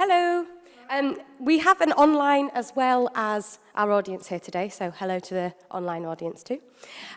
Hello. 0.00 0.46
Um, 0.90 1.20
we 1.40 1.58
have 1.58 1.80
an 1.80 1.90
online 1.94 2.50
as 2.54 2.72
well 2.76 3.10
as 3.16 3.58
our 3.74 3.90
audience 3.90 4.28
here 4.28 4.38
today, 4.38 4.68
so 4.68 4.92
hello 4.92 5.18
to 5.18 5.34
the 5.34 5.54
online 5.72 6.04
audience 6.04 6.44
too. 6.44 6.60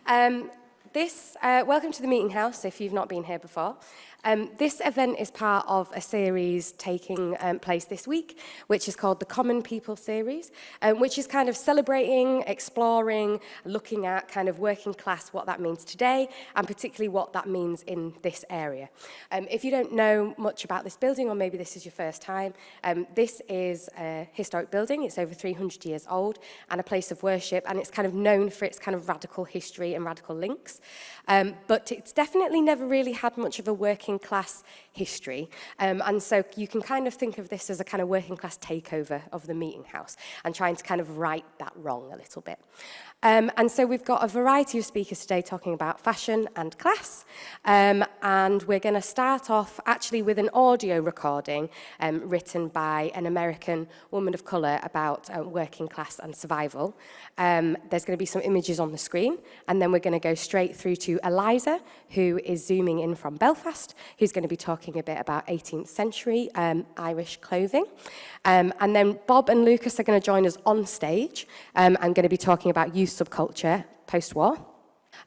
Um, 0.08 0.50
this, 0.92 1.38
uh, 1.44 1.64
welcome 1.68 1.92
to 1.92 2.02
the 2.02 2.08
Meeting 2.08 2.32
House 2.32 2.66
if 2.66 2.82
you've 2.82 2.92
not 2.92 3.08
been 3.08 3.24
here 3.24 3.38
before. 3.38 3.78
Um, 4.24 4.52
this 4.60 4.82
event 4.86 5.20
is 5.20 5.32
part 5.32 5.66
of 5.68 5.92
a 5.96 6.02
series 6.02 6.74
taking 6.74 7.36
um, 7.40 7.58
place 7.58 7.86
this 7.86 8.08
week, 8.08 8.38
which 8.68 8.88
is 8.88 8.96
called 8.96 9.20
the 9.20 9.26
Common 9.26 9.64
People 9.64 9.96
Series, 9.96 10.52
um, 10.84 11.00
which 11.00 11.18
is 11.18 11.26
kind 11.26 11.50
of 11.50 11.58
celebrating, 11.58 12.44
exploring, 12.46 13.40
looking 13.66 14.06
at 14.06 14.28
kind 14.28 14.48
of 14.48 14.60
working 14.60 14.94
class, 14.94 15.30
what 15.30 15.48
that 15.48 15.60
means 15.60 15.84
today, 15.84 16.30
and 16.56 16.68
particularly 16.68 17.10
what 17.10 17.34
that 17.34 17.48
means 17.48 17.82
in 17.84 18.14
this 18.22 18.46
area. 18.52 18.90
Um, 19.32 19.48
if 19.50 19.66
you 19.66 19.72
don't 19.72 19.92
know 19.92 20.36
much 20.38 20.66
about 20.66 20.84
this 20.84 20.98
building, 20.98 21.28
or 21.28 21.34
maybe 21.34 21.58
this 21.58 21.76
is 21.76 21.84
your 21.84 21.92
first 21.92 22.22
time, 22.22 22.54
um, 22.84 23.08
this 23.16 23.42
is 23.50 23.90
a 23.98 24.30
historic 24.34 24.70
building. 24.70 25.04
It's 25.04 25.18
over 25.18 25.34
300 25.34 25.84
years 25.84 26.06
old 26.08 26.38
and 26.70 26.80
a 26.80 26.84
place 26.84 27.10
of 27.10 27.24
worship, 27.24 27.64
and 27.68 27.80
it's 27.80 27.90
kind 27.90 28.06
of 28.06 28.14
known 28.14 28.52
for 28.52 28.66
its 28.66 28.78
kind 28.78 28.94
of 28.94 29.10
radical 29.10 29.46
history 29.46 29.96
and 29.96 30.06
radical 30.06 30.36
links. 30.36 30.80
Um, 31.28 31.56
but 31.66 31.92
it's 31.92 32.14
definitely 32.14 32.62
never 32.62 32.86
really 32.86 33.14
had 33.14 33.36
much 33.36 33.58
of 33.58 33.68
a 33.68 33.74
working 33.74 34.11
class 34.20 34.64
history. 34.92 35.50
Um, 35.80 36.02
and 36.06 36.22
so 36.22 36.44
you 36.56 36.68
can 36.68 36.82
kind 36.82 37.08
of 37.08 37.14
think 37.14 37.38
of 37.38 37.50
this 37.50 37.70
as 37.70 37.80
a 37.80 37.84
kind 37.84 38.02
of 38.02 38.08
working 38.08 38.38
class 38.38 38.58
takeover 38.58 39.22
of 39.32 39.48
the 39.48 39.54
meeting 39.54 39.84
house 39.84 40.18
and 40.44 40.54
trying 40.54 40.76
to 40.76 40.84
kind 40.84 41.02
of 41.02 41.18
right 41.18 41.46
that 41.60 41.74
wrong 41.76 42.12
a 42.12 42.18
little 42.18 42.42
bit. 42.42 42.60
Um, 43.24 43.52
and 43.56 43.70
so 43.70 43.86
we've 43.86 44.04
got 44.04 44.24
a 44.24 44.28
variety 44.28 44.80
of 44.80 44.86
speakers 44.86 45.22
today 45.22 45.44
talking 45.44 45.76
about 45.76 46.02
fashion 46.02 46.50
and 46.56 46.76
class. 46.80 47.24
Um, 47.66 48.04
and 48.24 48.64
we're 48.64 48.80
going 48.80 48.96
to 48.96 49.02
start 49.02 49.52
off 49.52 49.80
actually 49.86 50.24
with 50.24 50.40
an 50.40 50.50
audio 50.56 51.00
recording 51.00 51.70
um, 52.00 52.28
written 52.28 52.68
by 52.68 53.12
an 53.14 53.28
American 53.28 53.88
woman 54.10 54.34
of 54.34 54.44
colour 54.44 54.80
about 54.82 55.30
uh, 55.30 55.44
working 55.44 55.88
class 55.88 56.18
and 56.18 56.36
survival. 56.36 56.98
Um, 57.38 57.78
there's 57.92 58.06
going 58.06 58.18
to 58.18 58.22
be 58.22 58.26
some 58.26 58.42
images 58.42 58.80
on 58.80 58.92
the 58.92 58.98
screen. 58.98 59.38
And 59.68 59.80
then 59.80 59.92
we're 59.92 60.00
going 60.00 60.20
to 60.20 60.20
go 60.20 60.34
straight 60.34 60.76
through 60.76 60.96
to 60.98 61.20
Eliza, 61.24 61.80
who 62.10 62.40
is 62.44 62.66
zooming 62.66 63.00
in 63.00 63.14
from 63.14 63.36
Belfast, 63.36 63.94
who's 64.18 64.32
going 64.32 64.44
to 64.44 64.50
be 64.50 64.58
talking 64.58 64.98
a 64.98 65.04
bit 65.04 65.20
about 65.20 65.46
18th 65.46 65.90
century 65.90 66.50
um, 66.56 66.88
Irish 66.98 67.38
clothing. 67.38 67.86
Um, 68.46 68.74
and 68.80 68.96
then 68.96 69.20
Bob 69.28 69.50
and 69.50 69.64
Lucas 69.64 70.00
are 70.00 70.04
going 70.04 70.20
to 70.20 70.26
join 70.26 70.48
us 70.48 70.58
on 70.66 70.88
stage 70.88 71.48
um, 71.76 71.96
and 72.02 72.16
going 72.16 72.24
to 72.24 72.30
be 72.30 72.38
talking 72.38 72.72
about 72.72 72.96
youth 72.96 73.11
subculture 73.12 73.86
post-war. 74.08 74.58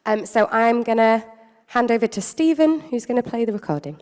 Um, 0.07 0.27
so 0.27 0.47
I'm 0.51 0.83
going 0.83 0.99
to 0.99 1.25
hand 1.67 1.91
over 1.91 2.07
to 2.07 2.21
Stephen, 2.21 2.81
who's 2.81 3.07
going 3.07 3.23
to 3.23 3.29
play 3.29 3.45
the 3.45 3.53
recording. 3.53 4.01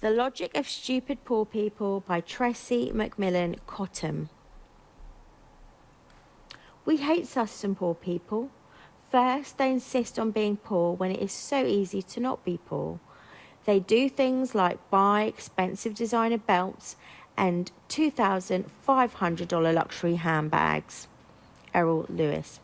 The 0.00 0.10
Logic 0.10 0.56
of 0.56 0.68
Stupid 0.68 1.24
Poor 1.24 1.44
People 1.44 2.00
by 2.06 2.20
Tressie 2.20 2.92
McMillan 2.92 3.56
Cottom. 3.66 4.30
We 6.84 6.98
hate 6.98 7.36
us 7.36 7.50
some 7.50 7.74
poor 7.74 7.94
people. 7.94 8.50
First, 9.10 9.58
they 9.58 9.70
insist 9.72 10.18
on 10.18 10.30
being 10.30 10.56
poor 10.56 10.94
when 10.94 11.10
it 11.10 11.20
is 11.20 11.32
so 11.32 11.64
easy 11.66 12.00
to 12.02 12.20
not 12.20 12.44
be 12.44 12.58
poor. 12.64 13.00
They 13.64 13.80
do 13.80 14.08
things 14.08 14.54
like 14.54 14.88
buy 14.88 15.24
expensive 15.24 15.94
designer 15.94 16.38
belts 16.38 16.96
and 17.36 17.70
$2,500 17.88 19.74
luxury 19.74 20.14
handbags. 20.14 21.08
Errol 21.74 22.06
Louis. 22.08 22.60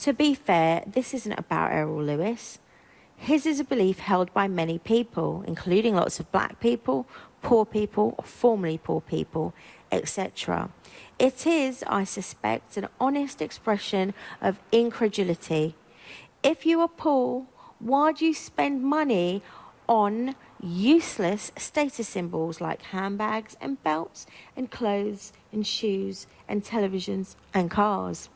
To 0.00 0.12
be 0.12 0.34
fair, 0.34 0.82
this 0.86 1.14
isn't 1.14 1.38
about 1.38 1.72
Errol 1.72 2.02
Louis. 2.02 2.58
His 3.16 3.46
is 3.46 3.60
a 3.60 3.64
belief 3.64 4.00
held 4.00 4.32
by 4.34 4.48
many 4.48 4.78
people, 4.78 5.44
including 5.46 5.94
lots 5.94 6.20
of 6.20 6.30
black 6.30 6.60
people, 6.60 7.06
poor 7.42 7.64
people, 7.64 8.14
or 8.18 8.24
formerly 8.24 8.78
poor 8.78 9.00
people, 9.00 9.54
etc. 9.90 10.70
It 11.18 11.46
is, 11.46 11.84
I 11.86 12.04
suspect, 12.04 12.76
an 12.76 12.88
honest 13.00 13.40
expression 13.40 14.12
of 14.42 14.58
incredulity 14.72 15.74
if 16.44 16.66
you 16.66 16.80
are 16.80 16.88
poor, 16.88 17.46
why 17.78 18.12
do 18.12 18.26
you 18.26 18.34
spend 18.34 18.82
money 18.82 19.42
on 19.88 20.36
useless 20.64 21.52
status 21.56 22.08
symbols 22.08 22.60
like 22.60 22.82
handbags 22.82 23.56
and 23.60 23.82
belts 23.82 24.26
and 24.56 24.70
clothes 24.70 25.32
and 25.52 25.66
shoes 25.66 26.26
and 26.48 26.64
televisions 26.64 27.36
and 27.52 27.70
cars? 27.70 28.30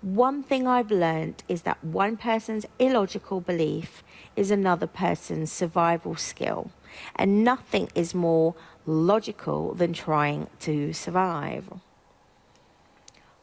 One 0.00 0.42
thing 0.42 0.66
I've 0.66 0.90
learned 0.90 1.42
is 1.48 1.62
that 1.62 1.82
one 1.82 2.16
person's 2.16 2.66
illogical 2.78 3.40
belief 3.40 4.02
is 4.36 4.50
another 4.50 4.86
person's 4.86 5.50
survival 5.50 6.14
skill, 6.16 6.70
and 7.16 7.42
nothing 7.42 7.88
is 7.94 8.14
more 8.14 8.54
logical 8.86 9.74
than 9.74 9.92
trying 9.92 10.48
to 10.60 10.92
survive. 10.92 11.68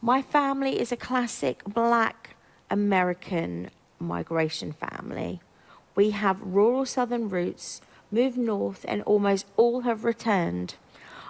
My 0.01 0.21
family 0.21 0.79
is 0.79 0.91
a 0.91 0.97
classic 0.97 1.63
black 1.65 2.35
American 2.69 3.69
migration 3.99 4.73
family. 4.73 5.41
We 5.95 6.11
have 6.11 6.41
rural 6.41 6.85
southern 6.85 7.29
roots, 7.29 7.81
moved 8.11 8.37
north, 8.37 8.85
and 8.87 9.01
almost 9.03 9.45
all 9.57 9.81
have 9.81 10.03
returned. 10.03 10.75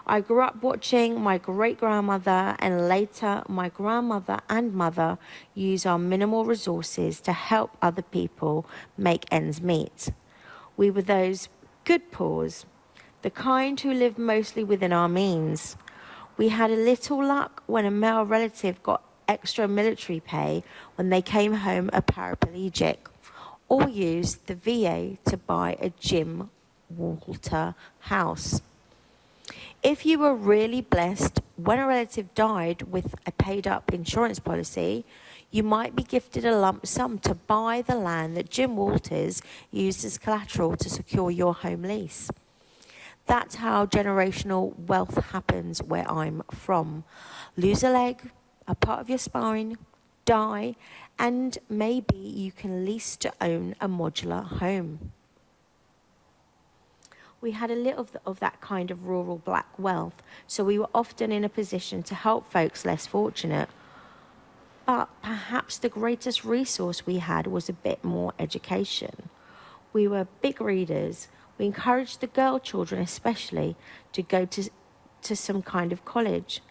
I 0.06 0.20
grew 0.20 0.42
up 0.42 0.62
watching 0.62 1.22
my 1.22 1.38
great 1.38 1.80
grandmother 1.80 2.58
and 2.60 2.90
later 2.90 3.44
my 3.48 3.70
grandmother 3.70 4.40
and 4.50 4.74
mother 4.74 5.18
use 5.54 5.86
our 5.86 5.98
minimal 5.98 6.44
resources 6.44 7.22
to 7.22 7.32
help 7.32 7.78
other 7.82 8.02
people 8.02 8.66
make 8.98 9.26
ends 9.32 9.62
meet. 9.62 10.12
We 10.76 10.92
were 10.92 11.02
those 11.02 11.48
good 11.86 12.12
poors, 12.12 12.66
the 13.22 13.30
kind 13.30 13.80
who 13.80 13.94
lived 13.94 14.18
mostly 14.18 14.64
within 14.64 14.92
our 14.92 15.08
means. 15.08 15.78
We 16.36 16.50
had 16.50 16.70
a 16.70 16.76
little 16.76 17.24
luck 17.24 17.64
when 17.68 17.86
a 17.86 17.92
male 17.92 18.26
relative 18.26 18.84
got 18.84 19.04
extra 19.28 19.68
military 19.70 20.20
pay 20.20 20.64
when 20.96 21.10
they 21.10 21.22
came 21.22 21.54
home 21.54 21.90
a 21.94 22.02
paraplegic, 22.02 22.98
or 23.74 23.90
used 23.90 24.46
the 24.46 24.54
VA 24.54 25.18
to 25.28 25.36
buy 25.36 25.76
a 25.82 25.90
Jim 26.00 26.52
Walter 26.96 27.74
house. 28.02 28.62
If 29.82 30.06
you 30.06 30.20
were 30.20 30.36
really 30.36 30.82
blessed 30.82 31.42
when 31.56 31.80
a 31.80 31.88
relative 31.88 32.36
died 32.36 32.84
with 32.84 33.16
a 33.26 33.32
paid 33.32 33.66
up 33.66 33.92
insurance 33.92 34.38
policy, 34.38 35.06
you 35.50 35.64
might 35.64 35.96
be 35.96 36.04
gifted 36.04 36.46
a 36.46 36.56
lump 36.56 36.86
sum 36.86 37.18
to 37.20 37.34
buy 37.34 37.82
the 37.82 37.96
land 37.96 38.38
that 38.38 38.52
Jim 38.52 38.76
Walters 38.76 39.42
used 39.72 40.06
as 40.06 40.20
collateral 40.20 40.78
to 40.78 40.88
secure 40.88 41.32
your 41.32 41.56
home 41.56 41.82
lease. 41.82 42.30
That's 43.26 43.56
how 43.56 43.88
generational 43.88 44.78
wealth 44.78 45.18
happens 45.32 45.82
where 45.82 46.10
I'm 46.10 46.44
from. 46.52 47.06
Lose 47.58 47.84
a 47.84 47.90
leg, 47.90 48.30
a 48.68 48.76
part 48.76 49.00
of 49.00 49.10
your 49.10 49.18
spine, 49.18 49.78
die, 50.26 50.76
and 51.20 51.58
maybe 51.70 52.16
you 52.16 52.52
can 52.52 52.86
lease 52.86 53.16
to 53.18 53.34
own 53.42 53.76
a 53.80 53.88
modular 53.88 54.44
home. 54.44 55.12
We 57.42 57.52
had 57.52 57.72
a 57.72 57.76
little 57.76 58.08
of, 58.26 58.40
that 58.40 58.62
kind 58.62 58.90
of 58.90 59.06
rural 59.06 59.38
black 59.38 59.78
wealth, 59.78 60.24
so 60.48 60.64
we 60.64 60.80
were 60.80 60.88
often 60.96 61.32
in 61.32 61.44
a 61.44 61.50
position 61.50 62.02
to 62.04 62.16
help 62.16 62.50
folks 62.50 62.86
less 62.86 63.06
fortunate. 63.06 63.70
But 64.86 65.10
perhaps 65.22 65.78
the 65.78 65.90
greatest 65.90 66.46
resource 66.46 67.06
we 67.06 67.18
had 67.18 67.48
was 67.48 67.68
a 67.68 67.74
bit 67.74 68.04
more 68.04 68.34
education. 68.40 69.30
We 69.92 70.08
were 70.08 70.28
big 70.42 70.62
readers. 70.62 71.28
We 71.58 71.66
encouraged 71.66 72.22
the 72.22 72.28
girl 72.28 72.60
children, 72.60 73.02
especially, 73.02 73.76
to 74.14 74.22
go 74.22 74.46
to, 74.46 74.70
to 75.24 75.36
some 75.36 75.62
kind 75.62 75.92
of 75.92 76.06
college. 76.06 76.62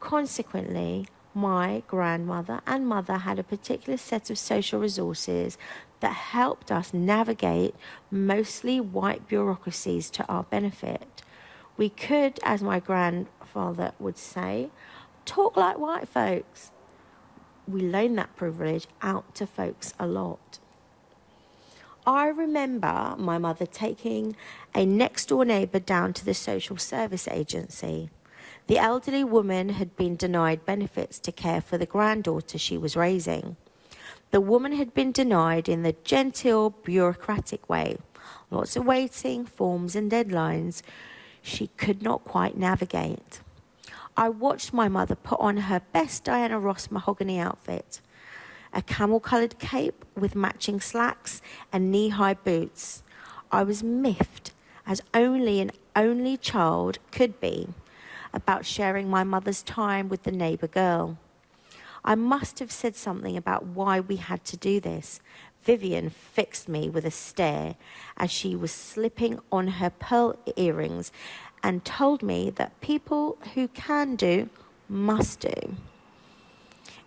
Consequently, 0.00 1.06
my 1.38 1.84
grandmother 1.86 2.60
and 2.66 2.84
mother 2.84 3.18
had 3.18 3.38
a 3.38 3.44
particular 3.44 3.96
set 3.96 4.28
of 4.28 4.36
social 4.36 4.80
resources 4.80 5.56
that 6.00 6.12
helped 6.12 6.72
us 6.72 6.92
navigate 6.92 7.76
mostly 8.10 8.80
white 8.80 9.28
bureaucracies 9.28 10.10
to 10.10 10.26
our 10.26 10.42
benefit. 10.42 11.22
We 11.76 11.90
could, 11.90 12.40
as 12.42 12.60
my 12.60 12.80
grandfather 12.80 13.92
would 14.00 14.18
say, 14.18 14.70
talk 15.24 15.56
like 15.56 15.78
white 15.78 16.08
folks. 16.08 16.72
We 17.68 17.82
loaned 17.82 18.18
that 18.18 18.34
privilege 18.34 18.88
out 19.00 19.36
to 19.36 19.46
folks 19.46 19.94
a 19.96 20.08
lot. 20.08 20.58
I 22.04 22.26
remember 22.28 23.14
my 23.16 23.38
mother 23.38 23.66
taking 23.66 24.34
a 24.74 24.84
next 24.84 25.26
door 25.26 25.44
neighbour 25.44 25.78
down 25.78 26.14
to 26.14 26.24
the 26.24 26.34
social 26.34 26.78
service 26.78 27.28
agency. 27.28 28.10
The 28.68 28.78
elderly 28.78 29.24
woman 29.24 29.70
had 29.70 29.96
been 29.96 30.14
denied 30.14 30.66
benefits 30.66 31.18
to 31.20 31.32
care 31.32 31.62
for 31.62 31.78
the 31.78 31.86
granddaughter 31.86 32.58
she 32.58 32.76
was 32.76 32.96
raising. 32.96 33.56
The 34.30 34.42
woman 34.42 34.72
had 34.72 34.92
been 34.92 35.10
denied 35.10 35.70
in 35.70 35.82
the 35.82 35.96
genteel, 36.04 36.70
bureaucratic 36.70 37.66
way. 37.66 37.96
Lots 38.50 38.76
of 38.76 38.84
waiting, 38.84 39.46
forms, 39.46 39.96
and 39.96 40.10
deadlines 40.10 40.82
she 41.40 41.68
could 41.78 42.02
not 42.02 42.24
quite 42.24 42.58
navigate. 42.58 43.40
I 44.18 44.28
watched 44.28 44.74
my 44.74 44.86
mother 44.86 45.14
put 45.14 45.40
on 45.40 45.56
her 45.56 45.80
best 45.92 46.24
Diana 46.24 46.60
Ross 46.60 46.90
mahogany 46.90 47.38
outfit 47.38 48.02
a 48.70 48.82
camel 48.82 49.18
coloured 49.18 49.58
cape 49.58 50.04
with 50.14 50.34
matching 50.34 50.78
slacks 50.78 51.40
and 51.72 51.90
knee 51.90 52.10
high 52.10 52.34
boots. 52.34 53.02
I 53.50 53.62
was 53.62 53.82
miffed, 53.82 54.52
as 54.86 55.00
only 55.14 55.60
an 55.60 55.70
only 55.96 56.36
child 56.36 56.98
could 57.10 57.40
be, 57.40 57.68
about 58.32 58.66
sharing 58.66 59.08
my 59.08 59.24
mother's 59.24 59.62
time 59.62 60.08
with 60.08 60.22
the 60.22 60.32
neighbour 60.32 60.68
girl. 60.68 61.18
I 62.04 62.14
must 62.14 62.58
have 62.58 62.70
said 62.72 62.96
something 62.96 63.36
about 63.36 63.66
why 63.66 64.00
we 64.00 64.16
had 64.16 64.44
to 64.46 64.56
do 64.56 64.80
this. 64.80 65.20
Vivian 65.62 66.08
fixed 66.10 66.68
me 66.68 66.88
with 66.88 67.04
a 67.04 67.10
stare 67.10 67.76
as 68.16 68.30
she 68.30 68.56
was 68.56 68.72
slipping 68.72 69.38
on 69.52 69.68
her 69.68 69.90
pearl 69.90 70.38
earrings 70.56 71.12
and 71.62 71.84
told 71.84 72.22
me 72.22 72.50
that 72.50 72.80
people 72.80 73.36
who 73.54 73.68
can 73.68 74.16
do 74.16 74.48
must 74.88 75.40
do. 75.40 75.76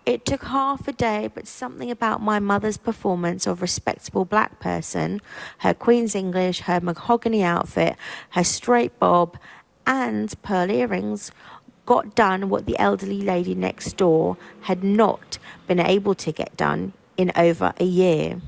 It 0.05 0.25
took 0.25 0.43
half 0.45 0.87
a 0.87 0.93
day, 0.93 1.29
but 1.33 1.47
something 1.47 1.91
about 1.91 2.21
my 2.21 2.39
mother's 2.39 2.77
performance 2.77 3.45
of 3.45 3.61
respectable 3.61 4.25
black 4.25 4.59
person, 4.59 5.21
her 5.59 5.75
Queen's 5.75 6.15
English, 6.15 6.61
her 6.61 6.81
mahogany 6.81 7.43
outfit, 7.43 7.95
her 8.31 8.43
straight 8.43 8.99
bob, 8.99 9.37
and 9.91 10.41
pearl 10.41 10.71
earrings 10.71 11.33
got 11.85 12.15
done 12.15 12.47
what 12.47 12.65
the 12.65 12.79
elderly 12.79 13.21
lady 13.21 13.53
next 13.53 13.97
door 13.97 14.37
had 14.61 14.85
not 14.85 15.37
been 15.67 15.81
able 15.81 16.15
to 16.15 16.31
get 16.31 16.55
done 16.55 16.93
in 17.17 17.29
over 17.35 17.73
a 17.77 17.83
year. 17.83 18.39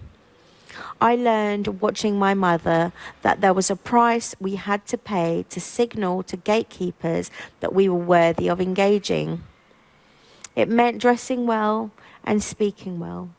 I 1.02 1.18
learned 1.18 1.82
watching 1.82 2.18
my 2.18 2.34
mother 2.34 2.94
that 3.24 3.42
there 3.42 3.54
was 3.54 3.70
a 3.70 3.76
price 3.76 4.34
we 4.40 4.56
had 4.56 4.86
to 4.88 4.98
pay 4.98 5.44
to 5.50 5.60
signal 5.60 6.24
to 6.24 6.38
gatekeepers 6.38 7.30
that 7.60 7.74
we 7.74 7.90
were 7.90 7.98
worthy 8.16 8.48
of 8.48 8.62
engaging. 8.62 9.44
It 10.56 10.70
meant 10.70 11.02
dressing 11.02 11.46
well 11.46 11.92
and 12.24 12.42
speaking 12.42 13.02
well. 13.02 13.32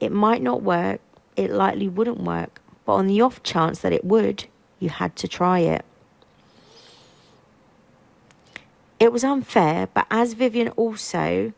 It 0.00 0.10
might 0.10 0.40
not 0.40 0.62
work, 0.62 1.02
it 1.36 1.50
likely 1.50 1.86
wouldn't 1.86 2.22
work, 2.22 2.62
but 2.86 2.94
on 2.94 3.08
the 3.08 3.20
off 3.20 3.42
chance 3.42 3.80
that 3.80 3.92
it 3.92 4.06
would, 4.06 4.46
you 4.78 4.88
had 4.88 5.16
to 5.16 5.28
try 5.28 5.58
it. 5.58 5.84
It 9.00 9.12
was 9.12 9.24
unfair, 9.24 9.88
but 9.94 10.06
as 10.10 10.34
Vivian 10.34 10.68
also 10.76 11.54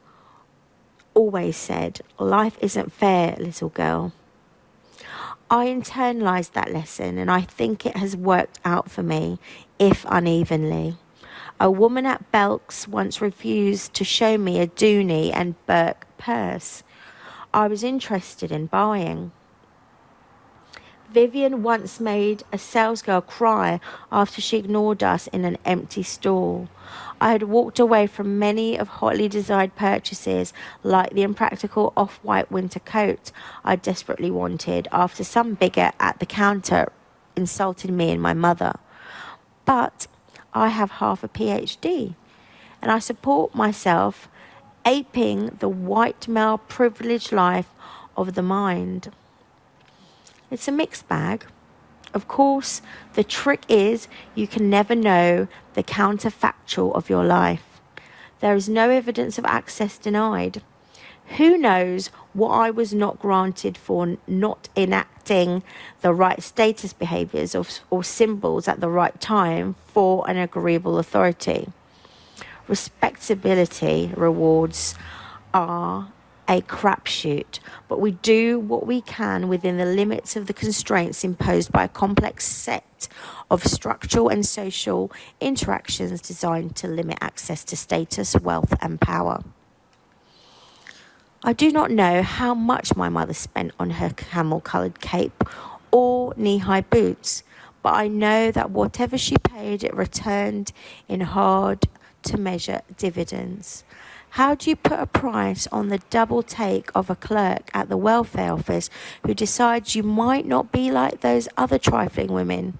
always 1.12 1.56
said, 1.56 2.00
life 2.18 2.56
isn't 2.60 2.92
fair, 2.92 3.34
little 3.36 3.68
girl. 3.68 4.12
I 5.50 5.66
internalized 5.66 6.52
that 6.52 6.72
lesson 6.72 7.18
and 7.18 7.30
I 7.30 7.40
think 7.40 7.84
it 7.84 7.96
has 7.96 8.16
worked 8.16 8.60
out 8.64 8.90
for 8.90 9.02
me, 9.02 9.40
if 9.80 10.06
unevenly. 10.08 10.96
A 11.58 11.68
woman 11.68 12.06
at 12.06 12.30
Belk's 12.30 12.86
once 12.86 13.20
refused 13.20 13.92
to 13.94 14.04
show 14.04 14.38
me 14.38 14.60
a 14.60 14.68
Dooney 14.68 15.32
and 15.34 15.54
Bourke 15.66 16.06
purse 16.18 16.84
I 17.54 17.66
was 17.66 17.84
interested 17.84 18.50
in 18.50 18.66
buying. 18.66 19.32
Vivian 21.12 21.62
once 21.62 22.00
made 22.00 22.42
a 22.50 22.56
salesgirl 22.56 23.26
cry 23.26 23.78
after 24.10 24.40
she 24.40 24.56
ignored 24.56 25.02
us 25.02 25.26
in 25.26 25.44
an 25.44 25.58
empty 25.66 26.02
stall. 26.02 26.68
I 27.22 27.30
had 27.30 27.44
walked 27.44 27.78
away 27.78 28.08
from 28.08 28.40
many 28.40 28.76
of 28.76 28.88
hotly 28.88 29.28
desired 29.28 29.76
purchases, 29.76 30.52
like 30.82 31.10
the 31.12 31.22
impractical 31.22 31.92
off 31.96 32.18
white 32.24 32.50
winter 32.50 32.80
coat 32.80 33.30
I 33.64 33.76
desperately 33.76 34.28
wanted, 34.28 34.88
after 34.90 35.22
some 35.22 35.54
bigot 35.54 35.94
at 36.00 36.18
the 36.18 36.26
counter 36.26 36.90
insulted 37.36 37.92
me 37.92 38.10
and 38.10 38.20
my 38.20 38.34
mother. 38.34 38.72
But 39.64 40.08
I 40.52 40.70
have 40.70 40.90
half 41.02 41.22
a 41.22 41.28
PhD 41.28 42.16
and 42.82 42.90
I 42.90 42.98
support 42.98 43.54
myself 43.54 44.28
aping 44.84 45.58
the 45.60 45.68
white 45.68 46.26
male 46.26 46.58
privileged 46.58 47.30
life 47.30 47.68
of 48.16 48.34
the 48.34 48.42
mind. 48.42 49.12
It's 50.50 50.66
a 50.66 50.72
mixed 50.72 51.06
bag. 51.06 51.46
Of 52.12 52.26
course, 52.26 52.82
the 53.14 53.22
trick 53.22 53.62
is 53.68 54.08
you 54.34 54.48
can 54.48 54.68
never 54.68 54.96
know 54.96 55.46
the 55.74 55.82
counterfactual 55.82 56.94
of 56.94 57.10
your 57.10 57.24
life. 57.24 57.80
There 58.40 58.54
is 58.54 58.68
no 58.68 58.90
evidence 58.90 59.38
of 59.38 59.44
access 59.44 59.98
denied. 59.98 60.62
Who 61.36 61.56
knows 61.56 62.08
what 62.32 62.50
I 62.50 62.70
was 62.70 62.92
not 62.92 63.20
granted 63.20 63.78
for 63.78 64.16
not 64.26 64.68
enacting 64.76 65.62
the 66.00 66.12
right 66.12 66.42
status 66.42 66.92
behaviors 66.92 67.54
or, 67.54 67.64
or 67.90 68.04
symbols 68.04 68.68
at 68.68 68.80
the 68.80 68.88
right 68.88 69.18
time 69.20 69.76
for 69.86 70.28
an 70.28 70.36
agreeable 70.36 70.98
authority? 70.98 71.68
Respectability 72.68 74.12
rewards 74.16 74.94
are 75.54 76.12
a 76.48 76.60
crapshoot, 76.62 77.60
but 77.88 78.00
we 78.00 78.12
do 78.12 78.58
what 78.58 78.86
we 78.86 79.00
can 79.00 79.48
within 79.48 79.78
the 79.78 79.84
limits 79.84 80.36
of 80.36 80.46
the 80.46 80.52
constraints 80.52 81.24
imposed 81.24 81.70
by 81.72 81.84
a 81.84 81.88
complex 81.88 82.44
set 82.44 83.08
of 83.50 83.64
structural 83.64 84.28
and 84.28 84.44
social 84.44 85.10
interactions 85.40 86.20
designed 86.20 86.74
to 86.76 86.88
limit 86.88 87.18
access 87.20 87.64
to 87.64 87.76
status, 87.76 88.34
wealth, 88.40 88.74
and 88.80 89.00
power. 89.00 89.42
I 91.44 91.52
do 91.52 91.72
not 91.72 91.90
know 91.90 92.22
how 92.22 92.54
much 92.54 92.94
my 92.94 93.08
mother 93.08 93.34
spent 93.34 93.72
on 93.78 93.90
her 93.90 94.10
camel 94.10 94.60
coloured 94.60 95.00
cape 95.00 95.44
or 95.90 96.34
knee 96.36 96.58
high 96.58 96.82
boots, 96.82 97.42
but 97.82 97.94
I 97.94 98.06
know 98.08 98.52
that 98.52 98.70
whatever 98.70 99.18
she 99.18 99.36
paid, 99.38 99.82
it 99.82 99.94
returned 99.94 100.72
in 101.08 101.20
hard 101.20 101.88
to 102.22 102.38
measure 102.38 102.82
dividends. 102.96 103.82
How 104.36 104.54
do 104.54 104.70
you 104.70 104.76
put 104.76 104.98
a 104.98 105.04
price 105.04 105.66
on 105.66 105.88
the 105.88 106.00
double 106.08 106.42
take 106.42 106.90
of 106.94 107.10
a 107.10 107.14
clerk 107.14 107.68
at 107.74 107.90
the 107.90 107.98
welfare 107.98 108.50
office 108.50 108.88
who 109.26 109.34
decides 109.34 109.94
you 109.94 110.02
might 110.02 110.46
not 110.46 110.72
be 110.72 110.90
like 110.90 111.20
those 111.20 111.50
other 111.58 111.78
trifling 111.78 112.32
women 112.32 112.78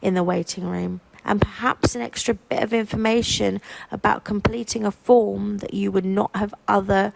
in 0.00 0.14
the 0.14 0.22
waiting 0.22 0.64
room? 0.64 1.02
And 1.22 1.42
perhaps 1.42 1.94
an 1.94 2.00
extra 2.00 2.32
bit 2.32 2.62
of 2.62 2.72
information 2.72 3.60
about 3.90 4.24
completing 4.24 4.86
a 4.86 4.90
form 4.90 5.58
that 5.58 5.74
you 5.74 5.92
would 5.92 6.06
not 6.06 6.34
have 6.34 6.54
other 6.66 7.12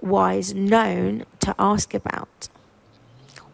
wise 0.00 0.54
known 0.54 1.26
to 1.40 1.54
ask 1.58 1.92
about. 1.92 2.48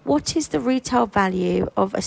What 0.05 0.37
is 0.37 0.49
the 0.49 0.61
retail 0.61 1.07
value 1.07 1.69
of 1.77 1.95
a 1.95 2.03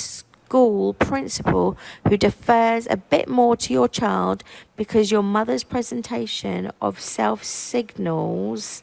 school 0.48 0.94
principal 0.94 1.78
who 2.08 2.16
defers 2.16 2.88
a 2.90 2.96
bit 2.96 3.28
more 3.28 3.58
to 3.58 3.74
your 3.74 3.90
child 3.90 4.46
because 4.78 5.12
your 5.12 5.22
mother's 5.22 5.66
presentation 5.66 6.72
of 6.82 7.02
self 7.02 7.44
signals 7.44 8.82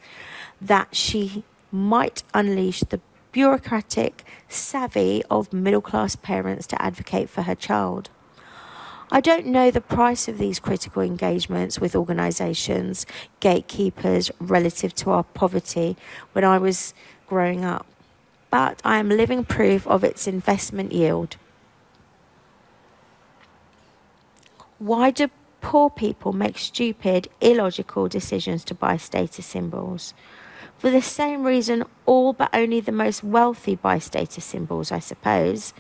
that 0.61 0.95
she 0.95 1.43
might 1.73 2.23
unleash 2.35 2.81
the 2.81 3.01
bureaucratic 3.33 4.25
savvy 4.47 5.23
of 5.31 5.55
middle 5.55 5.81
class 5.81 6.15
parents 6.17 6.67
to 6.67 6.83
advocate 6.83 7.31
for 7.31 7.43
her 7.43 7.55
child? 7.55 8.11
I 9.11 9.23
don't 9.23 9.47
know 9.47 9.71
the 9.71 9.81
price 9.81 10.29
of 10.29 10.37
these 10.37 10.61
critical 10.61 11.01
engagements 11.01 11.81
with 11.81 11.97
organisations, 11.97 13.07
gatekeepers, 13.41 14.31
relative 14.39 14.95
to 14.97 15.13
our 15.13 15.25
poverty 15.25 15.97
when 16.33 16.45
I 16.45 16.59
was 16.59 16.93
growing 17.27 17.65
up, 17.65 17.87
but 18.51 18.83
I 18.85 18.99
am 18.99 19.09
living 19.09 19.45
proof 19.47 19.87
of 19.87 20.05
its 20.05 20.27
investment 20.27 20.93
yield. 20.93 21.39
Why 24.79 25.11
do 25.11 25.31
poor 25.61 25.89
people 25.89 26.33
make 26.33 26.59
stupid, 26.59 27.29
illogical 27.41 28.09
decisions 28.09 28.65
to 28.65 28.75
buy 28.75 28.97
status 28.97 29.47
symbols? 29.47 30.15
For 30.79 30.91
the 30.91 31.01
same 31.01 31.45
reason, 31.45 31.85
all 32.07 32.33
but 32.33 32.51
only 32.53 32.81
the 32.81 32.93
most 32.93 33.23
wealthy 33.23 33.77
buy 33.77 33.99
status 34.01 34.45
symbols, 34.45 34.91
I 34.91 34.99
suppose. 34.99 35.73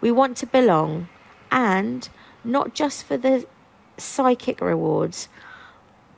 We 0.00 0.10
want 0.10 0.36
to 0.38 0.46
belong 0.46 1.08
and 1.50 2.08
not 2.42 2.74
just 2.74 3.04
for 3.04 3.16
the 3.16 3.46
psychic 3.98 4.60
rewards, 4.60 5.28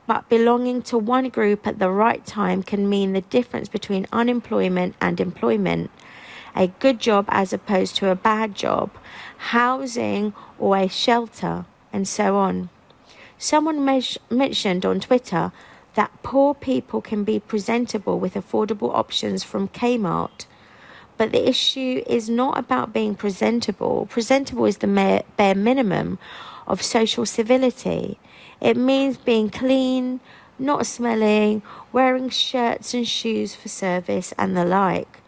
but 0.06 0.28
belonging 0.28 0.82
to 0.82 0.96
one 0.96 1.28
group 1.28 1.66
at 1.66 1.78
the 1.78 1.90
right 1.90 2.24
time 2.24 2.62
can 2.62 2.88
mean 2.88 3.12
the 3.12 3.20
difference 3.20 3.68
between 3.68 4.06
unemployment 4.12 4.94
and 5.00 5.20
employment, 5.20 5.90
a 6.54 6.68
good 6.68 7.00
job 7.00 7.26
as 7.28 7.52
opposed 7.52 7.96
to 7.96 8.10
a 8.10 8.14
bad 8.16 8.54
job, 8.54 8.90
housing 9.36 10.32
or 10.58 10.76
a 10.78 10.88
shelter, 10.88 11.66
and 11.92 12.06
so 12.06 12.36
on. 12.36 12.70
Someone 13.38 13.84
mes- 13.84 14.18
mentioned 14.30 14.84
on 14.84 15.00
Twitter 15.00 15.52
that 15.94 16.22
poor 16.22 16.54
people 16.54 17.00
can 17.00 17.24
be 17.24 17.40
presentable 17.40 18.18
with 18.18 18.34
affordable 18.34 18.94
options 18.94 19.42
from 19.44 19.68
Kmart. 19.68 20.46
But 21.16 21.32
the 21.32 21.48
issue 21.48 22.02
is 22.06 22.28
not 22.28 22.58
about 22.58 22.92
being 22.92 23.16
presentable. 23.16 24.06
Presentable 24.06 24.64
is 24.66 24.78
the 24.78 25.24
bare 25.36 25.54
minimum 25.54 26.18
of 26.66 26.82
social 26.82 27.26
civility. 27.26 28.20
It 28.60 28.76
means 28.76 29.16
being 29.16 29.50
clean, 29.50 30.20
not 30.58 30.86
smelling, 30.86 31.62
wearing 31.92 32.30
shirts 32.30 32.94
and 32.94 33.06
shoes 33.06 33.54
for 33.54 33.68
service, 33.68 34.32
and 34.38 34.56
the 34.56 34.64
like. 34.64 35.20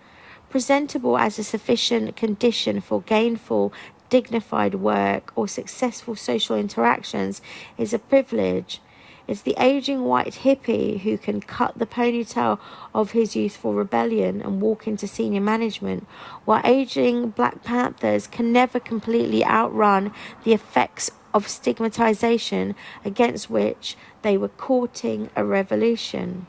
Presentable 0.49 1.17
as 1.17 1.39
a 1.39 1.45
sufficient 1.45 2.17
condition 2.17 2.81
for 2.81 3.03
gainful, 3.03 3.73
dignified 4.11 4.75
work 4.75 5.33
or 5.35 5.49
successful 5.49 6.15
social 6.15 6.57
interactions 6.57 7.41
is 7.79 7.95
a 7.95 7.99
privilege. 7.99 8.81
It's 9.27 9.43
the 9.43 9.55
aging 9.59 10.03
white 10.03 10.41
hippie 10.43 11.01
who 11.01 11.17
can 11.17 11.41
cut 11.41 11.79
the 11.79 11.87
ponytail 11.87 12.59
of 12.93 13.13
his 13.13 13.37
youthful 13.37 13.75
rebellion 13.75 14.43
and 14.43 14.61
walk 14.61 14.89
into 14.89 15.07
senior 15.07 15.41
management, 15.41 16.05
while 16.45 16.61
aging 16.65 17.31
Black 17.31 17.63
Panthers 17.63 18.27
can 18.27 18.53
never 18.53 18.81
completely 18.81 19.45
outrun 19.45 20.13
the 20.43 20.53
effects 20.53 21.13
of 21.33 21.47
stigmatization 21.47 22.75
against 23.05 23.49
which 23.49 23.97
they 24.23 24.37
were 24.37 24.49
courting 24.49 25.31
a 25.37 25.45
revolution. 25.45 26.49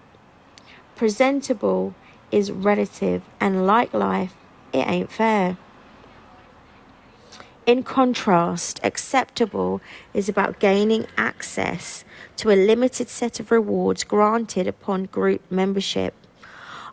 Presentable 0.95 1.93
is 2.31 2.51
relative, 2.51 3.21
and 3.39 3.67
like 3.67 3.93
life, 3.93 4.33
it 4.73 4.87
ain't 4.87 5.11
fair. 5.11 5.57
In 7.67 7.83
contrast, 7.83 8.79
acceptable 8.83 9.81
is 10.15 10.27
about 10.27 10.59
gaining 10.59 11.05
access 11.15 12.03
to 12.37 12.49
a 12.49 12.55
limited 12.55 13.07
set 13.07 13.39
of 13.39 13.51
rewards 13.51 14.03
granted 14.03 14.65
upon 14.65 15.05
group 15.05 15.41
membership. 15.51 16.15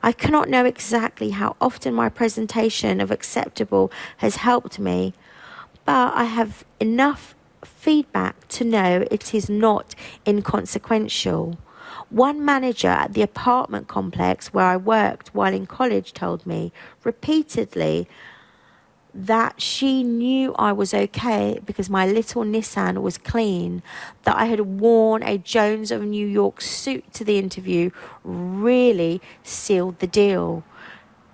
I 0.03 0.13
cannot 0.13 0.51
know 0.51 0.67
exactly 0.67 1.31
how 1.31 1.57
often 1.59 1.95
my 1.95 2.11
presentation 2.11 3.01
of 3.01 3.11
acceptable 3.11 3.91
has 4.19 4.37
helped 4.37 4.79
me, 4.79 5.15
but 5.87 6.13
I 6.15 6.25
have 6.25 6.67
enough 6.79 7.35
feedback 7.65 8.47
to 8.49 8.65
know 8.65 9.07
it 9.11 9.35
is 9.35 9.49
not 9.49 9.95
inconsequential. 10.27 11.57
One 12.11 12.45
manager 12.45 12.89
at 12.89 13.15
the 13.15 13.23
apartment 13.23 13.89
complex 13.89 14.53
where 14.53 14.67
I 14.67 14.77
worked 14.77 15.35
while 15.35 15.55
in 15.55 15.67
college 15.67 16.13
told 16.13 16.47
me 16.47 16.73
repeatedly 17.05 18.07
that 19.19 19.61
she 19.61 20.05
knew 20.05 20.55
I 20.55 20.71
was 20.71 20.95
okay 20.95 21.59
because 21.67 21.91
my 21.91 22.07
little 22.07 22.45
Nissan 22.45 23.03
was 23.03 23.19
clean, 23.19 23.83
that 24.23 24.37
I 24.37 24.45
had 24.45 24.61
worn 24.61 25.25
a 25.25 25.39
Jones 25.39 25.91
of 25.91 26.03
New 26.03 26.27
York 26.27 26.61
suit 26.61 27.13
to 27.15 27.25
the 27.25 27.37
interview 27.37 27.91
really 28.23 29.21
sealed 29.43 29.99
the 29.99 30.07
deal. 30.07 30.63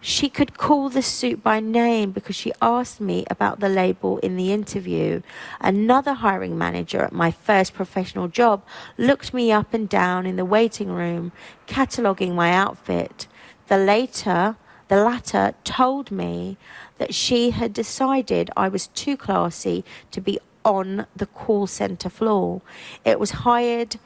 She 0.01 0.31
could 0.31 0.57
call 0.57 0.89
the 0.89 1.03
suit 1.03 1.43
by 1.43 1.61
name 1.61 2.11
because 2.13 2.37
she 2.37 2.53
asked 2.63 3.03
me 3.03 3.25
about 3.31 3.61
the 3.61 3.69
label 3.69 4.19
in 4.19 4.37
the 4.37 4.51
interview. 4.51 5.21
Another 5.61 6.15
hiring 6.15 6.57
manager 6.57 7.03
at 7.03 7.13
my 7.13 7.31
first 7.31 7.75
professional 7.75 8.29
job 8.29 8.63
looked 8.97 9.35
me 9.35 9.53
up 9.53 9.75
and 9.75 9.89
down 9.89 10.25
in 10.25 10.37
the 10.37 10.45
waiting 10.45 10.89
room, 10.89 11.33
cataloguing 11.67 12.35
my 12.35 12.51
outfit. 12.51 13.29
The 13.69 13.79
later, 13.79 14.57
the 14.89 14.97
latter 14.97 15.55
told 15.65 16.11
me 16.11 16.59
that 16.99 17.15
she 17.15 17.51
had 17.51 17.73
decided 17.73 18.51
I 18.57 18.69
was 18.69 18.89
too 18.89 19.17
classy 19.17 19.85
to 20.11 20.21
be 20.21 20.39
on 20.65 21.07
the 21.15 21.27
call 21.27 21.67
center 21.67 22.09
floor. 22.09 22.63
It 23.05 23.19
was 23.21 23.31
hired 23.31 23.97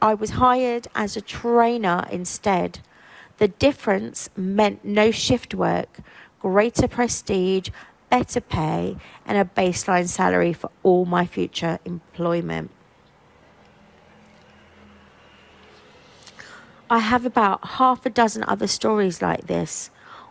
I 0.00 0.14
was 0.14 0.30
hired 0.30 0.86
as 0.94 1.16
a 1.16 1.20
trainer 1.20 2.06
instead. 2.10 2.78
The 3.38 3.48
difference 3.48 4.30
meant 4.36 4.84
no 4.84 5.10
shift 5.10 5.54
work, 5.54 5.98
greater 6.40 6.86
prestige, 6.86 7.70
better 8.08 8.40
pay, 8.40 8.96
and 9.26 9.38
a 9.38 9.44
baseline 9.44 10.08
salary 10.08 10.52
for 10.52 10.70
all 10.84 11.04
my 11.04 11.26
future 11.26 11.80
employment. 11.84 12.70
I 16.88 17.00
have 17.00 17.26
about 17.26 17.66
half 17.78 18.06
a 18.06 18.10
dozen 18.10 18.44
other 18.44 18.66
stories 18.66 19.20
like 19.20 19.46
this. 19.46 19.90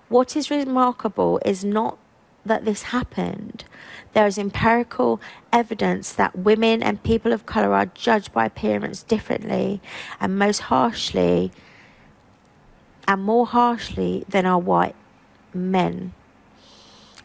What 0.09 0.35
is 0.35 0.49
remarkable 0.49 1.39
is 1.45 1.65
not 1.65 1.97
that 2.45 2.65
this 2.65 2.83
happened. 2.83 3.65
There 4.13 4.25
is 4.25 4.37
empirical 4.37 5.19
evidence 5.51 6.13
that 6.13 6.37
women 6.37 6.81
and 6.81 7.03
people 7.03 7.33
of 7.33 7.45
colour 7.45 7.73
are 7.73 7.87
judged 7.87 8.31
by 8.31 8.45
appearance 8.45 9.03
differently 9.03 9.81
and 10.19 10.39
most 10.39 10.59
harshly 10.59 11.51
and 13.07 13.23
more 13.23 13.45
harshly 13.45 14.25
than 14.27 14.45
are 14.45 14.59
white 14.59 14.95
men. 15.53 16.13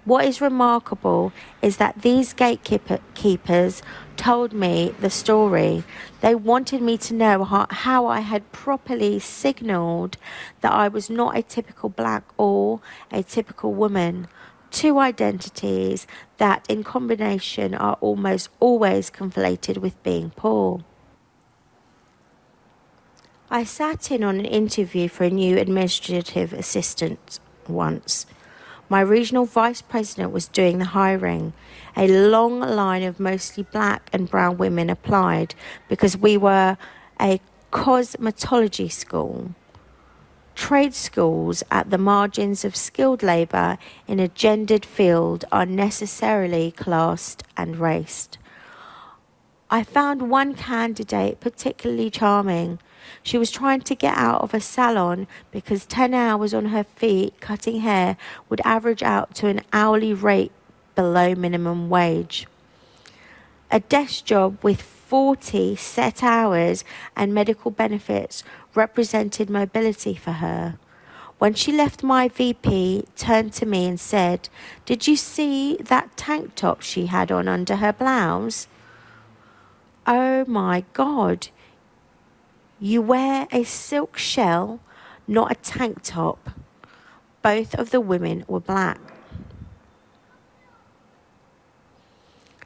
What 0.05 0.25
is 0.25 0.41
remarkable 0.41 1.33
is 1.61 1.77
that 1.77 2.03
these 2.03 2.33
gatekeepers 2.33 3.83
told 4.17 4.53
me 4.53 4.95
the 5.01 5.11
story. 5.11 5.85
They 6.21 6.35
wanted 6.35 6.83
me 6.83 6.99
to 6.99 7.15
know 7.15 7.45
how, 7.45 7.67
how, 7.71 8.07
I 8.07 8.21
had 8.21 8.51
properly 8.51 9.21
signaled 9.21 10.17
that 10.61 10.73
I 10.73 10.89
was 10.89 11.09
not 11.09 11.37
a 11.37 11.43
typical 11.43 11.89
black 11.89 12.25
or 12.37 12.81
a 13.13 13.23
typical 13.23 13.75
woman. 13.75 14.27
Two 14.73 14.99
identities 14.99 16.09
that, 16.39 16.67
in 16.69 16.83
combination, 16.83 17.73
are 17.73 17.97
almost 18.01 18.49
always 18.59 19.09
conflated 19.09 19.79
with 19.79 20.03
being 20.03 20.31
poor. 20.31 20.85
I 23.51 23.63
sat 23.63 24.11
in 24.11 24.25
on 24.25 24.41
an 24.41 24.47
interview 24.47 25.09
for 25.09 25.25
a 25.25 25.31
new 25.31 25.59
administrative 25.59 26.53
assistant 26.53 27.39
once. 27.69 28.27
My 28.89 29.01
regional 29.01 29.45
vice 29.47 29.83
president 29.83 30.33
was 30.33 30.49
doing 30.49 30.79
the 30.79 30.87
hiring. 30.87 31.53
A 31.97 32.09
long 32.09 32.61
line 32.61 33.03
of 33.03 33.21
mostly 33.21 33.65
black 33.65 34.09
and 34.13 34.31
brown 34.31 34.59
women 34.59 34.91
applied 34.91 35.55
because 35.89 36.17
we 36.17 36.37
were 36.37 36.77
a 37.21 37.41
cosmetology 37.73 38.91
school. 38.91 39.55
Trade 40.55 40.95
schools 40.95 41.63
at 41.71 41.91
the 41.91 41.99
margins 41.99 42.65
of 42.65 42.77
skilled 42.77 43.23
labour 43.23 43.79
in 44.07 44.21
a 44.21 44.29
gendered 44.29 44.85
field 44.85 45.45
are 45.51 45.65
necessarily 45.65 46.71
classed 46.73 47.43
and 47.57 47.79
raced. 47.79 48.37
I 49.71 49.83
found 49.83 50.29
one 50.29 50.55
candidate 50.55 51.41
particularly 51.41 52.11
charming. 52.11 52.79
She 53.23 53.39
was 53.39 53.51
trying 53.51 53.81
to 53.83 53.95
get 53.95 54.17
out 54.17 54.43
of 54.43 54.55
a 54.55 54.61
salon 54.61 55.27
because 55.51 55.87
10 55.87 56.15
hours 56.15 56.53
on 56.55 56.67
her 56.67 56.85
feet 56.85 57.41
cutting 57.41 57.81
hair 57.81 58.17
would 58.49 58.61
average 58.65 59.03
out 59.03 59.35
to 59.37 59.49
an 59.49 59.61
hourly 59.73 60.13
rate 60.13 60.53
below 60.95 61.35
minimum 61.35 61.89
wage. 61.89 62.47
A 63.71 63.81
desk 63.81 64.25
job 64.25 64.59
with 64.63 64.83
40 64.83 65.77
set 65.77 66.23
hours 66.23 66.85
and 67.17 67.35
medical 67.35 67.71
benefits 67.71 68.45
represented 68.75 69.51
mobility 69.51 70.15
for 70.15 70.33
her. 70.33 70.79
When 71.39 71.55
she 71.55 71.73
left 71.73 72.03
my 72.03 72.29
VP, 72.29 73.07
turned 73.17 73.53
to 73.55 73.67
me 73.67 73.87
and 73.87 73.99
said, 73.99 74.49
"Did 74.87 75.09
you 75.09 75.17
see 75.17 75.77
that 75.77 76.17
tank 76.17 76.55
top 76.55 76.83
she 76.83 77.07
had 77.07 77.33
on 77.33 77.49
under 77.49 77.77
her 77.77 77.93
blouse?" 77.93 78.69
Oh 80.07 80.45
my 80.47 80.85
god. 80.93 81.49
You 82.85 83.01
wear 83.01 83.47
a 83.53 83.63
silk 83.63 84.19
shell, 84.19 84.81
not 85.29 85.53
a 85.53 85.55
tank 85.55 86.03
top. 86.03 86.51
Both 87.41 87.77
of 87.77 87.91
the 87.91 88.01
women 88.01 88.45
were 88.49 88.59
black. 88.59 88.99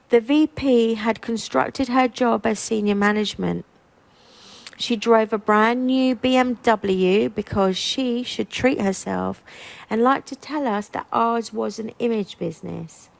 The 0.08 0.22
VP 0.22 0.94
had 0.94 1.20
constructed 1.20 1.88
her 1.88 2.08
job 2.08 2.46
as 2.46 2.58
senior 2.58 2.94
management. 2.94 3.66
She 4.78 4.96
drove 4.96 5.34
a 5.34 5.38
brand 5.38 5.86
new 5.86 6.16
BMW 6.16 7.34
because 7.34 7.76
she 7.76 8.22
should 8.22 8.48
treat 8.48 8.80
herself 8.80 9.44
and 9.90 10.02
liked 10.02 10.28
to 10.28 10.36
tell 10.36 10.66
us 10.66 10.88
that 10.88 11.06
ours 11.12 11.52
was 11.52 11.78
an 11.78 11.90
image 11.98 12.38
business. 12.38 13.10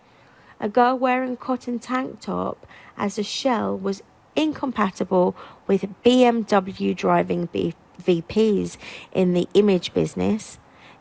A 0.58 0.70
girl 0.70 0.98
wearing 0.98 1.36
cotton 1.36 1.78
tank 1.78 2.20
top 2.20 2.66
as 2.96 3.18
a 3.18 3.22
shell 3.22 3.76
was 3.76 4.02
incompatible 4.34 5.36
with 5.66 5.86
BMW 6.04 6.94
driving 6.94 7.46
B- 7.46 7.74
VPs 8.02 8.76
in 9.12 9.34
the 9.34 9.48
image 9.54 9.94
business. 9.94 10.58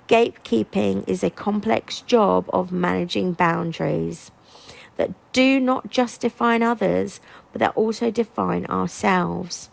Gatekeeping 0.08 1.08
is 1.08 1.24
a 1.24 1.30
complex 1.30 2.02
job 2.02 2.50
of 2.54 2.72
managing 2.72 3.34
boundaries 3.34 4.32
that 4.98 5.12
do 5.34 5.60
not 5.60 5.90
just 5.90 6.22
define 6.22 6.64
others, 6.64 7.20
but 7.52 7.60
that 7.60 7.76
also 7.76 8.12
define 8.12 8.66
ourselves. 8.68 9.70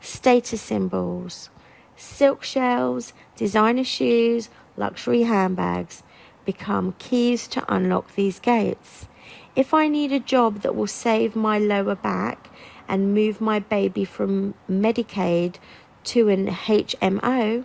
Status 0.00 0.60
symbols, 0.60 1.50
silk 1.96 2.42
shells, 2.42 3.12
designer 3.36 3.84
shoes, 3.84 4.48
luxury 4.76 5.22
handbags 5.22 6.02
become 6.44 6.94
keys 6.98 7.48
to 7.48 7.64
unlock 7.72 8.14
these 8.14 8.38
gates. 8.38 9.08
If 9.54 9.74
I 9.74 9.88
need 9.88 10.12
a 10.12 10.20
job 10.20 10.62
that 10.62 10.76
will 10.76 10.86
save 10.86 11.34
my 11.34 11.58
lower 11.58 11.94
back 11.94 12.50
and 12.88 13.14
move 13.14 13.40
my 13.40 13.58
baby 13.58 14.04
from 14.04 14.54
Medicaid 14.70 15.56
to 16.04 16.28
an 16.28 16.46
HMO, 16.46 17.64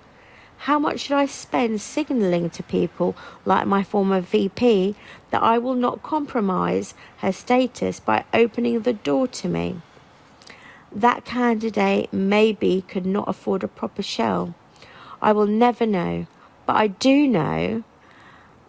how 0.58 0.78
much 0.78 1.00
should 1.02 1.16
I 1.16 1.26
spend 1.26 1.82
signaling 1.82 2.50
to 2.52 2.62
people 2.62 3.16
like 3.46 3.66
my 3.66 3.84
former 3.84 4.22
VP 4.22 4.96
that 5.32 5.42
I 5.42 5.58
will 5.58 5.74
not 5.74 6.04
compromise 6.04 6.94
her 7.18 7.32
status 7.32 8.00
by 8.00 8.26
opening 8.34 8.82
the 8.82 8.94
door 8.94 9.28
to 9.28 9.48
me? 9.48 9.82
That 10.92 11.26
candidate 11.26 12.14
maybe 12.14 12.84
could 12.88 13.06
not 13.06 13.28
afford 13.28 13.64
a 13.64 13.68
proper 13.68 14.04
shell. 14.04 14.54
I 15.22 15.32
will 15.32 15.48
never 15.48 15.86
know, 15.86 16.28
but 16.66 16.76
I 16.76 16.88
do 16.88 17.28
know 17.28 17.84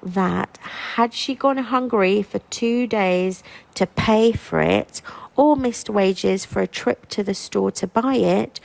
that 0.02 0.58
had 0.94 1.14
she 1.14 1.34
gone 1.34 1.58
hungry 1.58 2.22
for 2.22 2.38
two 2.38 2.86
days 2.86 3.42
to 3.74 3.86
pay 3.86 4.32
for 4.32 4.60
it, 4.60 5.02
or 5.36 5.56
missed 5.56 5.90
wages 5.90 6.44
for 6.44 6.60
a 6.60 6.66
trip 6.66 7.08
to 7.10 7.22
the 7.22 7.34
store 7.34 7.70
to 7.72 7.86
buy 7.86 8.16
it, 8.16 8.60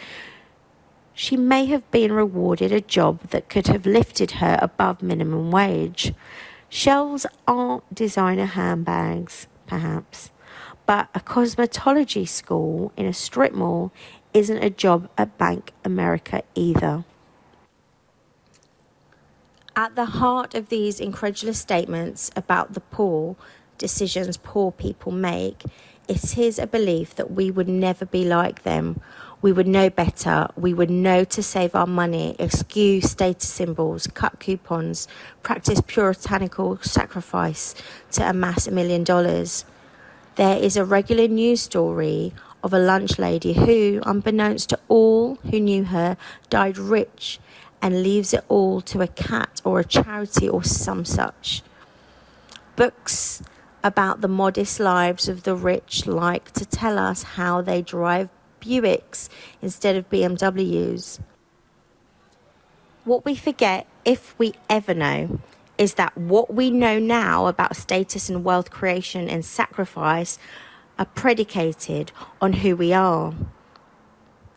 she 1.13 1.35
may 1.35 1.65
have 1.65 1.89
been 1.89 2.11
rewarded 2.11 2.71
a 2.71 2.81
job 2.81 3.21
that 3.29 3.49
could 3.49 3.67
have 3.67 3.85
lifted 3.85 4.31
her 4.31 4.59
above 4.61 5.01
minimum 5.01 5.49
wage. 5.49 6.13
Shells 6.69 7.25
aren't 7.47 7.93
designer 7.93 8.45
handbags, 8.45 9.47
perhaps, 9.65 10.31
but 10.85 11.09
a 11.15 11.19
cosmetology 11.19 12.27
school 12.27 12.91
in 12.95 13.05
a 13.05 13.13
strip 13.13 13.53
mall 13.53 13.91
isn't 14.33 14.63
a 14.63 14.69
job 14.69 15.09
at 15.17 15.37
Bank 15.37 15.71
America 15.83 16.43
either. 16.53 17.03
At 19.75 19.95
the 19.95 20.05
heart 20.05 20.55
of 20.55 20.69
these 20.69 20.99
incredulous 20.99 21.59
statements 21.59 22.31
about 22.35 22.73
the 22.73 22.79
poor 22.79 23.35
decisions 23.77 24.37
poor 24.37 24.71
people 24.71 25.11
make, 25.11 25.63
it 26.07 26.37
is 26.37 26.59
a 26.59 26.67
belief 26.67 27.15
that 27.15 27.31
we 27.31 27.51
would 27.51 27.67
never 27.69 28.05
be 28.05 28.25
like 28.25 28.63
them 28.63 29.01
we 29.41 29.51
would 29.51 29.67
know 29.67 29.89
better. 29.89 30.47
We 30.55 30.73
would 30.73 30.89
know 30.89 31.23
to 31.23 31.43
save 31.43 31.75
our 31.75 31.85
money, 31.85 32.35
eschew 32.39 33.01
status 33.01 33.47
symbols, 33.47 34.07
cut 34.07 34.39
coupons, 34.39 35.07
practice 35.43 35.81
puritanical 35.85 36.79
sacrifice 36.81 37.75
to 38.11 38.27
amass 38.27 38.67
a 38.67 38.71
million 38.71 39.03
dollars. 39.03 39.65
There 40.35 40.57
is 40.57 40.75
a 40.75 40.85
regular 40.85 41.27
news 41.27 41.61
story 41.61 42.33
of 42.63 42.73
a 42.73 42.79
lunch 42.79 43.19
lady 43.19 43.53
who, 43.53 44.01
unbeknownst 44.05 44.69
to 44.69 44.79
all 44.87 45.35
who 45.51 45.59
knew 45.59 45.83
her, 45.85 46.17
died 46.49 46.77
rich 46.77 47.39
and 47.79 48.01
leaves 48.01 48.33
it 48.33 48.43
all 48.47 48.81
to 48.81 49.01
a 49.01 49.07
cat 49.07 49.61
or 49.63 49.79
a 49.79 49.85
charity 49.85 50.49
or 50.49 50.63
some 50.63 51.05
such. 51.05 51.61
Books 52.75 53.43
about 53.83 54.21
the 54.21 54.27
modest 54.27 54.79
lives 54.79 55.27
of 55.27 55.43
the 55.43 55.55
rich 55.55 56.05
like 56.07 56.51
to 56.51 56.65
tell 56.65 56.97
us 56.97 57.23
how 57.23 57.61
they 57.61 57.81
drive 57.81 58.29
Buicks 58.61 59.29
instead 59.61 59.95
of 59.95 60.09
BMWs. 60.09 61.19
What 63.03 63.23
we 63.23 63.35
forget, 63.35 63.87
if 64.03 64.37
we 64.37 64.53
ever 64.69 64.93
know, 64.93 65.39
is 65.77 65.93
that 65.93 66.17
what 66.17 66.53
we 66.53 66.71
know 66.71 66.99
now 66.99 67.47
about 67.47 67.75
status 67.75 68.29
and 68.29 68.43
wealth 68.43 68.71
creation 68.71 69.29
and 69.29 69.45
sacrifice 69.45 70.39
are 70.97 71.05
predicated 71.05 72.11
on 72.41 72.53
who 72.53 72.75
we 72.75 72.91
are, 72.91 73.33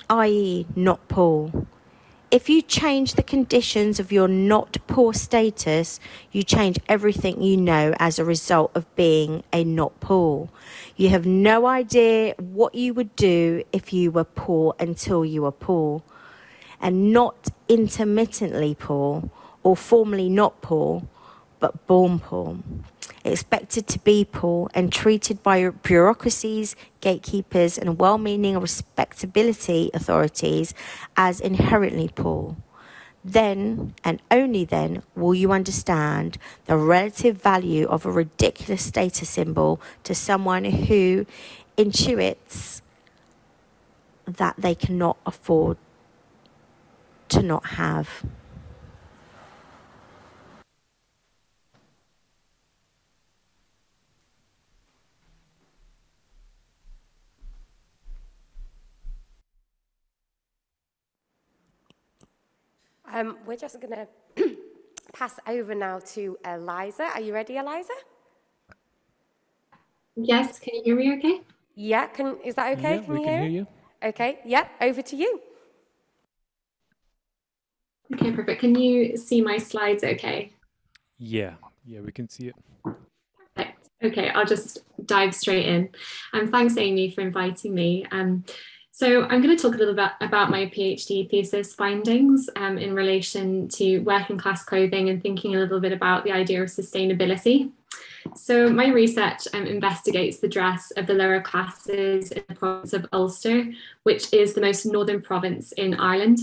i.e., 0.09 0.67
not 0.75 1.07
poor. 1.09 1.67
If 2.31 2.49
you 2.49 2.63
change 2.63 3.15
the 3.15 3.25
conditions 3.25 3.99
of 3.99 4.13
your 4.13 4.29
not 4.29 4.77
poor 4.87 5.13
status, 5.13 5.99
you 6.31 6.45
change 6.45 6.79
everything 6.89 7.43
you 7.43 7.57
know 7.57 7.93
as 7.99 8.21
a 8.21 8.25
result 8.25 8.71
of 8.77 8.87
being 8.95 9.43
a 9.53 9.65
not 9.65 9.99
poor. 9.99 10.49
You 10.95 11.09
have 11.09 11.27
no 11.27 11.67
idea 11.67 12.35
what 12.39 12.77
you 12.77 12.95
would 12.95 13.17
do 13.17 13.65
if 13.73 13.93
you 13.93 14.13
were 14.13 14.23
poor 14.23 14.77
until 14.79 15.25
you 15.25 15.43
were 15.43 15.51
poor. 15.51 16.05
And 16.81 17.13
not 17.13 17.49
intermittently 17.69 18.77
poor 18.77 19.29
or 19.65 19.77
formerly 19.77 20.29
not 20.29 20.63
poor, 20.63 21.03
but 21.59 21.85
born 21.89 22.21
poor 22.21 22.59
expected 23.25 23.87
to 23.89 23.99
be 23.99 24.25
poor 24.25 24.69
and 24.75 24.93
treated 24.93 25.43
by 25.43 25.69
bureaucracies, 25.69 26.77
gatekeepers, 27.01 27.79
and 27.79 27.99
well 27.99 28.19
meaning 28.19 28.59
respectability 28.59 29.91
authorities 29.95 30.75
as 31.17 31.41
inherently 31.41 32.11
poor. 32.15 32.57
Then 33.23 33.95
and 34.03 34.23
only 34.31 34.65
then 34.65 35.03
will 35.15 35.35
you 35.35 35.53
understand 35.53 36.39
the 36.65 36.77
relative 36.77 37.41
value 37.41 37.87
of 37.87 38.07
a 38.07 38.11
ridiculous 38.11 38.83
status 38.83 39.29
symbol 39.29 39.81
to 40.05 40.15
someone 40.15 40.65
who 40.65 41.27
intuits 41.77 42.81
that 44.27 44.55
they 44.57 44.75
cannot 44.75 45.19
afford 45.27 45.77
to 47.29 47.43
not 47.43 47.67
have. 47.67 48.25
Um, 63.13 63.39
we're 63.47 63.57
just 63.57 63.81
going 63.81 63.95
to 63.95 64.07
pass 65.13 65.39
over 65.47 65.75
now 65.75 65.99
to 66.15 66.39
Eliza. 66.45 67.05
Are 67.15 67.21
you 67.21 67.35
ready, 67.35 67.57
Eliza? 67.57 67.93
Yes, 70.17 70.59
can 70.59 70.75
you 70.77 70.83
hear 70.85 70.97
me 70.97 71.19
okay? 71.19 71.41
Yeah, 71.75 72.07
can, 72.07 72.37
is 72.45 72.55
that 72.55 72.79
okay? 72.79 72.97
Yeah, 72.97 73.03
can 73.03 73.13
we 73.13 73.21
you 73.21 73.25
can 73.25 73.33
hear? 73.33 73.43
hear 73.43 73.51
you. 73.51 73.67
Okay, 74.03 74.39
yeah, 74.45 74.69
over 74.81 75.03
to 75.03 75.17
you. 75.17 75.41
Okay, 78.15 78.33
perfect. 78.33 78.61
Can 78.61 78.75
you 78.75 79.17
see 79.17 79.41
my 79.41 79.57
slides 79.57 80.03
okay? 80.03 80.53
Yeah, 81.19 81.55
yeah, 81.85 82.01
we 82.01 82.13
can 82.13 82.29
see 82.29 82.49
it. 82.49 82.55
Perfect. 83.55 83.89
Okay, 84.03 84.31
I'll 84.31 84.47
just 84.47 84.79
dive 85.07 85.35
straight 85.35 85.67
in. 85.67 85.91
And 86.33 86.43
um, 86.43 86.51
thanks, 86.51 86.77
Amy, 86.77 87.11
for 87.11 87.21
inviting 87.21 87.75
me. 87.75 88.07
Um, 88.11 88.45
so 89.01 89.23
I'm 89.23 89.41
going 89.41 89.57
to 89.57 89.63
talk 89.63 89.75
a 89.75 89.79
little 89.79 89.95
bit 89.95 90.11
about 90.21 90.51
my 90.51 90.67
PhD 90.67 91.31
thesis 91.31 91.73
findings 91.73 92.51
um, 92.57 92.77
in 92.77 92.93
relation 92.93 93.67
to 93.69 94.01
working 94.01 94.37
class 94.37 94.63
clothing 94.63 95.09
and 95.09 95.23
thinking 95.23 95.57
a 95.57 95.59
little 95.59 95.81
bit 95.81 95.93
about 95.93 96.23
the 96.23 96.33
idea 96.33 96.63
of 96.63 96.69
sustainability. 96.69 97.71
So 98.37 98.69
my 98.69 98.89
research 98.89 99.49
um, 99.55 99.65
investigates 99.65 100.41
the 100.41 100.49
dress 100.49 100.91
of 100.99 101.07
the 101.07 101.15
lower 101.15 101.41
classes 101.41 102.31
in 102.31 102.45
the 102.47 102.55
province 102.55 102.93
of 102.93 103.07
Ulster, 103.11 103.73
which 104.03 104.31
is 104.35 104.53
the 104.53 104.61
most 104.61 104.85
northern 104.85 105.23
province 105.23 105.73
in 105.73 105.95
Ireland. 105.95 106.41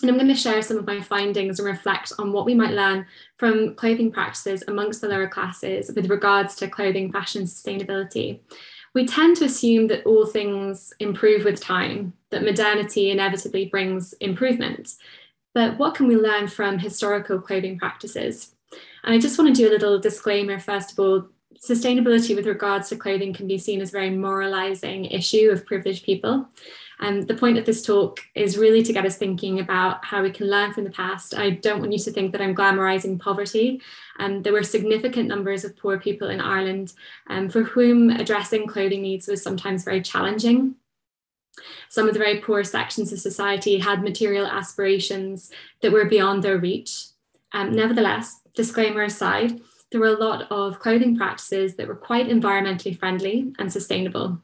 And 0.00 0.10
I'm 0.10 0.16
going 0.16 0.26
to 0.26 0.34
share 0.34 0.60
some 0.62 0.78
of 0.78 0.86
my 0.88 1.00
findings 1.00 1.60
and 1.60 1.68
reflect 1.68 2.14
on 2.18 2.32
what 2.32 2.46
we 2.46 2.54
might 2.54 2.72
learn 2.72 3.06
from 3.36 3.76
clothing 3.76 4.10
practices 4.10 4.64
amongst 4.66 5.02
the 5.02 5.08
lower 5.08 5.28
classes 5.28 5.92
with 5.94 6.10
regards 6.10 6.56
to 6.56 6.66
clothing 6.66 7.12
fashion 7.12 7.44
sustainability 7.44 8.40
we 8.94 9.06
tend 9.06 9.36
to 9.38 9.44
assume 9.44 9.86
that 9.88 10.04
all 10.04 10.26
things 10.26 10.92
improve 11.00 11.44
with 11.44 11.60
time, 11.60 12.12
that 12.30 12.44
modernity 12.44 13.10
inevitably 13.10 13.66
brings 13.66 14.12
improvement. 14.14 14.94
But 15.54 15.78
what 15.78 15.94
can 15.94 16.06
we 16.06 16.16
learn 16.16 16.48
from 16.48 16.78
historical 16.78 17.40
clothing 17.40 17.78
practices? 17.78 18.54
And 19.04 19.14
I 19.14 19.18
just 19.18 19.38
want 19.38 19.54
to 19.54 19.62
do 19.62 19.68
a 19.68 19.72
little 19.72 19.98
disclaimer 19.98 20.58
first 20.58 20.92
of 20.92 20.98
all. 20.98 21.28
Sustainability 21.62 22.34
with 22.34 22.46
regards 22.46 22.88
to 22.88 22.96
clothing 22.96 23.32
can 23.32 23.46
be 23.46 23.58
seen 23.58 23.80
as 23.80 23.90
a 23.90 23.92
very 23.92 24.10
moralizing 24.10 25.04
issue 25.04 25.48
of 25.50 25.64
privileged 25.64 26.04
people. 26.04 26.48
And 27.02 27.26
the 27.26 27.34
point 27.34 27.58
of 27.58 27.66
this 27.66 27.84
talk 27.84 28.20
is 28.36 28.56
really 28.56 28.80
to 28.84 28.92
get 28.92 29.04
us 29.04 29.16
thinking 29.16 29.58
about 29.58 30.04
how 30.04 30.22
we 30.22 30.30
can 30.30 30.48
learn 30.48 30.72
from 30.72 30.84
the 30.84 30.90
past. 30.90 31.34
I 31.34 31.50
don't 31.50 31.80
want 31.80 31.92
you 31.92 31.98
to 31.98 32.12
think 32.12 32.30
that 32.30 32.40
I'm 32.40 32.54
glamorizing 32.54 33.18
poverty. 33.18 33.82
Um, 34.20 34.42
there 34.42 34.52
were 34.52 34.62
significant 34.62 35.28
numbers 35.28 35.64
of 35.64 35.76
poor 35.76 35.98
people 35.98 36.30
in 36.30 36.40
Ireland 36.40 36.92
um, 37.28 37.48
for 37.50 37.64
whom 37.64 38.08
addressing 38.08 38.68
clothing 38.68 39.02
needs 39.02 39.26
was 39.26 39.42
sometimes 39.42 39.82
very 39.82 40.00
challenging. 40.00 40.76
Some 41.88 42.06
of 42.06 42.14
the 42.14 42.20
very 42.20 42.38
poor 42.38 42.62
sections 42.62 43.12
of 43.12 43.18
society 43.18 43.78
had 43.78 44.04
material 44.04 44.46
aspirations 44.46 45.50
that 45.80 45.90
were 45.90 46.04
beyond 46.04 46.44
their 46.44 46.58
reach. 46.58 47.06
Um, 47.50 47.74
nevertheless, 47.74 48.42
disclaimer 48.54 49.02
aside, 49.02 49.60
there 49.90 50.00
were 50.00 50.06
a 50.06 50.24
lot 50.24 50.46
of 50.52 50.78
clothing 50.78 51.16
practices 51.16 51.74
that 51.74 51.88
were 51.88 51.96
quite 51.96 52.28
environmentally 52.28 52.96
friendly 52.96 53.52
and 53.58 53.72
sustainable. 53.72 54.40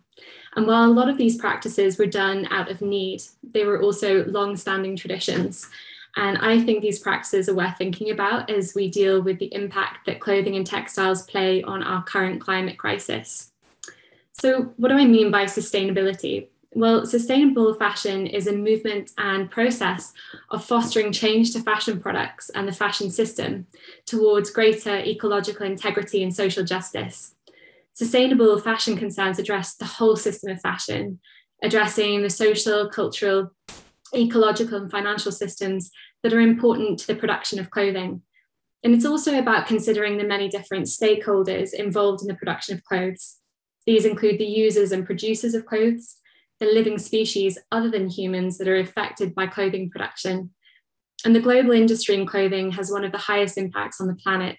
And 0.58 0.66
while 0.66 0.86
a 0.86 0.90
lot 0.90 1.08
of 1.08 1.16
these 1.16 1.36
practices 1.36 1.98
were 1.98 2.06
done 2.06 2.48
out 2.50 2.68
of 2.68 2.82
need, 2.82 3.22
they 3.44 3.64
were 3.64 3.80
also 3.80 4.24
long 4.24 4.56
standing 4.56 4.96
traditions. 4.96 5.70
And 6.16 6.36
I 6.38 6.60
think 6.60 6.82
these 6.82 6.98
practices 6.98 7.48
are 7.48 7.54
worth 7.54 7.78
thinking 7.78 8.10
about 8.10 8.50
as 8.50 8.74
we 8.74 8.90
deal 8.90 9.22
with 9.22 9.38
the 9.38 9.54
impact 9.54 10.06
that 10.06 10.18
clothing 10.18 10.56
and 10.56 10.66
textiles 10.66 11.22
play 11.22 11.62
on 11.62 11.84
our 11.84 12.02
current 12.02 12.40
climate 12.40 12.76
crisis. 12.76 13.52
So, 14.32 14.72
what 14.78 14.88
do 14.88 14.96
I 14.96 15.04
mean 15.04 15.30
by 15.30 15.44
sustainability? 15.44 16.48
Well, 16.72 17.06
sustainable 17.06 17.74
fashion 17.74 18.26
is 18.26 18.48
a 18.48 18.52
movement 18.52 19.12
and 19.16 19.48
process 19.48 20.12
of 20.50 20.64
fostering 20.64 21.12
change 21.12 21.52
to 21.52 21.60
fashion 21.60 22.00
products 22.00 22.50
and 22.50 22.66
the 22.66 22.72
fashion 22.72 23.10
system 23.10 23.68
towards 24.06 24.50
greater 24.50 24.98
ecological 24.98 25.66
integrity 25.66 26.24
and 26.24 26.34
social 26.34 26.64
justice. 26.64 27.36
Sustainable 27.98 28.56
fashion 28.60 28.96
concerns 28.96 29.40
address 29.40 29.74
the 29.74 29.84
whole 29.84 30.14
system 30.14 30.52
of 30.52 30.60
fashion, 30.60 31.18
addressing 31.64 32.22
the 32.22 32.30
social, 32.30 32.88
cultural, 32.88 33.50
ecological, 34.14 34.78
and 34.78 34.88
financial 34.88 35.32
systems 35.32 35.90
that 36.22 36.32
are 36.32 36.38
important 36.38 37.00
to 37.00 37.08
the 37.08 37.16
production 37.16 37.58
of 37.58 37.70
clothing. 37.70 38.22
And 38.84 38.94
it's 38.94 39.04
also 39.04 39.36
about 39.36 39.66
considering 39.66 40.16
the 40.16 40.22
many 40.22 40.48
different 40.48 40.84
stakeholders 40.84 41.74
involved 41.74 42.22
in 42.22 42.28
the 42.28 42.36
production 42.36 42.76
of 42.76 42.84
clothes. 42.84 43.38
These 43.84 44.04
include 44.04 44.38
the 44.38 44.46
users 44.46 44.92
and 44.92 45.04
producers 45.04 45.54
of 45.54 45.66
clothes, 45.66 46.18
the 46.60 46.66
living 46.66 46.98
species 46.98 47.58
other 47.72 47.90
than 47.90 48.08
humans 48.08 48.58
that 48.58 48.68
are 48.68 48.78
affected 48.78 49.34
by 49.34 49.48
clothing 49.48 49.90
production. 49.90 50.50
And 51.24 51.34
the 51.34 51.40
global 51.40 51.72
industry 51.72 52.14
in 52.14 52.26
clothing 52.26 52.70
has 52.70 52.92
one 52.92 53.04
of 53.04 53.10
the 53.10 53.18
highest 53.18 53.58
impacts 53.58 54.00
on 54.00 54.06
the 54.06 54.14
planet. 54.14 54.58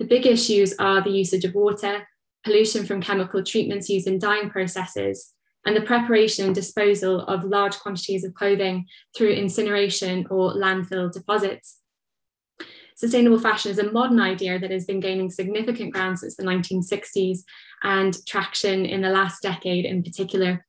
The 0.00 0.06
big 0.06 0.26
issues 0.26 0.74
are 0.80 1.00
the 1.00 1.10
usage 1.10 1.44
of 1.44 1.54
water, 1.54 2.04
pollution 2.44 2.86
from 2.86 3.02
chemical 3.02 3.42
treatments 3.42 3.88
used 3.88 4.06
in 4.06 4.18
dyeing 4.18 4.50
processes, 4.50 5.34
and 5.66 5.76
the 5.76 5.82
preparation 5.82 6.46
and 6.46 6.54
disposal 6.54 7.20
of 7.22 7.44
large 7.44 7.78
quantities 7.78 8.24
of 8.24 8.34
clothing 8.34 8.86
through 9.16 9.32
incineration 9.32 10.26
or 10.30 10.54
landfill 10.54 11.12
deposits. 11.12 11.80
Sustainable 12.96 13.38
fashion 13.38 13.70
is 13.70 13.78
a 13.78 13.92
modern 13.92 14.18
idea 14.18 14.58
that 14.58 14.72
has 14.72 14.84
been 14.84 14.98
gaining 14.98 15.30
significant 15.30 15.92
ground 15.92 16.18
since 16.18 16.36
the 16.36 16.42
1960s 16.42 17.40
and 17.84 18.16
traction 18.26 18.84
in 18.84 19.02
the 19.02 19.08
last 19.08 19.40
decade 19.40 19.84
in 19.84 20.02
particular. 20.02 20.66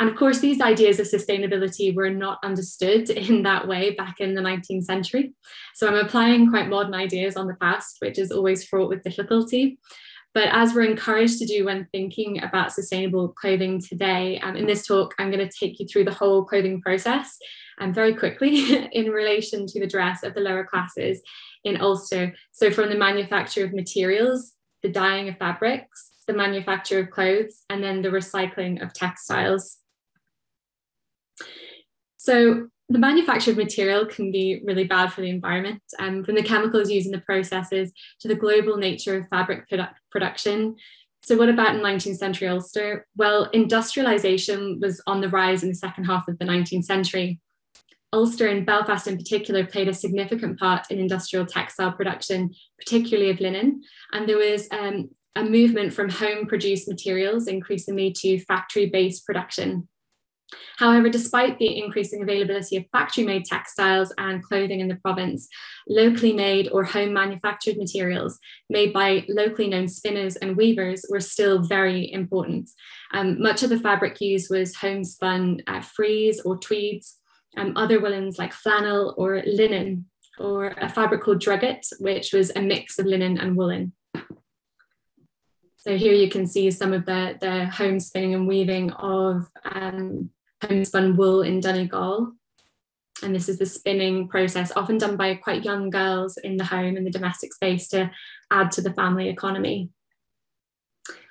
And 0.00 0.08
of 0.08 0.16
course, 0.16 0.40
these 0.40 0.60
ideas 0.60 0.98
of 0.98 1.06
sustainability 1.06 1.94
were 1.94 2.10
not 2.10 2.38
understood 2.42 3.08
in 3.30 3.42
that 3.44 3.68
way 3.68 3.94
back 3.94 4.20
in 4.20 4.34
the 4.34 4.40
19th 4.40 4.84
century. 4.84 5.34
So 5.74 5.86
I'm 5.86 6.04
applying 6.04 6.50
quite 6.50 6.68
modern 6.68 6.94
ideas 6.94 7.36
on 7.36 7.46
the 7.46 7.54
past, 7.54 7.98
which 8.00 8.18
is 8.18 8.32
always 8.32 8.64
fraught 8.64 8.88
with 8.88 9.04
difficulty. 9.04 9.78
But 10.34 10.48
as 10.50 10.74
we're 10.74 10.82
encouraged 10.82 11.38
to 11.38 11.46
do 11.46 11.64
when 11.64 11.86
thinking 11.92 12.42
about 12.42 12.72
sustainable 12.72 13.28
clothing 13.28 13.80
today, 13.80 14.40
um, 14.40 14.56
in 14.56 14.66
this 14.66 14.84
talk, 14.84 15.14
I'm 15.18 15.30
going 15.30 15.48
to 15.48 15.58
take 15.58 15.78
you 15.78 15.86
through 15.86 16.04
the 16.04 16.12
whole 16.12 16.44
clothing 16.44 16.82
process 16.82 17.38
and 17.78 17.88
um, 17.88 17.94
very 17.94 18.14
quickly 18.14 18.74
in 18.92 19.10
relation 19.10 19.66
to 19.68 19.80
the 19.80 19.86
dress 19.86 20.24
of 20.24 20.34
the 20.34 20.40
lower 20.40 20.64
classes 20.64 21.22
in 21.62 21.80
Ulster. 21.80 22.34
So 22.52 22.72
from 22.72 22.88
the 22.88 22.96
manufacture 22.96 23.64
of 23.64 23.72
materials, 23.72 24.54
the 24.82 24.88
dyeing 24.88 25.28
of 25.28 25.38
fabrics, 25.38 26.10
the 26.26 26.34
manufacture 26.34 26.98
of 26.98 27.10
clothes, 27.10 27.62
and 27.70 27.82
then 27.82 28.02
the 28.02 28.08
recycling 28.08 28.82
of 28.82 28.92
textiles. 28.92 29.78
So 32.16 32.68
the 32.88 32.98
manufactured 32.98 33.56
material 33.56 34.04
can 34.04 34.30
be 34.30 34.60
really 34.64 34.84
bad 34.84 35.12
for 35.12 35.22
the 35.22 35.30
environment, 35.30 35.82
um, 35.98 36.22
from 36.22 36.34
the 36.34 36.42
chemicals 36.42 36.90
used 36.90 37.06
in 37.06 37.12
the 37.12 37.20
processes 37.20 37.92
to 38.20 38.28
the 38.28 38.34
global 38.34 38.76
nature 38.76 39.16
of 39.16 39.28
fabric 39.28 39.68
produ 39.70 39.88
production. 40.10 40.76
So, 41.22 41.36
what 41.38 41.48
about 41.48 41.74
in 41.74 41.80
19th 41.80 42.18
century 42.18 42.48
Ulster? 42.48 43.06
Well, 43.16 43.48
industrialization 43.52 44.80
was 44.80 45.02
on 45.06 45.22
the 45.22 45.30
rise 45.30 45.62
in 45.62 45.70
the 45.70 45.74
second 45.74 46.04
half 46.04 46.28
of 46.28 46.38
the 46.38 46.44
19th 46.44 46.84
century. 46.84 47.40
Ulster 48.12 48.46
and 48.46 48.66
Belfast 48.66 49.08
in 49.08 49.16
particular 49.16 49.66
played 49.66 49.88
a 49.88 49.94
significant 49.94 50.58
part 50.60 50.90
in 50.90 50.98
industrial 50.98 51.46
textile 51.46 51.92
production, 51.92 52.54
particularly 52.78 53.30
of 53.30 53.40
linen. 53.40 53.82
And 54.12 54.28
there 54.28 54.36
was 54.36 54.68
um, 54.70 55.08
a 55.34 55.42
movement 55.42 55.92
from 55.92 56.10
home 56.10 56.46
produced 56.46 56.88
materials 56.88 57.48
increasingly 57.48 58.12
to 58.18 58.38
factory 58.44 58.86
based 58.86 59.26
production. 59.26 59.88
However, 60.78 61.08
despite 61.08 61.58
the 61.58 61.78
increasing 61.78 62.22
availability 62.22 62.76
of 62.76 62.84
factory 62.90 63.24
made 63.24 63.44
textiles 63.44 64.12
and 64.18 64.42
clothing 64.42 64.80
in 64.80 64.88
the 64.88 64.96
province, 64.96 65.48
locally 65.88 66.32
made 66.32 66.68
or 66.70 66.84
home 66.84 67.12
manufactured 67.12 67.76
materials 67.76 68.38
made 68.68 68.92
by 68.92 69.24
locally 69.28 69.68
known 69.68 69.88
spinners 69.88 70.36
and 70.36 70.56
weavers 70.56 71.04
were 71.08 71.20
still 71.20 71.62
very 71.62 72.10
important. 72.12 72.70
Um, 73.12 73.40
much 73.40 73.62
of 73.62 73.70
the 73.70 73.78
fabric 73.78 74.20
used 74.20 74.50
was 74.50 74.74
homespun 74.74 75.62
uh, 75.66 75.80
frieze 75.80 76.40
or 76.40 76.58
tweeds, 76.58 77.18
um, 77.56 77.76
other 77.76 78.00
woolens 78.00 78.38
like 78.38 78.52
flannel 78.52 79.14
or 79.16 79.42
linen, 79.46 80.06
or 80.38 80.74
a 80.80 80.88
fabric 80.88 81.22
called 81.22 81.40
drugget, 81.40 81.86
which 82.00 82.32
was 82.32 82.50
a 82.56 82.60
mix 82.60 82.98
of 82.98 83.06
linen 83.06 83.38
and 83.38 83.56
woolen. 83.56 83.92
So 85.76 85.98
here 85.98 86.14
you 86.14 86.30
can 86.30 86.46
see 86.46 86.70
some 86.70 86.94
of 86.94 87.04
the, 87.04 87.36
the 87.40 87.66
home 87.66 88.00
spinning 88.00 88.34
and 88.34 88.48
weaving 88.48 88.90
of 88.92 89.46
um, 89.64 90.30
homespun 90.66 91.16
wool 91.16 91.42
in 91.42 91.60
Donegal. 91.60 92.32
And 93.22 93.34
this 93.34 93.48
is 93.48 93.58
the 93.58 93.66
spinning 93.66 94.28
process, 94.28 94.72
often 94.74 94.98
done 94.98 95.16
by 95.16 95.34
quite 95.36 95.64
young 95.64 95.88
girls 95.88 96.36
in 96.36 96.56
the 96.56 96.64
home, 96.64 96.96
in 96.96 97.04
the 97.04 97.10
domestic 97.10 97.54
space, 97.54 97.88
to 97.88 98.10
add 98.50 98.72
to 98.72 98.80
the 98.80 98.92
family 98.92 99.28
economy. 99.28 99.90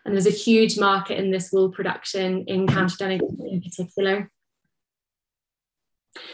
And 0.06 0.14
there's 0.14 0.28
a 0.28 0.32
huge 0.32 0.78
market 0.78 1.18
in 1.18 1.32
this 1.32 1.52
wool 1.52 1.72
production 1.72 2.46
in 2.48 2.68
County 2.68 2.96
Donegal 2.98 3.36
in 3.50 3.62
particular. 3.62 4.30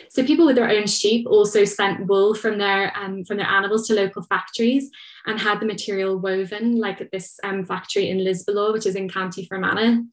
So 0.09 0.25
people 0.25 0.45
with 0.45 0.55
their 0.55 0.69
own 0.69 0.87
sheep 0.87 1.25
also 1.27 1.63
sent 1.63 2.07
wool 2.07 2.33
from 2.33 2.57
their 2.57 2.95
um, 2.97 3.23
from 3.23 3.37
their 3.37 3.47
animals 3.47 3.87
to 3.87 3.93
local 3.93 4.23
factories 4.23 4.89
and 5.25 5.39
had 5.39 5.59
the 5.59 5.65
material 5.65 6.17
woven, 6.17 6.77
like 6.79 6.99
at 6.99 7.11
this 7.11 7.39
um, 7.43 7.63
factory 7.63 8.09
in 8.09 8.17
Lisbellaw, 8.17 8.73
which 8.73 8.85
is 8.85 8.95
in 8.95 9.07
County 9.07 9.45
Fermanagh. 9.45 10.03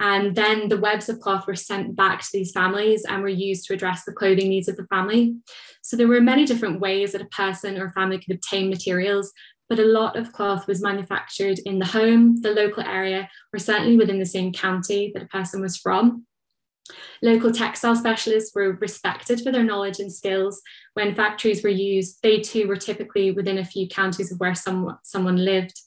And 0.00 0.34
then 0.34 0.68
the 0.68 0.78
webs 0.78 1.08
of 1.08 1.20
cloth 1.20 1.46
were 1.46 1.54
sent 1.54 1.94
back 1.94 2.20
to 2.22 2.28
these 2.32 2.52
families 2.52 3.04
and 3.04 3.22
were 3.22 3.28
used 3.28 3.66
to 3.66 3.74
address 3.74 4.04
the 4.04 4.12
clothing 4.12 4.48
needs 4.48 4.68
of 4.68 4.76
the 4.76 4.86
family. 4.86 5.36
So 5.82 5.96
there 5.96 6.08
were 6.08 6.20
many 6.20 6.44
different 6.44 6.80
ways 6.80 7.12
that 7.12 7.22
a 7.22 7.26
person 7.26 7.78
or 7.78 7.86
a 7.86 7.92
family 7.92 8.18
could 8.18 8.34
obtain 8.34 8.68
materials, 8.68 9.32
but 9.68 9.78
a 9.78 9.84
lot 9.84 10.16
of 10.16 10.32
cloth 10.32 10.66
was 10.66 10.82
manufactured 10.82 11.58
in 11.64 11.78
the 11.78 11.86
home, 11.86 12.40
the 12.42 12.50
local 12.50 12.82
area, 12.82 13.28
or 13.52 13.58
certainly 13.58 13.96
within 13.96 14.18
the 14.18 14.26
same 14.26 14.52
county 14.52 15.12
that 15.14 15.22
a 15.22 15.28
person 15.28 15.60
was 15.60 15.76
from. 15.76 16.26
Local 17.22 17.52
textile 17.52 17.94
specialists 17.96 18.54
were 18.54 18.72
respected 18.72 19.40
for 19.40 19.52
their 19.52 19.62
knowledge 19.62 20.00
and 20.00 20.12
skills. 20.12 20.60
When 20.94 21.14
factories 21.14 21.62
were 21.62 21.70
used, 21.70 22.18
they 22.22 22.40
too 22.40 22.66
were 22.66 22.76
typically 22.76 23.30
within 23.30 23.58
a 23.58 23.64
few 23.64 23.88
counties 23.88 24.32
of 24.32 24.40
where 24.40 24.54
some, 24.54 24.98
someone 25.04 25.36
lived. 25.36 25.80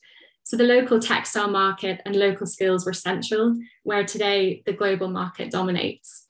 So 0.46 0.56
the 0.56 0.64
local 0.64 1.00
textile 1.00 1.50
market 1.50 2.02
and 2.06 2.16
local 2.16 2.46
skills 2.46 2.86
were 2.86 2.94
central, 2.94 3.58
where 3.82 4.04
today 4.04 4.62
the 4.68 4.74
global 4.74 5.08
market 5.08 5.50
dominates. 5.50 6.28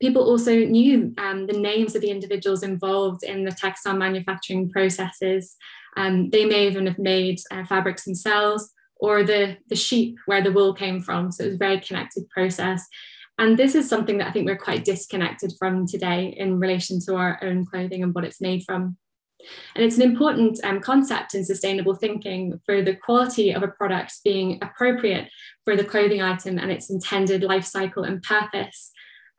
People 0.00 0.24
also 0.24 0.52
knew 0.52 1.14
um, 1.18 1.46
the 1.46 1.58
names 1.58 1.94
of 1.94 2.02
the 2.02 2.10
individuals 2.10 2.64
involved 2.64 3.22
in 3.22 3.44
the 3.44 3.52
textile 3.52 3.96
manufacturing 3.96 4.68
processes. 4.68 5.54
Um, 5.96 6.30
they 6.30 6.46
may 6.46 6.66
even 6.66 6.86
have 6.86 6.98
made 6.98 7.38
uh, 7.52 7.64
fabrics 7.64 8.04
themselves 8.04 8.72
or 8.96 9.22
the, 9.22 9.56
the 9.68 9.76
sheep 9.76 10.18
where 10.26 10.42
the 10.42 10.52
wool 10.52 10.74
came 10.74 11.00
from. 11.00 11.30
So 11.30 11.44
it 11.44 11.46
was 11.46 11.54
a 11.54 11.58
very 11.58 11.78
connected 11.78 12.28
process. 12.30 12.84
And 13.38 13.56
this 13.56 13.76
is 13.76 13.88
something 13.88 14.18
that 14.18 14.26
I 14.26 14.32
think 14.32 14.46
we're 14.46 14.56
quite 14.56 14.84
disconnected 14.84 15.52
from 15.60 15.86
today 15.86 16.34
in 16.36 16.58
relation 16.58 16.98
to 17.06 17.14
our 17.14 17.38
own 17.44 17.66
clothing 17.66 18.02
and 18.02 18.12
what 18.12 18.24
it's 18.24 18.40
made 18.40 18.64
from. 18.64 18.96
And 19.74 19.84
it's 19.84 19.96
an 19.96 20.02
important 20.02 20.58
um, 20.64 20.80
concept 20.80 21.34
in 21.34 21.44
sustainable 21.44 21.94
thinking 21.94 22.60
for 22.66 22.82
the 22.82 22.94
quality 22.94 23.52
of 23.52 23.62
a 23.62 23.68
product 23.68 24.14
being 24.24 24.58
appropriate 24.62 25.28
for 25.64 25.76
the 25.76 25.84
clothing 25.84 26.22
item 26.22 26.58
and 26.58 26.70
its 26.70 26.90
intended 26.90 27.42
life 27.42 27.64
cycle 27.64 28.02
and 28.02 28.22
purpose. 28.22 28.90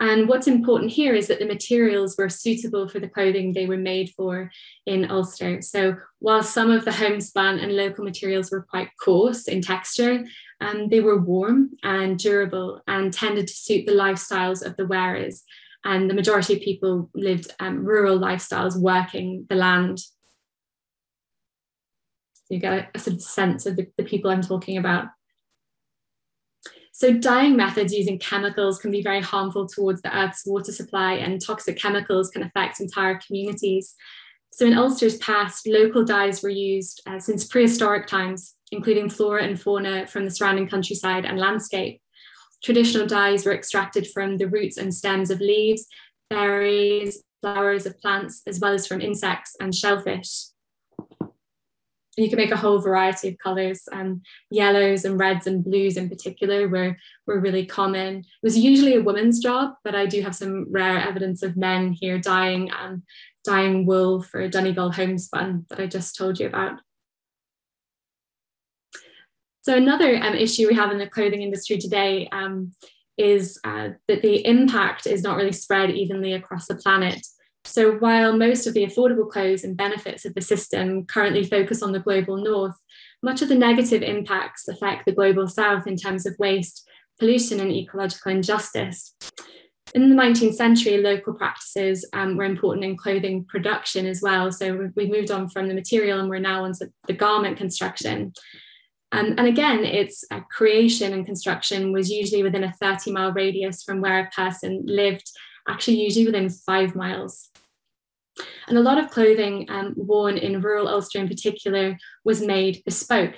And 0.01 0.29
what's 0.29 0.47
important 0.47 0.91
here 0.91 1.13
is 1.13 1.27
that 1.27 1.39
the 1.39 1.45
materials 1.45 2.15
were 2.17 2.29
suitable 2.29 2.87
for 2.87 2.99
the 2.99 3.09
clothing 3.09 3.51
they 3.51 3.65
were 3.65 3.77
made 3.77 4.11
for 4.11 4.49
in 4.85 5.11
Ulster. 5.11 5.61
So 5.61 5.97
while 6.19 6.41
some 6.41 6.71
of 6.71 6.85
the 6.85 6.93
homespun 6.93 7.59
and 7.59 7.75
local 7.75 8.05
materials 8.05 8.49
were 8.49 8.61
quite 8.61 8.89
coarse 9.03 9.49
in 9.49 9.61
texture, 9.61 10.23
um, 10.61 10.87
they 10.87 11.01
were 11.01 11.19
warm 11.19 11.71
and 11.83 12.17
durable 12.17 12.81
and 12.87 13.11
tended 13.11 13.47
to 13.47 13.53
suit 13.53 13.85
the 13.85 13.91
lifestyles 13.91 14.65
of 14.65 14.77
the 14.77 14.87
wearers 14.87 15.43
and 15.85 16.09
the 16.09 16.13
majority 16.13 16.55
of 16.55 16.61
people 16.61 17.09
lived 17.13 17.53
um, 17.59 17.85
rural 17.85 18.19
lifestyles 18.19 18.79
working 18.79 19.45
the 19.49 19.55
land. 19.55 19.99
You 22.49 22.59
get 22.59 22.73
a, 22.73 22.87
a 22.95 22.99
sort 22.99 23.15
of 23.15 23.21
sense 23.21 23.65
of 23.65 23.75
the, 23.75 23.87
the 23.97 24.03
people 24.03 24.31
I'm 24.31 24.41
talking 24.41 24.77
about. 24.77 25.05
So 26.91 27.13
dyeing 27.13 27.55
methods 27.55 27.93
using 27.93 28.19
chemicals 28.19 28.77
can 28.79 28.91
be 28.91 29.01
very 29.01 29.21
harmful 29.21 29.67
towards 29.67 30.01
the 30.01 30.13
Earth's 30.17 30.43
water 30.45 30.73
supply 30.73 31.13
and 31.13 31.39
toxic 31.39 31.77
chemicals 31.77 32.29
can 32.29 32.43
affect 32.43 32.81
entire 32.81 33.17
communities. 33.25 33.95
So 34.51 34.65
in 34.65 34.77
Ulster's 34.77 35.15
past, 35.19 35.65
local 35.65 36.03
dyes 36.03 36.43
were 36.43 36.49
used 36.49 37.01
uh, 37.07 37.19
since 37.19 37.45
prehistoric 37.45 38.07
times, 38.07 38.55
including 38.73 39.09
flora 39.09 39.43
and 39.43 39.57
fauna 39.57 40.07
from 40.07 40.25
the 40.25 40.31
surrounding 40.31 40.67
countryside 40.67 41.23
and 41.23 41.39
landscape. 41.39 42.01
Traditional 42.63 43.07
dyes 43.07 43.45
were 43.45 43.53
extracted 43.53 44.07
from 44.07 44.37
the 44.37 44.47
roots 44.47 44.77
and 44.77 44.93
stems 44.93 45.31
of 45.31 45.39
leaves, 45.39 45.85
berries, 46.29 47.23
flowers 47.41 47.85
of 47.85 47.99
plants, 47.99 48.41
as 48.47 48.59
well 48.59 48.73
as 48.73 48.85
from 48.85 49.01
insects 49.01 49.55
and 49.59 49.73
shellfish. 49.73 50.47
And 52.17 52.25
you 52.25 52.29
can 52.29 52.37
make 52.37 52.51
a 52.51 52.57
whole 52.57 52.79
variety 52.79 53.29
of 53.29 53.37
colours. 53.37 53.83
Um, 53.93 54.21
yellows 54.51 55.05
and 55.05 55.17
reds 55.17 55.47
and 55.47 55.63
blues 55.63 55.95
in 55.95 56.09
particular 56.09 56.67
were, 56.67 56.97
were 57.25 57.39
really 57.39 57.65
common. 57.65 58.17
It 58.17 58.25
was 58.43 58.57
usually 58.57 58.95
a 58.95 59.01
woman's 59.01 59.39
job, 59.39 59.75
but 59.85 59.95
I 59.95 60.05
do 60.05 60.21
have 60.21 60.35
some 60.35 60.65
rare 60.69 60.99
evidence 60.99 61.43
of 61.43 61.55
men 61.55 61.93
here 61.93 62.19
dyeing 62.19 62.71
um, 62.77 63.03
dyeing 63.45 63.85
wool 63.85 64.21
for 64.21 64.41
a 64.41 64.49
Donegal 64.49 64.91
homespun 64.91 65.65
that 65.69 65.79
I 65.79 65.87
just 65.87 66.17
told 66.17 66.39
you 66.39 66.47
about. 66.47 66.79
So 69.61 69.75
another 69.75 70.15
um, 70.15 70.35
issue 70.35 70.67
we 70.67 70.75
have 70.75 70.91
in 70.91 70.97
the 70.97 71.07
clothing 71.07 71.41
industry 71.41 71.77
today 71.77 72.27
um, 72.31 72.71
is 73.17 73.59
uh, 73.63 73.89
that 74.07 74.21
the 74.21 74.45
impact 74.45 75.05
is 75.05 75.21
not 75.21 75.37
really 75.37 75.51
spread 75.51 75.91
evenly 75.91 76.33
across 76.33 76.67
the 76.67 76.75
planet. 76.75 77.25
So 77.65 77.93
while 77.97 78.37
most 78.37 78.65
of 78.65 78.73
the 78.73 78.85
affordable 78.85 79.29
clothes 79.29 79.63
and 79.63 79.75
benefits 79.75 80.25
of 80.25 80.33
the 80.33 80.41
system 80.41 81.05
currently 81.05 81.43
focus 81.43 81.83
on 81.83 81.91
the 81.91 81.99
global 81.99 82.37
north, 82.37 82.75
much 83.21 83.41
of 83.41 83.49
the 83.49 83.55
negative 83.55 84.01
impacts 84.01 84.67
affect 84.67 85.05
the 85.05 85.11
global 85.11 85.47
south 85.47 85.85
in 85.85 85.97
terms 85.97 86.25
of 86.25 86.35
waste, 86.39 86.87
pollution, 87.19 87.59
and 87.59 87.71
ecological 87.71 88.31
injustice. 88.31 89.13
In 89.93 90.09
the 90.09 90.15
19th 90.15 90.53
century, 90.53 90.97
local 90.97 91.33
practices 91.33 92.07
um, 92.13 92.37
were 92.37 92.45
important 92.45 92.85
in 92.85 92.95
clothing 92.95 93.43
production 93.45 94.05
as 94.05 94.21
well. 94.21 94.51
So 94.51 94.89
we 94.95 95.11
moved 95.11 95.31
on 95.31 95.49
from 95.49 95.67
the 95.67 95.73
material 95.73 96.19
and 96.19 96.29
we're 96.29 96.39
now 96.39 96.63
onto 96.63 96.85
the 97.07 97.13
garment 97.13 97.57
construction. 97.57 98.33
Um, 99.11 99.35
and 99.37 99.47
again, 99.47 99.83
its 99.85 100.23
uh, 100.29 100.41
creation 100.51 101.13
and 101.13 101.25
construction 101.25 101.91
was 101.91 102.11
usually 102.11 102.43
within 102.43 102.63
a 102.63 102.73
30 102.73 103.11
mile 103.11 103.31
radius 103.31 103.83
from 103.83 104.01
where 104.01 104.19
a 104.19 104.29
person 104.29 104.83
lived, 104.85 105.29
actually, 105.67 106.01
usually 106.01 106.25
within 106.25 106.49
five 106.49 106.95
miles. 106.95 107.49
And 108.67 108.77
a 108.77 108.81
lot 108.81 108.97
of 108.97 109.09
clothing 109.09 109.65
um, 109.69 109.93
worn 109.97 110.37
in 110.37 110.61
rural 110.61 110.87
Ulster 110.87 111.19
in 111.19 111.27
particular 111.27 111.97
was 112.23 112.41
made 112.41 112.83
bespoke. 112.85 113.35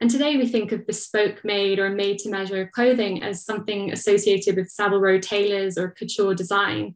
And 0.00 0.08
today 0.08 0.36
we 0.36 0.46
think 0.46 0.70
of 0.70 0.86
bespoke 0.86 1.44
made 1.44 1.80
or 1.80 1.90
made 1.90 2.18
to 2.20 2.30
measure 2.30 2.70
clothing 2.72 3.22
as 3.24 3.44
something 3.44 3.92
associated 3.92 4.54
with 4.54 4.70
Savile 4.70 5.00
Row 5.00 5.18
tailors 5.18 5.76
or 5.76 5.90
couture 5.90 6.34
design. 6.34 6.94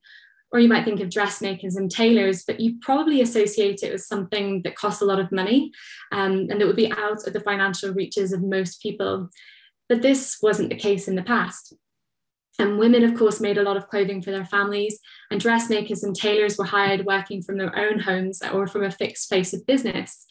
Or 0.52 0.60
you 0.60 0.68
might 0.68 0.84
think 0.84 1.00
of 1.00 1.10
dressmakers 1.10 1.76
and 1.76 1.90
tailors, 1.90 2.44
but 2.46 2.60
you 2.60 2.78
probably 2.82 3.22
associate 3.22 3.82
it 3.82 3.92
with 3.92 4.02
something 4.02 4.60
that 4.64 4.76
costs 4.76 5.00
a 5.00 5.06
lot 5.06 5.18
of 5.18 5.32
money 5.32 5.72
um, 6.12 6.46
and 6.50 6.60
that 6.60 6.66
would 6.66 6.76
be 6.76 6.92
out 6.92 7.26
of 7.26 7.32
the 7.32 7.40
financial 7.40 7.92
reaches 7.94 8.32
of 8.32 8.42
most 8.42 8.82
people. 8.82 9.30
But 9.88 10.02
this 10.02 10.38
wasn't 10.42 10.68
the 10.68 10.76
case 10.76 11.08
in 11.08 11.16
the 11.16 11.22
past. 11.22 11.74
And 12.58 12.78
women, 12.78 13.02
of 13.02 13.18
course, 13.18 13.40
made 13.40 13.56
a 13.56 13.62
lot 13.62 13.78
of 13.78 13.88
clothing 13.88 14.20
for 14.20 14.30
their 14.30 14.44
families, 14.44 14.98
and 15.30 15.40
dressmakers 15.40 16.04
and 16.04 16.14
tailors 16.14 16.58
were 16.58 16.66
hired 16.66 17.06
working 17.06 17.42
from 17.42 17.56
their 17.56 17.74
own 17.76 17.98
homes 17.98 18.42
or 18.52 18.66
from 18.66 18.84
a 18.84 18.90
fixed 18.90 19.30
place 19.30 19.54
of 19.54 19.66
business. 19.66 20.26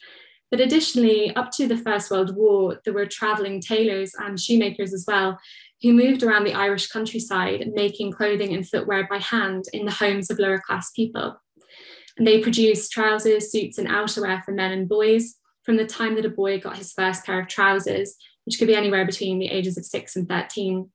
But 0.50 0.60
additionally, 0.60 1.34
up 1.34 1.50
to 1.52 1.66
the 1.66 1.76
First 1.76 2.10
World 2.10 2.36
War, 2.36 2.78
there 2.84 2.94
were 2.94 3.06
travelling 3.06 3.60
tailors 3.60 4.14
and 4.18 4.38
shoemakers 4.38 4.92
as 4.94 5.04
well, 5.08 5.38
who 5.82 5.92
moved 5.92 6.22
around 6.22 6.44
the 6.44 6.54
Irish 6.54 6.88
countryside 6.88 7.68
making 7.74 8.12
clothing 8.12 8.54
and 8.54 8.68
footwear 8.68 9.06
by 9.08 9.18
hand 9.18 9.64
in 9.72 9.84
the 9.84 9.92
homes 9.92 10.30
of 10.30 10.38
lower 10.38 10.60
class 10.64 10.90
people. 10.92 11.36
And 12.18 12.26
they 12.26 12.40
produced 12.40 12.92
trousers, 12.92 13.50
suits, 13.50 13.78
and 13.78 13.88
outerwear 13.88 14.44
for 14.44 14.52
men 14.52 14.72
and 14.72 14.88
boys 14.88 15.36
from 15.64 15.76
the 15.76 15.86
time 15.86 16.14
that 16.16 16.26
a 16.26 16.30
boy 16.30 16.60
got 16.60 16.76
his 16.76 16.92
first 16.92 17.24
pair 17.24 17.40
of 17.40 17.48
trousers, 17.48 18.16
which 18.44 18.58
could 18.58 18.68
be 18.68 18.74
anywhere 18.74 19.06
between 19.06 19.38
the 19.38 19.48
ages 19.48 19.78
of 19.78 19.84
six 19.84 20.16
and 20.16 20.28
13 20.28 20.90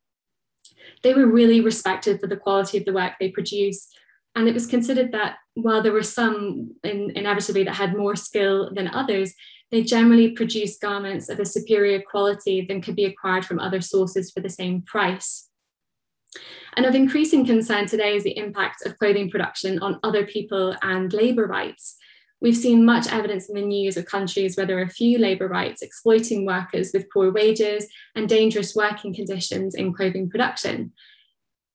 they 1.03 1.13
were 1.13 1.27
really 1.27 1.61
respected 1.61 2.19
for 2.19 2.27
the 2.27 2.37
quality 2.37 2.77
of 2.77 2.85
the 2.85 2.93
work 2.93 3.13
they 3.19 3.29
produced. 3.29 3.95
And 4.35 4.47
it 4.47 4.53
was 4.53 4.67
considered 4.67 5.11
that 5.13 5.37
while 5.55 5.81
there 5.81 5.93
were 5.93 6.03
some 6.03 6.75
in, 6.83 7.11
inevitably 7.15 7.63
that 7.63 7.75
had 7.75 7.97
more 7.97 8.15
skill 8.15 8.73
than 8.73 8.87
others, 8.87 9.33
they 9.71 9.83
generally 9.83 10.31
produce 10.31 10.77
garments 10.77 11.29
of 11.29 11.39
a 11.39 11.45
superior 11.45 12.01
quality 12.01 12.65
than 12.65 12.81
could 12.81 12.95
be 12.95 13.05
acquired 13.05 13.45
from 13.45 13.59
other 13.59 13.81
sources 13.81 14.31
for 14.31 14.39
the 14.39 14.49
same 14.49 14.81
price. 14.81 15.49
And 16.75 16.85
of 16.85 16.95
increasing 16.95 17.45
concern 17.45 17.87
today 17.87 18.15
is 18.15 18.23
the 18.23 18.37
impact 18.37 18.85
of 18.85 18.97
clothing 18.97 19.29
production 19.29 19.79
on 19.79 19.99
other 20.03 20.25
people 20.25 20.75
and 20.81 21.11
labour 21.11 21.47
rights. 21.47 21.97
We've 22.39 22.55
seen 22.55 22.85
much 22.85 23.07
evidence 23.07 23.49
in 23.49 23.55
the 23.55 23.61
news 23.61 23.97
of 23.97 24.05
countries 24.05 24.55
where 24.55 24.65
there 24.67 24.79
are 24.79 24.87
few 24.87 25.17
labour 25.17 25.47
rights 25.47 25.81
exploiting 25.81 26.45
workers 26.45 26.91
with 26.93 27.09
poor 27.11 27.31
wages 27.31 27.87
and 28.15 28.29
dangerous 28.29 28.75
working 28.75 29.13
conditions 29.13 29.73
in 29.73 29.91
clothing 29.91 30.29
production. 30.29 30.93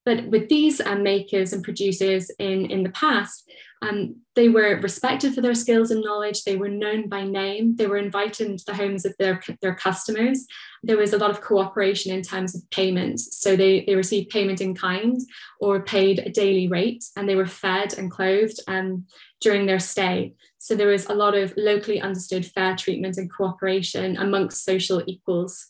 But 0.04 0.26
with 0.26 0.48
these 0.48 0.80
um, 0.80 1.02
makers 1.02 1.52
and 1.52 1.64
producers 1.64 2.30
in, 2.38 2.70
in 2.70 2.84
the 2.84 2.90
past, 2.90 3.48
um, 3.82 4.16
they 4.36 4.48
were 4.48 4.80
respected 4.80 5.34
for 5.34 5.40
their 5.40 5.54
skills 5.54 5.90
and 5.90 6.02
knowledge. 6.02 6.44
They 6.44 6.56
were 6.56 6.68
known 6.68 7.08
by 7.08 7.24
name. 7.24 7.76
They 7.76 7.86
were 7.86 7.98
invited 7.98 8.48
into 8.48 8.64
the 8.64 8.74
homes 8.74 9.04
of 9.04 9.14
their, 9.18 9.42
their 9.60 9.74
customers. 9.74 10.46
There 10.84 10.96
was 10.96 11.12
a 11.12 11.18
lot 11.18 11.30
of 11.30 11.40
cooperation 11.40 12.12
in 12.12 12.22
terms 12.22 12.54
of 12.54 12.68
payment. 12.70 13.20
So 13.20 13.56
they, 13.56 13.84
they 13.84 13.96
received 13.96 14.30
payment 14.30 14.60
in 14.60 14.74
kind 14.74 15.20
or 15.60 15.82
paid 15.82 16.20
a 16.20 16.30
daily 16.30 16.68
rate, 16.68 17.04
and 17.16 17.28
they 17.28 17.34
were 17.34 17.46
fed 17.46 17.98
and 17.98 18.10
clothed 18.10 18.60
um, 18.68 19.06
during 19.40 19.66
their 19.66 19.80
stay. 19.80 20.34
So 20.58 20.76
there 20.76 20.88
was 20.88 21.06
a 21.06 21.14
lot 21.14 21.36
of 21.36 21.52
locally 21.56 22.00
understood 22.00 22.46
fair 22.46 22.76
treatment 22.76 23.16
and 23.16 23.30
cooperation 23.30 24.16
amongst 24.16 24.64
social 24.64 25.02
equals. 25.06 25.66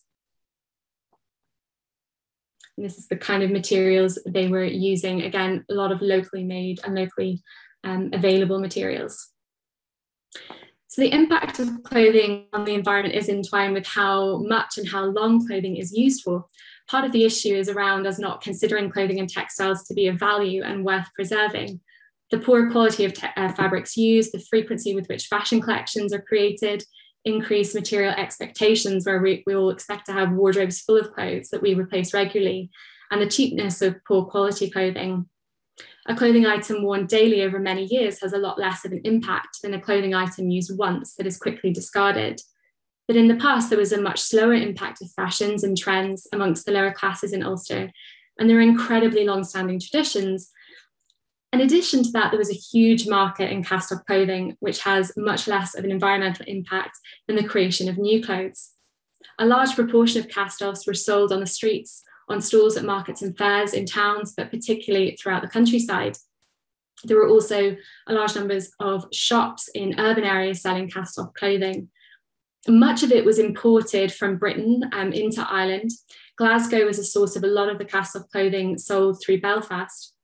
And 2.77 2.87
this 2.87 2.97
is 2.97 3.09
the 3.09 3.17
kind 3.17 3.43
of 3.43 3.51
materials 3.51 4.19
they 4.27 4.49
were 4.49 4.65
using. 4.65 5.23
Again, 5.23 5.65
a 5.71 5.75
lot 5.75 5.93
of 5.93 6.01
locally 6.01 6.45
made 6.45 6.81
and 6.85 6.95
locally 6.95 7.43
um, 7.85 8.11
available 8.13 8.59
materials. 8.59 9.29
So 10.89 11.01
the 11.01 11.15
impact 11.15 11.59
of 11.59 11.83
clothing 11.85 12.49
on 12.53 12.65
the 12.65 12.75
environment 12.75 13.15
is 13.15 13.31
entwined 13.31 13.73
with 13.73 13.87
how 13.87 14.43
much 14.43 14.77
and 14.77 14.87
how 14.87 15.05
long 15.05 15.47
clothing 15.47 15.77
is 15.77 15.97
used 15.97 16.23
for. 16.23 16.45
Part 16.87 17.07
of 17.07 17.13
the 17.13 17.25
issue 17.25 17.55
is 17.55 17.71
around 17.71 18.07
us 18.07 18.19
not 18.19 18.43
considering 18.43 18.91
clothing 18.91 19.19
and 19.19 19.29
textiles 19.29 19.85
to 19.85 19.95
be 19.95 20.09
of 20.09 20.19
value 20.19 20.63
and 20.63 20.85
worth 20.85 21.07
preserving. 21.15 21.81
The 22.31 22.39
poor 22.39 22.71
quality 22.71 23.07
of 23.07 23.15
uh, 23.37 23.53
fabrics 23.53 23.97
used, 23.97 24.33
the 24.33 24.45
frequency 24.51 24.95
with 24.95 25.07
which 25.09 25.29
fashion 25.29 25.63
collections 25.63 26.13
are 26.13 26.21
created, 26.21 26.85
increased 27.25 27.75
material 27.75 28.13
expectations 28.13 29.07
where 29.07 29.23
we, 29.23 29.43
we 29.47 29.55
will 29.55 29.71
expect 29.71 30.07
to 30.07 30.13
have 30.13 30.33
wardrobes 30.33 30.81
full 30.81 30.99
of 30.99 31.13
clothes 31.15 31.49
that 31.51 31.63
we 31.63 31.75
replace 31.75 32.13
regularly, 32.13 32.71
and 33.11 33.23
the 33.23 33.27
cheapness 33.27 33.81
of 33.81 33.97
poor 34.07 34.25
quality 34.25 34.71
clothing 34.71 35.27
a 36.09 36.17
clothing 36.17 36.47
item 36.47 36.83
worn 36.83 37.07
daily 37.07 37.43
over 37.43 37.59
many 37.59 37.85
years 37.85 38.21
has 38.21 38.33
a 38.33 38.39
lot 38.39 38.59
less 38.59 38.85
of 38.85 38.93
an 38.93 39.01
impact 39.05 39.59
than 39.63 39.75
a 39.75 39.81
clothing 39.81 40.15
item 40.15 40.51
used 40.51 40.77
once 40.77 41.15
that 41.15 41.27
is 41.27 41.39
quickly 41.39 41.73
discarded. 41.73 42.41
But 43.07 43.17
in 43.17 43.29
the 43.29 43.37
past, 43.37 43.71
there 43.71 43.79
was 43.79 43.93
a 43.93 44.01
much 44.01 44.21
slower 44.21 44.55
impact 44.55 45.01
of 45.01 45.11
fashions 45.13 45.63
and 45.63 45.77
trends 45.77 46.27
amongst 46.33 46.67
the 46.67 46.73
lower 46.73 46.93
classes 46.93 47.33
in 47.33 47.43
Ulster, 47.43 47.91
and 48.39 48.49
there 48.49 48.59
are 48.59 48.63
incredibly 48.63 49.25
long-standing 49.25 49.81
traditions. 49.81 50.51
In 51.53 51.61
addition 51.61 52.03
to 52.03 52.11
that, 52.13 52.31
there 52.31 52.39
was 52.39 52.51
a 52.51 52.55
huge 52.55 53.07
market 53.07 53.51
in 53.51 53.63
cast-off 53.63 54.05
clothing, 54.07 54.57
which 54.61 54.83
has 54.83 55.13
much 55.17 55.47
less 55.47 55.77
of 55.77 55.85
an 55.85 55.91
environmental 55.93 56.47
impact 56.49 56.99
than 57.27 57.37
the 57.37 57.45
creation 57.45 57.89
of 57.89 57.99
new 57.99 58.23
clothes. 58.23 58.71
A 59.39 59.47
large 59.47 59.75
proportion 59.75 60.21
of 60.21 60.29
cast-offs 60.29 60.87
were 60.87 60.95
sold 60.95 61.33
on 61.33 61.41
the 61.41 61.47
streets 61.47 62.03
on 62.29 62.41
stalls 62.41 62.77
at 62.77 62.85
markets 62.85 63.23
and 63.23 63.37
fairs 63.37 63.75
in 63.75 63.87
towns, 63.87 64.35
but 64.37 64.51
particularly 64.51 65.17
throughout 65.21 65.43
the 65.43 65.49
countryside. 65.49 66.17
There 67.05 67.17
were 67.17 67.29
also 67.29 67.77
large 68.09 68.35
numbers 68.37 68.71
of 68.81 69.07
shops 69.13 69.69
in 69.75 69.99
urban 69.99 70.25
areas 70.25 70.63
selling 70.63 70.89
cast 70.89 71.19
off 71.19 71.35
clothing. 71.35 71.89
Much 72.69 73.03
of 73.03 73.11
it 73.11 73.25
was 73.25 73.41
imported 73.41 74.13
from 74.13 74.39
Britain 74.39 74.89
um, 74.93 75.13
into 75.13 75.45
Ireland. 75.49 75.91
Glasgow 76.37 76.87
was 76.87 76.99
a 76.99 77.05
source 77.05 77.35
of 77.35 77.43
a 77.43 77.49
lot 77.49 77.69
of 77.69 77.79
the 77.79 77.85
cast 77.85 78.15
off 78.15 78.29
clothing 78.31 78.79
sold 78.79 79.21
through 79.21 79.41
Belfast. 79.41 80.15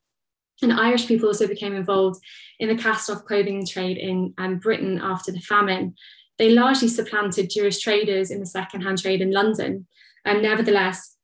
And 0.62 0.72
Irish 0.72 1.06
people 1.06 1.28
also 1.28 1.46
became 1.46 1.74
involved 1.74 2.20
in 2.58 2.68
the 2.68 2.80
cast 2.80 3.10
off 3.10 3.24
clothing 3.24 3.66
trade 3.66 3.96
in 3.96 4.34
um, 4.38 4.58
Britain 4.58 5.00
after 5.02 5.32
the 5.32 5.40
famine. 5.40 5.94
They 6.38 6.50
largely 6.50 6.88
supplanted 6.88 7.50
Jewish 7.50 7.80
traders 7.80 8.30
in 8.30 8.40
the 8.40 8.46
second 8.46 8.82
hand 8.82 9.02
trade 9.02 9.20
in 9.20 9.32
London. 9.32 9.86
And 10.24 10.42
nevertheless, 10.42 11.16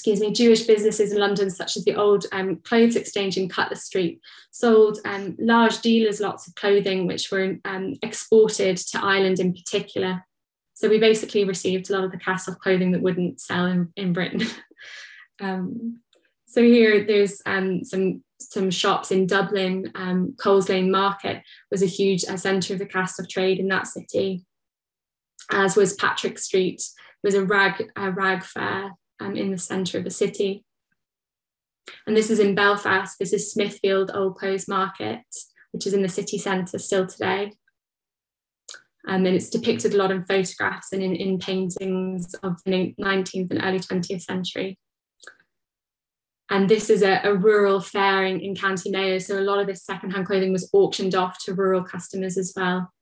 excuse 0.00 0.20
me, 0.20 0.32
Jewish 0.32 0.62
businesses 0.62 1.12
in 1.12 1.18
London, 1.18 1.50
such 1.50 1.76
as 1.76 1.84
the 1.84 1.94
old 1.94 2.24
um, 2.32 2.56
clothes 2.64 2.96
exchange 2.96 3.36
in 3.36 3.50
Cutler 3.50 3.76
Street, 3.76 4.18
sold 4.50 4.96
um, 5.04 5.36
large 5.38 5.82
dealers 5.82 6.20
lots 6.20 6.48
of 6.48 6.54
clothing, 6.54 7.06
which 7.06 7.30
were 7.30 7.58
um, 7.66 7.92
exported 8.02 8.78
to 8.78 9.04
Ireland 9.04 9.40
in 9.40 9.52
particular. 9.52 10.24
So 10.72 10.88
we 10.88 10.98
basically 10.98 11.44
received 11.44 11.90
a 11.90 11.92
lot 11.92 12.04
of 12.04 12.12
the 12.12 12.16
cast 12.16 12.48
off 12.48 12.58
clothing 12.60 12.92
that 12.92 13.02
wouldn't 13.02 13.42
sell 13.42 13.66
in, 13.66 13.92
in 13.96 14.12
Britain. 14.12 14.42
Um, 15.42 16.02
so 16.46 16.62
here 16.62 17.06
there's 17.06 17.40
um, 17.46 17.82
some 17.82 18.22
some 18.38 18.70
shops 18.70 19.10
in 19.10 19.26
Dublin. 19.26 19.90
Um, 19.94 20.34
Coles 20.38 20.68
Lane 20.68 20.90
Market 20.90 21.42
was 21.70 21.82
a 21.82 21.86
huge 21.86 22.26
uh, 22.26 22.36
centre 22.36 22.74
of 22.74 22.78
the 22.78 22.84
cast 22.84 23.18
off 23.18 23.26
trade 23.26 23.58
in 23.58 23.68
that 23.68 23.86
city, 23.86 24.44
as 25.50 25.76
was 25.76 25.94
Patrick 25.94 26.38
Street. 26.38 26.82
Was 27.24 27.32
a 27.32 27.42
rag 27.42 27.90
a 27.96 28.10
rag 28.10 28.44
fair 28.44 28.92
um, 29.20 29.36
in 29.36 29.50
the 29.50 29.58
centre 29.58 29.98
of 29.98 30.04
the 30.04 30.10
city. 30.10 30.64
And 32.06 32.16
this 32.16 32.30
is 32.30 32.38
in 32.38 32.54
Belfast. 32.54 33.18
This 33.18 33.32
is 33.32 33.52
Smithfield 33.52 34.10
Old 34.14 34.36
Clothes 34.36 34.68
Market, 34.68 35.22
which 35.72 35.86
is 35.86 35.94
in 35.94 36.02
the 36.02 36.08
city 36.08 36.38
centre 36.38 36.78
still 36.78 37.06
today. 37.06 37.52
Um, 39.08 39.24
and 39.26 39.34
it's 39.34 39.50
depicted 39.50 39.94
a 39.94 39.96
lot 39.96 40.10
in 40.10 40.24
photographs 40.24 40.92
and 40.92 41.02
in, 41.02 41.14
in 41.16 41.38
paintings 41.38 42.34
of 42.42 42.60
the 42.64 42.94
19th 43.00 43.50
and 43.50 43.62
early 43.62 43.80
20th 43.80 44.22
century. 44.22 44.78
And 46.50 46.68
this 46.68 46.90
is 46.90 47.02
a, 47.02 47.20
a 47.24 47.34
rural 47.34 47.80
fair 47.80 48.26
in, 48.26 48.40
in 48.40 48.54
County 48.54 48.90
Mayo. 48.90 49.18
So 49.18 49.38
a 49.38 49.40
lot 49.40 49.60
of 49.60 49.66
this 49.66 49.84
secondhand 49.84 50.26
clothing 50.26 50.52
was 50.52 50.68
auctioned 50.72 51.14
off 51.14 51.38
to 51.44 51.54
rural 51.54 51.82
customers 51.82 52.36
as 52.36 52.52
well 52.54 52.92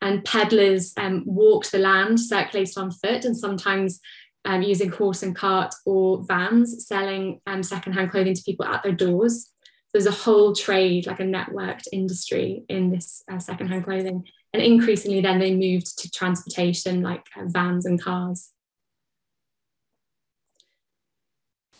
and 0.00 0.24
peddlers 0.24 0.92
um, 0.96 1.22
walked 1.26 1.72
the 1.72 1.78
land, 1.78 2.18
circulated 2.18 2.76
on 2.76 2.90
foot, 2.90 3.24
and 3.24 3.36
sometimes 3.36 4.00
um, 4.44 4.62
using 4.62 4.90
horse 4.90 5.22
and 5.22 5.36
cart 5.36 5.74
or 5.84 6.24
vans, 6.24 6.86
selling 6.86 7.40
um, 7.46 7.62
secondhand 7.62 8.10
clothing 8.10 8.34
to 8.34 8.42
people 8.42 8.64
at 8.64 8.82
their 8.82 8.92
doors. 8.92 9.50
There's 9.92 10.06
a 10.06 10.12
whole 10.12 10.54
trade, 10.54 11.06
like 11.06 11.20
a 11.20 11.24
networked 11.24 11.88
industry 11.92 12.62
in 12.68 12.90
this 12.90 13.22
uh, 13.30 13.38
secondhand 13.38 13.84
clothing. 13.84 14.24
And 14.52 14.62
increasingly, 14.62 15.20
then 15.20 15.38
they 15.38 15.54
moved 15.54 15.98
to 15.98 16.10
transportation, 16.10 17.02
like 17.02 17.24
uh, 17.36 17.44
vans 17.46 17.86
and 17.86 18.00
cars. 18.00 18.50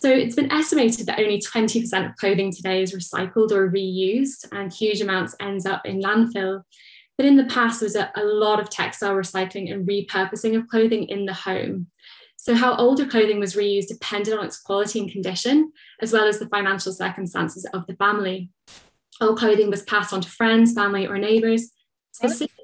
So 0.00 0.08
it's 0.08 0.34
been 0.34 0.50
estimated 0.50 1.06
that 1.06 1.18
only 1.18 1.40
20% 1.40 2.08
of 2.08 2.16
clothing 2.16 2.52
today 2.52 2.82
is 2.82 2.94
recycled 2.94 3.52
or 3.52 3.70
reused, 3.70 4.46
and 4.50 4.72
huge 4.72 5.02
amounts 5.02 5.36
ends 5.40 5.66
up 5.66 5.84
in 5.84 6.00
landfill. 6.00 6.62
But 7.20 7.26
in 7.26 7.36
the 7.36 7.44
past, 7.44 7.80
there 7.80 7.86
was 7.86 7.96
a, 7.96 8.10
a 8.16 8.24
lot 8.24 8.60
of 8.60 8.70
textile 8.70 9.12
recycling 9.14 9.70
and 9.70 9.86
repurposing 9.86 10.56
of 10.56 10.66
clothing 10.68 11.04
in 11.10 11.26
the 11.26 11.34
home. 11.34 11.88
So, 12.38 12.54
how 12.54 12.74
older 12.76 13.04
clothing 13.04 13.38
was 13.38 13.54
reused 13.54 13.88
depended 13.88 14.38
on 14.38 14.46
its 14.46 14.58
quality 14.58 15.00
and 15.00 15.12
condition, 15.12 15.70
as 16.00 16.14
well 16.14 16.26
as 16.26 16.38
the 16.38 16.48
financial 16.48 16.94
circumstances 16.94 17.68
of 17.74 17.86
the 17.86 17.94
family. 17.96 18.48
Old 19.20 19.38
clothing 19.38 19.68
was 19.68 19.82
passed 19.82 20.14
on 20.14 20.22
to 20.22 20.30
friends, 20.30 20.72
family, 20.72 21.06
or 21.06 21.18
neighbours. 21.18 21.72
Specific- 22.12 22.56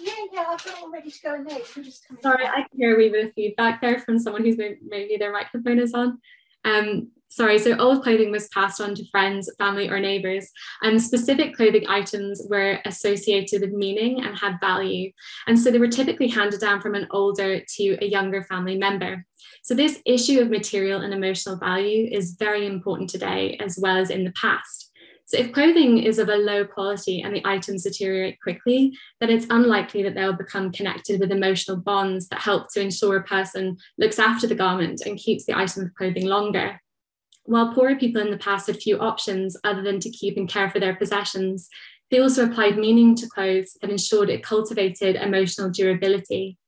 Yeah, 0.00 0.12
yeah, 0.32 0.44
I've 0.48 0.64
got 0.64 0.80
one 0.80 0.92
ready 0.92 1.10
to 1.10 1.20
go 1.22 1.34
in 1.34 1.44
there. 1.44 1.58
You 1.76 1.84
just. 1.84 2.06
Sorry, 2.22 2.46
I 2.46 2.62
can 2.62 2.78
hear 2.78 2.94
a 2.94 2.96
wee 2.96 3.10
bit 3.10 3.26
of 3.26 3.32
feedback 3.34 3.82
there 3.82 3.98
from 3.98 4.18
someone 4.18 4.46
who's 4.46 4.56
maybe 4.56 5.18
their 5.18 5.30
microphone 5.30 5.78
is 5.78 5.92
on. 5.92 6.22
Um, 6.64 7.10
sorry, 7.28 7.58
so 7.58 7.76
old 7.78 8.02
clothing 8.02 8.30
was 8.30 8.48
passed 8.48 8.80
on 8.80 8.94
to 8.94 9.08
friends, 9.10 9.50
family, 9.58 9.88
or 9.88 10.00
neighbours, 10.00 10.50
and 10.82 11.00
specific 11.00 11.54
clothing 11.54 11.86
items 11.88 12.42
were 12.48 12.80
associated 12.84 13.60
with 13.60 13.72
meaning 13.72 14.24
and 14.24 14.36
had 14.36 14.58
value. 14.60 15.12
And 15.46 15.58
so 15.58 15.70
they 15.70 15.78
were 15.78 15.88
typically 15.88 16.28
handed 16.28 16.60
down 16.60 16.80
from 16.80 16.94
an 16.94 17.06
older 17.10 17.60
to 17.76 17.98
a 18.00 18.06
younger 18.06 18.42
family 18.42 18.76
member. 18.76 19.24
So, 19.62 19.74
this 19.74 20.00
issue 20.04 20.40
of 20.40 20.50
material 20.50 21.00
and 21.00 21.12
emotional 21.12 21.58
value 21.58 22.08
is 22.10 22.36
very 22.38 22.66
important 22.66 23.10
today 23.10 23.56
as 23.60 23.78
well 23.80 23.96
as 23.96 24.10
in 24.10 24.24
the 24.24 24.32
past. 24.32 24.90
So, 25.26 25.36
if 25.36 25.52
clothing 25.52 25.98
is 25.98 26.18
of 26.18 26.30
a 26.30 26.36
low 26.36 26.64
quality 26.64 27.20
and 27.20 27.34
the 27.34 27.46
items 27.46 27.84
deteriorate 27.84 28.40
quickly, 28.40 28.96
then 29.20 29.30
it's 29.30 29.46
unlikely 29.50 30.02
that 30.04 30.14
they'll 30.14 30.32
become 30.32 30.72
connected 30.72 31.20
with 31.20 31.30
emotional 31.30 31.76
bonds 31.76 32.28
that 32.28 32.40
help 32.40 32.72
to 32.72 32.80
ensure 32.80 33.16
a 33.16 33.24
person 33.24 33.76
looks 33.98 34.18
after 34.18 34.46
the 34.46 34.54
garment 34.54 35.02
and 35.04 35.18
keeps 35.18 35.44
the 35.44 35.56
item 35.56 35.84
of 35.84 35.94
clothing 35.94 36.26
longer. 36.26 36.80
While 37.48 37.72
poorer 37.72 37.96
people 37.96 38.20
in 38.20 38.30
the 38.30 38.36
past 38.36 38.66
had 38.66 38.76
few 38.76 38.98
options 38.98 39.56
other 39.64 39.80
than 39.80 40.00
to 40.00 40.10
keep 40.10 40.36
and 40.36 40.46
care 40.46 40.68
for 40.68 40.80
their 40.80 40.94
possessions, 40.94 41.70
they 42.10 42.18
also 42.18 42.44
applied 42.44 42.76
meaning 42.76 43.14
to 43.16 43.26
clothes 43.26 43.74
that 43.80 43.90
ensured 43.90 44.28
it 44.28 44.42
cultivated 44.42 45.16
emotional 45.16 45.70
durability. 45.70 46.58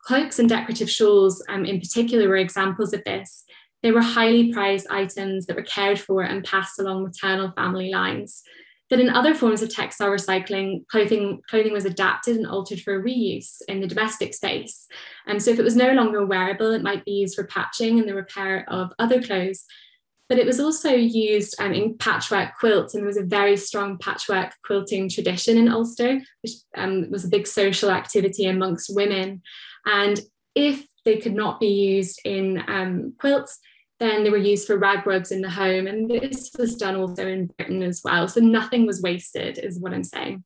Cloaks 0.00 0.40
and 0.40 0.48
decorative 0.48 0.90
shawls, 0.90 1.40
um, 1.48 1.64
in 1.64 1.78
particular, 1.78 2.28
were 2.28 2.36
examples 2.36 2.92
of 2.92 3.04
this, 3.04 3.44
they 3.84 3.92
were 3.92 4.02
highly 4.02 4.52
prized 4.52 4.88
items 4.90 5.46
that 5.46 5.54
were 5.54 5.62
cared 5.62 6.00
for 6.00 6.22
and 6.22 6.42
passed 6.42 6.80
along 6.80 7.04
maternal 7.04 7.52
family 7.52 7.92
lines. 7.92 8.42
That 8.90 8.98
in 8.98 9.10
other 9.10 9.34
forms 9.34 9.62
of 9.62 9.72
textile 9.72 10.10
recycling, 10.10 10.84
clothing, 10.88 11.42
clothing 11.48 11.72
was 11.72 11.84
adapted 11.84 12.36
and 12.36 12.46
altered 12.46 12.80
for 12.80 13.00
reuse 13.00 13.58
in 13.68 13.80
the 13.80 13.86
domestic 13.86 14.34
space. 14.34 14.88
And 15.26 15.40
so 15.40 15.52
if 15.52 15.60
it 15.60 15.64
was 15.64 15.76
no 15.76 15.92
longer 15.92 16.26
wearable, 16.26 16.72
it 16.72 16.82
might 16.82 17.04
be 17.04 17.12
used 17.12 17.36
for 17.36 17.46
patching 17.46 18.00
and 18.00 18.08
the 18.08 18.14
repair 18.14 18.64
of 18.68 18.92
other 18.98 19.22
clothes. 19.22 19.64
But 20.28 20.38
it 20.38 20.46
was 20.46 20.58
also 20.58 20.90
used 20.90 21.54
um, 21.60 21.72
in 21.74 21.98
patchwork 21.98 22.56
quilts, 22.58 22.94
and 22.94 23.02
there 23.02 23.06
was 23.06 23.18
a 23.18 23.24
very 23.24 23.56
strong 23.56 23.98
patchwork 23.98 24.54
quilting 24.64 25.08
tradition 25.08 25.58
in 25.58 25.68
Ulster, 25.68 26.20
which 26.42 26.52
um, 26.76 27.10
was 27.10 27.24
a 27.24 27.28
big 27.28 27.46
social 27.46 27.90
activity 27.90 28.46
amongst 28.46 28.94
women. 28.94 29.42
And 29.84 30.20
if 30.54 30.86
they 31.04 31.18
could 31.18 31.34
not 31.34 31.60
be 31.60 31.68
used 31.68 32.20
in 32.24 32.62
um, 32.68 33.14
quilts, 33.18 33.58
then 34.00 34.24
they 34.24 34.30
were 34.30 34.36
used 34.36 34.66
for 34.66 34.78
rag 34.78 35.06
rugs 35.06 35.30
in 35.30 35.42
the 35.42 35.50
home. 35.50 35.86
And 35.86 36.10
this 36.10 36.50
was 36.58 36.76
done 36.76 36.96
also 36.96 37.26
in 37.26 37.46
Britain 37.58 37.82
as 37.82 38.00
well. 38.02 38.26
So 38.26 38.40
nothing 38.40 38.86
was 38.86 39.02
wasted, 39.02 39.58
is 39.58 39.78
what 39.78 39.92
I'm 39.92 40.04
saying. 40.04 40.42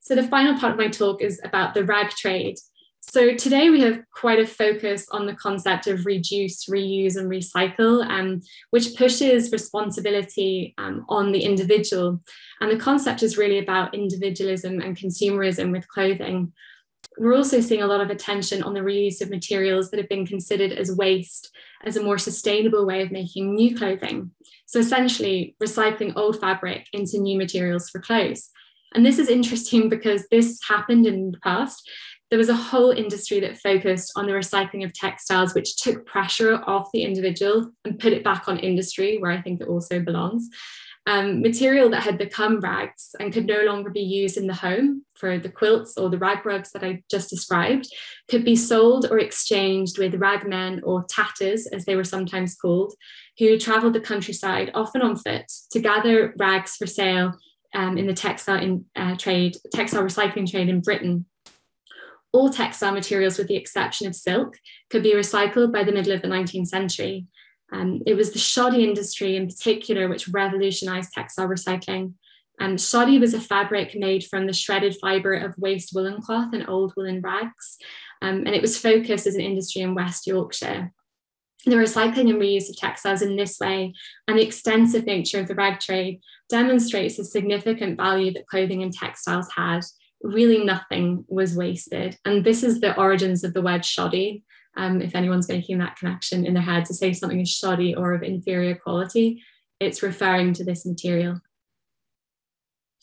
So 0.00 0.14
the 0.14 0.28
final 0.28 0.58
part 0.58 0.72
of 0.72 0.78
my 0.78 0.88
talk 0.88 1.22
is 1.22 1.40
about 1.44 1.74
the 1.74 1.84
rag 1.84 2.10
trade. 2.10 2.58
So 3.00 3.34
today 3.34 3.70
we 3.70 3.80
have 3.82 4.02
quite 4.12 4.40
a 4.40 4.46
focus 4.46 5.06
on 5.12 5.26
the 5.26 5.34
concept 5.34 5.86
of 5.86 6.04
reduce, 6.04 6.66
reuse, 6.66 7.16
and 7.16 7.30
recycle, 7.30 8.04
um, 8.08 8.40
which 8.70 8.96
pushes 8.96 9.52
responsibility 9.52 10.74
um, 10.76 11.06
on 11.08 11.32
the 11.32 11.42
individual. 11.42 12.20
And 12.60 12.70
the 12.70 12.82
concept 12.82 13.22
is 13.22 13.38
really 13.38 13.58
about 13.58 13.94
individualism 13.94 14.80
and 14.80 14.96
consumerism 14.96 15.72
with 15.72 15.88
clothing. 15.88 16.52
We're 17.18 17.36
also 17.36 17.60
seeing 17.60 17.82
a 17.82 17.86
lot 17.86 18.02
of 18.02 18.10
attention 18.10 18.62
on 18.62 18.74
the 18.74 18.80
reuse 18.80 19.22
of 19.22 19.30
materials 19.30 19.90
that 19.90 19.98
have 19.98 20.08
been 20.08 20.26
considered 20.26 20.72
as 20.72 20.94
waste 20.94 21.50
as 21.84 21.96
a 21.96 22.02
more 22.02 22.18
sustainable 22.18 22.84
way 22.86 23.02
of 23.02 23.12
making 23.12 23.54
new 23.54 23.74
clothing. 23.76 24.32
So 24.66 24.80
essentially, 24.80 25.56
recycling 25.62 26.12
old 26.16 26.40
fabric 26.40 26.86
into 26.92 27.18
new 27.18 27.38
materials 27.38 27.88
for 27.88 28.00
clothes. 28.00 28.50
And 28.94 29.04
this 29.04 29.18
is 29.18 29.28
interesting 29.28 29.88
because 29.88 30.26
this 30.28 30.60
happened 30.66 31.06
in 31.06 31.32
the 31.32 31.38
past. 31.38 31.88
There 32.30 32.38
was 32.38 32.48
a 32.48 32.54
whole 32.54 32.90
industry 32.90 33.40
that 33.40 33.58
focused 33.58 34.12
on 34.16 34.26
the 34.26 34.32
recycling 34.32 34.84
of 34.84 34.92
textiles, 34.92 35.54
which 35.54 35.76
took 35.76 36.04
pressure 36.06 36.60
off 36.66 36.90
the 36.92 37.02
individual 37.02 37.70
and 37.84 37.98
put 37.98 38.12
it 38.12 38.24
back 38.24 38.48
on 38.48 38.58
industry, 38.58 39.18
where 39.18 39.30
I 39.30 39.40
think 39.40 39.60
it 39.60 39.68
also 39.68 40.00
belongs 40.00 40.48
um, 41.06 41.40
material 41.40 41.88
that 41.90 42.02
had 42.02 42.18
become 42.18 42.60
rags 42.60 43.14
and 43.20 43.32
could 43.32 43.46
no 43.46 43.62
longer 43.62 43.90
be 43.90 44.00
used 44.00 44.36
in 44.36 44.48
the 44.48 44.54
home 44.54 45.04
for 45.14 45.38
the 45.38 45.48
quilts 45.48 45.96
or 45.96 46.10
the 46.10 46.18
rag 46.18 46.44
rugs 46.44 46.72
that 46.72 46.82
I 46.82 47.02
just 47.08 47.30
described 47.30 47.88
could 48.28 48.44
be 48.44 48.56
sold 48.56 49.06
or 49.08 49.18
exchanged 49.18 49.98
with 49.98 50.14
ragmen 50.14 50.80
or 50.82 51.04
tatters, 51.08 51.68
as 51.68 51.84
they 51.84 51.94
were 51.94 52.04
sometimes 52.04 52.56
called, 52.56 52.92
who 53.38 53.56
travelled 53.56 53.94
the 53.94 54.00
countryside, 54.00 54.72
often 54.74 55.00
on 55.00 55.16
foot, 55.16 55.46
to 55.70 55.78
gather 55.78 56.34
rags 56.38 56.74
for 56.74 56.86
sale 56.86 57.34
um, 57.74 57.96
in 57.96 58.06
the 58.06 58.14
textile 58.14 58.60
in, 58.60 58.84
uh, 58.96 59.16
trade, 59.16 59.56
textile 59.72 60.02
recycling 60.02 60.50
trade 60.50 60.68
in 60.68 60.80
Britain. 60.80 61.26
All 62.32 62.50
textile 62.50 62.92
materials, 62.92 63.38
with 63.38 63.48
the 63.48 63.56
exception 63.56 64.06
of 64.06 64.14
silk, 64.14 64.58
could 64.90 65.02
be 65.02 65.14
recycled 65.14 65.72
by 65.72 65.84
the 65.84 65.92
middle 65.92 66.12
of 66.12 66.22
the 66.22 66.28
19th 66.28 66.68
century. 66.68 67.26
Um, 67.72 68.02
it 68.06 68.14
was 68.14 68.32
the 68.32 68.38
shoddy 68.38 68.84
industry 68.84 69.36
in 69.36 69.48
particular 69.48 70.08
which 70.08 70.28
revolutionized 70.28 71.12
textile 71.12 71.48
recycling. 71.48 72.14
Um, 72.60 72.78
shoddy 72.78 73.18
was 73.18 73.34
a 73.34 73.40
fabric 73.40 73.94
made 73.94 74.24
from 74.24 74.46
the 74.46 74.52
shredded 74.52 74.96
fiber 75.00 75.34
of 75.34 75.58
waste 75.58 75.92
woolen 75.94 76.22
cloth 76.22 76.52
and 76.52 76.68
old 76.68 76.94
woolen 76.96 77.20
rags, 77.20 77.76
um, 78.22 78.44
and 78.46 78.54
it 78.54 78.62
was 78.62 78.78
focused 78.78 79.26
as 79.26 79.34
an 79.34 79.42
industry 79.42 79.82
in 79.82 79.94
West 79.94 80.26
Yorkshire. 80.26 80.92
The 81.66 81.74
recycling 81.74 82.30
and 82.30 82.40
reuse 82.40 82.70
of 82.70 82.76
textiles 82.76 83.22
in 83.22 83.36
this 83.36 83.58
way 83.58 83.92
and 84.28 84.38
the 84.38 84.46
extensive 84.46 85.04
nature 85.04 85.40
of 85.40 85.48
the 85.48 85.54
rag 85.54 85.80
trade 85.80 86.20
demonstrates 86.48 87.16
the 87.16 87.24
significant 87.24 87.96
value 87.96 88.32
that 88.34 88.46
clothing 88.46 88.82
and 88.82 88.92
textiles 88.92 89.48
had. 89.54 89.80
Really, 90.22 90.64
nothing 90.64 91.24
was 91.28 91.56
wasted. 91.56 92.18
And 92.24 92.44
this 92.44 92.62
is 92.62 92.80
the 92.80 92.96
origins 92.98 93.44
of 93.44 93.54
the 93.54 93.62
word 93.62 93.84
shoddy, 93.84 94.44
um, 94.76 95.00
if 95.00 95.14
anyone's 95.14 95.48
making 95.48 95.78
that 95.78 95.96
connection 95.96 96.44
in 96.44 96.54
their 96.54 96.62
head 96.62 96.84
to 96.86 96.94
say 96.94 97.12
something 97.12 97.40
is 97.40 97.50
shoddy 97.50 97.94
or 97.94 98.12
of 98.12 98.22
inferior 98.22 98.74
quality, 98.74 99.42
it's 99.80 100.02
referring 100.02 100.52
to 100.54 100.64
this 100.64 100.84
material. 100.84 101.40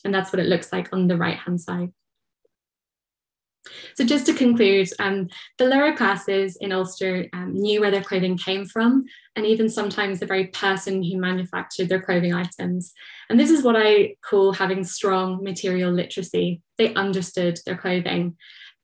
And 0.06 0.13
that's 0.13 0.32
what 0.32 0.39
it 0.39 0.47
looks 0.47 0.71
like 0.71 0.89
on 0.93 1.08
the 1.08 1.17
right 1.17 1.38
hand 1.38 1.62
side. 1.62 1.91
So 3.95 4.06
just 4.06 4.26
to 4.26 4.34
conclude, 4.34 4.89
um, 4.99 5.30
the 5.58 5.65
lower 5.65 5.95
classes 5.95 6.58
in 6.60 6.71
Ulster 6.71 7.28
um, 7.34 7.54
knew 7.54 7.82
where 7.82 7.91
their 7.91 8.04
clothing 8.04 8.38
came 8.38 8.65
from, 8.65 9.06
and 9.36 9.45
even 9.45 9.69
sometimes 9.69 10.19
the 10.19 10.26
very 10.26 10.47
person 10.47 11.04
who 11.04 11.17
manufactured 11.17 11.89
their 11.89 12.02
clothing 12.02 12.34
items. 12.34 12.93
And 13.30 13.39
this 13.39 13.49
is 13.49 13.63
what 13.63 13.76
I 13.78 14.15
call 14.28 14.54
having 14.54 14.84
strong 14.84 15.43
material 15.43 15.91
literacy. 15.91 16.62
They 16.78 16.93
understood 16.93 17.60
their 17.65 17.78
clothing 17.78 18.36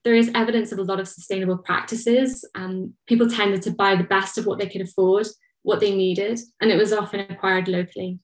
there 0.04 0.16
is 0.16 0.32
evidence 0.34 0.72
of 0.72 0.80
a 0.80 0.84
lot 0.84 1.00
of 1.00 1.08
sustainable 1.08 1.58
practices. 1.58 2.46
and 2.56 2.94
people 3.08 3.30
tended 3.30 3.62
to 3.64 3.72
buy 3.72 3.96
the 3.96 4.04
best 4.04 4.38
of 4.38 4.46
what 4.46 4.60
they 4.60 4.68
could 4.68 4.82
afford, 4.82 5.28
what 5.64 5.80
they 5.80 5.96
needed, 5.96 6.40
and 6.62 6.72
it 6.72 6.78
was 6.78 6.94
often 6.94 7.20
acquired 7.20 7.68
locally. 7.68 8.20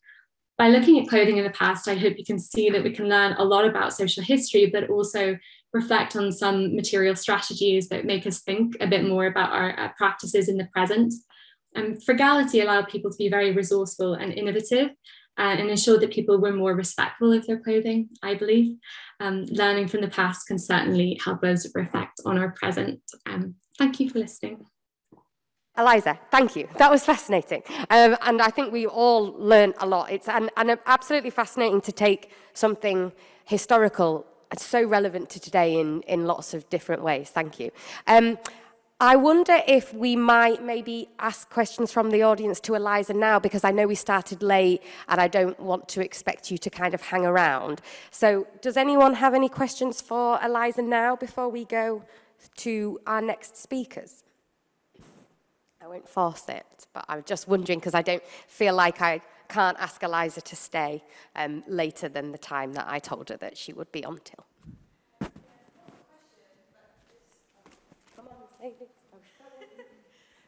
By 0.57 0.69
looking 0.69 0.99
at 0.99 1.09
clothing 1.09 1.37
in 1.37 1.43
the 1.43 1.49
past, 1.49 1.87
I 1.87 1.95
hope 1.95 2.17
you 2.17 2.23
can 2.23 2.39
see 2.39 2.69
that 2.69 2.83
we 2.83 2.91
can 2.91 3.09
learn 3.09 3.33
a 3.33 3.43
lot 3.43 3.65
about 3.65 3.93
social 3.93 4.23
history, 4.23 4.67
but 4.67 4.89
also 4.89 5.37
reflect 5.75 6.15
on 6.15 6.31
some 6.31 6.73
material 6.73 7.15
strategies 7.17 7.89
that 7.89 8.05
make 8.05 8.25
us 8.25 8.39
think 8.41 8.77
a 8.79 8.87
bit 8.87 9.05
more 9.05 9.25
about 9.25 9.51
our 9.51 9.77
uh, 9.77 9.89
practices 9.97 10.47
in 10.47 10.57
the 10.57 10.69
present. 10.71 11.13
And 11.75 12.01
frugality 12.01 12.61
allowed 12.61 12.87
people 12.87 13.11
to 13.11 13.17
be 13.17 13.29
very 13.29 13.51
resourceful 13.51 14.13
and 14.13 14.31
innovative, 14.31 14.91
uh, 15.37 15.55
and 15.59 15.69
ensure 15.69 15.99
that 15.99 16.13
people 16.13 16.39
were 16.39 16.53
more 16.53 16.73
respectful 16.73 17.33
of 17.33 17.45
their 17.45 17.59
clothing, 17.59 18.07
I 18.23 18.35
believe. 18.35 18.77
Um, 19.19 19.43
learning 19.49 19.89
from 19.89 19.99
the 19.99 20.07
past 20.07 20.47
can 20.47 20.57
certainly 20.57 21.19
help 21.21 21.43
us 21.43 21.67
reflect 21.75 22.21
on 22.25 22.37
our 22.37 22.51
present. 22.51 23.01
Um, 23.25 23.55
thank 23.77 23.99
you 23.99 24.09
for 24.09 24.19
listening. 24.19 24.65
Eliza, 25.77 26.17
thank 26.31 26.55
you. 26.55 26.69
That 26.77 26.89
was 26.89 27.03
fascinating. 27.03 27.63
Um, 27.89 28.15
and 28.21 28.41
I 28.41 28.47
think 28.47 28.71
we 28.71 28.85
all 28.87 29.35
learned 29.37 29.73
a 29.79 29.85
lot. 29.85 30.09
It's 30.09 30.29
and 30.29 30.49
absolutely 30.85 31.31
fascinating 31.31 31.81
to 31.81 31.91
take 31.91 32.31
something 32.53 33.11
historical 33.43 34.25
so 34.63 34.83
relevant 34.83 35.29
to 35.31 35.39
today 35.39 35.79
in, 35.79 36.01
in 36.03 36.25
lots 36.25 36.53
of 36.53 36.69
different 36.69 37.03
ways. 37.03 37.29
Thank 37.29 37.59
you. 37.59 37.71
Um, 38.07 38.37
I 38.99 39.17
wonder 39.17 39.61
if 39.67 39.93
we 39.93 40.15
might 40.15 40.63
maybe 40.63 41.09
ask 41.19 41.49
questions 41.49 41.91
from 41.91 42.11
the 42.11 42.23
audience 42.23 42.61
to 42.61 42.75
Eliza 42.75 43.13
now, 43.13 43.39
because 43.39 43.65
I 43.65 43.71
know 43.71 43.87
we 43.87 43.95
started 43.95 44.41
late 44.41 44.81
and 45.09 45.19
I 45.19 45.27
don't 45.27 45.59
want 45.59 45.89
to 45.89 46.01
expect 46.01 46.49
you 46.49 46.57
to 46.59 46.69
kind 46.69 46.93
of 46.93 47.01
hang 47.01 47.25
around. 47.25 47.81
So, 48.11 48.47
does 48.61 48.77
anyone 48.77 49.13
have 49.15 49.33
any 49.33 49.49
questions 49.49 49.99
for 49.99 50.39
Eliza 50.41 50.81
now 50.81 51.17
before 51.17 51.49
we 51.49 51.65
go 51.65 52.03
to 52.57 52.99
our 53.05 53.21
next 53.21 53.57
speakers? 53.57 54.23
I 55.83 55.87
won't 55.87 56.07
force 56.07 56.45
it, 56.47 56.87
but 56.93 57.03
I'm 57.09 57.23
just 57.25 57.49
wondering 57.49 57.79
because 57.79 57.95
I 57.95 58.01
don't 58.01 58.23
feel 58.47 58.73
like 58.73 59.01
I 59.01 59.19
can't 59.47 59.77
ask 59.79 60.03
Eliza 60.03 60.41
to 60.41 60.55
stay 60.55 61.03
um, 61.35 61.63
later 61.67 62.09
than 62.09 62.31
the 62.31 62.37
time 62.37 62.73
that 62.73 62.85
I 62.87 62.99
told 62.99 63.29
her 63.29 63.37
that 63.37 63.57
she 63.57 63.73
would 63.73 63.91
be 63.91 64.03
on 64.05 64.19
till. 64.23 64.45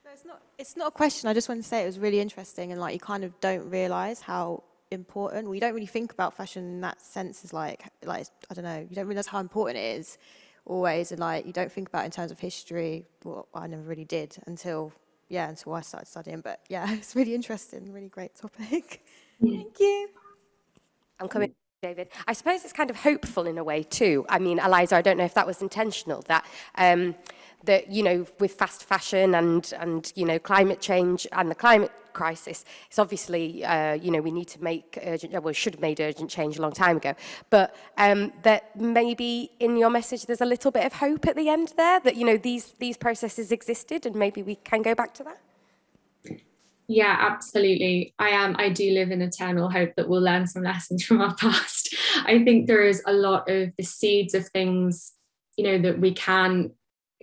No, 0.05 0.11
it's 0.13 0.25
not. 0.25 0.41
It's 0.57 0.77
not 0.77 0.87
a 0.87 0.91
question. 0.91 1.29
I 1.29 1.33
just 1.33 1.49
want 1.49 1.61
to 1.61 1.67
say 1.67 1.83
it 1.83 1.85
was 1.85 1.99
really 1.99 2.19
interesting, 2.19 2.71
and 2.71 2.81
like 2.81 2.93
you 2.93 2.99
kind 2.99 3.23
of 3.23 3.39
don't 3.39 3.69
realize 3.69 4.21
how 4.21 4.63
important. 4.91 5.49
We 5.49 5.59
don't 5.59 5.73
really 5.73 5.85
think 5.85 6.11
about 6.11 6.35
fashion 6.35 6.63
in 6.63 6.81
that 6.81 7.01
sense 7.01 7.43
as 7.43 7.53
like, 7.53 7.83
like 8.03 8.27
I 8.49 8.53
don't 8.53 8.63
know. 8.63 8.85
You 8.89 8.95
don't 8.95 9.07
realize 9.07 9.27
how 9.27 9.39
important 9.39 9.77
it 9.77 9.99
is 9.99 10.17
always, 10.65 11.11
and 11.11 11.19
like 11.19 11.45
you 11.45 11.53
don't 11.53 11.71
think 11.71 11.89
about 11.89 12.05
in 12.05 12.11
terms 12.11 12.31
of 12.31 12.39
history. 12.39 13.05
Well, 13.23 13.47
I 13.53 13.67
never 13.67 13.83
really 13.83 14.05
did 14.05 14.37
until 14.47 14.91
yeah, 15.29 15.49
until 15.49 15.73
I 15.73 15.81
started 15.81 16.07
studying. 16.07 16.41
But 16.41 16.61
yeah, 16.69 16.91
it's 16.93 17.15
really 17.15 17.35
interesting. 17.35 17.91
Really 17.93 18.09
great 18.09 18.35
topic. 18.35 19.03
Thank 19.41 19.79
you. 19.79 20.09
I'm 21.19 21.27
coming, 21.29 21.53
David. 21.81 22.09
I 22.27 22.33
suppose 22.33 22.63
it's 22.63 22.73
kind 22.73 22.89
of 22.89 22.97
hopeful 22.97 23.47
in 23.47 23.57
a 23.57 23.63
way 23.63 23.83
too. 23.83 24.25
I 24.29 24.39
mean, 24.39 24.59
Eliza, 24.59 24.97
I 24.97 25.01
don't 25.03 25.17
know 25.17 25.25
if 25.25 25.35
that 25.35 25.47
was 25.47 25.61
intentional. 25.61 26.23
That 26.27 26.45
um, 26.75 27.15
that 27.65 27.91
you 27.91 28.03
know, 28.03 28.25
with 28.39 28.53
fast 28.53 28.83
fashion 28.83 29.35
and 29.35 29.73
and 29.79 30.11
you 30.15 30.25
know, 30.25 30.39
climate 30.39 30.81
change 30.81 31.27
and 31.31 31.49
the 31.51 31.55
climate 31.55 31.91
crisis, 32.13 32.65
it's 32.87 32.99
obviously 32.99 33.63
uh, 33.63 33.93
you 33.93 34.11
know 34.11 34.21
we 34.21 34.31
need 34.31 34.47
to 34.47 34.63
make 34.63 34.97
urgent. 35.03 35.33
Well, 35.33 35.41
we 35.41 35.53
should 35.53 35.75
have 35.75 35.81
made 35.81 35.99
urgent 35.99 36.29
change 36.29 36.57
a 36.57 36.61
long 36.61 36.71
time 36.71 36.97
ago. 36.97 37.13
But 37.49 37.75
um, 37.97 38.31
that 38.43 38.79
maybe 38.79 39.51
in 39.59 39.77
your 39.77 39.89
message 39.89 40.25
there's 40.25 40.41
a 40.41 40.45
little 40.45 40.71
bit 40.71 40.85
of 40.85 40.93
hope 40.93 41.27
at 41.27 41.35
the 41.35 41.49
end 41.49 41.73
there. 41.77 41.99
That 41.99 42.15
you 42.15 42.25
know 42.25 42.37
these 42.37 42.73
these 42.79 42.97
processes 42.97 43.51
existed 43.51 44.05
and 44.05 44.15
maybe 44.15 44.41
we 44.43 44.55
can 44.55 44.81
go 44.81 44.95
back 44.95 45.13
to 45.15 45.23
that. 45.23 45.39
Yeah, 46.87 47.17
absolutely. 47.19 48.13
I 48.17 48.29
am. 48.29 48.55
I 48.57 48.69
do 48.69 48.91
live 48.91 49.11
in 49.11 49.21
eternal 49.21 49.69
hope 49.69 49.93
that 49.97 50.07
we'll 50.07 50.21
learn 50.21 50.47
some 50.47 50.63
lessons 50.63 51.03
from 51.07 51.21
our 51.21 51.35
past. 51.35 51.93
I 52.25 52.43
think 52.43 52.67
there 52.67 52.83
is 52.83 53.03
a 53.05 53.13
lot 53.13 53.49
of 53.49 53.71
the 53.77 53.83
seeds 53.83 54.33
of 54.33 54.47
things, 54.49 55.13
you 55.57 55.65
know, 55.65 55.81
that 55.81 55.99
we 55.99 56.13
can 56.13 56.71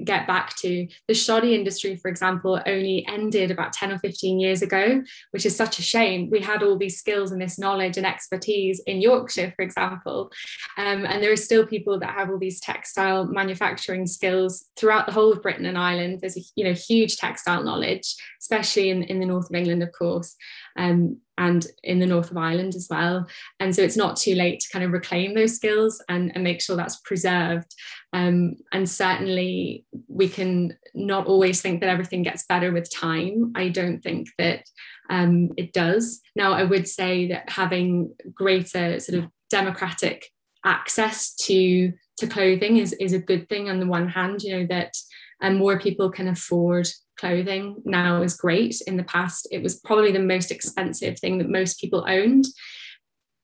get 0.03 0.27
back 0.27 0.57
to. 0.57 0.89
The 1.09 1.15
shoddy 1.15 1.55
industry, 1.55 1.97
for 1.97 2.09
example, 2.09 2.61
only 2.67 3.07
ended 3.07 3.51
about 3.51 3.73
10 3.73 3.93
or 3.93 3.99
15 3.99 4.41
years 4.41 4.63
ago, 4.63 5.03
which 5.31 5.47
is 5.47 5.55
such 5.55 5.79
a 5.79 5.83
shame. 5.83 6.31
We 6.31 6.41
had 6.41 6.63
all 6.63 6.77
these 6.77 6.99
skills 6.99 7.31
and 7.31 7.41
this 7.41 7.59
knowledge 7.59 7.97
and 7.97 8.07
expertise 8.07 8.81
in 8.87 9.01
Yorkshire, 9.01 9.53
for 9.55 9.63
example. 9.63 10.33
Um, 10.77 11.05
and 11.05 11.23
there 11.23 11.33
are 11.33 11.37
still 11.37 11.67
people 11.67 11.99
that 12.01 12.15
have 12.15 12.31
all 12.31 12.39
these 12.39 12.61
textile 12.61 13.27
manufacturing 13.27 14.07
skills 14.07 14.65
throughout 14.77 15.07
the 15.07 15.13
whole 15.13 15.33
of 15.33 15.43
Britain 15.43 15.67
and 15.67 15.79
Ireland. 15.79 16.21
There's 16.21 16.37
a 16.37 16.43
you 16.57 16.65
know 16.65 16.73
huge 16.73 17.17
textile 17.17 17.63
knowledge, 17.63 18.15
especially 18.45 18.91
in, 18.91 19.03
in 19.05 19.21
the 19.21 19.27
north 19.27 19.49
of 19.49 19.57
England, 19.57 19.83
of 19.83 19.91
course. 19.93 20.37
Um, 20.77 21.17
and 21.39 21.67
in 21.83 21.99
the 21.99 22.07
north 22.07 22.31
of 22.31 22.37
Ireland 22.37 22.75
as 22.75 22.89
well. 22.91 23.27
And 23.59 23.75
so 23.75 23.81
it's 23.83 23.97
not 23.97 24.17
too 24.17 24.35
late 24.35 24.61
to 24.61 24.69
kind 24.71 24.85
of 24.85 24.93
reclaim 24.93 25.35
those 25.35 25.57
skills 25.57 26.01
and, 26.11 26.31
and 26.35 26.45
make 26.45 26.61
sure 26.61 26.77
that's 26.77 27.01
preserved. 27.01 27.75
Um, 28.13 28.57
and 28.71 28.89
certainly 28.89 29.87
we 30.07 30.29
can 30.29 30.77
not 30.95 31.27
always 31.27 31.63
think 31.63 31.81
that 31.81 31.89
everything 31.89 32.23
gets 32.23 32.45
better 32.45 32.71
with 32.71 32.95
time. 32.95 33.53
I 33.57 33.71
don't 33.71 34.01
think 34.01 34.29
that 34.39 34.65
um, 35.09 35.51
it 35.57 35.73
does. 35.73 36.21
Now, 36.37 36.53
I 36.53 36.65
would 36.65 36.87
say 36.87 37.29
that 37.29 37.49
having 37.49 38.15
greater 38.35 39.01
sort 39.01 39.25
of 39.25 39.31
democratic 39.51 40.31
access 40.65 41.35
to 41.35 41.93
to 42.19 42.29
clothing 42.29 42.77
is, 42.77 42.93
is 42.93 43.13
a 43.13 43.19
good 43.19 43.49
thing 43.49 43.69
on 43.69 43.81
the 43.81 43.89
one 43.89 44.09
hand, 44.09 44.41
you 44.41 44.57
know, 44.57 44.67
that 44.69 44.95
and 45.41 45.59
more 45.59 45.81
people 45.81 46.11
can 46.11 46.29
afford 46.29 46.89
clothing 47.19 47.83
now 47.85 48.23
is 48.23 48.37
great. 48.37 48.81
In 48.87 48.97
the 48.97 49.05
past, 49.05 49.49
it 49.51 49.63
was 49.63 49.81
probably 49.81 50.13
the 50.13 50.19
most 50.19 50.51
expensive 50.51 51.19
thing 51.19 51.39
that 51.39 51.49
most 51.49 51.81
people 51.81 52.05
owned. 52.09 52.45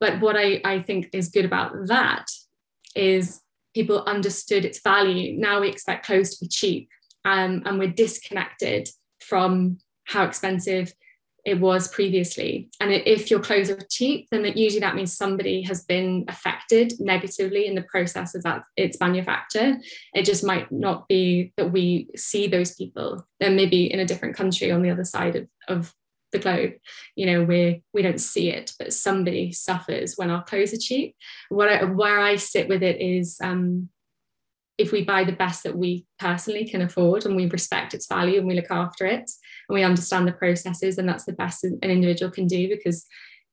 But 0.00 0.20
what 0.20 0.36
I, 0.36 0.60
I 0.64 0.80
think 0.80 1.10
is 1.12 1.28
good 1.28 1.44
about 1.44 1.72
that 1.86 2.26
is 2.96 3.40
people 3.74 4.02
understood 4.04 4.64
its 4.64 4.80
value. 4.80 5.38
Now 5.38 5.60
we 5.60 5.68
expect 5.68 6.06
clothes 6.06 6.36
to 6.36 6.44
be 6.44 6.48
cheap 6.48 6.88
um, 7.24 7.62
and 7.64 7.78
we're 7.78 7.88
disconnected 7.88 8.88
from 9.20 9.78
how 10.04 10.24
expensive 10.24 10.92
it 11.44 11.60
was 11.60 11.88
previously. 11.88 12.68
And 12.80 12.92
if 12.92 13.30
your 13.30 13.40
clothes 13.40 13.70
are 13.70 13.78
cheap, 13.90 14.28
then 14.30 14.42
that 14.42 14.56
usually 14.56 14.80
that 14.80 14.94
means 14.94 15.16
somebody 15.16 15.62
has 15.62 15.84
been 15.84 16.24
affected 16.28 16.94
negatively 17.00 17.66
in 17.66 17.74
the 17.74 17.82
process 17.82 18.34
of 18.34 18.42
that 18.42 18.62
its 18.76 19.00
manufacture. 19.00 19.78
It 20.14 20.24
just 20.24 20.44
might 20.44 20.70
not 20.70 21.08
be 21.08 21.52
that 21.56 21.72
we 21.72 22.08
see 22.16 22.46
those 22.46 22.74
people. 22.74 23.26
They're 23.38 23.50
maybe 23.50 23.92
in 23.92 24.00
a 24.00 24.06
different 24.06 24.36
country 24.36 24.70
on 24.70 24.82
the 24.82 24.90
other 24.90 25.04
side 25.04 25.36
of, 25.36 25.48
of 25.68 25.94
the 26.32 26.38
globe. 26.38 26.72
You 27.16 27.26
know, 27.26 27.44
we 27.44 27.82
we 27.92 28.02
don't 28.02 28.20
see 28.20 28.50
it, 28.50 28.72
but 28.78 28.92
somebody 28.92 29.52
suffers 29.52 30.14
when 30.16 30.30
our 30.30 30.44
clothes 30.44 30.72
are 30.72 30.78
cheap. 30.78 31.16
What 31.48 31.68
I, 31.68 31.84
where 31.84 32.20
I 32.20 32.36
sit 32.36 32.68
with 32.68 32.82
it 32.82 33.00
is 33.00 33.38
um, 33.42 33.88
if 34.80 34.92
we 34.92 35.04
buy 35.04 35.24
the 35.24 35.32
best 35.32 35.62
that 35.62 35.76
we 35.76 36.06
personally 36.18 36.66
can 36.66 36.80
afford 36.80 37.26
and 37.26 37.36
we 37.36 37.46
respect 37.46 37.92
its 37.92 38.06
value 38.06 38.38
and 38.38 38.48
we 38.48 38.54
look 38.54 38.70
after 38.70 39.04
it 39.04 39.30
and 39.68 39.74
we 39.74 39.82
understand 39.82 40.26
the 40.26 40.32
processes 40.32 40.96
and 40.96 41.06
that's 41.06 41.26
the 41.26 41.34
best 41.34 41.64
an 41.64 41.78
individual 41.82 42.30
can 42.30 42.46
do 42.46 42.66
because 42.66 43.04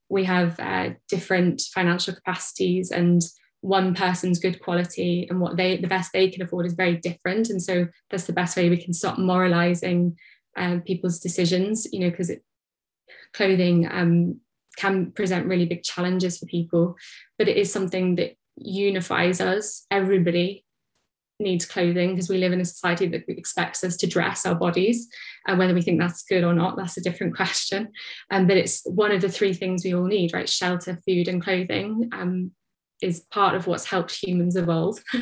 we 0.07 0.23
have 0.23 0.57
uh, 0.57 0.91
different 1.09 1.61
financial 1.73 2.15
capacities 2.15 2.91
and 2.91 3.23
one 3.59 3.93
person's 3.93 4.39
good 4.39 4.61
quality 4.61 5.28
and 5.30 5.41
what 5.41 5.57
they 5.57 5.75
the 5.75 5.88
best 5.88 6.13
they 6.13 6.30
can 6.30 6.43
afford 6.43 6.65
is 6.65 6.73
very 6.73 6.95
different. 6.95 7.49
And 7.49 7.61
so 7.61 7.88
that's 8.09 8.23
the 8.23 8.32
best 8.32 8.55
way 8.55 8.69
we 8.69 8.82
can 8.82 8.93
stop 8.93 9.17
moralizing 9.17 10.15
um, 10.55 10.82
people's 10.82 11.19
decisions 11.19 11.88
you 11.91 11.99
know 11.99 12.09
because 12.09 12.32
clothing 13.34 13.86
um, 13.91 14.39
can 14.78 15.11
present 15.11 15.47
really 15.47 15.65
big 15.65 15.84
challenges 15.84 16.38
for 16.38 16.45
people. 16.45 16.95
But 17.38 17.49
it 17.49 17.57
is 17.57 17.73
something 17.73 18.15
that 18.15 18.38
unifies 18.55 19.41
us 19.41 19.86
everybody 19.91 20.63
needs 21.40 21.66
clothing 21.66 22.12
because 22.12 22.30
we 22.30 22.38
live 22.38 22.52
in 22.52 22.62
a 22.62 22.66
society 22.66 23.08
that 23.08 23.24
expects 23.28 23.84
us 23.84 23.96
to 23.98 24.08
dress 24.08 24.46
our 24.46 24.56
bodies 24.56 25.08
and 25.48 25.60
whether 25.60 25.74
we 25.74 25.82
think 25.82 26.00
that's 26.00 26.24
good 26.24 26.44
or 26.44 26.54
not 26.54 26.76
that's 26.76 26.98
a 26.98 27.02
different 27.02 27.36
question. 27.36 27.90
Um, 28.32 28.48
but 28.48 28.58
it's 28.58 28.82
one 28.86 29.12
of 29.12 29.22
the 29.22 29.30
three 29.30 29.54
things 29.54 29.84
we 29.84 29.94
all 29.94 30.06
need 30.06 30.34
right? 30.34 30.50
Shelter 30.50 31.00
food 31.06 31.28
and 31.28 31.42
clothing 31.42 32.10
um, 32.12 32.52
is 33.02 33.22
part 33.32 33.56
of 33.56 33.68
what's 33.68 33.86
helped 33.86 34.16
humans 34.22 34.56
evolve. 34.56 35.04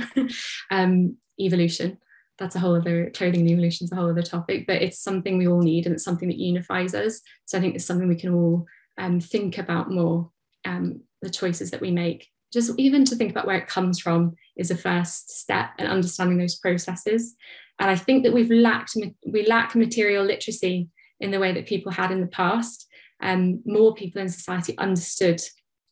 Um, 0.72 1.18
evolution. 1.40 1.98
That's 2.38 2.56
a 2.56 2.60
whole 2.60 2.76
other 2.76 3.12
clothing 3.12 3.42
and 3.42 3.50
evolution 3.50 3.86
is 3.86 3.92
a 3.92 3.96
whole 3.96 4.10
other 4.10 4.22
topic 4.22 4.66
but 4.68 4.82
it's 4.82 5.00
something 5.00 5.38
we 5.38 5.48
all 5.48 5.62
need 5.62 5.86
and 5.86 5.94
it's 5.94 6.04
something 6.04 6.30
that 6.30 6.38
unifies 6.38 6.96
us. 6.96 7.22
So 7.46 7.58
i 7.58 7.62
think 7.62 7.76
it's 7.76 7.86
something 7.86 8.08
we 8.08 8.16
can 8.16 8.34
all 8.34 8.66
um, 8.98 9.20
think 9.20 9.58
about 9.58 9.92
more 9.92 10.32
um, 10.66 11.02
the 11.22 11.30
choices 11.30 11.72
that 11.72 11.82
we 11.82 11.92
make 11.92 12.28
just 12.56 12.72
even 12.80 13.06
to 13.06 13.16
think 13.16 13.30
about 13.30 13.46
where 13.46 13.58
it 13.58 13.68
comes 13.68 14.00
from 14.00 14.34
is 14.56 14.72
a 14.72 14.78
first 14.78 15.30
step 15.30 15.72
and 15.78 15.88
understanding 15.88 16.38
those 16.38 16.56
processes. 16.56 17.36
And 17.80 17.92
I 17.92 17.96
think 17.96 18.24
that 18.24 18.34
we've 18.34 18.50
lacked 18.50 18.96
we 19.28 19.46
lack 19.46 19.76
material 19.76 20.24
literacy 20.24 20.88
in 21.20 21.32
the 21.32 21.40
way 21.40 21.52
that 21.52 21.68
people 21.68 21.92
had 21.92 22.12
in 22.12 22.22
the 22.22 22.28
past. 22.28 22.88
And 23.22 23.56
um, 23.56 23.62
more 23.66 23.94
people 23.94 24.22
in 24.22 24.30
society 24.30 24.78
understood 24.78 25.42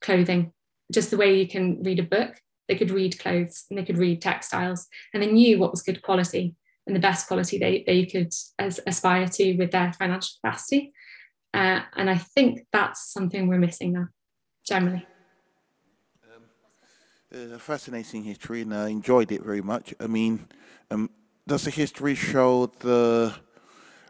clothing, 0.02 0.52
just 0.92 1.12
the 1.12 1.18
way 1.18 1.38
you 1.38 1.48
can 1.48 1.84
read 1.84 2.00
a 2.00 2.04
book. 2.04 2.34
They 2.68 2.76
could 2.76 2.92
read 2.92 3.20
clothes 3.20 3.66
and 3.70 3.78
they 3.78 3.84
could 3.84 3.98
read 3.98 4.22
textiles, 4.22 4.88
and 5.14 5.22
they 5.22 5.32
knew 5.32 5.60
what 5.60 5.72
was 5.72 5.84
good 5.84 6.02
quality 6.02 6.56
and 6.88 6.96
the 6.96 7.00
best 7.00 7.28
quality 7.28 7.58
they, 7.58 7.84
they 7.86 8.06
could 8.06 8.34
as, 8.60 8.80
aspire 8.88 9.28
to 9.28 9.56
with 9.58 9.72
their 9.72 9.94
financial 9.94 10.32
capacity. 10.42 10.94
Uh, 11.54 11.82
and 11.96 12.10
I 12.10 12.18
think 12.18 12.66
that's 12.74 13.12
something 13.12 13.48
we're 13.48 13.58
missing 13.58 13.94
now, 13.94 14.08
generally. 14.66 15.06
A 17.36 17.58
fascinating 17.58 18.24
history, 18.24 18.62
and 18.62 18.76
I 18.76 18.90
enjoyed 18.90 19.32
it 19.32 19.42
very 19.42 19.62
much. 19.62 19.92
I 20.00 20.06
mean, 20.06 20.48
um, 20.92 21.10
does 21.48 21.64
the 21.64 21.72
history 21.72 22.14
show 22.14 22.68
the 22.68 23.34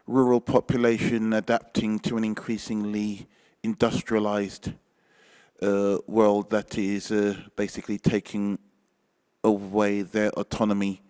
rural 0.06 0.42
population 0.42 1.32
adapting 1.32 2.00
to 2.00 2.18
an 2.18 2.24
increasingly 2.24 3.26
industrialized 3.62 4.74
uh, 5.62 5.96
world 6.06 6.50
that 6.50 6.76
is 6.76 7.10
uh, 7.10 7.34
basically 7.56 7.96
taking 7.96 8.58
away 9.42 10.02
their 10.02 10.28
autonomy 10.32 11.00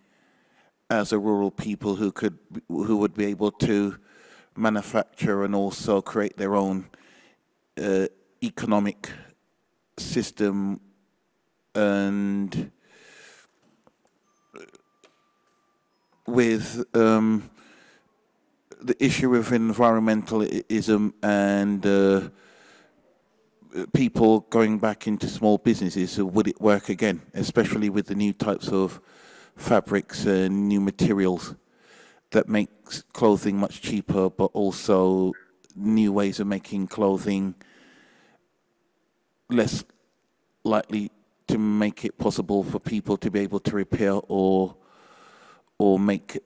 as 0.89 1.11
a 1.11 1.19
rural 1.19 1.51
people 1.51 1.97
who 1.97 2.13
could 2.13 2.39
who 2.69 2.95
would 2.95 3.13
be 3.13 3.25
able 3.25 3.51
to 3.51 3.97
manufacture 4.55 5.43
and 5.43 5.53
also 5.53 6.01
create 6.01 6.37
their 6.37 6.55
own 6.55 6.85
uh, 7.77 8.07
economic 8.41 9.09
system 9.97 10.79
and 11.75 12.71
with 16.27 16.83
um, 16.95 17.49
the 18.81 18.95
issue 19.03 19.35
of 19.35 19.49
environmentalism 19.49 21.13
and 21.21 21.85
uh, 21.85 22.29
people 23.93 24.41
going 24.49 24.79
back 24.79 25.07
into 25.07 25.27
small 25.27 25.57
businesses, 25.57 26.17
would 26.17 26.47
it 26.47 26.59
work 26.61 26.89
again, 26.89 27.21
especially 27.33 27.89
with 27.89 28.07
the 28.07 28.15
new 28.15 28.33
types 28.33 28.69
of 28.69 28.99
fabrics 29.55 30.25
and 30.25 30.67
new 30.67 30.81
materials 30.81 31.55
that 32.31 32.49
makes 32.49 33.01
clothing 33.13 33.57
much 33.57 33.81
cheaper, 33.81 34.29
but 34.29 34.51
also 34.53 35.31
new 35.75 36.11
ways 36.11 36.39
of 36.39 36.47
making 36.47 36.87
clothing 36.87 37.53
less 39.49 39.83
likely 40.63 41.11
to 41.47 41.57
make 41.57 42.05
it 42.05 42.17
possible 42.17 42.63
for 42.63 42.79
people 42.79 43.17
to 43.17 43.29
be 43.29 43.39
able 43.39 43.59
to 43.59 43.75
repair 43.75 44.19
or 44.27 44.75
or 45.77 45.99
make 45.99 46.39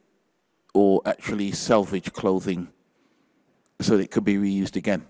or 0.74 1.02
actually 1.06 1.52
salvage 1.52 2.12
clothing 2.14 2.70
so 3.82 3.98
that 3.98 4.04
it 4.04 4.12
could 4.12 4.24
be 4.24 4.36
reused 4.36 4.76
again? 4.76 5.06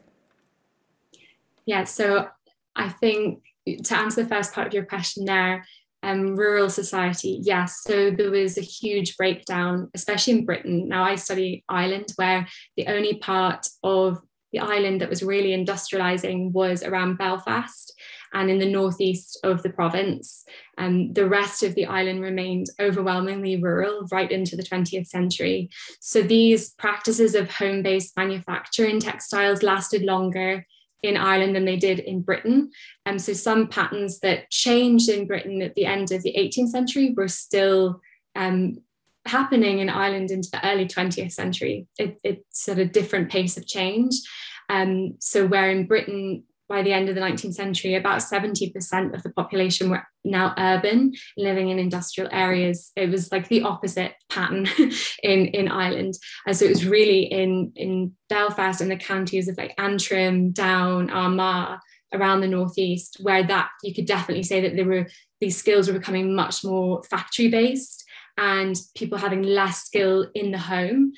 Yeah, 1.65 1.83
so 1.83 2.27
I 2.75 2.89
think 2.89 3.43
to 3.83 3.97
answer 3.97 4.23
the 4.23 4.29
first 4.29 4.53
part 4.53 4.67
of 4.67 4.73
your 4.73 4.85
question 4.85 5.25
there, 5.25 5.65
um, 6.01 6.35
rural 6.35 6.69
society, 6.69 7.39
yes. 7.41 7.81
So 7.83 8.09
there 8.09 8.31
was 8.31 8.57
a 8.57 8.61
huge 8.61 9.17
breakdown, 9.17 9.89
especially 9.93 10.33
in 10.33 10.45
Britain. 10.45 10.87
Now 10.87 11.03
I 11.03 11.15
study 11.15 11.63
Ireland, 11.67 12.13
where 12.15 12.47
the 12.77 12.87
only 12.87 13.17
part 13.17 13.67
of 13.83 14.21
the 14.51 14.59
island 14.59 15.01
that 15.01 15.09
was 15.09 15.21
really 15.21 15.49
industrializing 15.49 16.51
was 16.51 16.83
around 16.83 17.17
Belfast 17.17 17.93
and 18.33 18.49
in 18.49 18.59
the 18.59 18.69
northeast 18.69 19.39
of 19.43 19.63
the 19.63 19.69
province. 19.69 20.45
Um, 20.77 21.13
the 21.13 21.27
rest 21.27 21.63
of 21.63 21.75
the 21.75 21.85
island 21.85 22.21
remained 22.21 22.67
overwhelmingly 22.79 23.61
rural 23.61 24.07
right 24.11 24.31
into 24.31 24.55
the 24.55 24.63
20th 24.63 25.07
century. 25.07 25.69
So 25.99 26.21
these 26.21 26.71
practices 26.71 27.35
of 27.35 27.49
home 27.49 27.81
based 27.81 28.15
manufacturing 28.15 28.99
textiles 28.99 29.63
lasted 29.63 30.03
longer 30.03 30.65
in 31.01 31.15
Ireland 31.15 31.55
than 31.55 31.65
they 31.65 31.77
did 31.77 31.99
in 31.99 32.21
Britain. 32.21 32.71
And 33.05 33.15
um, 33.15 33.19
so 33.19 33.33
some 33.33 33.67
patterns 33.67 34.19
that 34.19 34.49
changed 34.49 35.09
in 35.09 35.27
Britain 35.27 35.61
at 35.61 35.75
the 35.75 35.85
end 35.85 36.11
of 36.11 36.23
the 36.23 36.35
18th 36.37 36.69
century 36.69 37.13
were 37.15 37.29
still 37.29 38.01
um, 38.35 38.79
happening 39.25 39.79
in 39.79 39.89
Ireland 39.89 40.31
into 40.31 40.49
the 40.51 40.65
early 40.67 40.85
20th 40.87 41.31
century. 41.31 41.87
It, 41.97 42.19
it's 42.23 42.67
at 42.67 42.79
a 42.79 42.85
different 42.85 43.31
pace 43.31 43.57
of 43.57 43.65
change. 43.65 44.15
Um, 44.69 45.15
so 45.19 45.47
where 45.47 45.71
in 45.71 45.87
Britain, 45.87 46.43
by 46.69 46.83
the 46.83 46.93
end 46.93 47.09
of 47.09 47.15
the 47.15 47.21
19th 47.21 47.55
century, 47.55 47.95
about 47.95 48.19
70% 48.19 49.13
of 49.13 49.23
the 49.23 49.31
population 49.31 49.89
were 49.89 50.03
now 50.23 50.53
urban, 50.57 51.13
living 51.35 51.69
in 51.69 51.79
industrial 51.79 52.29
areas. 52.31 52.91
It 52.95 53.09
was 53.09 53.31
like 53.31 53.49
the 53.49 53.63
opposite 53.63 54.13
pattern 54.29 54.67
in, 55.23 55.47
in 55.47 55.67
Ireland. 55.67 56.13
And 56.45 56.55
so 56.55 56.65
it 56.65 56.69
was 56.69 56.85
really 56.85 57.23
in, 57.23 57.73
in 57.75 58.13
Belfast 58.29 58.79
and 58.79 58.91
the 58.91 58.97
counties 58.97 59.47
of 59.47 59.57
like 59.57 59.73
Antrim, 59.79 60.51
Down, 60.51 61.09
Armagh, 61.09 61.79
around 62.13 62.41
the 62.41 62.47
northeast, 62.47 63.17
where 63.21 63.43
that 63.43 63.69
you 63.83 63.93
could 63.93 64.05
definitely 64.05 64.43
say 64.43 64.61
that 64.61 64.75
there 64.75 64.85
were 64.85 65.07
these 65.41 65.57
skills 65.57 65.87
were 65.87 65.97
becoming 65.97 66.35
much 66.35 66.63
more 66.63 67.01
factory 67.03 67.47
based 67.47 68.03
and 68.37 68.75
people 68.95 69.17
having 69.17 69.43
less 69.43 69.83
skill 69.83 70.27
in 70.33 70.51
the 70.51 70.57
home. 70.57 71.13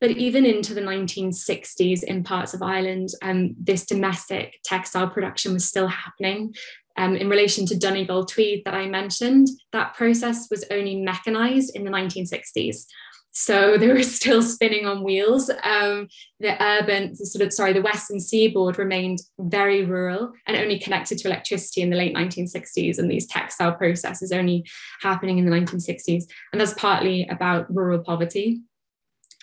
But 0.00 0.12
even 0.12 0.46
into 0.46 0.74
the 0.74 0.80
1960s 0.80 2.02
in 2.04 2.22
parts 2.22 2.54
of 2.54 2.62
Ireland, 2.62 3.08
um, 3.22 3.54
this 3.58 3.84
domestic 3.84 4.60
textile 4.64 5.08
production 5.08 5.52
was 5.52 5.66
still 5.66 5.88
happening. 5.88 6.54
Um, 6.96 7.14
in 7.14 7.28
relation 7.28 7.64
to 7.66 7.78
Donegal 7.78 8.26
tweed 8.26 8.62
that 8.64 8.74
I 8.74 8.86
mentioned, 8.86 9.48
that 9.72 9.94
process 9.94 10.48
was 10.50 10.64
only 10.70 10.96
mechanized 10.96 11.74
in 11.74 11.84
the 11.84 11.90
1960s. 11.90 12.86
So 13.30 13.78
they 13.78 13.88
were 13.88 14.02
still 14.02 14.42
spinning 14.42 14.86
on 14.86 15.04
wheels. 15.04 15.50
Um, 15.62 16.08
the 16.40 16.60
urban, 16.62 17.14
the 17.16 17.26
sort 17.26 17.46
of, 17.46 17.52
sorry, 17.52 17.72
the 17.72 17.82
Western 17.82 18.20
seaboard 18.20 18.78
remained 18.78 19.20
very 19.38 19.84
rural 19.84 20.32
and 20.46 20.56
only 20.56 20.78
connected 20.78 21.18
to 21.18 21.28
electricity 21.28 21.82
in 21.82 21.90
the 21.90 21.96
late 21.96 22.14
1960s. 22.14 22.98
And 22.98 23.10
these 23.10 23.26
textile 23.26 23.74
processes 23.74 24.32
only 24.32 24.64
happening 25.00 25.38
in 25.38 25.44
the 25.44 25.56
1960s. 25.56 26.24
And 26.52 26.60
that's 26.60 26.74
partly 26.74 27.28
about 27.28 27.72
rural 27.74 28.00
poverty. 28.00 28.60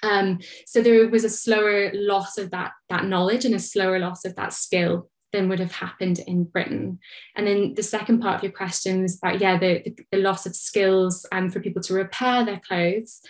Um, 0.06 0.40
so 0.66 0.82
there 0.82 1.08
was 1.10 1.24
a 1.24 1.30
slower 1.30 1.92
loss 1.94 2.38
of 2.38 2.52
that, 2.52 2.74
that 2.90 3.06
knowledge 3.06 3.46
and 3.46 3.56
a 3.56 3.60
slower 3.60 4.00
loss 4.00 4.24
of 4.24 4.36
that 4.36 4.54
skill 4.54 5.10
than 5.34 5.50
would 5.50 5.60
have 5.60 5.72
happened 5.72 6.20
in 6.20 6.46
Britain. 6.46 7.00
And 7.36 7.48
then 7.48 7.74
the 7.74 7.84
second 7.84 8.20
part 8.20 8.36
of 8.36 8.44
your 8.44 8.52
question 8.52 9.02
was 9.02 9.18
about, 9.18 9.42
yeah, 9.42 9.58
the, 9.58 9.82
the, 9.84 9.96
the 10.12 10.18
loss 10.20 10.46
of 10.46 10.56
skills 10.56 11.26
um, 11.32 11.50
for 11.50 11.60
people 11.60 11.82
to 11.84 11.94
repair 11.94 12.46
their 12.46 12.62
clothes. 12.66 13.22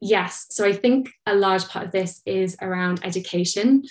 Yes, 0.00 0.46
so 0.50 0.66
I 0.66 0.72
think 0.72 1.10
a 1.26 1.34
large 1.34 1.68
part 1.68 1.86
of 1.86 1.92
this 1.92 2.22
is 2.26 2.56
around 2.60 3.00
education. 3.04 3.84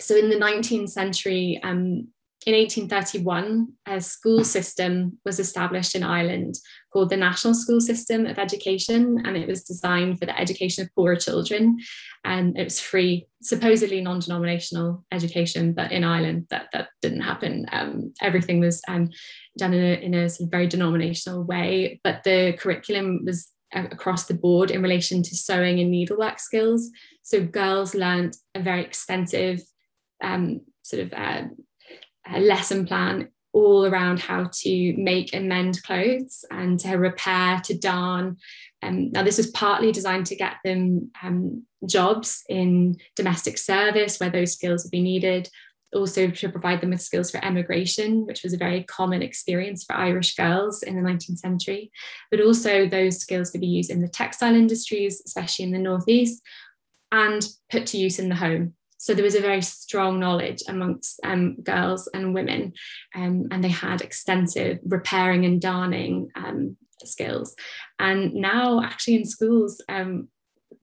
So 0.00 0.16
in 0.16 0.30
the 0.30 0.36
19th 0.36 0.90
century, 0.90 1.60
um, 1.62 2.08
in 2.46 2.54
1831, 2.54 3.72
a 3.86 4.00
school 4.00 4.44
system 4.44 5.18
was 5.24 5.40
established 5.40 5.96
in 5.96 6.04
Ireland 6.04 6.54
called 6.92 7.10
the 7.10 7.16
National 7.16 7.54
School 7.54 7.80
System 7.80 8.24
of 8.24 8.38
Education, 8.38 9.20
and 9.24 9.36
it 9.36 9.48
was 9.48 9.64
designed 9.64 10.20
for 10.20 10.26
the 10.26 10.38
education 10.38 10.84
of 10.84 10.94
poorer 10.94 11.16
children. 11.16 11.76
And 12.24 12.56
it 12.56 12.62
was 12.62 12.78
free, 12.78 13.26
supposedly 13.42 14.00
non 14.00 14.20
denominational 14.20 15.04
education, 15.10 15.72
but 15.72 15.90
in 15.90 16.04
Ireland, 16.04 16.46
that, 16.50 16.68
that 16.72 16.90
didn't 17.02 17.22
happen. 17.22 17.66
Um, 17.72 18.14
everything 18.22 18.60
was 18.60 18.80
um, 18.86 19.10
done 19.58 19.74
in 19.74 19.82
a, 19.82 20.00
in 20.00 20.14
a 20.14 20.28
sort 20.28 20.46
of 20.46 20.52
very 20.52 20.68
denominational 20.68 21.42
way, 21.42 22.00
but 22.04 22.22
the 22.22 22.52
curriculum 22.60 23.24
was 23.24 23.48
across 23.72 24.26
the 24.26 24.34
board 24.34 24.70
in 24.70 24.82
relation 24.82 25.20
to 25.20 25.34
sewing 25.34 25.80
and 25.80 25.90
needlework 25.90 26.38
skills. 26.38 26.90
So 27.22 27.44
girls 27.44 27.92
learned 27.92 28.36
a 28.54 28.62
very 28.62 28.84
extensive 28.84 29.60
um, 30.22 30.60
sort 30.82 31.02
of 31.02 31.12
uh, 31.12 31.42
a 32.32 32.40
lesson 32.40 32.86
plan 32.86 33.28
all 33.56 33.86
around 33.86 34.20
how 34.20 34.50
to 34.52 34.94
make 34.98 35.32
and 35.32 35.48
mend 35.48 35.82
clothes 35.82 36.44
and 36.50 36.78
to 36.78 36.96
repair, 36.96 37.58
to 37.64 37.76
darn. 37.76 38.36
Um, 38.82 39.10
now, 39.12 39.22
this 39.22 39.38
was 39.38 39.50
partly 39.52 39.92
designed 39.92 40.26
to 40.26 40.36
get 40.36 40.56
them 40.62 41.10
um, 41.22 41.64
jobs 41.88 42.44
in 42.50 42.98
domestic 43.14 43.56
service 43.56 44.20
where 44.20 44.28
those 44.28 44.52
skills 44.52 44.84
would 44.84 44.90
be 44.90 45.00
needed, 45.00 45.48
also 45.94 46.28
to 46.28 46.48
provide 46.50 46.82
them 46.82 46.90
with 46.90 47.00
skills 47.00 47.30
for 47.30 47.42
emigration, 47.42 48.26
which 48.26 48.42
was 48.42 48.52
a 48.52 48.58
very 48.58 48.82
common 48.84 49.22
experience 49.22 49.84
for 49.84 49.96
Irish 49.96 50.34
girls 50.34 50.82
in 50.82 50.94
the 50.94 51.08
19th 51.10 51.38
century. 51.38 51.90
But 52.30 52.42
also, 52.42 52.86
those 52.86 53.20
skills 53.20 53.50
could 53.50 53.62
be 53.62 53.66
used 53.66 53.90
in 53.90 54.02
the 54.02 54.08
textile 54.08 54.54
industries, 54.54 55.22
especially 55.24 55.64
in 55.64 55.72
the 55.72 55.78
Northeast, 55.78 56.42
and 57.10 57.42
put 57.70 57.86
to 57.86 57.96
use 57.96 58.18
in 58.18 58.28
the 58.28 58.34
home. 58.34 58.74
So 59.06 59.14
there 59.14 59.22
was 59.22 59.36
a 59.36 59.40
very 59.40 59.62
strong 59.62 60.18
knowledge 60.18 60.64
amongst 60.66 61.20
um, 61.22 61.54
girls 61.62 62.08
and 62.12 62.34
women, 62.34 62.72
um, 63.14 63.46
and 63.52 63.62
they 63.62 63.68
had 63.68 64.00
extensive 64.00 64.80
repairing 64.84 65.44
and 65.44 65.60
darning 65.60 66.28
um, 66.34 66.76
skills. 67.04 67.54
And 68.00 68.34
now, 68.34 68.82
actually, 68.82 69.14
in 69.14 69.24
schools, 69.24 69.80
um, 69.88 70.26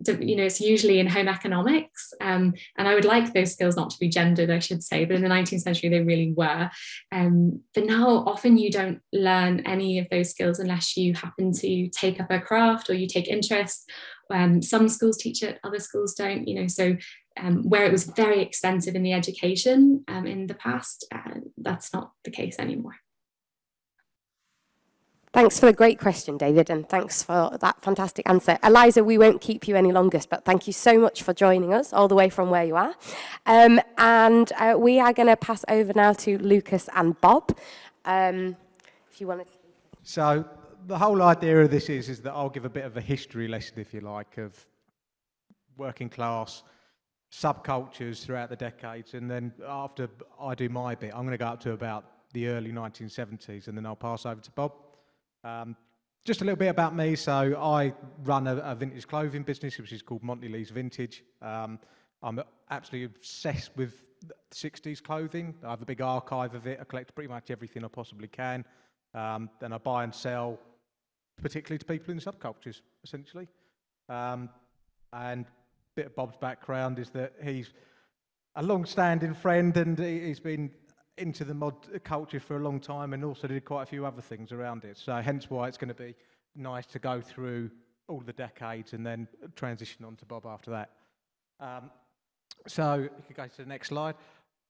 you 0.08 0.36
know, 0.36 0.44
it's 0.44 0.62
usually 0.62 1.00
in 1.00 1.08
home 1.08 1.28
economics. 1.28 2.14
Um, 2.22 2.54
and 2.78 2.88
I 2.88 2.96
would 2.96 3.06
like 3.06 3.34
those 3.34 3.54
skills 3.54 3.76
not 3.76 3.90
to 3.92 4.00
be 4.00 4.10
gendered, 4.10 4.50
I 4.50 4.60
should 4.60 4.84
say, 4.84 5.06
but 5.06 5.16
in 5.16 5.22
the 5.22 5.30
19th 5.30 5.62
century 5.62 5.90
they 5.90 6.02
really 6.02 6.34
were. 6.36 6.70
Um, 7.12 7.62
but 7.74 7.86
now 7.86 8.24
often 8.26 8.58
you 8.58 8.72
don't 8.72 9.02
learn 9.12 9.62
any 9.62 10.00
of 10.00 10.08
those 10.10 10.30
skills 10.30 10.60
unless 10.60 10.98
you 10.98 11.14
happen 11.14 11.52
to 11.54 11.90
take 11.90 12.20
up 12.20 12.32
a 12.32 12.40
craft 12.40 12.90
or 12.90 12.94
you 12.94 13.08
take 13.08 13.28
interest. 13.28 13.90
Um, 14.30 14.62
some 14.62 14.90
schools 14.90 15.18
teach 15.18 15.44
it, 15.44 15.60
other 15.64 15.80
schools 15.80 16.16
don't, 16.16 16.48
you 16.48 16.62
know, 16.62 16.68
so 16.68 16.96
um, 17.40 17.68
where 17.68 17.86
it 17.86 17.92
was 17.92 18.06
very 18.06 18.42
extensive 18.42 18.96
in 18.96 19.04
the 19.04 19.14
education 19.14 20.04
um, 20.08 20.26
in 20.26 20.48
the 20.48 20.54
past, 20.54 21.06
uh, 21.14 21.40
that's 21.58 21.94
not 21.94 22.12
the 22.24 22.32
case 22.32 22.58
anymore. 22.60 22.96
Thanks 25.34 25.60
for 25.60 25.66
the 25.66 25.74
great 25.74 25.98
question, 25.98 26.38
David, 26.38 26.70
and 26.70 26.88
thanks 26.88 27.24
for 27.24 27.58
that 27.60 27.82
fantastic 27.82 28.30
answer. 28.30 28.60
Eliza, 28.64 29.04
we 29.04 29.18
won't 29.18 29.42
keep 29.42 29.68
you 29.68 29.76
any 29.76 29.92
longer, 29.92 30.20
but 30.30 30.46
thank 30.46 30.68
you 30.68 30.74
so 30.74 31.00
much 31.00 31.24
for 31.24 31.34
joining 31.34 31.74
us 31.74 31.92
all 31.92 32.08
the 32.08 32.14
way 32.14 32.30
from 32.30 32.52
where 32.52 32.64
you 32.64 32.76
are. 32.76 32.94
Um, 33.48 33.82
and 33.98 34.54
uh, 34.60 34.76
we 34.78 35.00
are 35.00 35.12
going 35.12 35.30
to 35.30 35.36
pass 35.36 35.66
over 35.70 35.92
now 35.96 36.14
to 36.14 36.38
Lucas 36.38 36.88
and 36.96 37.20
Bob. 37.20 37.58
Um, 38.06 38.56
if 39.12 39.20
you 39.20 39.26
want 39.26 39.44
to. 39.44 39.52
So 40.04 40.46
the 40.86 41.00
whole 41.00 41.24
idea 41.24 41.64
of 41.64 41.72
this 41.72 41.90
is, 41.90 42.10
is 42.10 42.22
that 42.22 42.34
I'll 42.34 42.50
give 42.50 42.66
a 42.66 42.70
bit 42.70 42.86
of 42.86 42.96
a 42.96 43.02
history 43.02 43.48
lesson, 43.48 43.80
if 43.80 43.92
you 43.92 44.02
like, 44.02 44.38
of 44.38 44.64
working 45.78 46.10
class 46.10 46.62
subcultures 47.32 48.24
throughout 48.24 48.50
the 48.50 48.56
decades. 48.56 49.16
And 49.16 49.32
then 49.32 49.52
after 49.68 50.08
I 50.40 50.54
do 50.54 50.70
my 50.70 50.94
bit, 50.94 51.12
I'm 51.12 51.22
going 51.22 51.32
to 51.32 51.38
go 51.40 51.48
up 51.48 51.60
to 51.62 51.72
about 51.72 52.06
the 52.34 52.50
early 52.50 52.72
1970s 52.72 53.68
and 53.68 53.76
then 53.76 53.88
I'll 53.88 53.96
pass 53.96 54.28
over 54.28 54.40
to 54.40 54.52
Bob. 54.52 54.74
Um, 55.44 55.76
just 56.26 56.42
a 56.42 56.46
little 56.46 56.58
bit 56.58 56.70
about 56.70 56.96
me. 56.96 57.16
So 57.16 57.58
I 57.60 57.94
run 58.24 58.48
a, 58.48 58.58
a 58.58 58.76
vintage 58.76 59.08
clothing 59.08 59.44
business, 59.44 59.78
which 59.78 59.92
is 59.92 60.02
called 60.02 60.24
Monty 60.24 60.48
Lee's 60.48 60.70
Vintage. 60.70 61.24
Um, 61.42 61.80
I'm 62.22 62.42
absolutely 62.70 63.06
obsessed 63.06 63.72
with 63.76 63.94
60s 64.54 65.04
clothing. 65.04 65.54
I 65.64 65.72
have 65.72 65.82
a 65.82 65.86
big 65.86 66.02
archive 66.02 66.56
of 66.56 66.66
it. 66.66 66.80
I 66.80 66.86
collect 66.86 67.14
pretty 67.14 67.28
much 67.28 67.52
everything 67.52 67.84
I 67.84 67.90
possibly 67.90 68.30
can. 68.30 68.64
Um, 69.14 69.50
then 69.60 69.74
I 69.74 69.78
buy 69.78 70.04
and 70.06 70.16
sell, 70.16 70.60
particularly 71.42 71.80
to 71.80 71.86
people 71.86 72.14
in 72.14 72.20
subcultures, 72.20 72.82
essentially. 73.04 73.48
Um, 74.08 74.50
and 75.12 75.46
bit 75.96 76.08
of 76.08 76.16
Bob's 76.16 76.38
background 76.38 77.00
is 77.00 77.10
that 77.12 77.34
he's 77.44 77.74
a 78.56 78.64
long-standing 78.64 79.34
friend 79.34 79.76
and 79.78 80.00
he's 80.00 80.40
been 80.40 80.72
into 81.18 81.44
the 81.44 81.54
mod 81.54 81.76
culture 82.04 82.40
for 82.40 82.58
a 82.58 82.60
long 82.60 82.80
time 82.80 83.14
and 83.14 83.24
also 83.24 83.48
did 83.48 83.64
quite 83.66 83.84
a 83.84 83.86
few 83.86 84.06
other 84.06 84.22
things 84.22 84.52
around 84.52 84.84
it. 84.84 84.98
So 84.98 85.16
hence 85.16 85.50
why 85.50 85.68
it's 85.68 85.78
going 85.78 85.90
to 85.90 85.94
be 85.94 86.16
nice 86.56 86.86
to 86.88 87.00
go 87.00 87.22
through 87.22 87.70
all 88.08 88.22
the 88.22 88.34
decades 88.34 88.94
and 88.94 89.06
then 89.06 89.28
transition 89.56 90.06
on 90.06 90.16
to 90.18 90.26
Bob 90.26 90.46
after 90.46 90.72
that. 90.72 90.90
Um, 91.60 91.90
so 92.68 92.96
you 92.96 93.24
could 93.28 93.36
go 93.36 93.48
to 93.48 93.58
the 93.58 93.66
next 93.66 93.90
slide. 93.90 94.16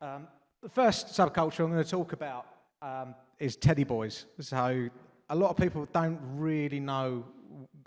Um, 0.02 0.28
the 0.62 0.70
first 0.70 1.08
subculture 1.08 1.64
I'm 1.64 1.72
going 1.72 1.84
to 1.84 1.90
talk 1.90 2.14
about 2.14 2.46
um, 2.82 3.16
is 3.40 3.56
teddy 3.56 3.84
boys. 3.84 4.26
So 4.40 4.90
a 5.30 5.36
lot 5.36 5.50
of 5.50 5.58
people 5.58 5.88
don't 5.94 6.20
really 6.36 6.80
know 6.80 7.26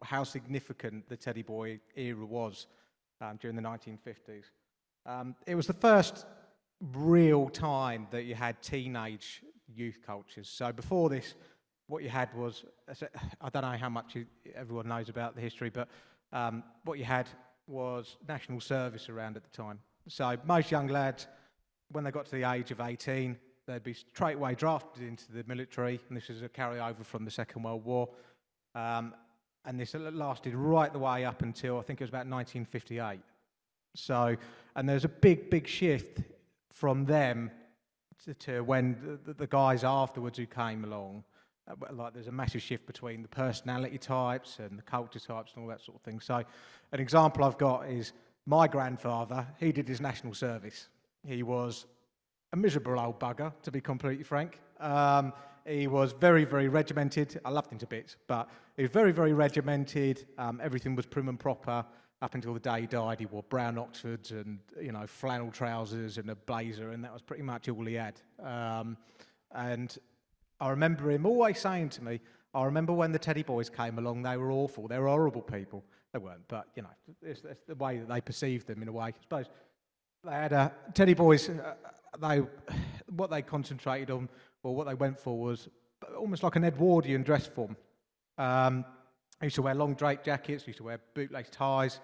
how 0.02 0.24
significant 0.24 1.08
the 1.08 1.16
teddy 1.16 1.42
boy 1.42 1.80
era 1.94 2.24
was 2.24 2.66
um, 3.20 3.38
during 3.40 3.56
the 3.56 3.62
1950s. 3.62 4.44
Um, 5.04 5.34
it 5.46 5.54
was 5.54 5.66
the 5.66 5.72
first 5.72 6.26
real 6.80 7.48
time 7.48 8.06
that 8.10 8.24
you 8.24 8.34
had 8.34 8.60
teenage 8.62 9.42
youth 9.74 9.98
cultures. 10.04 10.48
So 10.48 10.72
before 10.72 11.08
this, 11.08 11.34
what 11.88 12.02
you 12.02 12.08
had 12.08 12.34
was, 12.34 12.64
I 13.40 13.48
don't 13.48 13.62
know 13.62 13.78
how 13.78 13.88
much 13.88 14.14
you, 14.14 14.26
everyone 14.54 14.88
knows 14.88 15.08
about 15.08 15.34
the 15.34 15.40
history, 15.40 15.70
but 15.70 15.88
um, 16.32 16.62
what 16.84 16.98
you 16.98 17.04
had 17.04 17.28
was 17.66 18.16
national 18.28 18.60
service 18.60 19.08
around 19.08 19.36
at 19.36 19.44
the 19.44 19.50
time. 19.50 19.78
So 20.08 20.36
most 20.44 20.70
young 20.70 20.88
lads, 20.88 21.26
when 21.90 22.04
they 22.04 22.10
got 22.10 22.26
to 22.26 22.32
the 22.32 22.50
age 22.50 22.70
of 22.70 22.80
18, 22.80 23.36
they'd 23.66 23.82
be 23.82 23.94
straight 23.94 24.36
away 24.36 24.54
drafted 24.54 25.02
into 25.02 25.32
the 25.32 25.44
military, 25.46 26.00
and 26.08 26.16
this 26.16 26.30
is 26.30 26.42
a 26.42 26.48
carryover 26.48 27.04
from 27.04 27.24
the 27.24 27.30
Second 27.30 27.62
World 27.62 27.84
War. 27.84 28.08
Um, 28.74 29.14
and 29.64 29.80
this 29.80 29.94
lasted 29.94 30.54
right 30.54 30.92
the 30.92 30.98
way 30.98 31.24
up 31.24 31.42
until 31.42 31.78
I 31.78 31.82
think 31.82 32.00
it 32.00 32.04
was 32.04 32.10
about 32.10 32.26
1958. 32.28 33.20
So, 33.96 34.36
and 34.76 34.88
there's 34.88 35.04
a 35.04 35.08
big, 35.08 35.50
big 35.50 35.66
shift 35.66 36.20
from 36.76 37.06
them 37.06 37.50
to, 38.22 38.34
to 38.34 38.60
when 38.60 39.18
the, 39.24 39.32
the, 39.32 39.46
guys 39.46 39.82
afterwards 39.82 40.36
who 40.36 40.44
came 40.44 40.84
along. 40.84 41.24
Uh, 41.66 41.74
like 41.90 42.12
there's 42.12 42.26
a 42.26 42.32
massive 42.32 42.60
shift 42.60 42.86
between 42.86 43.22
the 43.22 43.28
personality 43.28 43.96
types 43.96 44.58
and 44.58 44.78
the 44.78 44.82
culture 44.82 45.18
types 45.18 45.52
and 45.54 45.64
all 45.64 45.70
that 45.70 45.80
sort 45.80 45.96
of 45.96 46.02
thing. 46.02 46.20
So, 46.20 46.44
an 46.92 47.00
example 47.00 47.44
I've 47.44 47.56
got 47.56 47.88
is 47.88 48.12
my 48.44 48.68
grandfather. 48.68 49.46
He 49.58 49.72
did 49.72 49.88
his 49.88 50.02
national 50.02 50.34
service. 50.34 50.88
He 51.26 51.42
was 51.42 51.86
a 52.52 52.56
miserable 52.56 53.00
old 53.00 53.18
bugger, 53.18 53.52
to 53.62 53.70
be 53.70 53.80
completely 53.80 54.22
frank. 54.22 54.60
Um, 54.78 55.32
he 55.66 55.86
was 55.86 56.12
very, 56.12 56.44
very 56.44 56.68
regimented. 56.68 57.40
I 57.44 57.50
loved 57.50 57.72
him 57.72 57.78
to 57.78 57.86
bits, 57.86 58.16
but 58.26 58.48
he 58.76 58.82
was 58.82 58.90
very, 58.90 59.12
very 59.12 59.32
regimented. 59.32 60.26
Um, 60.36 60.60
everything 60.62 60.94
was 60.94 61.06
prim 61.06 61.28
and 61.28 61.40
proper 61.40 61.84
up 62.22 62.34
until 62.34 62.54
the 62.54 62.60
day 62.60 62.82
he 62.82 62.86
died. 62.86 63.20
He 63.20 63.26
wore 63.26 63.42
brown 63.44 63.78
Oxfords 63.78 64.30
and 64.30 64.58
you 64.80 64.92
know 64.92 65.06
flannel 65.06 65.50
trousers 65.50 66.18
and 66.18 66.30
a 66.30 66.34
blazer, 66.34 66.90
and 66.90 67.04
that 67.04 67.12
was 67.12 67.22
pretty 67.22 67.42
much 67.42 67.68
all 67.68 67.84
he 67.84 67.94
had. 67.94 68.20
Um, 68.42 68.96
and 69.52 69.96
I 70.60 70.70
remember 70.70 71.10
him 71.10 71.26
always 71.26 71.58
saying 71.58 71.90
to 71.90 72.04
me, 72.04 72.20
"I 72.54 72.64
remember 72.64 72.92
when 72.92 73.12
the 73.12 73.18
Teddy 73.18 73.42
Boys 73.42 73.68
came 73.68 73.98
along. 73.98 74.22
They 74.22 74.36
were 74.36 74.50
awful. 74.50 74.88
They 74.88 74.98
were 74.98 75.08
horrible 75.08 75.42
people. 75.42 75.84
They 76.12 76.18
weren't, 76.18 76.48
but 76.48 76.68
you 76.74 76.82
know, 76.82 76.88
it's, 77.22 77.42
it's 77.44 77.64
the 77.66 77.74
way 77.74 77.98
that 77.98 78.08
they 78.08 78.20
perceived 78.20 78.66
them 78.66 78.82
in 78.82 78.88
a 78.88 78.92
way. 78.92 79.06
I 79.06 79.12
suppose 79.20 79.46
they 80.24 80.32
had 80.32 80.52
a 80.52 80.72
Teddy 80.94 81.14
Boys. 81.14 81.48
Uh, 81.48 81.74
they 82.20 82.42
what 83.14 83.30
they 83.30 83.42
concentrated 83.42 84.10
on, 84.10 84.28
or 84.62 84.74
what 84.74 84.86
they 84.86 84.94
went 84.94 85.18
for, 85.18 85.38
was 85.38 85.68
almost 86.16 86.42
like 86.42 86.56
an 86.56 86.64
Edwardian 86.64 87.22
dress 87.22 87.46
form. 87.46 87.76
Um, 88.38 88.84
used 89.44 89.56
to 89.56 89.62
wear 89.62 89.74
long 89.74 89.94
draped 89.94 90.24
jackets, 90.24 90.66
used 90.66 90.78
to 90.78 90.84
wear 90.84 91.00
bootlace 91.14 91.50
ties, 91.50 92.00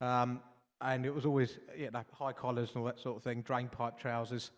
um, 0.00 0.40
and 0.80 1.06
it 1.06 1.14
was 1.14 1.24
always 1.24 1.58
yeah, 1.76 1.88
like 1.92 2.10
high 2.12 2.32
collars 2.32 2.70
and 2.70 2.78
all 2.78 2.84
that 2.84 2.98
sort 2.98 3.16
of 3.16 3.22
thing, 3.22 3.42
drain 3.42 3.68
pipe 3.68 3.98
trousers, 3.98 4.50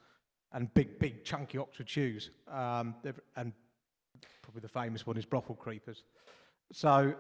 and 0.53 0.72
big, 0.75 0.99
big, 0.99 1.25
chunky 1.25 1.59
Oxford 1.59 1.89
shoes. 1.89 2.31
Um, 2.51 2.95
and 3.37 3.53
probably 4.43 4.61
the 4.61 4.68
famous 4.68 5.07
one 5.07 5.16
is 5.16 5.25
brothel 5.25 5.57
creepers. 5.57 6.05
So 6.72 7.14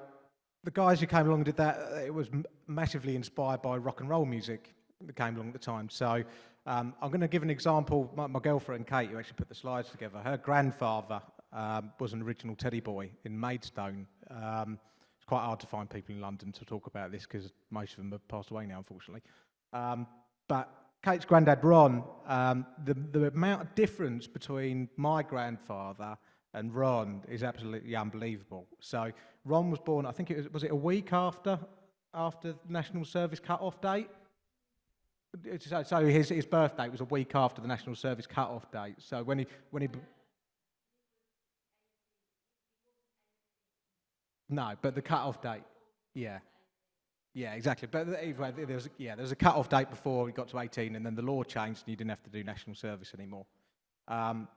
the 0.62 0.70
guys 0.70 1.00
who 1.00 1.06
came 1.06 1.26
along 1.26 1.40
and 1.40 1.44
did 1.44 1.56
that, 1.56 1.78
it 2.04 2.14
was 2.14 2.28
massively 2.66 3.16
inspired 3.16 3.60
by 3.60 3.76
rock 3.76 4.00
and 4.00 4.08
roll 4.08 4.24
music 4.24 4.74
that 5.06 5.16
came 5.16 5.36
along 5.36 5.48
at 5.48 5.52
the 5.52 5.58
time. 5.58 5.90
So 5.90 6.24
um, 6.66 6.94
I'm 7.02 7.10
going 7.10 7.20
to 7.20 7.28
give 7.28 7.42
an 7.42 7.50
example. 7.50 8.10
My, 8.16 8.26
my, 8.26 8.40
girlfriend 8.40 8.86
Kate, 8.86 9.10
who 9.10 9.18
actually 9.18 9.36
put 9.36 9.48
the 9.48 9.54
slides 9.54 9.90
together, 9.90 10.18
her 10.24 10.38
grandfather 10.38 11.20
um, 11.52 11.92
was 12.00 12.14
an 12.14 12.22
original 12.22 12.56
teddy 12.56 12.80
boy 12.80 13.10
in 13.24 13.38
Maidstone. 13.38 14.06
It's 15.24 15.28
quite 15.30 15.40
hard 15.40 15.58
to 15.60 15.66
find 15.66 15.88
people 15.88 16.14
in 16.14 16.20
London 16.20 16.52
to 16.52 16.66
talk 16.66 16.86
about 16.86 17.10
this 17.10 17.22
because 17.22 17.50
most 17.70 17.92
of 17.92 17.96
them 17.96 18.12
have 18.12 18.28
passed 18.28 18.50
away 18.50 18.66
now, 18.66 18.76
unfortunately. 18.76 19.22
Um, 19.72 20.06
but 20.48 20.68
Kate's 21.02 21.24
granddad 21.24 21.64
Ron, 21.64 22.04
um, 22.26 22.66
the, 22.84 22.92
the 22.92 23.28
amount 23.28 23.62
of 23.62 23.74
difference 23.74 24.26
between 24.26 24.86
my 24.98 25.22
grandfather 25.22 26.18
and 26.52 26.74
Ron 26.74 27.22
is 27.26 27.42
absolutely 27.42 27.96
unbelievable. 27.96 28.66
So 28.80 29.12
Ron 29.46 29.70
was 29.70 29.80
born, 29.80 30.04
I 30.04 30.12
think 30.12 30.30
it 30.30 30.36
was, 30.36 30.52
was 30.52 30.62
it 30.62 30.72
a 30.72 30.76
week 30.76 31.14
after 31.14 31.58
after 32.12 32.54
national 32.68 33.06
service 33.06 33.40
cut-off 33.40 33.80
date? 33.80 34.10
So 35.86 36.04
his, 36.04 36.28
his 36.28 36.44
birthday 36.44 36.90
was 36.90 37.00
a 37.00 37.06
week 37.06 37.34
after 37.34 37.62
the 37.62 37.66
national 37.68 37.94
service 37.94 38.26
cut-off 38.26 38.70
date. 38.70 38.96
So 38.98 39.22
when 39.22 39.38
he 39.38 39.46
when 39.70 39.80
he 39.80 39.88
no, 44.54 44.74
but 44.80 44.94
the 44.94 45.02
cut-off 45.02 45.42
date, 45.42 45.62
yeah, 46.14 46.38
yeah, 47.34 47.54
exactly. 47.54 47.88
But 47.90 48.08
anyway, 48.20 48.52
there 48.56 48.76
was 48.76 48.88
yeah, 48.96 49.14
there 49.16 49.22
was 49.22 49.32
a 49.32 49.36
cut-off 49.36 49.68
date 49.68 49.90
before 49.90 50.26
he 50.26 50.32
got 50.32 50.48
to 50.48 50.58
18, 50.58 50.94
and 50.94 51.04
then 51.04 51.14
the 51.14 51.22
law 51.22 51.42
changed, 51.42 51.82
and 51.82 51.88
you 51.88 51.96
didn't 51.96 52.10
have 52.10 52.22
to 52.22 52.30
do 52.30 52.44
national 52.44 52.76
service 52.76 53.12
anymore. 53.14 53.46
Um, 54.08 54.48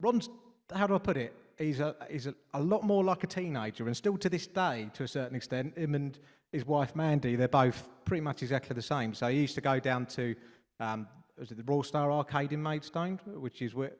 Ron's 0.00 0.28
how 0.74 0.86
do 0.86 0.94
I 0.94 0.98
put 0.98 1.16
it? 1.16 1.34
He's 1.58 1.80
a 1.80 1.94
he's 2.10 2.26
a, 2.26 2.34
a 2.54 2.60
lot 2.60 2.82
more 2.82 3.04
like 3.04 3.24
a 3.24 3.26
teenager, 3.26 3.86
and 3.86 3.96
still 3.96 4.16
to 4.18 4.28
this 4.28 4.46
day, 4.46 4.90
to 4.94 5.04
a 5.04 5.08
certain 5.08 5.36
extent, 5.36 5.76
him 5.76 5.94
and 5.94 6.18
his 6.52 6.66
wife 6.66 6.96
Mandy, 6.96 7.36
they're 7.36 7.48
both 7.48 7.88
pretty 8.04 8.20
much 8.20 8.42
exactly 8.42 8.74
the 8.74 8.82
same. 8.82 9.14
So 9.14 9.28
he 9.28 9.38
used 9.38 9.54
to 9.54 9.60
go 9.60 9.78
down 9.78 10.06
to, 10.06 10.34
um, 10.80 11.06
was 11.38 11.50
it 11.52 11.56
the 11.56 11.62
Royal 11.64 11.82
Star 11.82 12.10
Arcade 12.10 12.52
in 12.52 12.62
Maidstone, 12.62 13.20
which 13.26 13.62
is 13.62 13.74
where, 13.74 13.92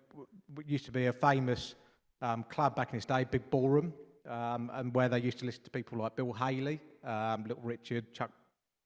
used 0.67 0.85
to 0.87 0.93
be 0.93 1.07
a 1.07 1.13
famous 1.13 1.75
um, 2.23 2.45
club 2.49 2.75
back 2.75 2.91
in 2.91 2.97
its 2.97 3.07
day, 3.07 3.25
big 3.25 3.49
ballroom, 3.51 3.93
um, 4.29 4.71
and 4.75 4.95
where 4.95 5.09
they 5.09 5.21
used 5.21 5.39
to 5.39 5.47
listen 5.47 5.63
to 5.65 5.71
people 5.71 5.99
like 5.99 6.17
Bill 6.17 6.33
Haley, 6.33 6.81
um, 7.05 7.45
Little 7.47 7.63
Richard, 7.63 8.13
Chuck, 8.13 8.31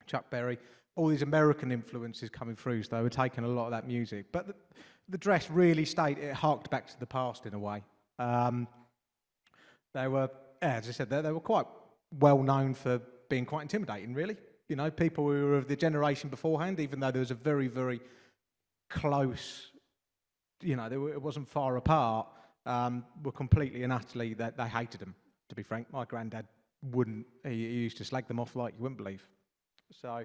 Chuck 0.06 0.30
Berry, 0.30 0.58
all 0.96 1.08
these 1.08 1.22
American 1.22 1.72
influences 1.72 2.30
coming 2.30 2.56
through. 2.56 2.82
So 2.82 2.96
they 2.96 3.02
were 3.02 3.10
taking 3.10 3.44
a 3.44 3.48
lot 3.48 3.66
of 3.66 3.70
that 3.72 3.86
music. 3.86 4.26
But 4.32 4.46
the, 4.48 4.54
the 5.08 5.18
dress 5.18 5.50
really 5.50 5.84
stayed, 5.84 6.18
it 6.18 6.34
harked 6.34 6.70
back 6.70 6.86
to 6.88 6.98
the 7.00 7.06
past 7.06 7.46
in 7.46 7.54
a 7.54 7.58
way. 7.58 7.82
Um, 8.18 8.68
they 9.92 10.08
were, 10.08 10.30
as 10.62 10.88
I 10.88 10.92
said, 10.92 11.10
they, 11.10 11.20
they 11.20 11.32
were 11.32 11.40
quite 11.40 11.66
well 12.18 12.42
known 12.42 12.74
for 12.74 13.00
being 13.28 13.44
quite 13.44 13.62
intimidating, 13.62 14.14
really. 14.14 14.36
You 14.68 14.76
know, 14.76 14.90
people 14.90 15.24
who 15.24 15.46
were 15.46 15.58
of 15.58 15.68
the 15.68 15.76
generation 15.76 16.30
beforehand, 16.30 16.80
even 16.80 17.00
though 17.00 17.10
there 17.10 17.20
was 17.20 17.30
a 17.30 17.34
very, 17.34 17.68
very 17.68 18.00
close, 18.88 19.70
you 20.62 20.76
know, 20.76 20.88
were, 20.88 21.12
it 21.12 21.20
wasn't 21.20 21.48
far 21.48 21.76
apart, 21.76 22.28
um, 22.66 23.04
were 23.22 23.32
completely 23.32 23.82
and 23.82 23.92
utterly 23.92 24.34
that 24.34 24.56
they 24.56 24.68
hated 24.68 25.00
them. 25.00 25.14
To 25.48 25.54
be 25.54 25.62
frank, 25.62 25.92
my 25.92 26.04
granddad 26.04 26.46
wouldn't. 26.92 27.26
He, 27.44 27.50
he 27.50 27.74
used 27.74 27.96
to 27.98 28.04
slag 28.04 28.26
them 28.28 28.40
off 28.40 28.56
like 28.56 28.74
you 28.76 28.82
wouldn't 28.82 28.98
believe. 28.98 29.26
So, 29.92 30.24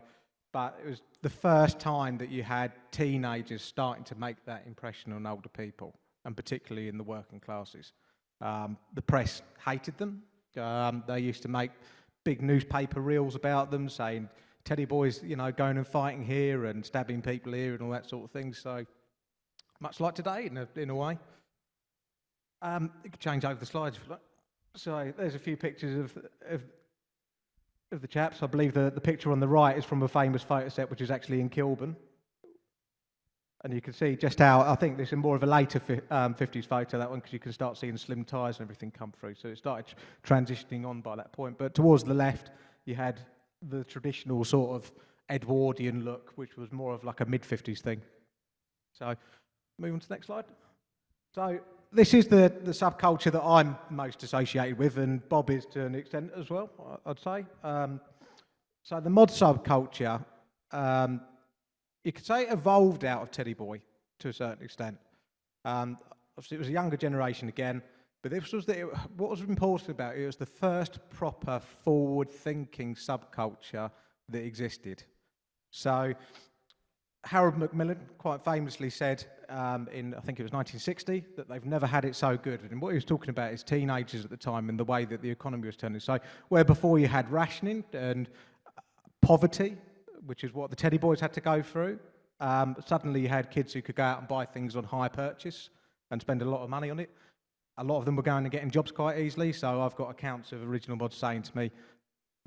but 0.51 0.79
it 0.83 0.89
was 0.89 1.01
the 1.21 1.29
first 1.29 1.79
time 1.79 2.17
that 2.17 2.29
you 2.29 2.43
had 2.43 2.71
teenagers 2.91 3.61
starting 3.61 4.03
to 4.05 4.15
make 4.15 4.43
that 4.45 4.63
impression 4.65 5.13
on 5.13 5.25
older 5.25 5.49
people, 5.49 5.93
and 6.25 6.35
particularly 6.35 6.87
in 6.87 6.97
the 6.97 7.03
working 7.03 7.39
classes. 7.39 7.93
Um, 8.41 8.77
the 8.93 9.01
press 9.01 9.41
hated 9.65 9.97
them. 9.97 10.23
Um, 10.57 11.03
they 11.07 11.19
used 11.19 11.41
to 11.43 11.47
make 11.49 11.71
big 12.23 12.41
newspaper 12.41 13.01
reels 13.01 13.35
about 13.35 13.71
them 13.71 13.89
saying 13.89 14.29
Teddy 14.63 14.85
Boys, 14.85 15.21
you 15.23 15.35
know, 15.35 15.51
going 15.51 15.77
and 15.77 15.87
fighting 15.87 16.23
here 16.23 16.65
and 16.65 16.85
stabbing 16.85 17.21
people 17.21 17.53
here 17.53 17.73
and 17.73 17.81
all 17.81 17.91
that 17.91 18.09
sort 18.09 18.23
of 18.23 18.31
thing. 18.31 18.53
So 18.53 18.85
much 19.79 19.99
like 19.99 20.15
today, 20.15 20.45
in 20.45 20.57
a, 20.57 20.67
in 20.75 20.89
a 20.89 20.95
way. 20.95 21.17
Um, 22.61 22.91
you 23.03 23.09
could 23.09 23.19
change 23.19 23.45
over 23.45 23.59
the 23.59 23.65
slides 23.65 23.97
if 23.97 24.03
you 24.05 24.11
like. 24.11 24.21
So 24.75 25.11
there's 25.17 25.35
a 25.35 25.39
few 25.39 25.57
pictures 25.57 25.97
of, 25.97 26.25
of, 26.47 26.61
of 27.91 28.01
the 28.01 28.07
chaps. 28.07 28.43
I 28.43 28.47
believe 28.47 28.73
the, 28.73 28.91
the 28.93 29.01
picture 29.01 29.31
on 29.31 29.39
the 29.39 29.47
right 29.47 29.77
is 29.77 29.85
from 29.85 30.03
a 30.03 30.07
famous 30.07 30.43
photo 30.43 30.69
set, 30.69 30.89
which 30.89 31.01
is 31.01 31.11
actually 31.11 31.41
in 31.41 31.49
Kilburn. 31.49 31.95
And 33.63 33.73
you 33.73 33.81
can 33.81 33.91
see 33.91 34.15
just 34.15 34.39
how, 34.39 34.61
I 34.61 34.75
think 34.75 34.97
this 34.97 35.09
is 35.09 35.17
more 35.17 35.35
of 35.35 35.43
a 35.43 35.47
later 35.47 35.81
um, 36.11 36.33
50s 36.33 36.65
photo, 36.65 36.97
that 36.97 37.09
one, 37.09 37.19
because 37.19 37.33
you 37.33 37.39
can 37.39 37.51
start 37.51 37.77
seeing 37.77 37.97
slim 37.97 38.23
tyres 38.23 38.59
and 38.59 38.65
everything 38.65 38.89
come 38.89 39.11
through. 39.11 39.35
So 39.35 39.49
it 39.49 39.57
started 39.57 39.93
transitioning 40.23 40.85
on 40.85 41.01
by 41.01 41.17
that 41.17 41.33
point. 41.33 41.57
But 41.57 41.73
towards 41.73 42.05
the 42.05 42.13
left, 42.13 42.51
you 42.85 42.95
had 42.95 43.19
the 43.67 43.83
traditional 43.83 44.45
sort 44.45 44.75
of 44.75 44.91
Edwardian 45.29 46.05
look, 46.05 46.31
which 46.35 46.55
was 46.55 46.71
more 46.71 46.93
of 46.93 47.03
like 47.03 47.19
a 47.19 47.25
mid 47.25 47.41
50s 47.41 47.79
thing. 47.81 48.01
So 48.93 49.13
move 49.77 49.93
on 49.93 49.99
to 49.99 50.07
the 50.07 50.13
next 50.13 50.27
slide. 50.27 50.45
So 51.35 51.59
this 51.91 52.13
is 52.13 52.27
the, 52.27 52.53
the 52.63 52.71
subculture 52.71 53.31
that 53.31 53.43
I'm 53.43 53.77
most 53.89 54.23
associated 54.23 54.77
with, 54.77 54.97
and 54.97 55.27
Bob 55.29 55.49
is 55.49 55.65
to 55.67 55.85
an 55.85 55.95
extent 55.95 56.31
as 56.37 56.49
well, 56.49 56.69
I'd 57.05 57.19
say. 57.19 57.45
Um, 57.63 57.99
so 58.83 58.99
the 58.99 59.09
mod 59.09 59.29
subculture 59.29 60.23
um, 60.71 61.21
you 62.03 62.11
could 62.11 62.25
say 62.25 62.43
it 62.43 62.51
evolved 62.51 63.05
out 63.05 63.21
of 63.21 63.31
Teddy 63.31 63.53
Boy 63.53 63.81
to 64.19 64.29
a 64.29 64.33
certain 64.33 64.63
extent. 64.63 64.97
Um, 65.65 65.97
obviously, 66.37 66.55
it 66.55 66.59
was 66.59 66.69
a 66.69 66.73
younger 66.73 66.97
generation 66.97 67.49
again, 67.49 67.81
but 68.21 68.31
this 68.31 68.51
was 68.51 68.65
the, 68.65 68.81
what 69.17 69.29
was 69.29 69.41
important 69.41 69.89
about 69.89 70.15
it. 70.15 70.23
It 70.23 70.25
was 70.25 70.37
the 70.37 70.45
first 70.45 70.99
proper 71.09 71.59
forward-thinking 71.83 72.95
subculture 72.95 73.91
that 74.29 74.43
existed. 74.43 75.03
So 75.71 76.13
Harold 77.25 77.57
Macmillan 77.57 77.99
quite 78.17 78.43
famously 78.43 78.89
said 78.89 79.25
um, 79.49 79.87
in, 79.91 80.13
I 80.13 80.19
think 80.19 80.39
it 80.39 80.43
was 80.43 80.51
1960, 80.51 81.23
that 81.35 81.49
they've 81.49 81.65
never 81.65 81.85
had 81.85 82.05
it 82.05 82.15
so 82.15 82.37
good. 82.37 82.61
And 82.69 82.81
what 82.81 82.89
he 82.89 82.95
was 82.95 83.05
talking 83.05 83.29
about 83.29 83.53
is 83.53 83.63
teenagers 83.63 84.23
at 84.23 84.29
the 84.29 84.37
time 84.37 84.69
and 84.69 84.79
the 84.79 84.83
way 84.83 85.05
that 85.05 85.21
the 85.21 85.29
economy 85.29 85.65
was 85.65 85.75
turning. 85.75 85.99
So, 85.99 86.19
where 86.49 86.63
before 86.63 86.99
you 86.99 87.07
had 87.07 87.29
rationing 87.31 87.83
and 87.93 88.29
poverty, 89.21 89.75
which 90.25 90.43
is 90.43 90.53
what 90.53 90.69
the 90.69 90.75
Teddy 90.75 90.97
Boys 90.97 91.19
had 91.19 91.33
to 91.33 91.41
go 91.41 91.61
through, 91.61 91.99
um, 92.39 92.75
suddenly 92.85 93.21
you 93.21 93.27
had 93.27 93.51
kids 93.51 93.73
who 93.73 93.81
could 93.81 93.95
go 93.95 94.03
out 94.03 94.19
and 94.19 94.27
buy 94.27 94.45
things 94.45 94.75
on 94.75 94.83
hire 94.83 95.09
purchase 95.09 95.69
and 96.11 96.21
spend 96.21 96.41
a 96.41 96.45
lot 96.45 96.63
of 96.63 96.69
money 96.69 96.89
on 96.89 96.99
it. 96.99 97.09
A 97.77 97.83
lot 97.83 97.99
of 97.99 98.05
them 98.05 98.15
were 98.15 98.23
going 98.23 98.43
and 98.43 98.51
getting 98.51 98.71
jobs 98.71 98.91
quite 98.91 99.19
easily. 99.19 99.51
So, 99.53 99.81
I've 99.81 99.95
got 99.95 100.09
accounts 100.09 100.51
of 100.51 100.63
original 100.63 100.97
mods 100.97 101.15
saying 101.15 101.43
to 101.43 101.57
me, 101.57 101.71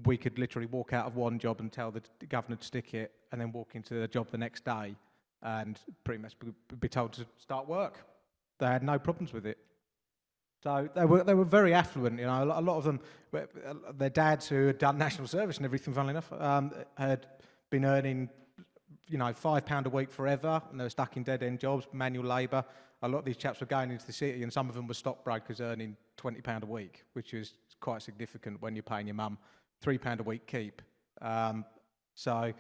we 0.05 0.16
could 0.16 0.38
literally 0.38 0.66
walk 0.66 0.92
out 0.92 1.07
of 1.07 1.16
one 1.16 1.38
job 1.38 1.61
and 1.61 1.70
tell 1.70 1.90
the 1.90 2.03
governor 2.28 2.57
to 2.57 2.64
stick 2.64 2.94
it 2.94 3.12
and 3.30 3.40
then 3.40 3.53
walk 3.53 3.74
into 3.74 3.94
the 3.94 4.09
job 4.09 4.28
the 4.30 4.38
next 4.38 4.64
day 4.64 4.96
and 5.43 5.78
pretty 6.05 6.22
much 6.22 6.34
be, 6.80 6.88
told 6.88 7.12
to 7.14 7.26
start 7.38 7.68
work. 7.68 7.99
They 8.59 8.66
had 8.66 8.82
no 8.82 8.99
problems 8.99 9.32
with 9.32 9.47
it. 9.47 9.59
So 10.62 10.88
they 10.95 11.05
were, 11.05 11.24
they 11.24 11.34
were 11.34 11.45
very 11.45 11.74
affluent, 11.74 12.20
you 12.20 12.26
know. 12.26 12.45
A 12.45 12.47
lot, 12.47 12.62
a 12.62 12.64
lot 12.64 12.76
of 12.76 12.84
them, 12.84 13.01
uh, 13.34 13.40
their 13.97 14.11
dads 14.11 14.49
who 14.49 14.68
had 14.68 14.78
done 14.78 14.97
national 14.97 15.26
service 15.26 15.57
and 15.57 15.66
everything, 15.66 15.93
funnily 15.93 16.12
enough, 16.12 16.32
um, 16.32 16.72
had 16.97 17.26
been 17.70 17.84
earning, 17.84 18.28
you 19.09 19.18
know, 19.18 19.32
five 19.32 19.66
pound 19.66 19.86
a 19.86 19.90
week 19.90 20.11
forever, 20.11 20.62
and 20.70 20.78
they 20.78 20.84
were 20.84 20.90
stuck 20.90 21.16
in 21.16 21.24
dead 21.24 21.43
end 21.43 21.59
jobs, 21.59 21.88
manual 21.93 22.24
labour. 22.24 22.64
A 23.03 23.09
lot 23.09 23.18
of 23.18 23.24
these 23.24 23.36
chaps 23.36 23.59
were 23.59 23.66
going 23.66 23.90
into 23.90 24.07
the 24.07 24.12
city, 24.12 24.45
and 24.45 24.53
some 24.53 24.68
of 24.68 24.76
them 24.76 24.86
were 24.86 24.95
stockbrokers 24.95 25.61
earning 25.61 25.97
twenty 26.16 26.40
pound 26.40 26.62
a 26.62 26.66
week, 26.68 27.03
which 27.14 27.34
is 27.34 27.55
quite 27.80 28.01
significant 28.03 28.62
when 28.62 28.76
you're 28.76 28.84
paying 28.84 29.09
your 29.09 29.14
mum 29.14 29.38
three 29.80 29.99
pound 29.99 30.20
a 30.20 30.22
week 30.22 30.47
keep. 30.47 30.80
Um, 31.20 31.64
so 32.14 32.53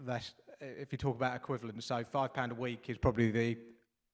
that's 0.00 0.34
if 0.60 0.92
you 0.92 0.98
talk 0.98 1.16
about 1.16 1.36
equivalent. 1.36 1.82
So 1.84 2.02
five 2.04 2.32
pound 2.32 2.52
a 2.52 2.54
week 2.54 2.88
is 2.88 2.98
probably 2.98 3.30
the 3.30 3.56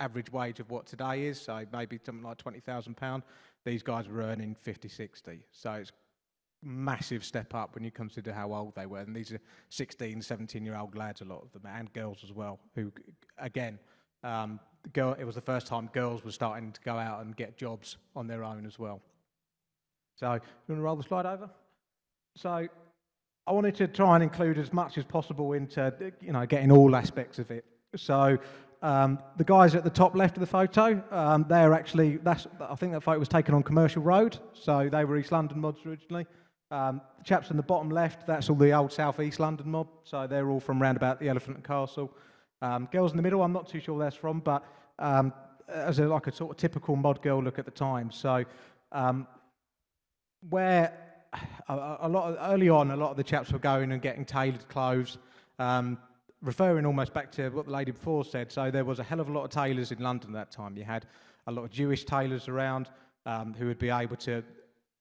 average 0.01 0.31
wage 0.33 0.61
of 0.61 0.71
what 0.71 0.87
today 0.87 1.27
is. 1.27 1.41
So 1.41 1.65
maybe 1.73 1.99
something 2.05 2.25
like 2.25 2.39
twenty 2.39 2.61
thousand 2.61 2.97
pound. 2.97 3.23
These 3.65 3.83
guys 3.83 4.09
were 4.09 4.21
earning 4.21 4.55
50, 4.55 4.89
60. 4.89 5.41
So 5.51 5.73
it's 5.73 5.93
massive 6.63 7.25
step 7.25 7.55
up 7.55 7.75
when 7.75 7.85
you 7.85 7.91
consider 7.91 8.33
how 8.33 8.53
old 8.53 8.75
they 8.75 8.87
were. 8.87 8.99
And 8.99 9.15
these 9.15 9.33
are 9.33 9.41
16, 9.71 10.21
17 10.23 10.65
year 10.65 10.77
old 10.77 10.97
lads, 10.97 11.21
a 11.21 11.25
lot 11.25 11.43
of 11.43 11.53
them, 11.53 11.63
and 11.67 11.93
girls 11.93 12.19
as 12.25 12.33
well, 12.33 12.59
who, 12.75 12.93
again, 13.39 13.79
um, 14.23 14.61
girl, 14.93 15.15
it 15.19 15.25
was 15.25 15.35
the 15.35 15.41
first 15.41 15.67
time 15.67 15.89
girls 15.93 16.25
were 16.25 16.31
starting 16.31 16.73
to 16.73 16.81
go 16.81 16.97
out 16.97 17.25
and 17.25 17.37
get 17.37 17.57
jobs 17.57 17.97
on 18.17 18.27
their 18.27 18.45
own 18.45 18.67
as 18.67 18.79
well. 18.79 19.01
So, 20.17 20.33
you 20.33 20.41
want 20.69 20.79
to 20.79 20.83
roll 20.83 20.97
the 20.97 21.03
slide 21.03 21.27
over? 21.27 21.51
So, 22.37 22.69
I 23.47 23.53
wanted 23.53 23.75
to 23.77 23.89
try 23.89 24.15
and 24.15 24.23
include 24.23 24.59
as 24.59 24.73
much 24.73 24.97
as 24.97 25.05
possible 25.05 25.53
into, 25.53 25.93
you 26.21 26.33
know, 26.33 26.47
getting 26.47 26.73
all 26.73 26.97
aspects 26.97 27.39
of 27.39 27.51
it. 27.51 27.65
So, 27.95 28.39
um, 28.81 29.19
the 29.37 29.45
guys 29.45 29.75
at 29.75 29.85
the 29.85 29.91
top 29.91 30.15
left 30.15 30.37
of 30.37 30.41
the 30.41 30.47
photo, 30.47 31.03
um, 31.11 31.47
they're 31.49 31.73
actually, 31.73 32.19
that's, 32.19 32.47
I 32.61 32.75
think 32.75 32.93
that 32.93 33.03
photo 33.03 33.19
was 33.19 33.29
taken 33.29 33.55
on 33.55 33.63
Commercial 33.63 34.03
Road, 34.03 34.39
so 34.53 34.89
they 34.91 35.05
were 35.05 35.17
East 35.17 35.33
London 35.33 35.61
mods 35.61 35.81
originally. 35.87 36.27
Um, 36.71 37.01
the 37.19 37.25
chaps 37.25 37.51
on 37.51 37.57
the 37.57 37.63
bottom 37.63 37.91
left, 37.91 38.27
that's 38.27 38.51
all 38.51 38.57
the 38.57 38.73
old 38.73 38.93
South 38.93 39.21
East 39.21 39.41
London 39.41 39.71
mob, 39.71 39.89
so 40.05 40.27
they're 40.27 40.49
all 40.51 40.61
from 40.61 40.81
round 40.81 40.97
about 40.97 41.21
the 41.21 41.29
Elephant 41.29 41.57
and 41.57 41.65
Castle. 41.65 42.11
Um, 42.63 42.89
girls 42.93 43.13
in 43.13 43.17
the 43.17 43.23
middle, 43.23 43.43
I'm 43.43 43.53
not 43.53 43.69
too 43.69 43.81
sure 43.81 43.95
where 43.95 44.07
that's 44.07 44.17
from, 44.17 44.41
but 44.41 44.65
um, 44.99 45.33
as 45.69 45.99
a, 45.99 46.07
like 46.07 46.27
a 46.27 46.33
sort 46.33 46.51
of 46.51 46.57
typical 46.57 46.97
mod 46.97 47.23
girl 47.23 47.43
look 47.43 47.59
at 47.59 47.65
the 47.65 47.71
time. 47.71 48.11
So, 48.11 48.45
um, 48.93 49.27
where 50.51 50.93
a, 51.69 51.97
a 52.01 52.09
lot 52.09 52.31
of, 52.31 52.53
early 52.53 52.69
on, 52.69 52.91
a 52.91 52.97
lot 52.97 53.11
of 53.11 53.17
the 53.17 53.25
chaps 53.25 53.53
were 53.53 53.59
going 53.59 53.93
and 53.93 54.03
getting 54.03 54.25
tailored 54.25 54.69
clothes, 54.69 55.19
um, 55.59 55.99
referring 56.43 56.87
almost 56.87 57.13
back 57.15 57.33
to 57.33 57.49
what 57.51 57.67
the 57.67 57.73
lady 57.73 57.93
before 57.93 58.25
said. 58.25 58.53
So 58.53 58.71
there 58.71 58.85
was 58.85 58.99
a 58.99 59.03
hell 59.03 59.21
of 59.21 59.29
a 59.29 59.33
lot 59.33 59.45
of 59.45 59.51
tailors 59.51 59.93
in 59.93 59.99
London 59.99 60.31
at 60.31 60.35
that 60.35 60.51
time. 60.51 60.77
You 60.77 60.85
had 60.85 61.07
a 61.47 61.53
lot 61.53 61.65
of 61.65 61.71
Jewish 61.71 62.05
tailors 62.05 62.49
around 62.49 62.91
um, 63.27 63.55
who 63.55 63.67
would 63.67 63.79
be 63.79 63.91
able 63.91 64.17
to 64.17 64.43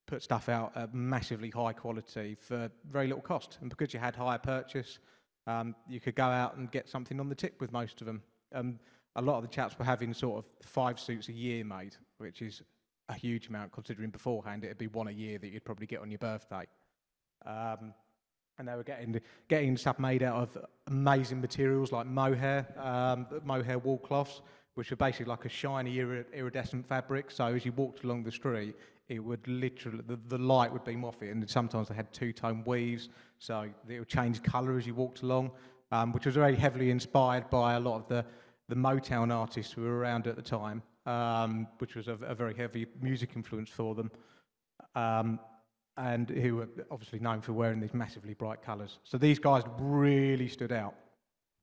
put 0.05 0.21
stuff 0.21 0.49
out 0.49 0.71
at 0.75 0.93
massively 0.93 1.49
high 1.49 1.73
quality 1.73 2.35
for 2.39 2.69
very 2.91 3.07
little 3.07 3.21
cost. 3.21 3.57
And 3.61 3.69
because 3.69 3.93
you 3.93 3.99
had 3.99 4.15
hire 4.15 4.37
purchase, 4.37 4.99
um, 5.47 5.75
you 5.87 5.99
could 5.99 6.15
go 6.15 6.25
out 6.25 6.55
and 6.55 6.71
get 6.71 6.89
something 6.89 7.19
on 7.19 7.29
the 7.29 7.35
tip 7.35 7.59
with 7.59 7.71
most 7.71 8.01
of 8.01 8.07
them. 8.07 8.21
Um, 8.53 8.79
a 9.15 9.21
lot 9.21 9.37
of 9.37 9.43
the 9.43 9.49
chaps 9.49 9.77
were 9.77 9.85
having 9.85 10.13
sort 10.13 10.39
of 10.39 10.45
five 10.65 10.99
suits 10.99 11.29
a 11.29 11.33
year 11.33 11.63
made, 11.63 11.95
which 12.17 12.41
is 12.41 12.61
a 13.13 13.19
huge 13.19 13.47
amount 13.47 13.71
considering 13.71 14.09
beforehand 14.09 14.63
it'd 14.63 14.77
be 14.77 14.87
one 14.87 15.07
a 15.07 15.11
year 15.11 15.37
that 15.37 15.49
you'd 15.51 15.65
probably 15.65 15.85
get 15.85 15.99
on 15.99 16.11
your 16.11 16.19
birthday. 16.19 16.65
Um, 17.45 17.93
and 18.59 18.67
they 18.67 18.75
were 18.75 18.83
getting 18.83 19.19
getting 19.47 19.75
stuff 19.77 19.97
made 19.97 20.21
out 20.21 20.35
of 20.35 20.57
amazing 20.87 21.41
materials 21.41 21.91
like 21.91 22.05
mohair, 22.05 22.67
um, 22.77 23.25
mohair 23.43 23.79
wool 23.79 23.97
cloths, 23.97 24.41
which 24.75 24.91
were 24.91 24.95
basically 24.95 25.25
like 25.25 25.45
a 25.45 25.49
shiny 25.49 25.97
irid- 25.97 26.31
iridescent 26.33 26.87
fabric. 26.87 27.31
So 27.31 27.45
as 27.45 27.65
you 27.65 27.71
walked 27.71 28.03
along 28.03 28.23
the 28.23 28.31
street, 28.31 28.75
it 29.09 29.19
would 29.19 29.45
literally 29.47 30.03
the, 30.07 30.19
the 30.27 30.37
light 30.37 30.71
would 30.71 30.83
beam 30.83 31.03
off 31.03 31.21
it, 31.23 31.29
and 31.29 31.49
sometimes 31.49 31.89
they 31.89 31.95
had 31.95 32.13
two-tone 32.13 32.63
weaves, 32.65 33.09
so 33.39 33.69
it 33.89 33.99
would 33.99 34.07
change 34.07 34.41
colour 34.43 34.77
as 34.77 34.85
you 34.85 34.93
walked 34.93 35.23
along, 35.23 35.51
um, 35.91 36.13
which 36.13 36.25
was 36.25 36.35
very 36.35 36.55
heavily 36.55 36.91
inspired 36.91 37.49
by 37.49 37.73
a 37.73 37.79
lot 37.79 37.95
of 37.95 38.07
the 38.07 38.25
the 38.69 38.75
Motown 38.75 39.31
artists 39.31 39.73
who 39.73 39.81
were 39.81 39.97
around 39.97 40.25
at 40.25 40.35
the 40.35 40.41
time, 40.41 40.81
um, 41.05 41.67
which 41.79 41.95
was 41.95 42.07
a, 42.07 42.17
a 42.25 42.35
very 42.35 42.55
heavy 42.55 42.87
music 43.01 43.31
influence 43.35 43.69
for 43.69 43.95
them. 43.95 44.11
Um, 44.95 45.39
and 45.97 46.29
who 46.29 46.55
were 46.55 46.69
obviously 46.89 47.19
known 47.19 47.41
for 47.41 47.53
wearing 47.53 47.79
these 47.79 47.93
massively 47.93 48.33
bright 48.33 48.61
colours. 48.63 48.97
So 49.03 49.17
these 49.17 49.39
guys 49.39 49.63
really 49.77 50.47
stood 50.47 50.71
out. 50.71 50.95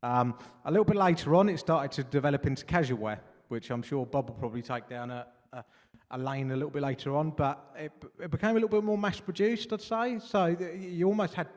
Um, 0.03 0.39
a 0.65 0.71
little 0.71 0.85
bit 0.85 0.97
later 0.97 1.35
on, 1.35 1.49
it 1.49 1.59
started 1.59 1.91
to 1.93 2.05
develop 2.05 2.47
into 2.47 2.65
casual 2.65 2.99
wear, 2.99 3.21
which 3.49 3.71
I'm 3.71 3.83
sure 3.83 4.07
Bob 4.07 4.29
will 4.29 4.37
probably 4.37 4.63
take 4.63 4.89
down 4.89 5.11
a, 5.11 5.27
a, 5.53 5.65
a 6.13 6.19
lane 6.19 6.51
a 6.53 6.55
little 6.55 6.71
bit 6.71 6.83
later 6.83 7.17
on, 7.17 7.31
but 7.31 7.73
it, 7.77 7.93
it 8.23 8.31
became 8.31 8.51
a 8.51 8.55
little 8.55 8.69
bit 8.69 8.85
more 8.85 8.97
mass 8.97 9.21
produced, 9.21 9.73
I'd 9.73 9.83
say. 9.83 10.19
So 10.21 10.57
you 10.79 11.07
almost 11.07 11.35
had 11.35 11.49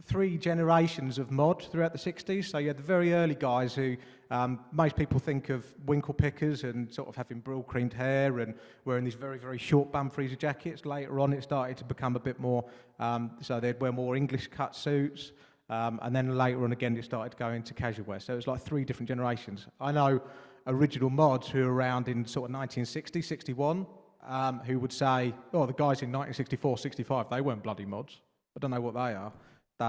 three 0.00 0.38
generations 0.38 1.18
of 1.18 1.30
mod 1.30 1.62
throughout 1.70 1.92
the 1.92 1.98
60s. 1.98 2.46
So 2.46 2.58
you 2.58 2.68
had 2.68 2.78
the 2.78 2.82
very 2.82 3.12
early 3.12 3.34
guys 3.34 3.74
who 3.74 3.96
um, 4.30 4.60
most 4.72 4.96
people 4.96 5.20
think 5.20 5.50
of 5.50 5.66
winkle 5.84 6.14
pickers 6.14 6.64
and 6.64 6.92
sort 6.92 7.08
of 7.08 7.16
having 7.16 7.40
brill 7.40 7.62
creamed 7.62 7.92
hair 7.92 8.38
and 8.38 8.54
wearing 8.84 9.04
these 9.04 9.14
very, 9.14 9.38
very 9.38 9.58
short 9.58 9.92
bum 9.92 10.08
freezer 10.08 10.36
jackets. 10.36 10.86
Later 10.86 11.20
on, 11.20 11.32
it 11.32 11.42
started 11.42 11.76
to 11.76 11.84
become 11.84 12.16
a 12.16 12.20
bit 12.20 12.40
more, 12.40 12.64
um, 12.98 13.32
so 13.42 13.60
they'd 13.60 13.80
wear 13.80 13.92
more 13.92 14.16
English 14.16 14.48
cut 14.48 14.74
suits. 14.74 15.32
Um, 15.68 16.00
and 16.02 16.16
then 16.16 16.36
later 16.36 16.64
on 16.64 16.72
again, 16.72 16.96
it 16.96 17.04
started 17.04 17.38
going 17.38 17.62
to 17.62 17.74
casual 17.74 18.06
wear. 18.06 18.20
So 18.20 18.32
it 18.32 18.36
was 18.36 18.46
like 18.46 18.62
three 18.62 18.84
different 18.84 19.08
generations. 19.08 19.66
I 19.80 19.92
know 19.92 20.20
original 20.66 21.10
mods 21.10 21.48
who 21.48 21.64
were 21.64 21.72
around 21.72 22.08
in 22.08 22.24
sort 22.24 22.50
of 22.50 22.54
1960, 22.54 23.20
61, 23.20 23.86
um, 24.26 24.60
who 24.60 24.78
would 24.78 24.92
say, 24.92 25.34
oh, 25.52 25.66
the 25.66 25.72
guys 25.72 26.02
in 26.02 26.10
1964, 26.10 26.78
65, 26.78 27.28
they 27.30 27.40
weren't 27.40 27.62
bloody 27.62 27.84
mods. 27.84 28.20
I 28.56 28.60
don't 28.60 28.70
know 28.70 28.80
what 28.80 28.94
they 28.94 29.14
are. 29.14 29.32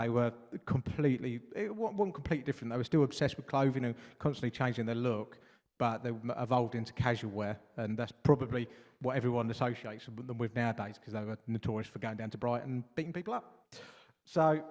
They 0.02 0.10
were 0.10 0.34
completely, 0.66 1.40
it 1.56 1.74
wasn't 1.76 2.16
completely 2.16 2.44
different. 2.44 2.72
They 2.72 2.78
were 2.78 2.84
still 2.84 3.04
obsessed 3.04 3.38
with 3.38 3.46
clothing 3.46 3.86
and 3.86 3.94
constantly 4.18 4.50
changing 4.50 4.88
their 4.88 4.96
look, 4.96 5.38
but 5.78 6.04
they 6.04 6.12
evolved 6.40 6.74
into 6.74 6.94
casual 6.94 7.30
wear. 7.30 7.60
And 7.78 7.96
that's 7.96 8.12
probably 8.24 8.68
what 9.02 9.16
everyone 9.16 9.52
associates 9.52 10.06
them 10.06 10.38
with 10.40 10.56
nowadays 10.56 10.96
because 10.98 11.14
they 11.14 11.22
were 11.22 11.38
notorious 11.46 11.88
for 11.88 12.00
going 12.00 12.18
down 12.18 12.32
to 12.32 12.40
Brighton 12.40 12.72
and 12.72 12.96
beating 12.96 13.14
people 13.14 13.36
up. 13.36 13.68
So 14.26 14.64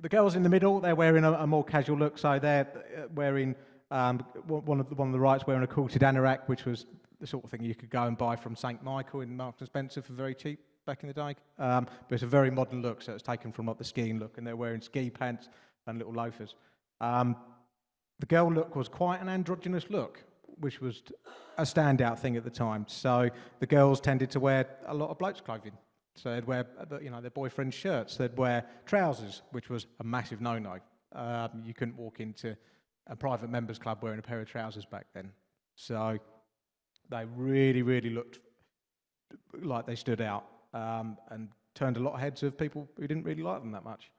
the 0.00 0.08
girls 0.10 0.36
in 0.36 0.42
the 0.42 0.50
middle, 0.50 0.80
they're 0.80 0.94
wearing 0.94 1.24
a, 1.24 1.32
a 1.32 1.46
more 1.46 1.64
casual 1.64 1.96
look. 1.96 2.18
So 2.18 2.38
they're 2.38 2.68
uh, 2.94 3.06
wearing, 3.14 3.54
um, 3.90 4.18
one 4.46 4.80
of 4.80 4.88
the, 4.90 4.94
one 4.96 5.08
of 5.08 5.12
the 5.12 5.20
rights 5.20 5.46
wearing 5.46 5.62
a 5.62 5.66
quilted 5.66 6.02
anorak, 6.02 6.40
which 6.46 6.66
was 6.66 6.84
the 7.20 7.26
sort 7.26 7.44
of 7.44 7.50
thing 7.50 7.62
you 7.62 7.74
could 7.74 7.90
go 7.90 8.02
and 8.02 8.18
buy 8.18 8.36
from 8.36 8.54
St. 8.54 8.82
Michael 8.82 9.22
in 9.22 9.34
Marks 9.34 9.60
and 9.60 9.68
Spencer 9.68 10.02
for 10.02 10.12
very 10.12 10.34
cheap 10.34 10.60
back 10.86 11.02
in 11.02 11.08
the 11.08 11.14
day. 11.14 11.36
Um, 11.58 11.86
but 12.08 12.14
it's 12.14 12.22
a 12.22 12.26
very 12.26 12.50
modern 12.50 12.82
look, 12.82 13.02
so 13.02 13.12
it's 13.12 13.22
taken 13.22 13.52
from 13.52 13.66
like 13.66 13.78
the 13.78 13.84
skiing 13.84 14.18
look, 14.18 14.38
and 14.38 14.46
they're 14.46 14.56
wearing 14.56 14.80
ski 14.80 15.10
pants 15.10 15.48
and 15.86 15.98
little 15.98 16.12
loafers. 16.12 16.54
Um, 17.00 17.36
the 18.20 18.26
girl 18.26 18.52
look 18.52 18.76
was 18.76 18.88
quite 18.88 19.20
an 19.20 19.28
androgynous 19.28 19.90
look, 19.90 20.22
which 20.60 20.80
was 20.80 21.02
a 21.58 21.62
standout 21.62 22.18
thing 22.18 22.36
at 22.36 22.44
the 22.44 22.50
time. 22.50 22.84
So 22.88 23.30
the 23.60 23.66
girls 23.66 24.00
tended 24.00 24.30
to 24.32 24.40
wear 24.40 24.66
a 24.86 24.94
lot 24.94 25.10
of 25.10 25.18
blokes' 25.18 25.40
clothing. 25.40 25.72
So 26.14 26.32
they'd 26.32 26.44
wear, 26.44 26.66
uh, 26.78 27.00
you 27.00 27.10
know, 27.10 27.20
their 27.20 27.30
boyfriend's 27.30 27.74
shirts. 27.74 28.16
They'd 28.16 28.36
wear 28.36 28.64
trousers, 28.84 29.42
which 29.52 29.70
was 29.70 29.86
a 29.98 30.04
massive 30.04 30.40
no-no. 30.40 30.78
Um, 31.14 31.62
you 31.64 31.74
couldn't 31.74 31.96
walk 31.96 32.20
into 32.20 32.56
a 33.06 33.16
private 33.16 33.50
members 33.50 33.78
club 33.78 33.98
wearing 34.02 34.18
a 34.18 34.22
pair 34.22 34.40
of 34.40 34.48
trousers 34.48 34.84
back 34.84 35.06
then. 35.14 35.32
So 35.74 36.18
they 37.10 37.24
really, 37.34 37.82
really 37.82 38.10
looked 38.10 38.40
like 39.62 39.86
they 39.86 39.94
stood 39.94 40.20
out 40.20 40.44
um, 40.74 41.16
and 41.30 41.48
turned 41.74 41.96
a 41.96 42.00
lot 42.00 42.14
of 42.14 42.20
heads 42.20 42.42
of 42.42 42.56
people 42.56 42.88
who 42.96 43.06
didn't 43.06 43.24
really 43.24 43.42
like 43.42 43.60
them 43.60 43.72
that 43.72 43.84
much. 43.84 44.10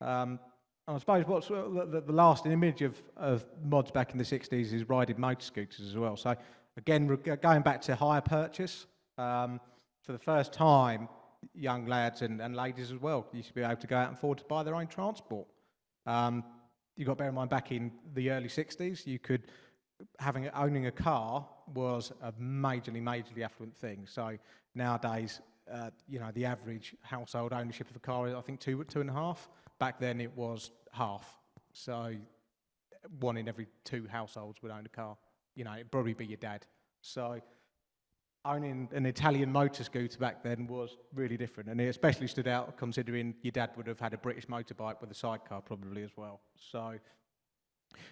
Um, 0.00 0.38
and 0.86 0.96
I 0.96 0.98
suppose 0.98 1.26
what's 1.26 1.50
uh, 1.50 1.84
the, 1.90 2.00
the, 2.00 2.12
lasting 2.12 2.52
image 2.52 2.82
of, 2.82 3.00
of 3.16 3.44
mods 3.64 3.90
back 3.90 4.12
in 4.12 4.18
the 4.18 4.24
60s 4.24 4.72
is 4.72 4.88
riding 4.88 5.20
motor 5.20 5.44
scooters 5.44 5.86
as 5.86 5.96
well. 5.96 6.16
So 6.16 6.34
again, 6.76 7.06
re- 7.06 7.36
going 7.36 7.62
back 7.62 7.80
to 7.82 7.94
hire 7.94 8.20
purchase, 8.20 8.86
um, 9.18 9.60
for 10.02 10.12
the 10.12 10.18
first 10.18 10.52
time, 10.52 11.08
young 11.54 11.86
lads 11.86 12.22
and, 12.22 12.40
and 12.40 12.56
ladies 12.56 12.90
as 12.90 12.98
well 12.98 13.26
used 13.32 13.48
to 13.48 13.54
be 13.54 13.62
able 13.62 13.76
to 13.76 13.86
go 13.86 13.96
out 13.96 14.08
and 14.08 14.16
afford 14.16 14.38
to 14.38 14.44
buy 14.44 14.62
their 14.62 14.74
own 14.74 14.86
transport. 14.86 15.46
Um, 16.06 16.44
you 16.96 17.04
got 17.04 17.12
to 17.12 17.16
bear 17.16 17.28
in 17.28 17.34
mind 17.34 17.50
back 17.50 17.72
in 17.72 17.92
the 18.14 18.30
early 18.30 18.48
60s, 18.48 19.06
you 19.06 19.18
could 19.18 19.50
having 20.18 20.48
owning 20.50 20.86
a 20.86 20.90
car 20.90 21.46
was 21.74 22.12
a 22.22 22.32
majorly, 22.32 23.02
majorly 23.02 23.42
affluent 23.44 23.76
thing. 23.76 24.06
So 24.08 24.36
nowadays, 24.74 25.40
uh, 25.72 25.90
you 26.08 26.18
know, 26.18 26.30
the 26.32 26.44
average 26.44 26.94
household 27.02 27.52
ownership 27.52 27.88
of 27.90 27.96
a 27.96 28.00
car 28.00 28.28
is, 28.28 28.34
I 28.34 28.40
think, 28.40 28.60
two, 28.60 28.82
two 28.84 29.00
and 29.00 29.10
a 29.10 29.12
half. 29.12 29.48
Back 29.78 30.00
then, 30.00 30.20
it 30.20 30.36
was 30.36 30.70
half. 30.92 31.38
So 31.72 32.14
one 33.18 33.36
in 33.36 33.48
every 33.48 33.66
two 33.84 34.06
households 34.10 34.62
would 34.62 34.72
own 34.72 34.86
a 34.86 34.88
car. 34.88 35.16
You 35.54 35.64
know, 35.64 35.74
it'd 35.74 35.90
probably 35.90 36.14
be 36.14 36.26
your 36.26 36.36
dad. 36.36 36.66
So 37.00 37.40
owning 38.44 38.88
an 38.92 39.06
Italian 39.06 39.52
motor 39.52 39.84
scooter 39.84 40.18
back 40.18 40.42
then 40.42 40.66
was 40.66 40.96
really 41.14 41.36
different, 41.36 41.68
and 41.68 41.80
it 41.80 41.88
especially 41.88 42.26
stood 42.26 42.48
out 42.48 42.76
considering 42.76 43.34
your 43.42 43.52
dad 43.52 43.70
would 43.76 43.86
have 43.86 44.00
had 44.00 44.14
a 44.14 44.18
British 44.18 44.46
motorbike 44.46 45.00
with 45.00 45.10
a 45.10 45.14
sidecar 45.14 45.60
probably 45.60 46.02
as 46.02 46.10
well. 46.16 46.40
So 46.56 46.94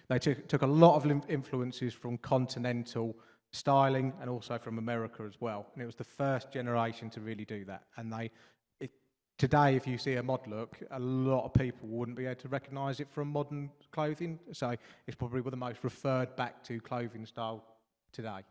they 0.07 0.19
took, 0.19 0.47
took 0.47 0.61
a 0.61 0.67
lot 0.67 0.95
of 0.95 1.29
influences 1.29 1.93
from 1.93 2.17
continental 2.17 3.15
styling 3.51 4.13
and 4.21 4.29
also 4.29 4.57
from 4.57 4.77
America 4.77 5.23
as 5.23 5.39
well. 5.39 5.67
And 5.73 5.81
it 5.81 5.85
was 5.85 5.95
the 5.95 6.03
first 6.03 6.51
generation 6.51 7.09
to 7.11 7.21
really 7.21 7.45
do 7.45 7.65
that. 7.65 7.83
And 7.97 8.11
they, 8.11 8.31
it, 8.79 8.91
today, 9.37 9.75
if 9.75 9.87
you 9.87 9.97
see 9.97 10.15
a 10.15 10.23
mod 10.23 10.45
look, 10.47 10.77
a 10.91 10.99
lot 10.99 11.45
of 11.45 11.53
people 11.53 11.87
wouldn't 11.89 12.17
be 12.17 12.25
able 12.25 12.41
to 12.41 12.47
recognise 12.47 12.99
it 12.99 13.09
from 13.09 13.29
modern 13.29 13.71
clothing. 13.91 14.39
So 14.51 14.75
it's 15.07 15.15
probably 15.15 15.41
one 15.41 15.47
of 15.47 15.51
the 15.51 15.57
most 15.57 15.83
referred 15.83 16.35
back 16.35 16.63
to 16.65 16.79
clothing 16.79 17.25
style 17.25 17.63
today. 18.11 18.41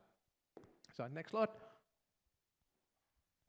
So 0.97 1.07
next 1.13 1.31
slide. 1.31 1.49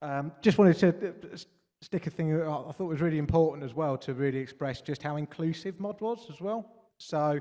Um, 0.01 0.31
just 0.41 0.57
wanted 0.57 0.77
to 0.77 1.09
uh, 1.09 1.37
stick 1.81 2.07
a 2.07 2.09
thing 2.09 2.41
I 2.41 2.71
thought 2.71 2.79
was 2.79 3.01
really 3.01 3.17
important 3.17 3.63
as 3.63 3.73
well 3.73 3.97
to 3.97 4.13
really 4.13 4.39
express 4.39 4.81
just 4.81 5.01
how 5.01 5.17
inclusive 5.17 5.79
mod 5.79 5.99
was 5.99 6.27
as 6.29 6.39
well. 6.39 6.65
So 6.97 7.39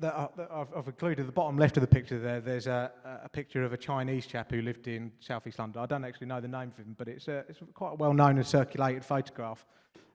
that, 0.00 0.14
uh, 0.14 0.28
that 0.36 0.48
I've, 0.50 0.68
I've 0.74 0.86
included 0.86 1.26
the 1.26 1.32
bottom 1.32 1.58
left 1.58 1.76
of 1.76 1.82
the 1.82 1.86
picture 1.86 2.18
there. 2.18 2.40
There's 2.40 2.66
a, 2.66 2.90
a 3.24 3.28
picture 3.28 3.62
of 3.62 3.72
a 3.72 3.76
Chinese 3.76 4.26
chap 4.26 4.50
who 4.50 4.62
lived 4.62 4.88
in 4.88 5.12
southeast 5.20 5.58
London. 5.58 5.82
I 5.82 5.86
don't 5.86 6.04
actually 6.04 6.26
know 6.26 6.40
the 6.40 6.48
name 6.48 6.70
of 6.70 6.76
him, 6.76 6.94
but 6.98 7.08
it's, 7.08 7.28
a, 7.28 7.44
it's 7.48 7.60
quite 7.74 7.92
a 7.92 7.94
well-known 7.96 8.38
and 8.38 8.46
circulated 8.46 9.04
photograph. 9.04 9.64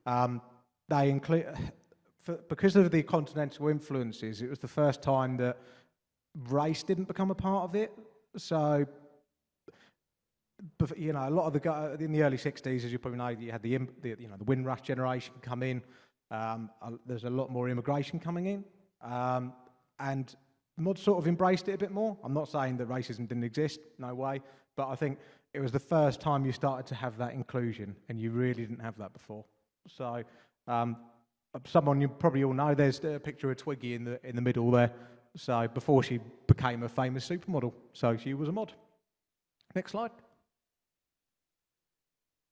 Um, 0.05 0.41
they 0.89 1.09
include 1.09 1.47
because 2.49 2.75
of 2.75 2.91
the 2.91 3.03
continental 3.03 3.67
influences. 3.69 4.41
It 4.41 4.49
was 4.49 4.59
the 4.59 4.67
first 4.67 5.01
time 5.01 5.38
that 5.38 5.57
race 6.49 6.83
didn't 6.83 7.07
become 7.07 7.31
a 7.31 7.36
part 7.36 7.63
of 7.63 7.75
it. 7.75 7.91
So 8.38 8.86
you 10.95 11.13
know, 11.13 11.27
a 11.27 11.29
lot 11.29 11.47
of 11.47 11.53
the 11.53 12.03
in 12.03 12.11
the 12.11 12.23
early 12.23 12.38
'60s, 12.38 12.86
as 12.86 12.91
you 12.91 12.99
probably 12.99 13.17
know, 13.17 13.27
you 13.29 13.51
had 13.51 13.61
the, 13.61 13.77
the 14.01 14.15
you 14.19 14.27
know 14.27 14.38
the 14.38 14.43
Windrush 14.43 14.81
generation 14.81 15.33
come 15.41 15.63
in. 15.63 15.81
Um, 16.31 16.69
there's 17.05 17.23
a 17.23 17.29
lot 17.29 17.51
more 17.51 17.69
immigration 17.69 18.19
coming 18.19 18.47
in, 18.47 18.63
um, 19.01 19.53
and 19.99 20.35
mod 20.77 20.97
sort 20.97 21.17
of 21.17 21.27
embraced 21.27 21.67
it 21.67 21.73
a 21.73 21.77
bit 21.77 21.91
more. 21.91 22.17
I'm 22.23 22.33
not 22.33 22.49
saying 22.49 22.77
that 22.77 22.89
racism 22.89 23.27
didn't 23.27 23.43
exist, 23.43 23.79
no 23.97 24.13
way, 24.13 24.41
but 24.75 24.89
I 24.89 24.95
think 24.95 25.19
it 25.53 25.59
was 25.59 25.71
the 25.71 25.79
first 25.79 26.19
time 26.19 26.45
you 26.45 26.51
started 26.51 26.85
to 26.87 26.95
have 26.95 27.17
that 27.17 27.33
inclusion, 27.33 27.95
and 28.09 28.19
you 28.19 28.31
really 28.31 28.65
didn't 28.65 28.81
have 28.81 28.97
that 28.97 29.13
before. 29.13 29.45
So, 29.87 30.23
um, 30.67 30.97
someone 31.65 32.01
you 32.01 32.09
probably 32.09 32.43
all 32.43 32.53
know, 32.53 32.75
there's 32.75 33.03
a 33.03 33.19
picture 33.19 33.49
of 33.49 33.57
Twiggy 33.57 33.93
in 33.93 34.03
the 34.03 34.19
in 34.27 34.35
the 34.35 34.41
middle 34.41 34.69
there. 34.71 34.91
So 35.37 35.67
before 35.67 36.01
she 36.01 36.19
became 36.47 36.83
a 36.83 36.89
famous 36.89 37.27
supermodel, 37.27 37.73
so 37.93 38.15
she 38.15 38.33
was 38.33 38.47
a 38.47 38.51
mod. 38.51 38.73
Next 39.75 39.91
slide. 39.91 40.11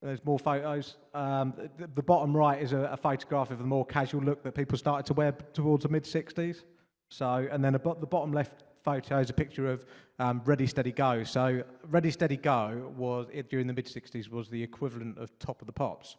There's 0.01 0.23
more 0.25 0.37
photos. 0.37 0.97
Um, 1.13 1.53
the, 1.77 1.87
the 1.95 2.03
bottom 2.03 2.35
right 2.35 2.61
is 2.61 2.73
a, 2.73 2.89
a 2.91 2.97
photograph 2.97 3.51
of 3.51 3.57
the 3.57 3.63
more 3.63 3.85
casual 3.85 4.21
look 4.21 4.43
that 4.43 4.53
people 4.53 4.77
started 4.77 5.05
to 5.05 5.13
wear 5.13 5.31
towards 5.53 5.83
the 5.83 5.89
mid 5.89 6.03
60s. 6.03 6.63
So, 7.09 7.47
and 7.51 7.63
then 7.63 7.73
the 7.73 7.79
bottom 7.79 8.31
left 8.31 8.63
photo 8.83 9.19
is 9.19 9.29
a 9.29 9.33
picture 9.33 9.69
of 9.69 9.85
um, 10.19 10.41
Ready 10.45 10.67
Steady 10.67 10.91
Go. 10.91 11.23
So, 11.23 11.63
Ready 11.89 12.11
Steady 12.11 12.37
Go 12.37 12.91
was 12.97 13.27
it, 13.31 13.49
during 13.49 13.67
the 13.67 13.73
mid 13.73 13.85
60s 13.85 14.29
was 14.29 14.49
the 14.49 14.61
equivalent 14.61 15.17
of 15.17 15.37
Top 15.39 15.61
of 15.61 15.67
the 15.67 15.73
Pops. 15.73 16.17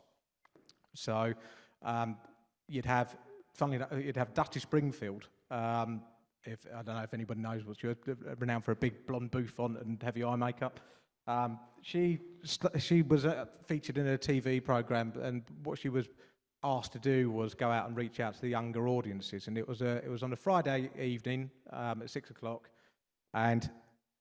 So, 0.95 1.35
um, 1.83 2.17
you'd 2.69 2.87
have, 2.87 3.17
funnily 3.53 3.77
enough, 3.77 3.91
you'd 3.93 4.17
have 4.17 4.35
Dusty 4.35 4.61
Springfield. 4.61 5.29
Um, 5.51 6.03
if 6.45 6.67
I 6.75 6.83
don't 6.83 6.97
know 6.97 7.03
if 7.03 7.15
anybody 7.15 7.41
knows 7.41 7.65
what 7.65 7.79
she 7.79 7.87
was, 7.87 7.97
renowned 8.39 8.65
for 8.65 8.73
a 8.73 8.77
big 8.77 9.07
blonde 9.07 9.31
bouffant 9.31 9.79
and 9.81 10.03
heavy 10.03 10.25
eye 10.25 10.37
makeup. 10.37 10.81
Um, 11.27 11.59
she 11.83 12.21
she 12.79 13.03
was 13.03 13.25
uh, 13.25 13.47
featured 13.67 13.99
in 13.99 14.07
a 14.09 14.19
TV 14.19 14.63
program, 14.63 15.13
and 15.23 15.43
what 15.63 15.79
she 15.79 15.89
was 15.89 16.07
asked 16.65 16.93
to 16.93 16.99
do 16.99 17.31
was 17.31 17.55
go 17.55 17.71
out 17.71 17.87
and 17.87 17.97
reach 17.97 18.19
out 18.19 18.35
to 18.35 18.41
the 18.41 18.49
younger 18.49 18.89
audiences. 18.89 19.47
And 19.47 19.57
it 19.57 19.69
was 19.69 19.83
a 19.83 19.97
it 20.05 20.09
was 20.09 20.23
on 20.23 20.33
a 20.33 20.37
Friday 20.37 20.91
evening 20.99 21.51
um, 21.73 22.03
at 22.03 22.11
six 22.11 22.31
o'clock, 22.31 22.71
and 23.35 23.71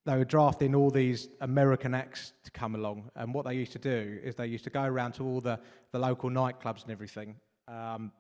they 0.06 0.18
were 0.18 0.26
drafting 0.26 0.76
all 0.76 0.92
these 0.92 1.30
American 1.42 1.96
acts 1.96 2.34
to 2.44 2.52
come 2.52 2.76
along. 2.76 3.10
And 3.16 3.34
what 3.34 3.46
they 3.46 3.56
used 3.56 3.72
to 3.72 3.80
do 3.80 4.20
is 4.22 4.36
they 4.36 4.48
used 4.48 4.66
to 4.66 4.70
go 4.70 4.84
around 4.84 5.14
to 5.14 5.24
all 5.24 5.42
the 5.42 5.60
the 5.92 6.00
local 6.00 6.30
nightclubs 6.30 6.84
and 6.84 6.92
everything. 6.92 7.36
Um, 7.68 8.12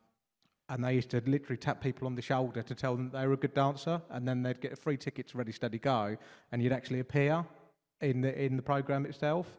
and 0.69 0.83
they 0.83 0.93
used 0.95 1.09
to 1.09 1.21
literally 1.25 1.57
tap 1.57 1.81
people 1.81 2.07
on 2.07 2.15
the 2.15 2.21
shoulder 2.21 2.63
to 2.63 2.73
tell 2.73 2.95
them 2.95 3.09
they 3.11 3.27
were 3.27 3.33
a 3.33 3.37
good 3.37 3.53
dancer, 3.53 4.01
and 4.09 4.27
then 4.27 4.41
they'd 4.41 4.61
get 4.61 4.71
a 4.71 4.77
free 4.77 4.97
ticket 4.97 5.27
to 5.27 5.37
Ready 5.37 5.51
Steady 5.51 5.77
Go, 5.77 6.15
and 6.51 6.63
you'd 6.63 6.71
actually 6.71 7.01
appear 7.01 7.45
in 8.01 8.21
the 8.21 8.43
in 8.43 8.55
the 8.55 8.63
program 8.63 9.05
itself. 9.05 9.57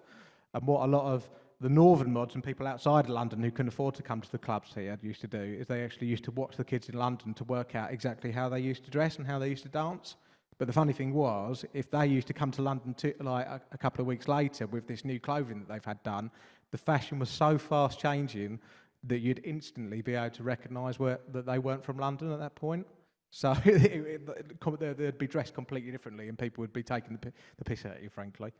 And 0.54 0.66
what 0.66 0.84
a 0.84 0.86
lot 0.86 1.04
of 1.04 1.28
the 1.64 1.70
northern 1.70 2.12
mods 2.12 2.34
and 2.34 2.44
people 2.44 2.66
outside 2.66 3.06
of 3.06 3.10
London 3.10 3.42
who 3.42 3.50
couldn't 3.50 3.68
afford 3.68 3.94
to 3.94 4.02
come 4.02 4.20
to 4.20 4.30
the 4.30 4.36
clubs 4.36 4.74
here 4.74 4.98
used 5.00 5.22
to 5.22 5.26
do 5.26 5.40
is 5.40 5.66
they 5.66 5.82
actually 5.82 6.06
used 6.06 6.22
to 6.24 6.30
watch 6.32 6.58
the 6.58 6.64
kids 6.64 6.90
in 6.90 6.98
London 6.98 7.32
to 7.32 7.44
work 7.44 7.74
out 7.74 7.90
exactly 7.90 8.30
how 8.30 8.50
they 8.50 8.60
used 8.60 8.84
to 8.84 8.90
dress 8.90 9.16
and 9.16 9.26
how 9.26 9.38
they 9.38 9.48
used 9.48 9.62
to 9.62 9.70
dance. 9.70 10.16
But 10.58 10.66
the 10.66 10.74
funny 10.74 10.92
thing 10.92 11.14
was, 11.14 11.64
if 11.72 11.90
they 11.90 12.06
used 12.06 12.26
to 12.26 12.34
come 12.34 12.50
to 12.50 12.60
London 12.60 12.92
to, 12.98 13.14
like 13.20 13.46
a, 13.46 13.62
a 13.72 13.78
couple 13.78 14.02
of 14.02 14.06
weeks 14.06 14.28
later 14.28 14.66
with 14.66 14.86
this 14.86 15.06
new 15.06 15.18
clothing 15.18 15.58
that 15.60 15.72
they've 15.72 15.82
had 15.82 16.02
done, 16.02 16.30
the 16.70 16.76
fashion 16.76 17.18
was 17.18 17.30
so 17.30 17.56
fast 17.56 17.98
changing 17.98 18.60
that 19.04 19.20
you'd 19.20 19.40
instantly 19.42 20.02
be 20.02 20.16
able 20.16 20.36
to 20.36 20.42
recognise 20.42 20.98
that 20.98 21.46
they 21.46 21.58
weren't 21.58 21.82
from 21.82 21.96
London 21.96 22.30
at 22.30 22.40
that 22.40 22.56
point. 22.56 22.86
So 23.30 23.54
they'd 23.64 25.18
be 25.18 25.26
dressed 25.26 25.54
completely 25.54 25.92
differently, 25.92 26.28
and 26.28 26.38
people 26.38 26.60
would 26.60 26.74
be 26.74 26.82
taking 26.82 27.18
the, 27.22 27.32
the 27.56 27.64
piss 27.64 27.86
out 27.86 27.96
of 27.96 28.02
you, 28.02 28.10
frankly. 28.10 28.52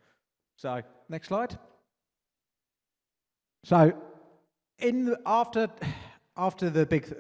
So 0.57 0.81
next 1.11 1.29
slide. 1.29 1.59
So 3.65 3.95
in 4.79 5.07
the, 5.07 5.19
after 5.25 5.69
after 6.37 6.69
the 6.69 6.85
big 6.85 7.13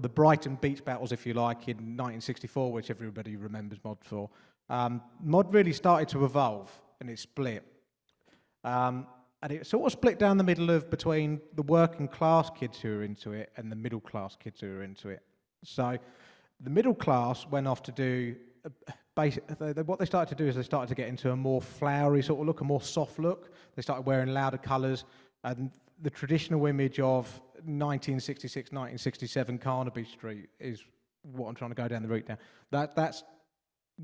the 0.00 0.08
Brighton 0.08 0.56
beach 0.56 0.84
battles, 0.84 1.12
if 1.12 1.24
you 1.24 1.34
like, 1.34 1.68
in 1.68 1.76
1964, 1.76 2.72
which 2.72 2.90
everybody 2.90 3.36
remembers 3.36 3.78
mod 3.84 3.98
for, 4.02 4.28
um, 4.68 5.00
mod 5.22 5.54
really 5.54 5.72
started 5.72 6.08
to 6.08 6.24
evolve 6.24 6.68
and 7.00 7.08
it 7.08 7.20
split. 7.20 7.64
Um, 8.64 9.06
and 9.40 9.52
it 9.52 9.66
sort 9.68 9.86
of 9.86 9.92
split 9.92 10.18
down 10.18 10.36
the 10.36 10.42
middle 10.42 10.68
of 10.70 10.90
between 10.90 11.40
the 11.54 11.62
working 11.62 12.08
class 12.08 12.50
kids 12.50 12.80
who 12.80 12.88
were 12.88 13.04
into 13.04 13.32
it 13.32 13.52
and 13.56 13.70
the 13.70 13.76
middle 13.76 14.00
class 14.00 14.34
kids 14.34 14.60
who 14.60 14.66
were 14.66 14.82
into 14.82 15.10
it. 15.10 15.22
So 15.62 15.96
the 16.60 16.70
middle 16.70 16.94
class 16.94 17.46
went 17.46 17.68
off 17.68 17.84
to 17.84 17.92
do 17.92 18.34
basic, 19.16 19.44
what 19.86 19.98
they 19.98 20.04
started 20.04 20.36
to 20.36 20.42
do 20.42 20.48
is 20.48 20.56
they 20.56 20.62
started 20.62 20.88
to 20.88 20.94
get 20.94 21.08
into 21.08 21.30
a 21.30 21.36
more 21.36 21.60
flowery 21.60 22.22
sort 22.22 22.40
of 22.40 22.46
look, 22.46 22.60
a 22.60 22.64
more 22.64 22.82
soft 22.82 23.18
look. 23.18 23.50
They 23.74 23.82
started 23.82 24.02
wearing 24.02 24.28
louder 24.28 24.58
colours, 24.58 25.04
and 25.46 25.70
the 26.02 26.10
traditional 26.10 26.66
image 26.66 26.98
of 26.98 27.26
1966, 27.64 28.72
1967 28.72 29.58
Carnaby 29.58 30.04
Street 30.04 30.48
is 30.58 30.82
what 31.22 31.48
I'm 31.48 31.54
trying 31.54 31.70
to 31.70 31.76
go 31.76 31.88
down 31.88 32.02
the 32.02 32.08
route 32.08 32.28
now. 32.28 32.36
That 32.72 32.94
that's 32.96 33.22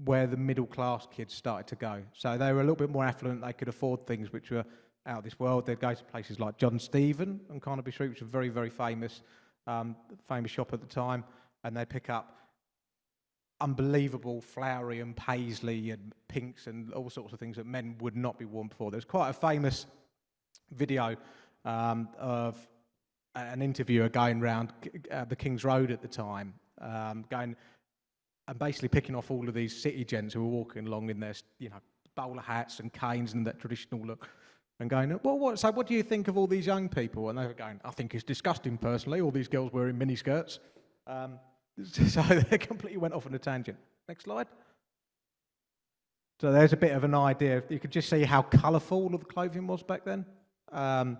where 0.05 0.27
the 0.27 0.37
middle 0.37 0.67
class 0.67 1.07
kids 1.11 1.35
started 1.35 1.67
to 1.67 1.77
go. 1.77 2.03
So 2.15 2.39
they 2.39 2.53
were 2.53 2.61
a 2.61 2.63
little 2.63 2.77
bit 2.77 2.91
more 2.91 3.05
affluent. 3.05 3.43
They 3.43 3.53
could 3.53 3.69
afford 3.69 4.07
things 4.07 4.33
which 4.33 4.51
were 4.51 4.65
out 5.05 5.19
of 5.19 5.25
this 5.25 5.39
world. 5.39 5.67
They'd 5.67 5.81
go 5.81 5.93
to 5.93 6.05
places 6.05 6.39
like 6.41 6.57
John 6.57 6.79
Stephen 6.79 7.41
on 7.51 7.61
Carnaby 7.61 7.91
Street, 7.91 8.09
which 8.09 8.21
was 8.21 8.29
a 8.29 8.33
very, 8.33 8.49
very 8.49 8.71
famous, 8.71 9.21
um, 9.67 9.97
famous 10.29 10.51
shop 10.51 10.73
at 10.73 10.81
the 10.81 10.87
time, 10.87 11.25
and 11.65 11.77
they'd 11.77 11.91
pick 11.91 12.09
up 12.09 12.39
unbelievable 13.61 14.41
flowery 14.41 15.01
and 15.01 15.17
paisley 15.17 15.91
and 15.91 16.15
pinks 16.29 16.69
and 16.69 16.93
all 16.95 17.11
sorts 17.11 17.33
of 17.33 17.39
things 17.39 17.57
that 17.57 17.67
men 17.67 17.97
would 18.01 18.17
not 18.17 18.39
be 18.39 18.45
worn 18.45 18.69
before. 18.69 18.91
There's 18.91 19.05
quite 19.05 19.29
a 19.29 19.35
famous 19.35 19.87
video 20.73 21.17
um, 21.65 22.09
of 22.19 22.57
an 23.35 23.63
interviewer 23.63 24.09
going 24.09 24.43
around 24.43 24.73
uh, 25.11 25.25
the 25.25 25.37
King's 25.37 25.65
Road 25.65 25.91
at 25.91 26.03
the 26.03 26.09
time, 26.09 26.55
um, 26.81 27.25
going 27.31 27.57
and 28.49 28.59
basically 28.59 28.89
picking 28.89 29.15
off 29.15 29.31
all 29.31 29.49
of 29.49 29.55
these 29.55 29.81
city 29.81 30.05
gents 30.05 30.35
who 30.35 30.41
were 30.43 30.49
walking 30.49 30.87
along 30.87 31.11
in 31.11 31.21
their, 31.21 31.35
you 31.59 31.71
know, 31.71 31.77
bowler 32.17 32.43
hats 32.43 32.81
and 32.81 32.93
canes 32.93 33.33
and 33.35 33.47
that 33.47 33.59
traditional 33.59 34.05
look, 34.05 34.29
and 34.81 34.91
going, 34.91 35.19
well, 35.23 35.39
what, 35.39 35.59
so 35.59 35.71
what 35.71 35.87
do 35.87 35.95
you 35.95 36.03
think 36.03 36.29
of 36.29 36.37
all 36.37 36.47
these 36.47 36.67
young 36.67 36.89
people? 36.89 37.29
And 37.29 37.39
they 37.39 37.47
were 37.47 37.55
going, 37.55 37.81
I 37.85 37.91
think 37.93 38.15
it's 38.15 38.25
disgusting 38.25 38.77
personally, 38.77 39.21
all 39.21 39.31
these 39.31 39.49
girls 39.49 39.73
wearing 39.73 39.97
miniskirts. 39.97 40.59
Um, 41.07 41.39
so 41.85 42.23
they 42.51 42.59
completely 42.59 42.99
went 42.99 43.15
off 43.15 43.27
on 43.27 43.35
a 43.35 43.39
tangent. 43.39 43.79
Next 44.09 44.25
slide. 44.25 44.49
So 46.41 46.51
there's 46.51 46.73
a 46.73 46.77
bit 46.77 46.93
of 46.93 47.05
an 47.05 47.15
idea. 47.15 47.63
You 47.69 47.79
could 47.79 47.93
just 47.93 48.09
see 48.09 48.25
how 48.25 48.43
colourful 48.43 48.99
all 48.99 49.15
of 49.15 49.21
the 49.21 49.27
clothing 49.27 49.67
was 49.69 49.83
back 49.85 50.05
then. 50.05 50.27
Um, 50.73 51.19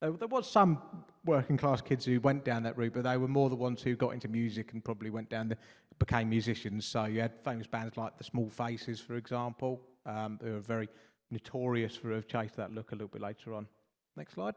There, 0.00 0.12
was 0.12 0.50
some 0.50 0.82
working 1.24 1.56
class 1.56 1.80
kids 1.80 2.04
who 2.04 2.20
went 2.20 2.44
down 2.44 2.64
that 2.64 2.76
route, 2.76 2.92
but 2.92 3.04
they 3.04 3.16
were 3.16 3.28
more 3.28 3.48
the 3.48 3.54
ones 3.54 3.82
who 3.82 3.94
got 3.94 4.10
into 4.10 4.26
music 4.26 4.72
and 4.72 4.84
probably 4.84 5.10
went 5.10 5.28
down 5.28 5.48
the 5.48 5.56
became 5.98 6.28
musicians. 6.28 6.84
So 6.84 7.04
you 7.04 7.20
had 7.20 7.38
famous 7.44 7.68
bands 7.68 7.96
like 7.96 8.18
the 8.18 8.24
Small 8.24 8.50
Faces, 8.50 8.98
for 9.00 9.14
example, 9.14 9.80
um, 10.04 10.40
who 10.42 10.56
are 10.56 10.60
very 10.60 10.88
notorious 11.30 11.94
for 11.94 12.12
have 12.12 12.26
chased 12.26 12.56
that 12.56 12.72
look 12.72 12.90
a 12.90 12.94
little 12.96 13.08
bit 13.08 13.22
later 13.22 13.54
on. 13.54 13.68
Next 14.16 14.34
slide. 14.34 14.54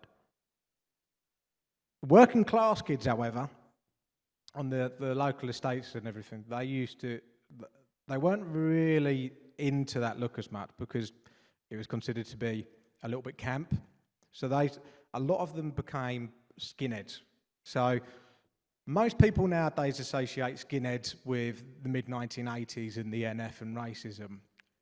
Working 2.08 2.44
class 2.44 2.82
kids, 2.82 3.06
however, 3.06 3.48
on 4.56 4.70
the, 4.70 4.92
the 5.00 5.14
local 5.14 5.50
estates 5.50 5.94
and 5.94 6.08
everything, 6.08 6.44
they 6.50 6.66
used 6.66 7.00
to, 7.02 7.20
they 8.08 8.18
weren't 8.18 8.46
really 8.46 9.32
into 9.58 10.00
that 10.00 10.20
look 10.20 10.40
as 10.40 10.52
much 10.52 10.70
because 10.80 11.12
it 11.70 11.78
was 11.78 11.88
considered 11.88 12.26
to 12.26 12.38
be 12.38 12.66
a 13.04 13.08
little 13.08 13.22
bit 13.22 13.38
camp. 13.38 13.76
So 14.32 14.48
they, 14.48 14.70
a 15.14 15.20
lot 15.20 15.40
of 15.40 15.56
them 15.56 15.72
became 15.72 16.32
skinheads. 16.60 17.20
So 17.64 18.00
most 18.86 19.18
people 19.18 19.48
nowadays 19.48 20.00
associate 20.00 20.56
skinheads 20.56 21.16
with 21.26 21.64
the 21.84 21.90
mid 21.90 22.08
1980s 22.08 22.98
and 22.98 23.12
the 23.14 23.24
NF 23.24 23.62
and 23.62 23.76
racism. 23.76 24.40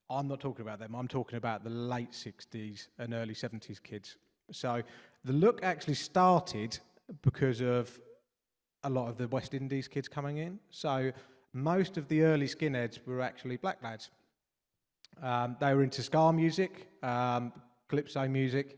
I'm 0.10 0.28
not 0.28 0.40
talking 0.40 0.66
about 0.66 0.80
them. 0.80 0.96
I'm 0.96 1.08
talking 1.08 1.38
about 1.38 1.64
the 1.64 1.70
late 1.70 2.12
60s 2.12 2.88
and 3.00 3.14
early 3.14 3.34
70s 3.34 3.82
kids. 3.82 4.18
So 4.52 4.84
the 5.24 5.34
look 5.34 5.64
actually 5.64 5.96
started 5.96 6.78
because 7.22 7.62
of 7.62 7.98
a 8.84 8.90
lot 8.90 9.08
of 9.08 9.18
the 9.18 9.28
West 9.30 9.54
Indies 9.54 9.88
kids 9.88 10.08
coming 10.08 10.38
in. 10.38 10.60
So 10.70 11.12
most 11.54 11.98
of 11.98 12.08
the 12.08 12.24
early 12.24 12.48
skinheads 12.48 13.00
were 13.06 13.22
actually 13.22 13.58
black 13.58 13.82
lads. 13.82 14.10
Um, 15.22 15.56
they 15.60 15.74
were 15.74 15.84
into 15.84 16.02
ska 16.02 16.34
music, 16.34 16.90
um, 17.04 17.54
calypso 17.88 18.28
music, 18.28 18.78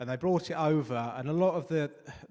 and 0.00 0.08
they 0.08 0.16
brought 0.16 0.50
it 0.50 0.54
over. 0.54 1.14
And 1.16 1.28
a 1.28 1.32
lot 1.32 1.54
of 1.54 1.68
the 1.68 1.90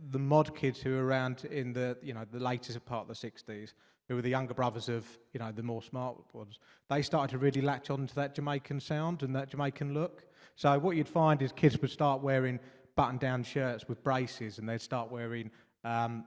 the 0.10 0.20
mod 0.20 0.56
kids 0.56 0.80
who 0.80 0.92
were 0.92 1.06
around 1.06 1.46
in 1.46 1.74
the 1.74 1.98
you 2.02 2.14
know 2.14 2.26
the 2.32 2.40
latest 2.40 2.84
part 2.86 3.08
of 3.10 3.22
the 3.22 3.30
60s, 3.30 3.74
who 4.08 4.16
were 4.16 4.22
the 4.22 4.30
younger 4.30 4.54
brothers 4.54 4.90
of 4.90 5.06
you 5.34 5.40
know 5.40 5.52
the 5.52 5.64
more 5.64 5.82
smart 5.82 6.18
ones, 6.34 6.60
they 6.90 7.02
started 7.02 7.32
to 7.32 7.38
really 7.38 7.62
latch 7.62 7.90
on 7.90 8.08
to 8.08 8.16
that 8.16 8.36
Jamaican 8.36 8.80
sound 8.80 9.24
and 9.24 9.36
that 9.36 9.50
Jamaican 9.50 9.94
look. 9.94 10.26
So 10.56 10.78
what 10.80 10.96
you'd 10.96 11.08
find 11.08 11.42
is 11.42 11.52
kids 11.52 11.82
would 11.82 11.92
start 11.92 12.22
wearing 12.22 12.60
button-down 12.96 13.44
shirts 13.44 13.88
with 13.88 14.04
braces, 14.04 14.60
and 14.60 14.68
they'd 14.68 14.82
start 14.82 15.10
wearing 15.10 15.50
um, 15.84 16.26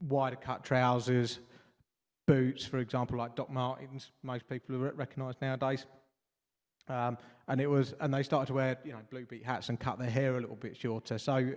wider 0.00 0.36
cut 0.36 0.64
trousers, 0.64 1.40
boots, 2.26 2.64
for 2.64 2.78
example, 2.78 3.18
like 3.18 3.34
Doc 3.34 3.50
Martens, 3.50 4.10
most 4.22 4.48
people 4.48 4.78
recognise 4.78 5.34
nowadays. 5.40 5.86
Um, 6.88 7.18
and 7.48 7.60
it 7.60 7.68
was, 7.68 7.94
and 8.00 8.12
they 8.12 8.22
started 8.22 8.46
to 8.46 8.54
wear, 8.54 8.76
you 8.84 8.92
know, 8.92 8.98
blue 9.10 9.24
beat 9.24 9.44
hats 9.44 9.68
and 9.68 9.78
cut 9.78 9.98
their 9.98 10.10
hair 10.10 10.36
a 10.36 10.40
little 10.40 10.56
bit 10.56 10.76
shorter. 10.76 11.16
So 11.18 11.52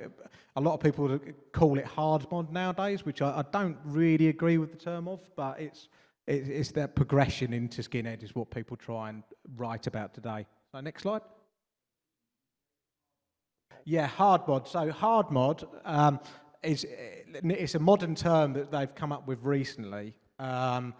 a 0.55 0.61
lot 0.61 0.73
of 0.73 0.81
people 0.81 1.19
call 1.51 1.79
it 1.79 1.85
hard 1.85 2.29
mod 2.31 2.51
nowadays, 2.51 3.05
which 3.05 3.21
I, 3.21 3.39
I 3.39 3.43
don't 3.51 3.77
really 3.83 4.27
agree 4.27 4.57
with 4.57 4.71
the 4.71 4.77
term 4.77 5.07
of, 5.07 5.21
but 5.35 5.59
it's 5.59 5.89
it, 6.27 6.47
it's 6.47 6.71
that 6.73 6.95
progression 6.95 7.53
into 7.53 7.81
skinhead 7.81 8.23
is 8.23 8.35
what 8.35 8.51
people 8.51 8.77
try 8.77 9.09
and 9.09 9.23
write 9.57 9.87
about 9.87 10.13
today. 10.13 10.45
So 10.71 10.79
next 10.79 11.01
slide. 11.01 11.21
Yeah, 13.83 14.05
hard 14.05 14.47
mod. 14.47 14.67
So 14.67 14.91
hard 14.91 15.31
mod 15.31 15.67
um, 15.85 16.19
is 16.61 16.85
it's 16.87 17.73
a 17.73 17.79
modern 17.79 18.13
term 18.13 18.53
that 18.53 18.71
they've 18.71 18.93
come 18.93 19.11
up 19.11 19.27
with 19.27 19.41
recently, 19.41 20.13
um, 20.37 20.93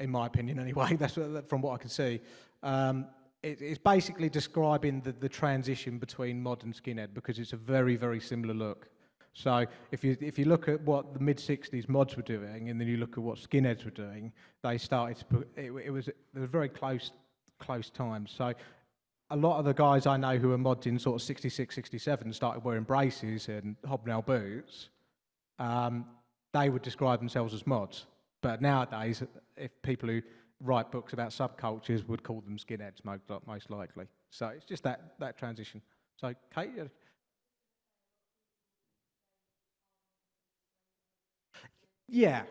in 0.00 0.10
my 0.10 0.26
opinion, 0.26 0.58
anyway. 0.58 0.96
That's 0.98 1.14
from 1.14 1.60
what 1.60 1.74
I 1.74 1.76
can 1.76 1.90
see. 1.90 2.20
Um, 2.62 3.06
it, 3.44 3.60
it's 3.60 3.78
basically 3.78 4.28
describing 4.28 5.00
the, 5.02 5.12
the 5.12 5.28
transition 5.28 5.98
between 5.98 6.42
mod 6.42 6.64
and 6.64 6.74
skinhead 6.74 7.12
because 7.12 7.38
it's 7.38 7.52
a 7.52 7.56
very, 7.56 7.96
very 7.96 8.20
similar 8.20 8.54
look. 8.54 8.88
So 9.34 9.66
if 9.90 10.04
you 10.04 10.16
if 10.20 10.38
you 10.38 10.44
look 10.44 10.68
at 10.68 10.80
what 10.82 11.12
the 11.12 11.20
mid 11.20 11.38
'60s 11.38 11.88
mods 11.88 12.16
were 12.16 12.22
doing, 12.22 12.70
and 12.70 12.80
then 12.80 12.88
you 12.88 12.96
look 12.96 13.12
at 13.12 13.18
what 13.18 13.36
skinheads 13.36 13.84
were 13.84 13.90
doing, 13.90 14.32
they 14.62 14.78
started 14.78 15.16
to 15.18 15.24
put 15.24 15.48
it, 15.56 15.72
it 15.84 15.90
was 15.90 16.08
was 16.34 16.48
very 16.50 16.68
close 16.68 17.10
close 17.58 17.90
times. 17.90 18.32
So 18.36 18.54
a 19.30 19.36
lot 19.36 19.58
of 19.58 19.64
the 19.64 19.74
guys 19.74 20.06
I 20.06 20.16
know 20.16 20.36
who 20.36 20.48
were 20.48 20.58
mods 20.58 20.86
in 20.86 20.98
sort 20.98 21.16
of 21.16 21.22
66, 21.22 21.74
67 21.74 22.32
started 22.32 22.62
wearing 22.64 22.84
braces 22.84 23.48
and 23.48 23.74
hobnail 23.86 24.22
boots. 24.22 24.90
Um, 25.58 26.04
they 26.52 26.68
would 26.68 26.82
describe 26.82 27.18
themselves 27.18 27.54
as 27.54 27.66
mods. 27.66 28.06
But 28.42 28.60
nowadays, 28.60 29.22
if 29.56 29.70
people 29.82 30.08
who 30.08 30.20
write 30.64 30.90
books 30.90 31.12
about 31.12 31.30
subcultures 31.30 32.06
would 32.08 32.22
call 32.22 32.40
them 32.40 32.56
skinheads 32.56 33.04
most, 33.04 33.70
likely. 33.70 34.06
So 34.30 34.48
it's 34.48 34.64
just 34.64 34.82
that, 34.82 35.14
that 35.20 35.36
transition. 35.38 35.80
So, 36.16 36.34
Kate? 36.54 36.70
Yeah. 42.08 42.42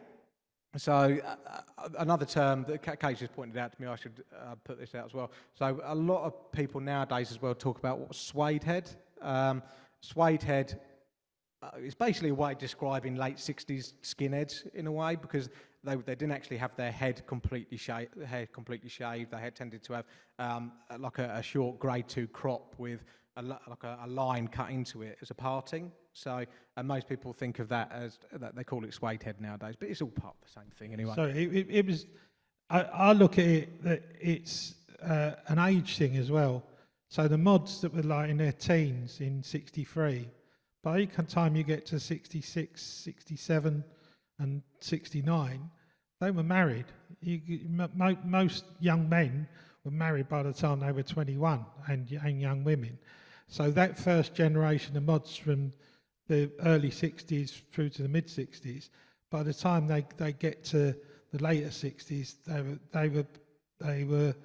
So 0.76 1.20
uh, 1.24 1.36
uh, 1.78 1.90
another 2.00 2.26
term 2.26 2.66
that 2.68 2.82
Kate 2.82 3.18
just 3.18 3.34
pointed 3.34 3.58
out 3.58 3.74
to 3.74 3.82
me, 3.82 3.88
I 3.88 3.96
should 3.96 4.24
uh, 4.36 4.56
put 4.64 4.80
this 4.80 4.96
out 4.96 5.06
as 5.06 5.14
well. 5.14 5.32
So 5.54 5.80
a 5.84 5.94
lot 5.94 6.24
of 6.24 6.52
people 6.52 6.82
nowadays 6.82 7.32
as 7.32 7.42
well 7.42 7.54
talk 7.54 7.78
about 7.78 8.00
what 8.00 8.16
suede 8.16 8.64
head. 8.64 8.90
Um, 9.22 9.62
suede 10.02 10.42
head 10.42 10.80
uh, 11.62 11.78
is 11.78 11.94
basically 11.94 12.30
a 12.30 12.34
way 12.34 12.54
of 12.54 12.58
describing 12.58 13.16
late 13.16 13.38
60s 13.38 13.94
skinheads 14.02 14.68
in 14.74 14.88
a 14.88 14.92
way 14.92 15.16
because 15.16 15.50
they, 15.84 15.96
they 15.96 16.16
didn't 16.16 16.32
actually 16.32 16.58
have 16.58 16.76
their 16.76 16.92
head 16.92 17.26
completely 17.28 17.78
shaved, 17.78 18.22
hair 18.24 18.48
completely 18.48 18.90
shaved. 18.90 19.32
They 19.32 19.40
had 19.40 19.56
tended 19.56 19.84
to 19.84 19.94
have 19.94 20.06
um, 20.40 20.72
like 20.98 21.20
a, 21.20 21.36
a, 21.36 21.44
short 21.44 21.80
grade 21.80 22.08
two 22.08 22.28
crop 22.28 22.76
with 22.78 23.04
a, 23.36 23.42
like 23.42 23.84
a, 23.84 24.00
a, 24.04 24.08
line 24.08 24.48
cut 24.48 24.70
into 24.70 25.02
it 25.02 25.18
as 25.22 25.30
a 25.30 25.34
parting. 25.34 25.92
So, 26.14 26.46
and 26.78 26.88
most 26.88 27.08
people 27.10 27.34
think 27.34 27.60
of 27.60 27.68
that 27.70 27.92
as 27.92 28.20
that 28.34 28.56
they 28.56 28.64
call 28.64 28.86
it 28.86 28.94
suede 28.94 29.24
head 29.24 29.42
nowadays, 29.42 29.76
but 29.78 29.90
it's 29.90 30.02
all 30.02 30.10
part 30.10 30.36
of 30.42 30.48
the 30.48 30.60
same 30.62 30.72
thing 30.78 30.94
anyway. 30.94 31.14
So 31.16 31.24
it, 31.24 31.54
it, 31.54 31.68
it 31.70 31.86
was. 31.86 32.06
I, 32.70 32.82
I, 32.82 33.14
look 33.14 33.38
at 33.38 33.46
it 33.46 33.84
that 33.84 34.04
it's 34.20 34.76
uh, 35.02 35.32
an 35.48 35.60
age 35.60 35.98
thing 35.98 36.16
as 36.18 36.32
well. 36.32 36.64
So 37.10 37.28
the 37.28 37.38
mods 37.38 37.82
that 37.82 37.94
were 37.94 38.04
like 38.04 38.30
in 38.30 38.38
their 38.38 38.54
teens 38.54 39.20
in 39.20 39.44
'63, 39.44 40.30
by 40.84 41.06
the 41.06 41.24
time 41.24 41.56
you 41.56 41.64
get 41.64 41.86
to 41.88 42.00
66, 42.00 42.82
67 42.82 43.84
and 44.40 44.62
69, 44.80 45.70
they 46.20 46.32
were 46.32 46.44
married. 46.44 46.86
You, 47.22 47.62
mo- 47.70 48.18
most 48.24 48.66
young 48.80 49.10
men 49.10 49.48
were 49.84 49.92
married 49.92 50.30
by 50.30 50.44
the 50.44 50.54
time 50.54 50.80
they 50.80 50.92
were 50.92 51.04
21, 51.04 51.66
and, 51.88 52.10
and 52.24 52.42
young 52.42 52.64
women. 52.64 52.98
So 53.48 53.72
that 53.72 53.98
first 53.98 54.34
generation 54.34 54.98
of 54.98 55.04
mods 55.04 55.36
from 55.36 55.74
the 56.28 56.50
early 56.64 56.90
60s 56.90 57.62
through 57.72 57.90
to 57.90 58.04
the 58.04 58.10
mid 58.10 58.28
60s, 58.28 58.90
by 59.30 59.44
the 59.44 59.54
time 59.54 59.88
they, 59.88 60.06
they 60.18 60.34
get 60.34 60.64
to 60.66 60.96
the 61.32 61.44
later 61.44 61.68
60s, 61.68 62.36
they 62.46 62.62
were, 62.62 62.80
they 62.92 63.10
were, 63.10 63.26
they 63.80 64.04
were 64.04 64.36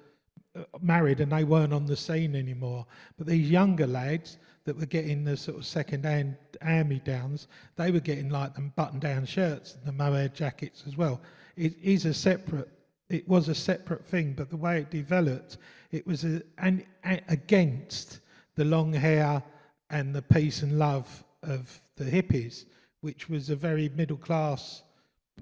married 0.81 1.19
and 1.19 1.31
they 1.31 1.43
weren't 1.43 1.73
on 1.73 1.85
the 1.85 1.95
scene 1.95 2.35
anymore. 2.35 2.85
But 3.17 3.27
these 3.27 3.49
younger 3.49 3.87
lads 3.87 4.37
that 4.65 4.77
were 4.77 4.85
getting 4.85 5.23
the 5.23 5.37
sort 5.37 5.57
of 5.57 5.65
second-hand 5.65 6.35
hand-me-downs, 6.61 7.47
they 7.75 7.91
were 7.91 7.99
getting 7.99 8.29
like 8.29 8.55
the 8.55 8.61
button-down 8.61 9.25
shirts 9.25 9.75
and 9.75 9.85
the 9.85 9.91
mohair 9.91 10.29
jackets 10.29 10.83
as 10.87 10.97
well. 10.97 11.21
It 11.55 11.75
is 11.81 12.05
a 12.05 12.13
separate, 12.13 12.69
it 13.09 13.27
was 13.27 13.47
a 13.47 13.55
separate 13.55 14.05
thing, 14.05 14.33
but 14.33 14.49
the 14.49 14.57
way 14.57 14.79
it 14.79 14.91
developed, 14.91 15.57
it 15.91 16.05
was 16.05 16.23
a, 16.23 16.41
an, 16.57 16.85
a, 17.05 17.21
against 17.29 18.19
the 18.55 18.65
long 18.65 18.93
hair 18.93 19.41
and 19.89 20.13
the 20.13 20.21
peace 20.21 20.61
and 20.61 20.77
love 20.77 21.23
of 21.43 21.81
the 21.95 22.03
hippies, 22.03 22.65
which 23.01 23.29
was 23.29 23.49
a 23.49 23.55
very 23.55 23.89
middle 23.89 24.17
class, 24.17 24.83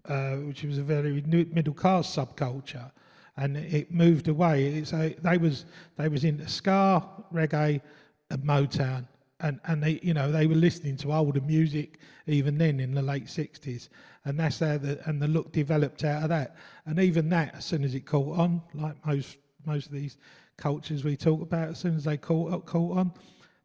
uh, 0.06 0.36
which 0.36 0.64
was 0.64 0.78
a 0.78 0.84
very 0.84 1.22
middle 1.26 1.74
class 1.74 2.16
subculture 2.16 2.92
and 3.38 3.56
it 3.56 3.92
moved 3.92 4.28
away. 4.28 4.66
It's 4.66 4.94
a, 4.94 5.16
they 5.22 5.38
was 5.38 5.66
they 5.98 6.10
was 6.10 6.24
into 6.24 6.48
ska, 6.48 7.04
reggae, 7.34 7.82
and 8.30 8.44
Motown, 8.44 9.08
and 9.40 9.60
and 9.66 9.82
they 9.82 10.00
you 10.04 10.14
know 10.14 10.32
they 10.32 10.48
were 10.48 10.56
listening 10.56 10.98
to 10.98 11.14
older 11.14 11.42
music 11.42 12.00
even 12.26 12.58
then 12.58 12.80
in 12.80 12.94
the 12.94 13.02
late 13.02 13.30
sixties, 13.30 13.90
and 14.26 14.40
that's 14.40 14.60
how 14.60 14.78
the 14.78 15.00
and 15.08 15.22
the 15.22 15.28
look 15.28 15.52
developed 15.52 16.04
out 16.04 16.24
of 16.24 16.30
that. 16.30 16.56
And 16.86 17.00
even 17.00 17.30
that, 17.30 17.56
as 17.56 17.66
soon 17.66 17.84
as 17.84 17.94
it 17.96 18.06
caught 18.06 18.38
on, 18.38 18.62
like 18.74 19.06
most 19.06 19.38
most 19.66 19.88
of 19.88 19.94
these 19.94 20.18
cultures 20.58 21.04
we 21.04 21.16
talk 21.16 21.42
about, 21.42 21.70
as 21.70 21.80
soon 21.80 21.96
as 21.96 22.04
they 22.04 22.18
caught 22.18 22.66
caught 22.66 22.98
on, 22.98 23.12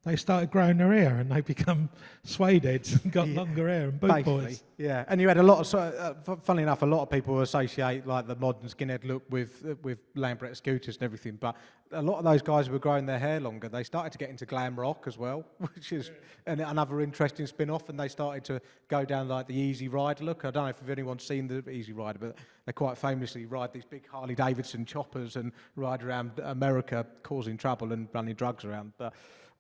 they 0.05 0.17
started 0.17 0.51
growing 0.51 0.79
their 0.79 0.93
hair 0.93 1.19
and 1.19 1.31
they 1.31 1.41
become 1.41 1.89
suede 2.25 2.65
heads 2.65 2.99
and 3.03 3.13
got 3.13 3.29
yeah, 3.29 3.37
longer 3.37 3.69
hair 3.69 3.85
and 3.85 4.01
boot 4.01 4.11
basically, 4.11 4.45
boys. 4.45 4.65
Yeah, 4.77 5.05
and 5.07 5.21
you 5.21 5.29
had 5.29 5.39
a 5.39 5.43
lot 5.43 5.61
of, 5.61 5.75
uh, 5.75 6.37
funnily 6.43 6.65
enough, 6.65 6.83
a 6.83 6.87
lot 6.87 7.03
of 7.03 7.11
people 7.11 7.41
associate 7.41 8.05
like 8.07 8.27
the 8.27 8.35
modern 8.37 8.69
skinhead 8.69 9.05
look 9.05 9.23
with 9.31 9.65
uh, 9.65 9.75
with 9.83 9.99
Lambretta 10.15 10.57
scooters 10.57 10.97
and 10.97 11.05
everything, 11.05 11.37
but 11.41 11.57
a 11.93 12.03
lot 12.03 12.19
of 12.19 12.25
those 12.25 12.43
guys 12.43 12.67
who 12.67 12.73
were 12.73 12.79
growing 12.79 13.07
their 13.07 13.19
hair 13.19 13.39
longer, 13.39 13.69
they 13.69 13.85
started 13.85 14.11
to 14.13 14.19
get 14.19 14.31
into 14.31 14.47
glam 14.47 14.75
rock 14.75 15.05
as 15.07 15.19
well, 15.19 15.45
which 15.75 15.93
is 15.93 16.11
yeah. 16.47 16.71
another 16.71 17.01
interesting 17.01 17.47
spin-off, 17.47 17.89
and 17.89 18.01
they 18.01 18.09
started 18.09 18.45
to 18.45 18.61
go 18.89 19.05
down 19.05 19.29
like 19.29 19.47
the 19.47 19.55
Easy 19.55 19.89
Rider 19.89 20.25
look. 20.25 20.45
I 20.45 20.51
don't 20.51 20.65
know 20.65 20.71
if 20.71 20.89
anyone's 20.89 21.23
seen 21.23 21.47
the 21.47 21.69
Easy 21.71 21.93
Rider, 21.93 22.19
but 22.19 22.37
they 22.67 22.73
quite 22.73 22.99
famously 22.99 23.47
ride 23.47 23.73
these 23.73 23.85
big 23.85 24.09
Harley 24.09 24.35
Davidson 24.35 24.85
choppers 24.85 25.37
and 25.37 25.53
ride 25.77 26.03
around 26.03 26.41
America 26.43 27.07
causing 27.23 27.57
trouble 27.57 27.93
and 27.93 28.09
running 28.13 28.35
drugs 28.35 28.65
around. 28.65 28.93
But 28.99 29.13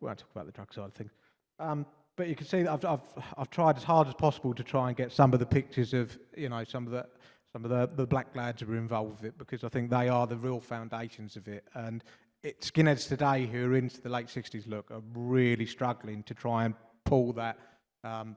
we 0.02 0.06
won't 0.06 0.18
talk 0.18 0.30
about 0.32 0.46
the 0.46 0.52
drug 0.52 0.72
side 0.74 0.86
of 0.86 0.94
things. 0.94 1.12
Um, 1.60 1.86
but 2.16 2.28
you 2.28 2.34
can 2.34 2.46
see 2.46 2.62
that 2.62 2.72
I've, 2.72 2.84
I've, 2.84 3.24
I've 3.38 3.50
tried 3.50 3.76
as 3.76 3.84
hard 3.84 4.08
as 4.08 4.14
possible 4.14 4.52
to 4.52 4.62
try 4.62 4.88
and 4.88 4.96
get 4.96 5.12
some 5.12 5.32
of 5.32 5.38
the 5.38 5.46
pictures 5.46 5.94
of, 5.94 6.18
you 6.36 6.48
know, 6.48 6.64
some 6.64 6.86
of 6.86 6.92
the, 6.92 7.06
some 7.52 7.64
of 7.64 7.70
the, 7.70 7.88
the 7.94 8.06
black 8.06 8.34
lads 8.34 8.60
who 8.60 8.66
were 8.66 8.76
involved 8.76 9.22
with 9.22 9.24
it 9.24 9.38
because 9.38 9.64
I 9.64 9.68
think 9.68 9.90
they 9.90 10.08
are 10.08 10.26
the 10.26 10.36
real 10.36 10.60
foundations 10.60 11.36
of 11.36 11.48
it. 11.48 11.64
And 11.74 12.04
it, 12.42 12.60
skinheads 12.60 13.08
today 13.08 13.46
who 13.46 13.66
are 13.66 13.76
into 13.76 14.00
the 14.00 14.08
late 14.08 14.26
60s 14.26 14.68
look 14.68 14.90
are 14.90 15.02
really 15.14 15.66
struggling 15.66 16.22
to 16.24 16.34
try 16.34 16.64
and 16.64 16.74
pull 17.04 17.32
that, 17.34 17.56
um, 18.04 18.36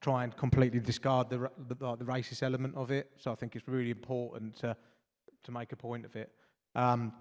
try 0.00 0.24
and 0.24 0.36
completely 0.36 0.80
discard 0.80 1.30
the, 1.30 1.50
the, 1.68 1.96
the 1.96 2.04
racist 2.04 2.42
element 2.42 2.76
of 2.76 2.90
it. 2.90 3.10
So 3.16 3.32
I 3.32 3.34
think 3.34 3.56
it's 3.56 3.66
really 3.66 3.90
important 3.90 4.56
to, 4.56 4.76
to 5.44 5.50
make 5.50 5.72
a 5.72 5.76
point 5.76 6.04
of 6.04 6.14
it. 6.14 6.30
Um, 6.74 7.12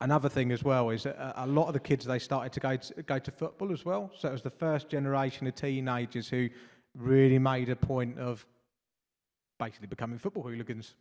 another 0.00 0.28
thing 0.28 0.52
as 0.52 0.62
well 0.62 0.90
is 0.90 1.06
a, 1.06 1.34
a 1.36 1.46
lot 1.46 1.66
of 1.66 1.72
the 1.74 1.80
kids 1.80 2.04
they 2.04 2.18
started 2.18 2.52
to 2.52 2.60
go 2.60 2.76
to, 2.76 3.02
go 3.02 3.18
to 3.18 3.30
football 3.30 3.72
as 3.72 3.84
well. 3.84 4.10
So 4.16 4.28
it 4.28 4.32
was 4.32 4.42
the 4.42 4.50
first 4.50 4.88
generation 4.88 5.46
of 5.46 5.54
teenagers 5.54 6.28
who 6.28 6.48
really 6.94 7.38
made 7.38 7.68
a 7.68 7.76
point 7.76 8.18
of 8.18 8.44
basically 9.58 9.88
becoming 9.88 10.18
football 10.18 10.42
hooligans. 10.44 10.94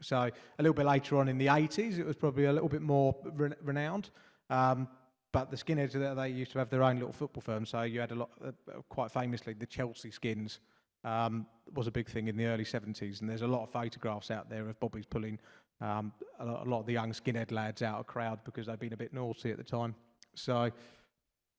So 0.00 0.16
a 0.18 0.62
little 0.62 0.74
bit 0.74 0.86
later 0.86 1.18
on 1.18 1.28
in 1.28 1.38
the 1.38 1.46
80s, 1.46 1.98
it 1.98 2.04
was 2.06 2.16
probably 2.16 2.46
a 2.46 2.52
little 2.52 2.68
bit 2.68 2.82
more 2.82 3.14
re- 3.34 3.52
renowned. 3.62 4.10
Um, 4.50 4.88
but 5.32 5.50
the 5.50 5.56
skinheads, 5.56 5.92
they- 5.92 6.14
they 6.14 6.28
used 6.28 6.52
to 6.52 6.58
have 6.58 6.68
their 6.68 6.82
own 6.82 6.96
little 6.96 7.12
football 7.12 7.40
firm. 7.40 7.64
So 7.64 7.82
you 7.82 8.00
had 8.00 8.10
a 8.10 8.16
lot, 8.16 8.30
uh, 8.44 8.50
quite 8.88 9.10
famously, 9.12 9.54
the 9.54 9.66
Chelsea 9.66 10.10
Skins 10.10 10.60
um, 11.04 11.46
was 11.74 11.86
a 11.88 11.90
big 11.90 12.08
thing 12.08 12.28
in 12.28 12.36
the 12.36 12.46
early 12.46 12.64
70s. 12.64 13.20
And 13.20 13.28
there's 13.30 13.42
a 13.42 13.46
lot 13.46 13.62
of 13.62 13.70
photographs 13.70 14.30
out 14.30 14.48
there 14.48 14.68
of 14.68 14.78
Bobby's 14.78 15.06
pulling 15.06 15.40
um, 15.82 16.12
a, 16.38 16.44
lot, 16.44 16.80
of 16.80 16.86
the 16.86 16.92
young 16.92 17.12
skinhead 17.12 17.50
lads 17.50 17.82
out 17.82 17.98
of 17.98 18.06
crowd 18.06 18.38
because 18.44 18.66
they'd 18.66 18.78
been 18.78 18.92
a 18.92 18.96
bit 18.96 19.12
naughty 19.12 19.50
at 19.50 19.56
the 19.56 19.64
time. 19.64 19.94
So, 20.34 20.70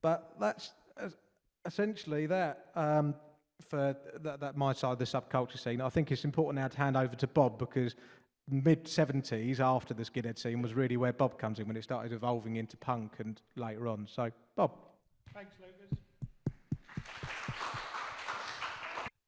but 0.01 0.33
that's 0.39 0.71
essentially 1.65 2.25
that 2.27 2.67
um, 2.75 3.15
for 3.67 3.95
that, 4.21 4.39
that 4.39 4.57
my 4.57 4.73
side 4.73 4.93
of 4.93 4.99
the 4.99 5.05
subculture 5.05 5.59
scene. 5.59 5.81
I 5.81 5.89
think 5.89 6.11
it's 6.11 6.25
important 6.25 6.61
now 6.61 6.67
to 6.67 6.77
hand 6.77 6.97
over 6.97 7.15
to 7.15 7.27
Bob 7.27 7.59
because 7.59 7.95
mid 8.49 8.85
70s 8.85 9.59
after 9.59 9.93
the 9.93 10.03
skinhead 10.03 10.37
scene 10.39 10.61
was 10.61 10.73
really 10.73 10.97
where 10.97 11.13
Bob 11.13 11.37
comes 11.37 11.59
in 11.59 11.67
when 11.67 11.77
it 11.77 11.83
started 11.83 12.11
evolving 12.11 12.55
into 12.55 12.77
punk 12.77 13.13
and 13.19 13.41
later 13.55 13.87
on. 13.87 14.07
So, 14.09 14.31
Bob. 14.55 14.71
Thanks, 15.33 15.55
Lucas. 15.59 15.97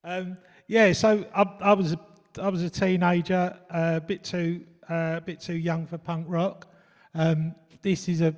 Um, 0.04 0.38
yeah, 0.68 0.94
so 0.94 1.26
I, 1.34 1.44
I 1.62 1.74
was 1.74 1.94
a, 1.94 2.00
I 2.40 2.50
was 2.50 2.62
a 2.62 2.70
teenager, 2.70 3.58
uh, 3.72 3.94
a 3.98 4.02
bit 4.02 4.24
too 4.24 4.66
uh, 4.90 5.16
a 5.18 5.22
bit 5.22 5.40
too 5.40 5.56
young 5.56 5.86
for 5.86 5.98
punk 5.98 6.26
rock. 6.30 6.68
Um, 7.14 7.56
this 7.82 8.08
is 8.08 8.22
a 8.22 8.36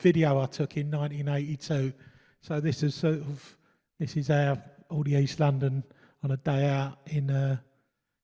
video 0.00 0.40
I 0.40 0.46
took 0.46 0.76
in 0.76 0.90
1982. 0.90 1.92
So 2.40 2.60
this 2.60 2.82
is 2.82 2.94
sort 2.94 3.16
of 3.16 3.56
this 3.98 4.16
is 4.16 4.30
our 4.30 4.62
all 4.88 5.02
the 5.02 5.16
East 5.16 5.40
London 5.40 5.84
on 6.22 6.32
a 6.32 6.36
day 6.36 6.68
out 6.68 6.98
in 7.06 7.30
uh, 7.30 7.56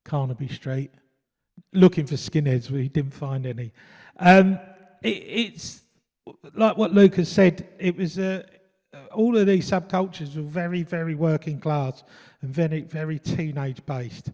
Carnaby 0.03 0.49
Street, 0.49 0.91
looking 1.73 2.05
for 2.05 2.15
skinheads. 2.15 2.69
We 2.69 2.89
didn't 2.89 3.13
find 3.13 3.45
any. 3.45 3.71
Um, 4.19 4.59
it, 5.01 5.09
it's 5.09 5.81
like 6.55 6.77
what 6.77 6.93
Lucas 6.93 7.29
said. 7.29 7.67
It 7.79 7.95
was 7.95 8.19
uh, 8.19 8.43
all 9.13 9.37
of 9.37 9.47
these 9.47 9.69
subcultures 9.69 10.35
were 10.35 10.41
very, 10.41 10.83
very 10.83 11.15
working 11.15 11.59
class 11.59 12.03
and 12.41 12.53
very, 12.53 12.81
very 12.81 13.19
teenage 13.19 13.85
based. 13.85 14.31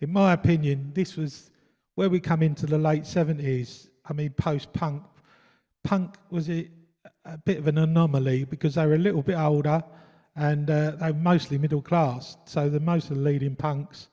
In 0.00 0.12
my 0.12 0.32
opinion, 0.32 0.90
this 0.94 1.16
was 1.16 1.50
where 1.94 2.08
we 2.08 2.20
come 2.20 2.42
into 2.42 2.66
the 2.66 2.78
late 2.78 3.02
70s. 3.02 3.88
I 4.08 4.12
mean, 4.12 4.30
post 4.30 4.72
punk. 4.72 5.02
Punk 5.84 6.16
was 6.30 6.48
a, 6.48 6.68
a 7.24 7.38
bit 7.38 7.58
of 7.58 7.66
an 7.66 7.78
anomaly 7.78 8.44
because 8.44 8.74
they 8.74 8.86
were 8.86 8.94
a 8.94 8.98
little 8.98 9.22
bit 9.22 9.36
older 9.36 9.82
and 10.36 10.70
uh, 10.70 10.92
they 10.92 11.12
were 11.12 11.18
mostly 11.18 11.58
middle 11.58 11.82
class. 11.82 12.36
So 12.44 12.68
the 12.68 12.80
most 12.80 13.10
of 13.10 13.16
the 13.16 13.22
leading 13.22 13.56
punks, 13.56 14.08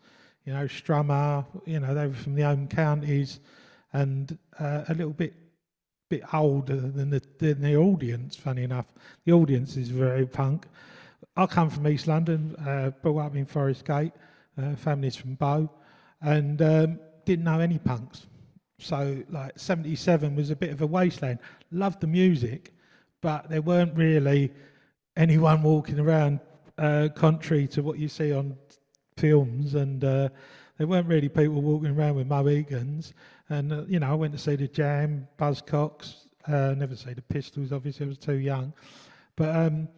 you 0.45 0.53
know, 0.53 0.65
Strummer, 0.65 1.45
you 1.65 1.79
know, 1.79 1.93
they 1.93 2.07
were 2.07 2.13
from 2.13 2.35
the 2.35 2.43
home 2.43 2.67
counties 2.67 3.39
and 3.93 4.37
uh, 4.59 4.83
a 4.87 4.93
little 4.93 5.13
bit 5.13 5.33
bit 6.09 6.23
older 6.33 6.75
than 6.75 7.11
the, 7.11 7.21
than 7.37 7.61
the 7.61 7.75
audience, 7.75 8.35
funny 8.35 8.63
enough. 8.63 8.87
The 9.25 9.31
audience 9.31 9.77
is 9.77 9.89
very 9.89 10.25
punk. 10.25 10.65
I 11.35 11.45
come 11.45 11.69
from 11.69 11.87
East 11.87 12.07
London, 12.07 12.55
uh, 12.67 12.89
brought 13.01 13.19
up 13.19 13.35
in 13.35 13.45
Forest 13.45 13.85
Gate, 13.85 14.11
uh, 14.57 14.75
family's 14.75 15.15
from 15.15 15.35
Bow, 15.35 15.69
and 16.21 16.61
um, 16.61 16.99
didn't 17.25 17.45
know 17.45 17.59
any 17.59 17.77
punks. 17.77 18.27
So, 18.79 19.21
like, 19.29 19.59
77 19.59 20.35
was 20.35 20.49
a 20.49 20.55
bit 20.55 20.71
of 20.71 20.81
a 20.81 20.87
wasteland. 20.87 21.39
Loved 21.71 21.99
the 21.99 22.07
music, 22.07 22.73
but 23.21 23.49
there 23.49 23.61
weren't 23.61 23.95
really 23.95 24.51
anyone 25.17 25.61
walking 25.61 25.99
around 25.99 26.39
uh, 26.77 27.09
contrary 27.13 27.67
to 27.67 27.83
what 27.83 27.99
you 27.99 28.07
see 28.07 28.31
on 28.31 28.55
films, 29.17 29.75
and 29.75 30.03
uh, 30.03 30.29
there 30.77 30.87
weren't 30.87 31.07
really 31.07 31.27
people 31.27 31.61
walking 31.61 31.89
around 31.89 32.15
with 32.15 32.27
Mohicans. 32.27 33.13
And, 33.49 33.73
uh, 33.73 33.83
you 33.87 33.99
know, 33.99 34.11
I 34.11 34.13
went 34.13 34.31
to 34.33 34.39
see 34.39 34.55
the 34.55 34.67
Jam, 34.67 35.27
Buzzcocks, 35.37 36.27
uh, 36.47 36.73
never 36.77 36.95
see 36.95 37.13
the 37.13 37.21
Pistols, 37.21 37.73
obviously, 37.73 38.05
I 38.05 38.09
was 38.09 38.17
too 38.17 38.37
young. 38.37 38.71
But 39.35 39.55
um, 39.55 39.89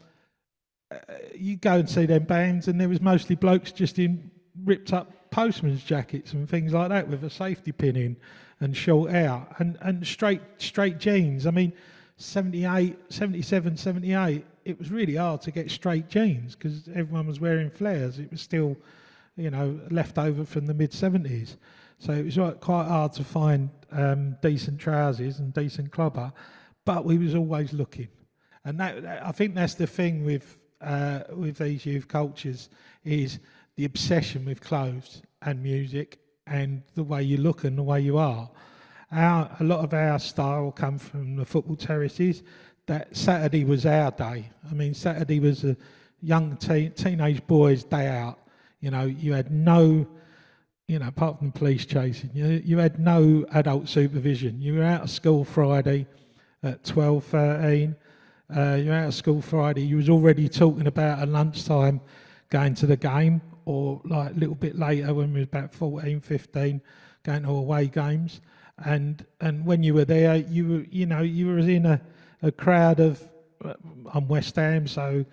uh, 0.90 0.96
you 1.36 1.58
go 1.58 1.76
and 1.76 1.90
see 1.90 2.08
them 2.08 2.24
bands, 2.24 2.68
and 2.68 2.82
there 2.82 2.90
was 2.90 3.00
mostly 3.00 3.36
blokes 3.36 3.72
just 3.72 4.00
in 4.00 4.32
ripped 4.64 4.92
up 4.92 5.21
postman's 5.32 5.84
jackets 5.84 6.34
and 6.34 6.48
things 6.48 6.74
like 6.74 6.90
that 6.90 7.08
with 7.08 7.24
a 7.24 7.30
safety 7.30 7.72
pin 7.72 7.96
in 7.96 8.18
and 8.60 8.78
short 8.78 9.10
hair 9.10 9.48
and, 9.58 9.78
and 9.82 10.06
straight 10.06 10.42
straight 10.58 11.00
jeans. 11.00 11.48
I 11.48 11.52
mean, 11.52 11.74
78, 12.18 12.96
77, 13.10 13.78
78, 13.78 14.46
it 14.66 14.78
was 14.78 14.92
really 14.92 15.16
hard 15.16 15.42
to 15.42 15.52
get 15.52 15.72
straight 15.72 16.08
jeans 16.08 16.56
because 16.56 16.88
everyone 16.90 17.26
was 17.26 17.40
wearing 17.40 17.72
flares. 17.72 18.20
It 18.20 18.30
was 18.30 18.42
still, 18.42 18.78
you 19.36 19.50
know, 19.50 19.80
left 19.90 20.20
over 20.20 20.46
from 20.46 20.68
the 20.68 20.74
mid 20.74 20.92
70s. 20.92 21.56
So 21.98 22.14
it 22.14 22.26
was 22.26 22.36
quite 22.60 22.88
hard 22.88 23.14
to 23.14 23.24
find 23.24 23.70
um, 23.92 24.36
decent 24.42 24.80
trousers 24.80 25.40
and 25.40 25.54
decent 25.54 25.92
clobber, 25.92 26.32
but 26.86 27.06
we 27.06 27.18
was 27.18 27.36
always 27.36 27.74
looking. 27.74 28.08
And 28.66 28.80
that- 28.80 29.06
I 29.26 29.32
think 29.32 29.56
that's 29.56 29.76
the 29.76 29.88
thing 29.88 30.24
with 30.24 30.58
uh, 30.82 31.22
with 31.36 31.58
these 31.60 31.86
youth 31.86 32.08
cultures 32.08 32.70
is 33.04 33.40
the 33.82 33.86
obsession 33.86 34.46
with 34.46 34.62
clothes 34.62 35.24
and 35.42 35.64
music 35.64 36.20
and 36.46 36.84
the 36.94 37.02
way 37.02 37.24
you 37.24 37.38
look 37.38 37.64
and 37.64 37.76
the 37.76 37.82
way 37.82 38.00
you 38.00 38.16
are. 38.16 38.48
Our, 39.12 39.50
a 39.60 39.64
lot 39.64 39.84
of 39.84 39.92
our 39.92 40.20
style 40.20 40.72
come 40.72 41.00
from 41.00 41.36
the 41.36 41.46
football 41.46 41.76
terraces. 41.76 42.44
That 42.86 43.18
Saturday 43.18 43.66
was 43.66 43.88
our 43.88 44.12
day. 44.12 44.52
I 44.70 44.74
mean, 44.76 44.94
Saturday 44.94 45.40
was 45.40 45.64
a 45.64 45.76
young 46.22 46.58
teen, 46.58 46.92
teenage 46.92 47.48
boys' 47.48 47.84
day 47.84 48.08
out. 48.08 48.38
You 48.82 48.92
know, 48.92 49.06
you 49.06 49.34
had 49.34 49.52
no, 49.52 50.06
you 50.88 51.00
know, 51.00 51.08
apart 51.08 51.40
from 51.40 51.52
police 51.52 51.84
chasing 51.84 52.30
you, 52.36 52.62
you 52.64 52.78
had 52.78 53.00
no 53.00 53.48
adult 53.52 53.90
supervision. 53.90 54.62
You 54.62 54.76
were 54.76 54.84
out 54.84 55.02
of 55.02 55.10
school 55.10 55.44
Friday 55.44 56.06
at 56.62 56.84
12, 56.84 57.24
13. 57.24 57.96
Uh, 58.56 58.76
you're 58.76 58.94
out 58.94 59.08
of 59.08 59.16
school 59.16 59.42
Friday. 59.42 59.82
You 59.82 59.96
was 59.96 60.10
already 60.10 60.48
talking 60.48 60.86
about 60.86 61.18
at 61.18 61.30
lunchtime 61.30 62.00
going 62.52 62.76
to 62.76 62.86
the 62.86 62.98
game, 62.98 63.42
or 63.66 64.02
like 64.06 64.32
a 64.32 64.40
little 64.40 64.56
bit 64.56 64.78
later 64.78 65.14
when 65.14 65.34
we 65.34 65.40
were 65.40 65.44
about 65.44 65.74
14, 65.74 66.22
15, 66.22 66.82
going 67.24 67.44
to 67.44 67.50
away 67.50 67.88
games. 67.88 68.42
And 68.84 69.26
and 69.40 69.66
when 69.66 69.84
you 69.84 69.94
were 69.94 70.06
there, 70.06 70.38
you 70.38 70.68
were 70.68 70.86
you 70.90 71.06
know 71.06 71.22
you 71.22 71.48
were 71.48 71.60
in 71.60 71.86
a, 71.86 72.02
a 72.42 72.52
crowd 72.52 73.00
of 73.00 73.22
uh, 73.64 73.74
I'm 74.14 74.28
West 74.28 74.56
Ham, 74.56 74.88
so 74.88 75.26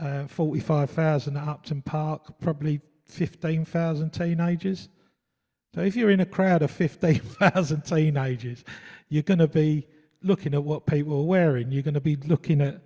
uh, 0.00 0.26
45,000 0.26 1.36
at 1.36 1.48
Upton 1.48 1.82
Park, 1.82 2.40
probably 2.40 2.80
15,000 3.06 4.10
teenagers. 4.10 4.88
So 5.74 5.80
if 5.80 5.96
you're 5.96 6.10
in 6.10 6.20
a 6.20 6.26
crowd 6.26 6.62
of 6.62 6.70
15,000 6.70 7.82
teenagers, 7.84 8.64
you're 9.08 9.22
going 9.22 9.38
to 9.38 9.48
be 9.48 9.86
looking 10.22 10.54
at 10.54 10.62
what 10.62 10.86
people 10.86 11.20
are 11.20 11.24
wearing. 11.24 11.72
You're 11.72 11.82
going 11.82 11.94
to 11.94 12.00
be 12.00 12.16
looking 12.16 12.60
at 12.60 12.80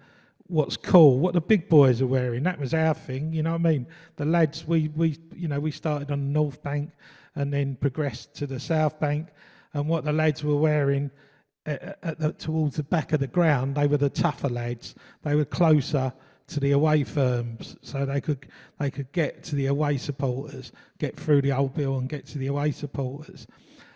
what's 0.49 0.77
cool, 0.77 1.19
what 1.19 1.35
the 1.35 1.41
big 1.41 1.69
boys 1.69 2.01
are 2.01 2.07
wearing. 2.07 2.43
That 2.43 2.59
was 2.59 2.75
our 2.75 2.95
thing, 2.95 3.33
you 3.33 3.43
know 3.43 3.53
what 3.53 3.61
I 3.61 3.71
mean? 3.71 3.87
The 4.17 4.25
lads, 4.25 4.67
we, 4.67 4.89
we 4.89 5.19
you 5.35 5.49
know, 5.49 5.61
we 5.61 5.71
started 5.71 6.11
on 6.11 6.21
the 6.21 6.33
North 6.33 6.63
Bank 6.63 6.93
and 7.35 7.53
then 7.53 7.77
progressed 7.77 8.35
to 8.37 8.47
the 8.47 8.61
South 8.61 8.99
Bank. 8.99 9.29
And 9.75 9.89
what 9.89 10.05
the 10.05 10.13
lads 10.13 10.43
were 10.43 10.57
wearing 10.57 11.11
at, 11.67 11.99
at 12.03 12.19
the, 12.19 12.33
towards 12.33 12.77
the 12.77 12.83
back 12.83 13.13
of 13.13 13.21
the 13.21 13.27
ground, 13.27 13.75
they 13.75 13.87
were 13.87 13.99
the 13.99 14.09
tougher 14.09 14.49
lads. 14.49 14.95
They 15.23 15.35
were 15.35 15.45
closer 15.45 16.13
to 16.49 16.61
the 16.61 16.71
away 16.71 17.03
firms, 17.03 17.77
so 17.83 18.07
they 18.07 18.21
could 18.21 18.47
they 18.79 18.91
could 18.91 19.11
get 19.11 19.43
to 19.45 19.57
the 19.57 19.67
away 19.67 19.99
supporters, 19.99 20.71
get 20.99 21.19
through 21.19 21.43
the 21.43 21.51
old 21.51 21.75
bill, 21.75 21.99
and 21.99 22.09
get 22.09 22.25
to 22.27 22.39
the 22.39 22.47
away 22.47 22.71
supporters. 22.71 23.49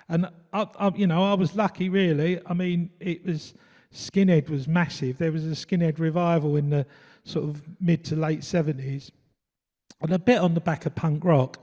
And 0.08 0.26
I, 0.52 0.66
I, 0.78 0.88
you 0.96 1.06
know, 1.06 1.22
I 1.22 1.34
was 1.34 1.54
lucky, 1.54 1.88
really. 1.88 2.40
I 2.44 2.54
mean, 2.54 2.90
it 2.98 3.24
was 3.24 3.54
skinhead 3.94 4.48
was 4.48 4.68
massive. 4.68 5.18
There 5.18 5.32
was 5.32 5.44
a 5.44 5.50
skinhead 5.50 5.98
revival 5.98 6.56
in 6.56 6.70
the 6.70 6.86
sort 7.24 7.48
of 7.48 7.62
mid 7.80 8.04
to 8.06 8.16
late 8.16 8.44
seventies, 8.44 9.10
and 10.00 10.12
a 10.12 10.18
bit 10.18 10.38
on 10.38 10.54
the 10.54 10.60
back 10.60 10.86
of 10.86 10.94
punk 10.94 11.24
rock. 11.24 11.58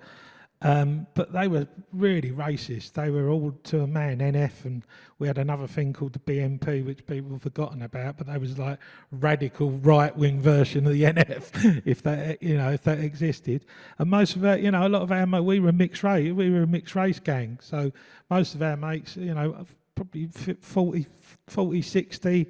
Um, 0.64 1.06
but 1.14 1.32
they 1.32 1.48
were 1.48 1.68
really 1.94 2.32
racist. 2.32 2.94
They 2.94 3.12
were 3.12 3.30
all 3.30 3.52
to 3.66 3.82
a 3.82 3.88
man, 3.88 4.20
NF, 4.20 4.66
and 4.66 4.84
we 5.20 5.28
had 5.28 5.38
another 5.38 5.68
thing 5.68 5.94
called 5.94 6.14
the 6.14 6.20
BNP, 6.20 6.84
which 6.84 7.06
people 7.06 7.34
have 7.34 7.44
forgotten 7.44 7.84
about. 7.84 8.18
But 8.18 8.26
they 8.26 8.40
was 8.40 8.58
like 8.58 8.80
radical 9.12 9.70
right-wing 9.70 10.42
version 10.42 10.88
of 10.88 10.94
the 10.94 11.04
NF, 11.04 11.84
if 11.86 12.02
that 12.04 12.42
you 12.42 12.58
know 12.58 12.72
if 12.72 12.82
that 12.84 13.00
existed. 13.00 13.66
And 14.00 14.10
most 14.10 14.36
of 14.36 14.44
our, 14.46 14.58
you 14.58 14.72
know, 14.72 14.88
a 14.88 14.90
lot 14.90 15.04
of 15.04 15.12
our 15.12 15.42
we 15.44 15.60
were 15.60 15.72
mixed 15.72 16.02
race. 16.02 16.34
We 16.34 16.50
were 16.50 16.64
a 16.64 16.68
mixed 16.68 16.96
race 16.96 17.20
gang. 17.20 17.60
So 17.62 17.92
most 18.32 18.56
of 18.56 18.64
our 18.64 18.78
mates, 18.78 19.16
you 19.16 19.36
know, 19.36 19.64
probably 19.98 20.30
f- 20.34 20.58
40, 20.62 21.08
40 21.48 21.82
60 21.82 22.48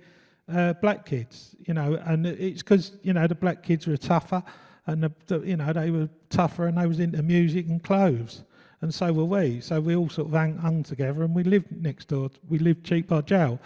uh, 0.53 0.73
black 0.73 1.05
kids. 1.05 1.55
You 1.65 1.73
know, 1.73 1.99
and 2.05 2.27
it's 2.27 2.61
because 2.61 2.91
you 3.01 3.13
know 3.13 3.25
the 3.27 3.35
black 3.35 3.63
kids 3.63 3.87
were 3.87 3.97
tougher 3.97 4.43
and 4.85 5.03
the, 5.03 5.11
the, 5.25 5.39
you 5.39 5.57
know 5.57 5.73
they 5.73 5.89
were 5.89 6.09
tougher 6.29 6.67
and 6.67 6.77
they 6.77 6.85
was 6.85 6.99
into 6.99 7.21
music 7.23 7.67
and 7.67 7.81
clothes 7.83 8.43
and 8.81 8.93
so 8.93 9.11
were 9.11 9.25
we. 9.25 9.59
So 9.61 9.81
we 9.81 9.95
all 9.95 10.09
sort 10.09 10.27
of 10.27 10.33
hung, 10.33 10.57
hung 10.57 10.83
together 10.83 11.23
and 11.23 11.33
we 11.33 11.43
lived 11.43 11.71
next 11.71 12.09
door 12.09 12.29
we 12.49 12.59
lived 12.59 12.85
cheap 12.85 13.07
by 13.07 13.21
jail. 13.21 13.59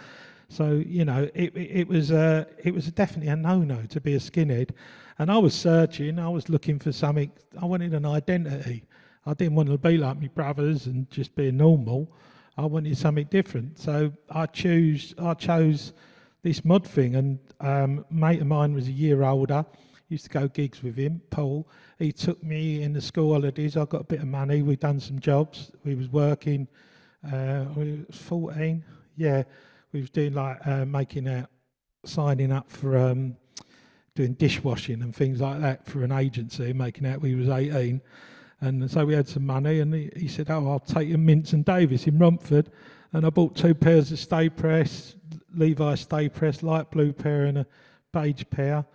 So 0.48 0.82
you 0.86 1.04
know 1.04 1.28
it, 1.34 1.56
it, 1.56 1.80
it 1.80 1.88
was 1.88 2.10
uh, 2.10 2.44
it 2.62 2.72
was 2.72 2.86
definitely 2.92 3.30
a 3.30 3.36
no-no 3.36 3.82
to 3.88 4.00
be 4.00 4.14
a 4.14 4.18
skinhead. 4.18 4.70
And 5.18 5.30
i 5.30 5.38
was 5.38 5.54
searching 5.54 6.18
i 6.18 6.28
was 6.28 6.48
looking 6.48 6.78
for 6.78 6.92
something 6.92 7.30
i 7.60 7.64
wanted 7.64 7.94
an 7.94 8.06
identity. 8.06 8.84
I 9.24 9.34
didn't 9.34 9.54
want 9.54 9.68
to 9.68 9.78
be 9.78 9.98
like 9.98 10.20
my 10.20 10.26
brothers 10.28 10.86
and 10.86 11.08
just 11.10 11.34
be 11.36 11.52
normal 11.52 12.10
i 12.56 12.64
wanted 12.64 12.96
something 12.96 13.26
different 13.26 13.78
so 13.78 14.12
i 14.30 14.46
choose 14.46 15.14
i 15.18 15.34
chose 15.34 15.92
this 16.42 16.64
mud 16.64 16.86
thing 16.86 17.16
and 17.16 17.38
um, 17.60 18.04
mate 18.10 18.40
of 18.40 18.46
mine 18.46 18.74
was 18.74 18.88
a 18.88 18.92
year 18.92 19.22
older 19.22 19.64
used 20.12 20.24
to 20.24 20.30
go 20.30 20.46
gigs 20.46 20.82
with 20.82 20.94
him, 20.94 21.22
Paul. 21.30 21.66
He 21.98 22.12
took 22.12 22.42
me 22.44 22.82
in 22.82 22.92
the 22.92 23.00
school 23.00 23.32
holidays. 23.32 23.76
I 23.76 23.86
got 23.86 24.02
a 24.02 24.04
bit 24.04 24.20
of 24.20 24.28
money. 24.28 24.62
We'd 24.62 24.78
done 24.78 25.00
some 25.00 25.18
jobs. 25.18 25.72
We 25.84 25.94
was 25.94 26.08
working. 26.10 26.68
Uh, 27.26 27.64
we 27.74 28.04
was 28.06 28.18
14. 28.18 28.84
Yeah, 29.16 29.42
we 29.92 30.02
was 30.02 30.10
doing 30.10 30.34
like 30.34 30.64
uh, 30.66 30.84
making 30.84 31.28
out, 31.28 31.48
signing 32.04 32.52
up 32.52 32.70
for 32.70 32.98
um, 32.98 33.36
doing 34.14 34.34
dishwashing 34.34 35.00
and 35.02 35.16
things 35.16 35.40
like 35.40 35.60
that 35.62 35.86
for 35.86 36.04
an 36.04 36.12
agency, 36.12 36.72
making 36.74 37.06
out 37.06 37.20
we 37.22 37.34
was 37.34 37.48
18. 37.48 38.00
And 38.62 38.88
so 38.88 39.04
we 39.04 39.12
had 39.12 39.26
some 39.26 39.44
money, 39.44 39.80
and 39.80 39.92
he, 39.92 40.08
he 40.16 40.28
said, 40.28 40.48
"Oh, 40.48 40.70
I'll 40.70 40.78
take 40.78 41.08
you 41.08 41.18
Mints 41.18 41.52
and 41.52 41.64
Davis 41.64 42.06
in 42.06 42.16
Romford." 42.16 42.70
And 43.12 43.26
I 43.26 43.30
bought 43.30 43.56
two 43.56 43.74
pairs 43.74 44.12
of 44.12 44.20
stay 44.20 44.48
press, 44.48 45.16
Levi 45.52 45.96
stay 45.96 46.28
press, 46.28 46.62
light 46.62 46.90
blue 46.92 47.12
pair 47.12 47.44
and 47.44 47.58
a 47.58 47.66
beige 48.12 48.44
pair 48.50 48.86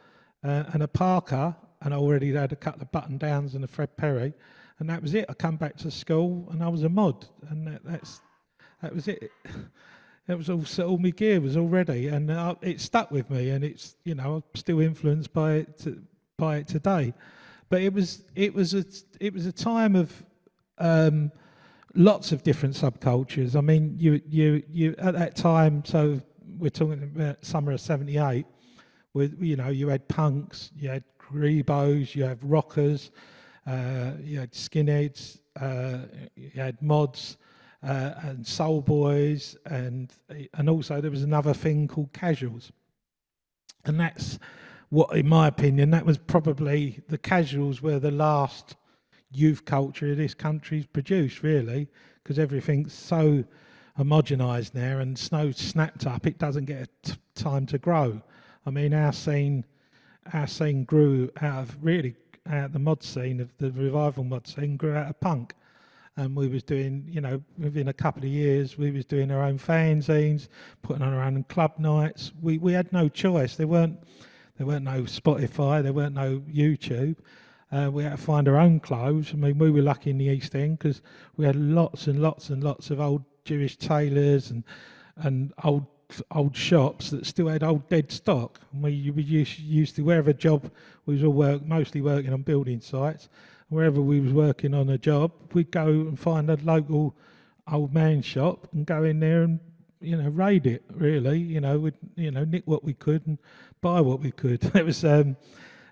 uh, 0.43 0.63
and 0.73 0.83
a 0.83 0.87
parka, 0.87 1.55
and 1.81 1.93
I 1.93 1.97
already 1.97 2.33
had 2.33 2.53
a 2.53 2.55
couple 2.55 2.81
of 2.81 2.91
button 2.93 3.17
downs 3.17 3.55
and 3.55 3.63
a 3.65 3.67
Fred 3.67 3.95
Perry, 3.97 4.33
and 4.79 4.89
that 4.89 5.01
was 5.01 5.13
it. 5.13 5.25
I 5.27 5.33
come 5.33 5.57
back 5.57 5.75
to 5.77 5.91
school 5.91 6.47
and 6.51 6.63
I 6.63 6.69
was 6.69 6.83
a 6.83 6.89
mod, 6.89 7.27
and 7.49 7.67
that, 7.67 7.83
that's 7.83 8.21
that 8.81 8.95
was 8.95 9.07
it. 9.07 9.31
That 10.27 10.37
was 10.37 10.49
all, 10.49 10.65
so 10.65 10.89
all 10.89 10.97
my 10.97 11.11
gear 11.11 11.39
was 11.39 11.55
all 11.55 11.69
ready, 11.69 12.09
and 12.09 12.29
uh, 12.29 12.55
it 12.61 12.81
stuck 12.81 13.11
with 13.11 13.29
me, 13.29 13.51
and 13.51 13.63
it's 13.63 13.95
you 14.03 14.13
know 14.13 14.35
I'm 14.35 14.43
still 14.55 14.81
influenced 14.81 15.31
by 15.31 15.53
it 15.53 15.79
to, 15.83 16.03
by 16.37 16.57
it 16.57 16.67
today. 16.67 17.13
But 17.69 17.81
it 17.81 17.93
was 17.93 18.23
it 18.35 18.53
was 18.53 18.73
a 18.73 18.85
it 19.19 19.33
was 19.33 19.45
a 19.45 19.51
time 19.51 19.95
of 19.95 20.23
um, 20.77 21.31
lots 21.95 22.31
of 22.31 22.43
different 22.43 22.75
subcultures. 22.75 23.55
I 23.55 23.61
mean, 23.61 23.95
you 23.97 24.21
you 24.27 24.63
you 24.69 24.95
at 24.97 25.13
that 25.15 25.35
time, 25.35 25.83
so 25.85 26.21
we're 26.57 26.69
talking 26.69 27.03
about 27.03 27.43
summer 27.43 27.73
of 27.73 27.81
'78 27.81 28.45
with 29.13 29.41
you 29.41 29.55
know 29.55 29.69
you 29.69 29.89
had 29.89 30.07
punks, 30.07 30.71
you 30.77 30.89
had 30.89 31.03
grebos, 31.19 32.15
you 32.15 32.23
had 32.23 32.41
rockers, 32.41 33.11
uh, 33.65 34.11
you 34.21 34.39
had 34.39 34.51
skinheads, 34.51 35.39
uh, 35.59 35.99
you 36.35 36.61
had 36.61 36.81
mods. 36.81 37.37
Uh, 37.83 38.15
and 38.23 38.45
soul 38.45 38.81
boys, 38.81 39.55
and 39.65 40.11
and 40.55 40.67
also 40.67 40.99
there 40.99 41.11
was 41.11 41.21
another 41.21 41.53
thing 41.53 41.87
called 41.87 42.11
casuals, 42.11 42.71
and 43.85 43.99
that's 43.99 44.39
what, 44.89 45.15
in 45.15 45.27
my 45.27 45.47
opinion, 45.47 45.91
that 45.91 46.05
was 46.05 46.17
probably 46.17 47.01
the 47.09 47.17
casuals 47.17 47.81
were 47.81 47.99
the 47.99 48.11
last 48.11 48.75
youth 49.31 49.65
culture 49.65 50.15
this 50.15 50.33
country's 50.33 50.85
produced, 50.85 51.43
really, 51.43 51.87
because 52.23 52.39
everything's 52.39 52.93
so 52.93 53.43
homogenised 53.97 54.73
now 54.75 54.99
and 54.99 55.17
snow 55.17 55.51
snapped 55.51 56.05
up, 56.05 56.25
it 56.27 56.37
doesn't 56.37 56.65
get 56.65 56.89
t- 57.03 57.13
time 57.35 57.65
to 57.65 57.77
grow. 57.77 58.21
I 58.65 58.69
mean, 58.69 58.93
our 58.93 59.11
scene, 59.11 59.65
our 60.33 60.47
scene 60.47 60.83
grew 60.83 61.31
out 61.41 61.63
of 61.63 61.77
really 61.81 62.15
out 62.49 62.65
of 62.65 62.73
the 62.73 62.79
mod 62.79 63.03
scene 63.03 63.41
of 63.41 63.49
the 63.57 63.71
revival 63.71 64.23
mod 64.23 64.47
scene 64.47 64.77
grew 64.77 64.95
out 64.95 65.09
of 65.09 65.19
punk, 65.19 65.53
and 66.15 66.35
we 66.35 66.47
was 66.47 66.63
doing, 66.63 67.05
you 67.09 67.21
know, 67.21 67.41
within 67.57 67.89
a 67.89 67.93
couple 67.93 68.23
of 68.23 68.29
years, 68.29 68.77
we 68.77 68.91
was 68.91 69.05
doing 69.05 69.31
our 69.31 69.43
own 69.43 69.59
fanzines, 69.59 70.47
putting 70.81 71.01
on 71.01 71.13
our 71.13 71.23
own 71.23 71.43
club 71.45 71.73
nights. 71.77 72.31
We 72.41 72.57
we 72.57 72.73
had 72.73 72.91
no 72.93 73.09
choice. 73.09 73.55
There 73.55 73.67
weren't 73.67 73.99
there 74.57 74.67
weren't 74.67 74.85
no 74.85 75.03
Spotify, 75.03 75.83
there 75.83 75.93
weren't 75.93 76.15
no 76.15 76.39
YouTube. 76.39 77.17
Uh, 77.71 77.89
we 77.91 78.03
had 78.03 78.11
to 78.11 78.17
find 78.17 78.47
our 78.47 78.57
own 78.57 78.79
clothes. 78.79 79.31
I 79.33 79.35
mean, 79.35 79.57
we 79.57 79.69
were 79.69 79.81
lucky 79.81 80.09
in 80.09 80.17
the 80.17 80.25
East 80.25 80.55
End 80.55 80.79
because 80.79 81.01
we 81.35 81.45
had 81.45 81.55
lots 81.55 82.07
and 82.07 82.21
lots 82.21 82.49
and 82.49 82.63
lots 82.63 82.89
of 82.89 82.99
old 82.99 83.23
Jewish 83.43 83.77
tailors 83.77 84.51
and 84.51 84.63
and 85.17 85.53
old 85.63 85.85
old 86.31 86.55
shops 86.55 87.09
that 87.09 87.25
still 87.25 87.47
had 87.47 87.63
old 87.63 87.87
dead 87.89 88.11
stock. 88.11 88.59
And 88.71 88.81
we, 88.81 89.11
we 89.11 89.23
used, 89.23 89.59
used 89.59 89.95
to, 89.97 90.03
wherever 90.03 90.33
job, 90.33 90.71
we 91.05 91.15
was 91.15 91.23
all 91.23 91.33
work, 91.33 91.65
mostly 91.65 92.01
working 92.01 92.33
on 92.33 92.41
building 92.43 92.81
sites. 92.81 93.29
Wherever 93.69 93.99
we 94.01 94.21
was 94.21 94.31
working 94.31 94.73
on 94.73 94.89
a 94.89 94.97
job, 94.97 95.31
we'd 95.53 95.71
go 95.71 95.87
and 95.87 96.19
find 96.19 96.49
a 96.49 96.55
local 96.63 97.15
old 97.69 97.93
man 97.93 98.21
shop 98.21 98.67
and 98.71 98.85
go 98.85 99.03
in 99.03 99.19
there 99.19 99.43
and, 99.43 99.59
you 99.99 100.15
know, 100.15 100.29
raid 100.29 100.65
it, 100.65 100.83
really. 100.93 101.39
You 101.39 101.59
know, 101.59 101.77
we'd, 101.77 101.97
you 102.15 102.31
know, 102.31 102.45
nick 102.45 102.63
what 102.65 102.83
we 102.83 102.93
could 102.93 103.27
and 103.27 103.37
buy 103.87 104.01
what 104.01 104.19
we 104.19 104.31
could. 104.31 104.63
It 104.75 104.85
was, 104.85 105.03
um, 105.03 105.37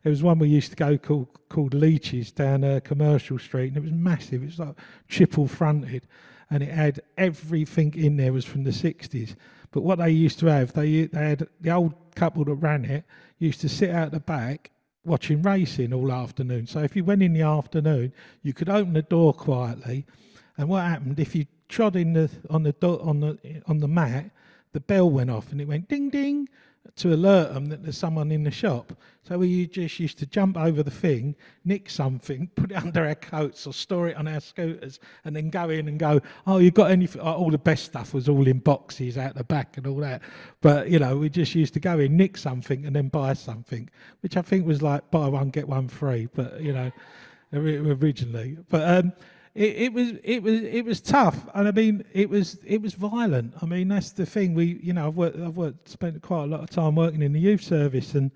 there 0.03 0.11
was 0.11 0.22
one 0.22 0.39
we 0.39 0.49
used 0.49 0.72
to 0.72 0.76
go 0.76 0.97
called 0.97 1.27
called 1.49 1.73
Leeches 1.73 2.31
down 2.31 2.63
uh, 2.63 2.80
Commercial 2.84 3.39
Street, 3.39 3.69
and 3.69 3.77
it 3.77 3.84
was 3.84 3.91
massive. 3.91 4.43
It 4.43 4.47
was 4.47 4.59
like 4.59 4.76
triple 5.07 5.47
fronted, 5.47 6.07
and 6.49 6.61
it 6.61 6.69
had 6.69 7.01
everything 7.17 7.93
in 7.95 8.17
there 8.17 8.34
was 8.34 8.45
from 8.45 8.63
the 8.63 8.72
60s. 8.72 9.35
But 9.72 9.81
what 9.81 9.99
they 9.99 10.11
used 10.11 10.39
to 10.39 10.47
have, 10.47 10.73
they, 10.73 11.05
they 11.05 11.30
had 11.30 11.47
the 11.61 11.72
old 11.72 11.93
couple 12.15 12.45
that 12.45 12.55
ran 12.55 12.85
it 12.85 13.03
used 13.39 13.61
to 13.61 13.69
sit 13.69 13.89
out 13.89 14.11
the 14.11 14.19
back 14.19 14.72
watching 15.03 15.41
racing 15.41 15.93
all 15.93 16.11
afternoon. 16.11 16.65
So 16.67 16.80
if 16.80 16.95
you 16.95 17.03
went 17.03 17.22
in 17.23 17.34
the 17.34 17.41
afternoon, 17.41 18.13
you 18.41 18.53
could 18.53 18.69
open 18.69 18.93
the 18.93 19.01
door 19.01 19.34
quietly, 19.34 20.05
and 20.57 20.67
what 20.67 20.84
happened 20.84 21.19
if 21.19 21.35
you 21.35 21.45
trod 21.69 21.95
in 21.95 22.13
the 22.13 22.30
on 22.49 22.63
the 22.63 22.73
do- 22.73 23.01
on 23.01 23.19
the 23.22 23.61
on 23.67 23.80
the 23.80 23.88
mat, 23.88 24.31
the 24.73 24.80
bell 24.80 25.09
went 25.09 25.30
off 25.30 25.51
and 25.51 25.61
it 25.61 25.67
went 25.67 25.88
ding 25.88 26.09
ding 26.09 26.47
to 26.95 27.14
alert 27.14 27.53
them 27.53 27.66
that 27.68 27.84
there's 27.84 27.98
someone 27.98 28.32
in 28.32 28.44
the 28.44 28.52
shop. 28.52 28.94
So 29.24 29.40
we 29.40 29.68
just 29.68 29.99
used 29.99 30.20
to 30.20 30.26
jump 30.26 30.56
over 30.56 30.84
the 30.84 30.91
thing, 30.91 31.36
nick 31.64 31.90
something, 31.90 32.48
put 32.56 32.72
it 32.72 32.78
under 32.78 33.06
our 33.06 33.16
coats 33.16 33.66
or 33.66 33.74
store 33.74 34.07
it 34.10 34.18
on 34.18 34.28
our 34.28 34.40
scooters, 34.40 34.99
and 35.26 35.36
then 35.36 35.49
go 35.49 35.70
in 35.70 35.88
and 35.88 35.99
go, 35.99 36.22
oh, 36.45 36.60
you 36.60 36.72
got 36.72 36.91
anything? 36.91 37.22
Oh, 37.22 37.34
all 37.34 37.52
the 37.52 37.57
best 37.57 37.86
stuff 37.86 38.14
was 38.14 38.30
all 38.30 38.48
in 38.48 38.60
boxes 38.60 39.18
out 39.18 39.36
the 39.36 39.44
back 39.44 39.78
and 39.78 39.88
all 39.88 39.98
that. 39.98 40.22
But, 40.62 40.90
you 40.90 40.99
know, 40.99 41.18
we 41.18 41.30
just 41.30 41.56
used 41.56 41.74
to 41.74 41.80
go 41.80 41.99
in, 41.99 42.16
nick 42.16 42.38
something, 42.38 42.86
and 42.86 42.95
then 42.95 43.07
buy 43.10 43.34
something, 43.34 43.90
which 44.22 44.38
I 44.38 44.41
think 44.41 44.66
was 44.66 44.82
like 44.82 45.10
buy 45.12 45.28
one, 45.28 45.49
get 45.49 45.68
one 45.68 45.88
free, 45.88 46.30
but, 46.34 46.62
you 46.62 46.74
know, 46.74 46.91
originally. 47.53 48.57
But, 48.70 49.06
um, 49.06 49.14
it, 49.56 49.76
it 49.77 49.94
was 49.94 50.14
it 50.23 50.44
was 50.44 50.61
it 50.61 50.84
was 50.84 50.99
tough, 50.99 51.48
and 51.53 51.68
I 51.68 51.72
mean 51.72 52.03
it 52.11 52.30
was 52.30 52.60
it 52.65 52.82
was 52.82 52.94
violent. 52.94 53.53
I 53.61 53.65
mean 53.65 53.88
that's 53.88 54.11
the 54.11 54.26
thing. 54.26 54.53
We 54.53 54.80
you 54.84 54.91
know 54.91 55.07
I've 55.07 55.15
worked 55.15 55.40
I've 55.40 55.56
worked 55.56 55.88
spent 55.88 56.22
quite 56.22 56.44
a 56.44 56.48
lot 56.48 56.60
of 56.60 56.69
time 56.69 56.95
working 56.95 57.22
in 57.22 57.32
the 57.32 57.40
youth 57.40 57.64
service, 57.64 58.14
and 58.15 58.32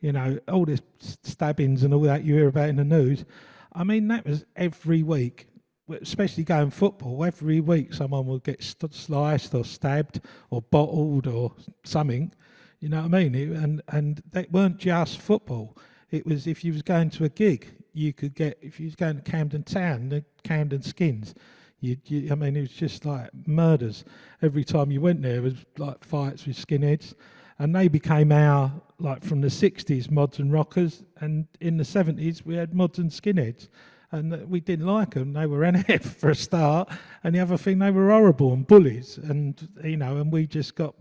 you 0.00 0.12
know 0.12 0.38
all 0.48 0.64
the 0.64 0.80
stabbings 0.98 1.84
and 1.84 1.94
all 1.94 2.00
that 2.02 2.24
you 2.24 2.34
hear 2.34 2.48
about 2.48 2.68
in 2.68 2.76
the 2.76 2.84
news. 2.84 3.24
I 3.72 3.84
mean 3.84 4.08
that 4.08 4.26
was 4.26 4.44
every 4.56 5.04
week, 5.04 5.46
especially 5.88 6.42
going 6.42 6.70
football. 6.70 7.24
Every 7.24 7.60
week 7.60 7.94
someone 7.94 8.26
would 8.26 8.42
get 8.42 8.62
sliced 8.62 9.54
or 9.54 9.64
stabbed 9.64 10.20
or 10.50 10.60
bottled 10.60 11.28
or 11.28 11.52
something. 11.84 12.32
You 12.80 12.88
know 12.88 13.02
what 13.02 13.14
I 13.14 13.22
mean? 13.22 13.34
It, 13.36 13.48
and 13.50 13.80
and 13.88 14.22
they 14.32 14.48
weren't 14.50 14.78
just 14.78 15.20
football. 15.20 15.78
It 16.10 16.26
was 16.26 16.48
if 16.48 16.64
you 16.64 16.72
was 16.72 16.82
going 16.82 17.10
to 17.10 17.24
a 17.24 17.28
gig, 17.28 17.76
you 17.94 18.12
could 18.12 18.34
get 18.34 18.58
if 18.60 18.78
you 18.78 18.86
was 18.86 18.96
going 18.96 19.16
to 19.16 19.22
Camden 19.22 19.62
Town, 19.62 20.08
the 20.10 20.24
Camden 20.42 20.82
Skins. 20.82 21.34
You, 21.80 21.96
you, 22.06 22.32
I 22.32 22.34
mean, 22.34 22.56
it 22.56 22.62
was 22.62 22.70
just 22.70 23.04
like 23.04 23.30
murders. 23.46 24.04
Every 24.42 24.64
time 24.64 24.90
you 24.90 25.00
went 25.00 25.22
there, 25.22 25.36
it 25.36 25.42
was 25.42 25.64
like 25.78 26.02
fights 26.04 26.46
with 26.46 26.56
skinheads, 26.56 27.14
and 27.58 27.74
they 27.74 27.88
became 27.88 28.32
our 28.32 28.72
like 28.98 29.22
from 29.22 29.40
the 29.40 29.48
'60s 29.48 30.10
mods 30.10 30.38
and 30.38 30.52
rockers, 30.52 31.04
and 31.20 31.46
in 31.60 31.76
the 31.76 31.84
'70s 31.84 32.44
we 32.44 32.56
had 32.56 32.74
mods 32.74 32.98
and 32.98 33.10
skinheads, 33.10 33.68
and 34.12 34.32
uh, 34.32 34.38
we 34.46 34.60
didn't 34.60 34.86
like 34.86 35.14
them. 35.14 35.32
They 35.32 35.46
were 35.46 35.60
NF 35.72 36.04
for 36.04 36.30
a 36.30 36.34
start, 36.34 36.90
and 37.22 37.34
the 37.34 37.40
other 37.40 37.56
thing 37.56 37.78
they 37.78 37.90
were 37.90 38.10
horrible 38.10 38.52
and 38.52 38.66
bullies, 38.66 39.18
and 39.18 39.68
you 39.84 39.96
know, 39.96 40.16
and 40.16 40.32
we 40.32 40.46
just 40.46 40.74
got 40.74 40.94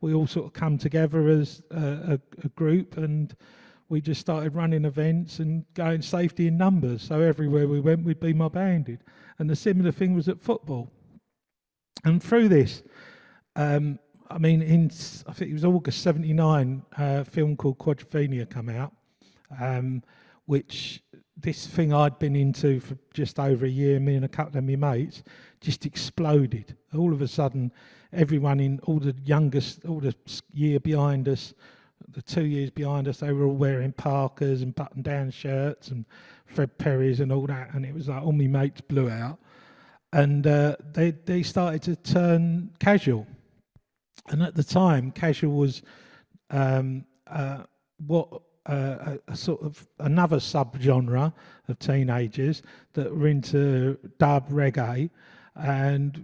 we 0.00 0.14
all 0.14 0.26
sort 0.26 0.46
of 0.46 0.52
come 0.52 0.78
together 0.78 1.28
as 1.28 1.62
a, 1.70 1.80
a, 2.14 2.20
a 2.44 2.48
group 2.50 2.98
and 2.98 3.34
we 3.88 4.00
just 4.00 4.20
started 4.20 4.54
running 4.54 4.84
events 4.84 5.38
and 5.38 5.64
going 5.74 6.02
safety 6.02 6.48
in 6.48 6.56
numbers. 6.56 7.02
So 7.02 7.20
everywhere 7.20 7.68
we 7.68 7.80
went, 7.80 8.04
we'd 8.04 8.20
be 8.20 8.32
mob 8.32 8.54
handed. 8.54 9.04
And 9.38 9.48
the 9.48 9.56
similar 9.56 9.92
thing 9.92 10.14
was 10.14 10.28
at 10.28 10.40
football. 10.40 10.90
And 12.04 12.22
through 12.22 12.48
this, 12.48 12.82
um, 13.54 13.98
I 14.30 14.38
mean, 14.38 14.62
in 14.62 14.90
I 15.26 15.32
think 15.32 15.50
it 15.50 15.54
was 15.54 15.64
August 15.64 16.02
'79, 16.02 16.82
a 16.98 17.24
film 17.24 17.56
called 17.56 17.78
Quadrophenia 17.78 18.48
come 18.48 18.68
out, 18.68 18.92
um, 19.60 20.02
which 20.46 21.02
this 21.36 21.66
thing 21.66 21.92
I'd 21.92 22.18
been 22.18 22.34
into 22.34 22.80
for 22.80 22.96
just 23.12 23.38
over 23.38 23.66
a 23.66 23.68
year, 23.70 24.00
me 24.00 24.16
and 24.16 24.24
a 24.24 24.28
couple 24.28 24.58
of 24.58 24.64
my 24.64 24.76
mates, 24.76 25.22
just 25.60 25.86
exploded. 25.86 26.76
All 26.96 27.12
of 27.12 27.22
a 27.22 27.28
sudden, 27.28 27.72
everyone 28.12 28.58
in 28.60 28.80
all 28.84 28.98
the 28.98 29.14
youngest, 29.24 29.84
all 29.84 30.00
the 30.00 30.14
year 30.52 30.80
behind 30.80 31.28
us, 31.28 31.54
the 32.12 32.22
two 32.22 32.44
years 32.44 32.70
behind 32.70 33.08
us, 33.08 33.18
they 33.18 33.32
were 33.32 33.46
all 33.46 33.54
wearing 33.54 33.92
parkas 33.92 34.62
and 34.62 34.74
button-down 34.74 35.30
shirts 35.30 35.88
and 35.88 36.04
Fred 36.46 36.76
Perry's 36.78 37.20
and 37.20 37.32
all 37.32 37.46
that, 37.46 37.74
and 37.74 37.84
it 37.84 37.92
was 37.94 38.08
like 38.08 38.22
all 38.22 38.32
my 38.32 38.46
mates 38.46 38.80
blew 38.80 39.10
out, 39.10 39.38
and 40.12 40.46
uh, 40.46 40.76
they 40.92 41.10
they 41.10 41.42
started 41.42 41.82
to 41.82 41.96
turn 41.96 42.70
casual, 42.78 43.26
and 44.28 44.42
at 44.42 44.54
the 44.54 44.62
time, 44.64 45.10
casual 45.10 45.52
was 45.52 45.82
um, 46.50 47.04
uh, 47.26 47.64
what 48.06 48.28
uh, 48.66 49.16
a, 49.28 49.32
a 49.32 49.36
sort 49.36 49.62
of 49.62 49.86
another 49.98 50.36
subgenre 50.36 51.32
of 51.68 51.78
teenagers 51.78 52.62
that 52.92 53.14
were 53.14 53.26
into 53.28 53.98
dub 54.18 54.48
reggae 54.48 55.10
and 55.56 56.22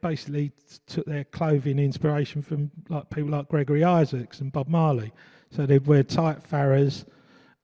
basically 0.00 0.52
took 0.86 1.04
their 1.06 1.24
clothing 1.24 1.78
inspiration 1.78 2.40
from 2.40 2.70
like 2.88 3.10
people 3.10 3.30
like 3.30 3.48
Gregory 3.48 3.82
Isaacs 3.82 4.40
and 4.40 4.52
Bob 4.52 4.68
Marley. 4.68 5.12
So 5.50 5.66
they'd 5.66 5.86
wear 5.86 6.02
tight 6.02 6.48
Farahs, 6.48 7.04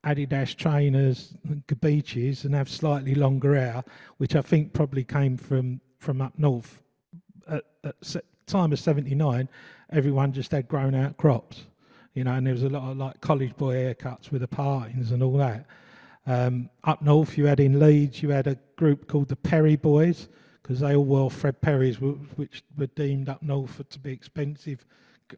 Adidas 0.04 0.56
trainers, 0.56 1.34
and 1.48 1.64
Gabiccis, 1.66 2.44
and 2.44 2.54
have 2.54 2.68
slightly 2.68 3.14
longer 3.14 3.54
hair, 3.54 3.84
which 4.16 4.34
I 4.34 4.42
think 4.42 4.72
probably 4.72 5.04
came 5.04 5.36
from 5.36 5.80
from 5.98 6.20
up 6.20 6.38
north. 6.38 6.82
At, 7.48 7.64
at 7.84 7.94
time 8.46 8.72
of 8.72 8.80
'79, 8.80 9.48
everyone 9.90 10.32
just 10.32 10.50
had 10.50 10.66
grown 10.66 10.94
out 10.94 11.16
crops, 11.16 11.66
you 12.14 12.24
know, 12.24 12.32
and 12.32 12.46
there 12.46 12.54
was 12.54 12.64
a 12.64 12.68
lot 12.68 12.90
of 12.90 12.96
like 12.96 13.20
college 13.20 13.56
boy 13.56 13.74
haircuts 13.74 14.32
with 14.32 14.40
the 14.40 14.48
partings 14.48 15.12
and 15.12 15.22
all 15.22 15.36
that. 15.36 15.66
Um, 16.26 16.68
up 16.84 17.00
north, 17.02 17.38
you 17.38 17.46
had 17.46 17.60
in 17.60 17.78
Leeds, 17.78 18.22
you 18.22 18.30
had 18.30 18.46
a 18.46 18.56
group 18.76 19.06
called 19.06 19.28
the 19.28 19.36
Perry 19.36 19.76
Boys 19.76 20.28
because 20.62 20.80
they 20.80 20.94
all 20.94 21.04
wore 21.04 21.30
Fred 21.30 21.60
Perry's, 21.60 22.00
which 22.00 22.62
were 22.76 22.86
deemed 22.86 23.28
up 23.28 23.42
north 23.42 23.74
for, 23.74 23.84
to 23.84 23.98
be 23.98 24.12
expensive 24.12 24.84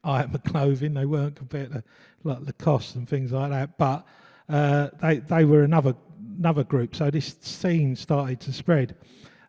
item 0.05 0.35
of 0.35 0.43
clothing. 0.44 0.94
They 0.94 1.07
weren't 1.07 1.36
compared 1.36 1.73
to 1.73 1.85
like 2.24 2.44
the 2.44 2.53
costs 2.55 2.94
and 2.94 3.09
things 3.09 3.32
like 3.32 3.51
that, 3.51 3.78
but 3.78 4.07
uh, 4.49 4.89
they 5.01 5.19
they 5.19 5.44
were 5.44 5.62
another 5.62 5.94
another 6.39 6.65
group. 6.65 6.94
So 6.94 7.11
this 7.11 7.36
scene 7.40 7.97
started 7.97 8.40
to 8.40 8.53
spread, 8.53 8.97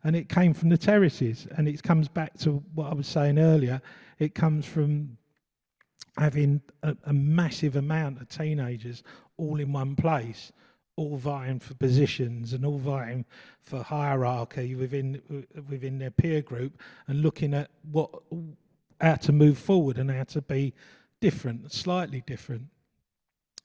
and 0.03 0.15
it 0.15 0.29
came 0.29 0.53
from 0.53 0.69
the 0.69 0.77
terraces, 0.77 1.47
and 1.57 1.67
it 1.67 1.81
comes 1.83 2.07
back 2.07 2.37
to 2.39 2.63
what 2.75 2.91
I 2.91 2.93
was 2.93 3.07
saying 3.07 3.39
earlier. 3.39 3.81
It 4.19 4.35
comes 4.35 4.65
from 4.65 5.17
having 6.17 6.61
a, 6.83 6.95
a 7.05 7.13
massive 7.13 7.75
amount 7.75 8.21
of 8.21 8.29
teenagers 8.29 9.03
all 9.37 9.59
in 9.59 9.73
one 9.73 9.95
place, 9.95 10.51
all 10.95 11.17
vying 11.17 11.59
for 11.59 11.73
positions 11.73 12.53
and 12.53 12.65
all 12.65 12.77
vying 12.77 13.25
for 13.61 13.81
hierarchy 13.81 14.75
within 14.75 15.21
within 15.69 15.97
their 15.97 16.11
peer 16.11 16.41
group, 16.41 16.79
and 17.07 17.21
looking 17.21 17.53
at 17.53 17.69
what 17.91 18.09
how 19.01 19.15
to 19.15 19.31
move 19.31 19.57
forward 19.57 19.97
and 19.97 20.09
how 20.11 20.23
to 20.23 20.41
be 20.41 20.73
different, 21.19 21.71
slightly 21.71 22.21
different. 22.25 22.67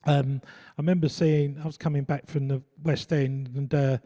Um, 0.04 0.40
I 0.44 0.74
remember 0.78 1.08
seeing 1.08 1.58
I 1.62 1.66
was 1.66 1.76
coming 1.76 2.04
back 2.04 2.26
from 2.26 2.48
the 2.48 2.62
West 2.82 3.12
End 3.12 3.50
and 3.54 3.74
uh, 3.74 3.98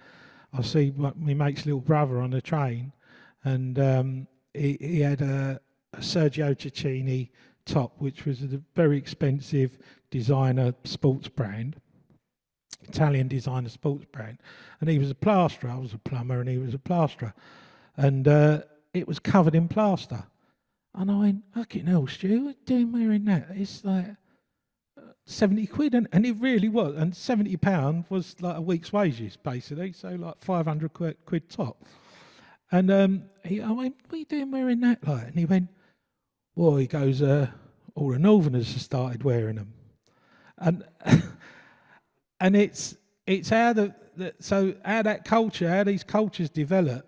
I 0.53 0.63
see 0.63 0.93
my, 0.97 1.13
my 1.17 1.35
mate's 1.35 1.65
little 1.65 1.81
brother 1.81 2.21
on 2.21 2.31
the 2.31 2.41
train, 2.41 2.93
and 3.45 3.79
um, 3.79 4.27
he, 4.53 4.77
he 4.81 5.01
had 5.01 5.23
a, 5.23 5.61
a 5.95 5.99
Sergio 5.99 6.55
Tacchini 6.55 7.31
top, 7.65 7.95
which 7.99 8.25
was 8.27 8.43
a 8.43 8.61
very 8.75 8.99
expensive 8.99 9.79
designer 10.11 10.75
sports 10.85 11.29
brand, 11.29 11.77
Italian 12.89 13.29
designer 13.29 13.69
sports 13.69 14.05
brand, 14.13 14.39
and 14.81 14.89
he 14.89 14.99
was 14.99 15.11
a 15.11 15.15
plasterer. 15.15 15.71
I 15.71 15.79
was 15.79 15.93
a 15.93 15.99
plumber, 15.99 16.41
and 16.41 16.49
he 16.49 16.59
was 16.59 16.75
a 16.75 16.79
plasterer, 16.79 17.35
and 17.97 18.27
uh, 18.27 18.63
it 18.95 19.09
was 19.09 19.19
covered 19.19 19.55
in 19.55 19.69
plaster. 19.69 20.25
And 20.95 21.11
I 21.11 21.15
went, 21.19 21.43
fucking 21.55 21.87
hell, 21.87 22.07
Stu, 22.07 22.55
doing 22.67 22.93
wearing 22.93 23.25
that? 23.25 23.47
It's 23.51 23.83
like 23.85 24.09
uh, 24.99 25.13
70 25.25 25.67
quid, 25.69 25.95
and, 25.95 26.07
and 26.13 26.27
it 26.27 26.37
really 26.39 26.69
was. 26.69 26.95
And 26.97 27.17
70 27.17 27.57
pound 27.57 28.05
was 28.11 28.37
like 28.41 28.57
a 28.57 28.61
week's 28.61 28.93
wages, 28.93 29.37
basically. 29.37 29.93
So 29.93 30.11
like 30.11 30.43
500 30.43 30.93
quid, 30.93 31.17
quid 31.25 31.49
top. 31.49 31.83
And 32.71 32.91
um, 32.91 33.25
he, 33.45 33.63
I 33.63 33.71
went, 33.71 33.97
what 34.09 34.17
are 34.17 34.19
you 34.19 34.25
doing 34.27 34.51
wearing 34.51 34.81
that? 34.81 35.07
Like, 35.07 35.29
and 35.29 35.35
he 35.35 35.47
went, 35.47 35.69
well, 36.55 36.77
he 36.77 36.87
goes, 36.87 37.23
uh, 37.23 37.47
all 37.95 38.11
the 38.11 38.19
Northerners 38.19 38.73
have 38.73 38.83
started 38.83 39.23
wearing 39.25 39.57
them. 39.57 39.73
And, 40.59 40.85
and 42.43 42.57
it's, 42.57 42.97
it's 43.25 43.49
how 43.49 43.73
the, 43.73 43.95
the, 44.17 44.35
so 44.41 44.75
how 44.85 45.03
that 45.03 45.25
culture, 45.25 45.69
how 45.69 45.85
these 45.85 46.03
cultures 46.03 46.51
develop 46.51 47.07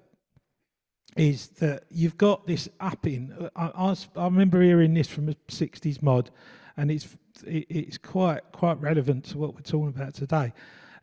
is 1.17 1.49
that 1.59 1.83
you've 1.91 2.17
got 2.17 2.47
this 2.47 2.69
upping. 2.79 3.51
I 3.57 3.93
remember 4.17 4.63
hearing 4.63 4.95
this 4.95 5.09
from 5.09 5.29
a 5.29 5.35
'60s 5.49 6.01
mod, 6.03 6.31
and 6.77 6.91
it's 6.91 7.17
it, 7.45 7.67
it's 7.69 7.99
quite 7.99 8.43
quite 8.53 8.81
relevant 8.81 9.25
to 9.27 9.39
what 9.39 9.55
we're 9.55 9.61
talking 9.61 9.89
about 9.89 10.15
today. 10.15 10.53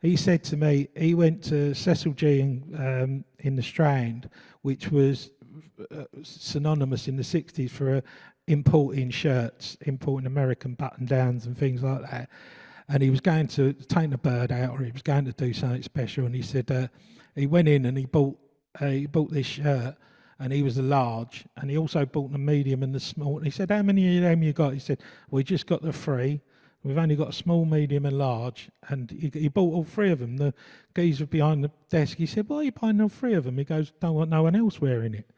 He 0.00 0.16
said 0.16 0.42
to 0.44 0.56
me 0.56 0.88
he 0.96 1.14
went 1.14 1.44
to 1.44 1.74
Cecil 1.74 2.14
Gee 2.14 2.40
in, 2.40 2.74
um, 2.78 3.24
in 3.40 3.54
the 3.54 3.62
Strand, 3.62 4.30
which 4.62 4.90
was 4.90 5.30
uh, 5.90 6.04
synonymous 6.22 7.06
in 7.06 7.16
the 7.16 7.22
'60s 7.22 7.70
for 7.70 7.96
uh, 7.96 8.00
importing 8.46 9.10
shirts, 9.10 9.76
importing 9.82 10.26
American 10.26 10.72
button 10.72 11.04
downs 11.04 11.46
and 11.46 11.56
things 11.56 11.82
like 11.82 12.00
that. 12.10 12.30
And 12.92 13.02
he 13.02 13.08
was 13.08 13.20
going 13.20 13.46
to 13.48 13.72
take 13.72 14.10
the 14.10 14.18
bird 14.18 14.52
out, 14.52 14.70
or 14.70 14.84
he 14.84 14.92
was 14.92 15.00
going 15.00 15.24
to 15.24 15.32
do 15.32 15.54
something 15.54 15.82
special. 15.82 16.26
And 16.26 16.34
he 16.34 16.42
said 16.42 16.70
uh, 16.70 16.88
he 17.34 17.46
went 17.46 17.66
in 17.68 17.86
and 17.86 17.96
he 17.96 18.04
bought 18.04 18.36
uh, 18.80 18.86
he 18.86 19.06
bought 19.06 19.30
this 19.30 19.46
shirt 19.46 19.96
and 20.38 20.52
he 20.52 20.62
was 20.62 20.78
a 20.78 20.82
large 20.82 21.44
and 21.56 21.70
he 21.70 21.78
also 21.78 22.04
bought 22.04 22.32
the 22.32 22.38
medium 22.38 22.82
and 22.82 22.94
the 22.94 23.00
small 23.00 23.36
and 23.36 23.44
he 23.44 23.50
said 23.50 23.70
how 23.70 23.82
many 23.82 24.16
of 24.16 24.22
them 24.22 24.42
you 24.42 24.52
got? 24.52 24.72
He 24.74 24.78
said 24.78 25.00
we 25.30 25.44
just 25.44 25.66
got 25.66 25.82
the 25.82 25.92
three. 25.92 26.40
We've 26.84 26.98
only 26.98 27.14
got 27.14 27.28
a 27.28 27.32
small 27.32 27.64
medium 27.64 28.06
and 28.06 28.18
large 28.18 28.68
and 28.88 29.10
he, 29.10 29.30
he 29.32 29.48
bought 29.48 29.72
all 29.72 29.84
three 29.84 30.10
of 30.10 30.18
them. 30.18 30.36
The 30.36 30.52
geezer 30.94 31.26
behind 31.26 31.62
the 31.62 31.70
desk 31.90 32.16
he 32.18 32.26
said 32.26 32.48
why 32.48 32.56
are 32.58 32.62
you 32.64 32.72
buying 32.72 33.00
all 33.00 33.08
three 33.08 33.34
of 33.34 33.44
them? 33.44 33.58
He 33.58 33.64
goes 33.64 33.92
don't 34.00 34.14
want 34.14 34.30
no 34.30 34.42
one 34.42 34.56
else 34.56 34.80
wearing 34.80 35.14
it 35.14 35.30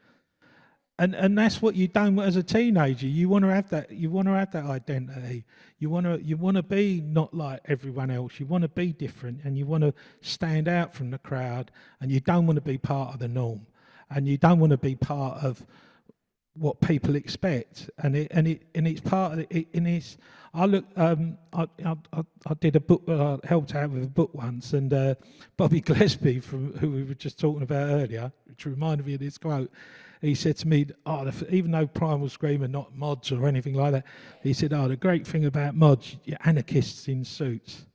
and 0.97 1.13
and 1.13 1.37
that's 1.37 1.61
what 1.61 1.75
you 1.75 1.87
don't 1.87 2.17
as 2.19 2.35
a 2.35 2.43
teenager. 2.43 3.07
You 3.07 3.27
want 3.27 3.43
to 3.43 3.49
have 3.49 3.69
that 3.69 3.91
you 3.91 4.09
want 4.09 4.27
to 4.27 4.33
have 4.33 4.51
that 4.51 4.65
identity. 4.65 5.43
You 5.77 5.89
want 5.89 6.05
to 6.05 6.21
you 6.23 6.37
want 6.37 6.55
to 6.55 6.63
be 6.63 7.01
not 7.01 7.33
like 7.33 7.59
everyone 7.65 8.09
else. 8.09 8.39
You 8.39 8.45
want 8.45 8.61
to 8.61 8.69
be 8.69 8.93
different 8.93 9.41
and 9.43 9.57
you 9.57 9.65
want 9.65 9.83
to 9.83 9.93
stand 10.21 10.67
out 10.67 10.95
from 10.95 11.11
the 11.11 11.17
crowd 11.17 11.71
and 11.99 12.11
you 12.11 12.21
don't 12.21 12.47
want 12.47 12.55
to 12.57 12.61
be 12.61 12.77
part 12.77 13.13
of 13.13 13.19
the 13.19 13.27
norm. 13.27 13.65
And 14.09 14.27
you 14.27 14.37
don't 14.37 14.59
want 14.59 14.71
to 14.71 14.77
be 14.77 14.95
part 14.95 15.43
of 15.43 15.65
what 16.57 16.79
people 16.79 17.15
expect. 17.17 17.89
And 17.97 18.15
it 18.15 18.31
and 18.31 18.47
it 18.47 18.61
and 18.73 18.87
it's 18.87 19.01
part 19.01 19.33
of 19.33 19.47
it 19.49 19.67
and 19.73 19.87
it's 19.87 20.17
I 20.53 20.65
look 20.65 20.85
um 20.95 21.37
I 21.51 21.67
I, 21.83 21.95
I 22.47 22.53
did 22.61 22.77
a 22.77 22.79
book 22.79 23.03
i 23.09 23.37
helped 23.43 23.75
out 23.75 23.89
with 23.89 24.03
a 24.03 24.07
book 24.07 24.33
once 24.33 24.71
and 24.71 24.93
uh, 24.93 25.15
Bobby 25.57 25.81
Gillespie 25.85 26.39
from 26.39 26.71
who 26.77 26.91
we 26.91 27.03
were 27.03 27.15
just 27.15 27.37
talking 27.37 27.63
about 27.63 27.89
earlier 27.89 28.31
which 28.45 28.65
reminded 28.65 29.05
me 29.05 29.15
of 29.15 29.19
this 29.19 29.37
quote 29.37 29.69
he 30.25 30.35
said 30.35 30.57
to 30.57 30.67
me 30.67 30.87
oh 31.05 31.31
even 31.49 31.71
though 31.71 31.87
Primal 31.87 32.29
Scream 32.29 32.63
are 32.63 32.67
not 32.67 32.95
mods 32.95 33.31
or 33.31 33.47
anything 33.47 33.73
like 33.73 33.93
that 33.93 34.05
he 34.41 34.53
said 34.53 34.73
oh 34.73 34.87
the 34.87 34.95
great 34.95 35.25
thing 35.25 35.45
about 35.45 35.75
mods 35.75 36.17
you're 36.25 36.37
anarchists 36.43 37.07
in 37.07 37.23
suits 37.23 37.85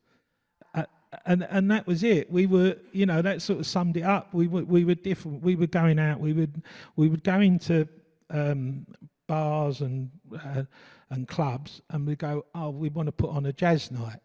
and 1.26 1.46
and 1.50 1.70
that 1.70 1.86
was 1.86 2.02
it. 2.02 2.30
We 2.30 2.46
were, 2.46 2.76
you 2.92 3.06
know, 3.06 3.22
that 3.22 3.42
sort 3.42 3.58
of 3.58 3.66
summed 3.66 3.96
it 3.96 4.02
up. 4.02 4.32
We 4.32 4.48
were 4.48 4.64
we 4.64 4.84
were 4.84 4.94
different. 4.94 5.42
We 5.42 5.56
were 5.56 5.66
going 5.66 5.98
out. 5.98 6.20
We 6.20 6.32
would 6.32 6.62
we 6.96 7.08
would 7.08 7.24
go 7.24 7.40
into 7.40 7.88
um, 8.30 8.86
bars 9.26 9.80
and 9.80 10.10
uh, 10.32 10.64
and 11.10 11.26
clubs, 11.26 11.82
and 11.90 12.06
we 12.06 12.14
go, 12.16 12.44
oh, 12.54 12.70
we 12.70 12.88
want 12.90 13.06
to 13.06 13.12
put 13.12 13.30
on 13.30 13.46
a 13.46 13.52
jazz 13.52 13.90
night 13.90 14.20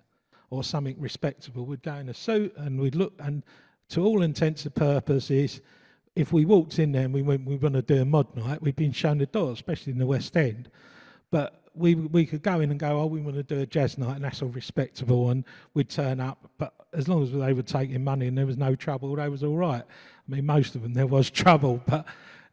or 0.51 0.63
something 0.63 0.95
respectable. 0.99 1.65
We'd 1.65 1.81
go 1.81 1.95
in 1.95 2.09
a 2.09 2.13
suit 2.13 2.55
and 2.57 2.79
we'd 2.79 2.95
look, 2.95 3.13
and 3.19 3.43
to 3.89 4.05
all 4.05 4.21
intents 4.21 4.65
and 4.65 4.75
purposes, 4.75 5.61
if 6.15 6.31
we 6.33 6.45
walked 6.45 6.79
in 6.79 6.91
there 6.91 7.03
and 7.05 7.13
we 7.13 7.21
went, 7.21 7.45
we 7.45 7.55
want 7.57 7.75
to 7.75 7.81
do 7.81 8.01
a 8.01 8.05
mod 8.05 8.35
night, 8.35 8.61
we'd 8.61 8.75
been 8.75 8.91
shown 8.93 9.17
the 9.17 9.25
door, 9.25 9.51
especially 9.51 9.91
in 9.93 9.99
the 9.99 10.05
West 10.05 10.35
End. 10.37 10.69
But 11.31 11.61
we 11.73 11.95
we 11.95 12.25
could 12.25 12.41
go 12.41 12.61
in 12.61 12.71
and 12.71 12.79
go, 12.79 13.01
oh, 13.01 13.05
we 13.07 13.19
want 13.19 13.35
to 13.35 13.43
do 13.43 13.59
a 13.59 13.65
jazz 13.65 13.97
night, 13.97 14.15
and 14.15 14.23
that's 14.23 14.41
all 14.41 14.49
respectable, 14.49 15.29
and 15.31 15.43
we'd 15.73 15.89
turn 15.89 16.19
up. 16.21 16.49
But 16.57 16.73
as 16.93 17.07
long 17.09 17.23
as 17.23 17.31
they 17.31 17.51
were 17.53 17.61
taking 17.63 18.03
money 18.03 18.27
and 18.27 18.37
there 18.37 18.45
was 18.45 18.57
no 18.57 18.75
trouble, 18.75 19.15
they 19.15 19.27
was 19.27 19.43
all 19.43 19.57
right. 19.57 19.83
I 19.83 20.31
mean, 20.31 20.45
most 20.45 20.75
of 20.75 20.83
them 20.83 20.93
there 20.93 21.07
was 21.07 21.29
trouble, 21.43 21.81
but 21.87 22.05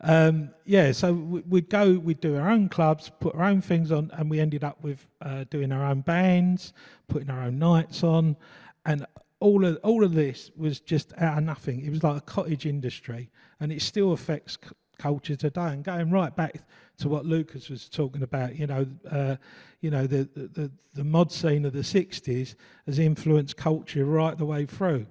Um, 0.05 0.51
yeah, 0.65 0.91
so 0.91 1.13
we- 1.15 1.43
we'd 1.43 1.71
go, 1.71 1.93
we'd 1.97 2.21
do 2.21 2.35
our 2.37 2.51
own 2.51 2.69
clubs, 2.69 3.13
put 3.21 3.37
our 3.37 3.45
own 3.45 3.61
things 3.61 3.93
on, 3.93 4.11
and 4.15 4.29
we 4.29 4.41
ended 4.41 4.65
up 4.65 4.83
with 4.83 5.07
uh, 5.21 5.45
doing 5.49 5.71
our 5.71 5.85
own 5.85 6.01
bands, 6.01 6.73
putting 7.07 7.31
our 7.31 7.45
own 7.45 7.61
nights 7.61 8.03
on, 8.03 8.37
and 8.85 9.07
all 9.39 9.65
of 9.65 9.79
all 9.85 10.03
of 10.03 10.13
this 10.13 10.51
was 10.57 10.81
just 10.81 11.13
out 11.19 11.39
of 11.39 11.45
nothing. 11.45 11.85
It 11.87 11.91
was 11.91 12.03
like 12.03 12.17
a 12.17 12.21
cottage 12.23 12.67
industry, 12.67 13.31
and 13.63 13.71
it 13.71 13.81
still 13.81 14.13
affects 14.13 14.59
c- 14.63 14.71
culture 14.99 15.37
today. 15.37 15.69
And 15.69 15.85
going 15.85 16.11
right 16.11 16.35
back 16.35 16.57
to 16.99 17.09
what 17.09 17.25
Lucas 17.25 17.71
was 17.71 17.89
talking 17.89 18.25
about, 18.25 18.57
you 18.57 18.67
know, 18.67 18.85
uh, 19.09 19.37
you 19.81 19.91
know, 19.91 20.07
the, 20.07 20.29
the 20.35 20.71
the 20.95 21.05
mod 21.05 21.31
scene 21.31 21.65
of 21.65 21.73
the 21.73 21.79
'60s 21.79 22.57
has 22.87 22.99
influenced 22.99 23.57
culture 23.57 24.05
right 24.05 24.37
the 24.37 24.45
way 24.45 24.67
through. 24.67 25.07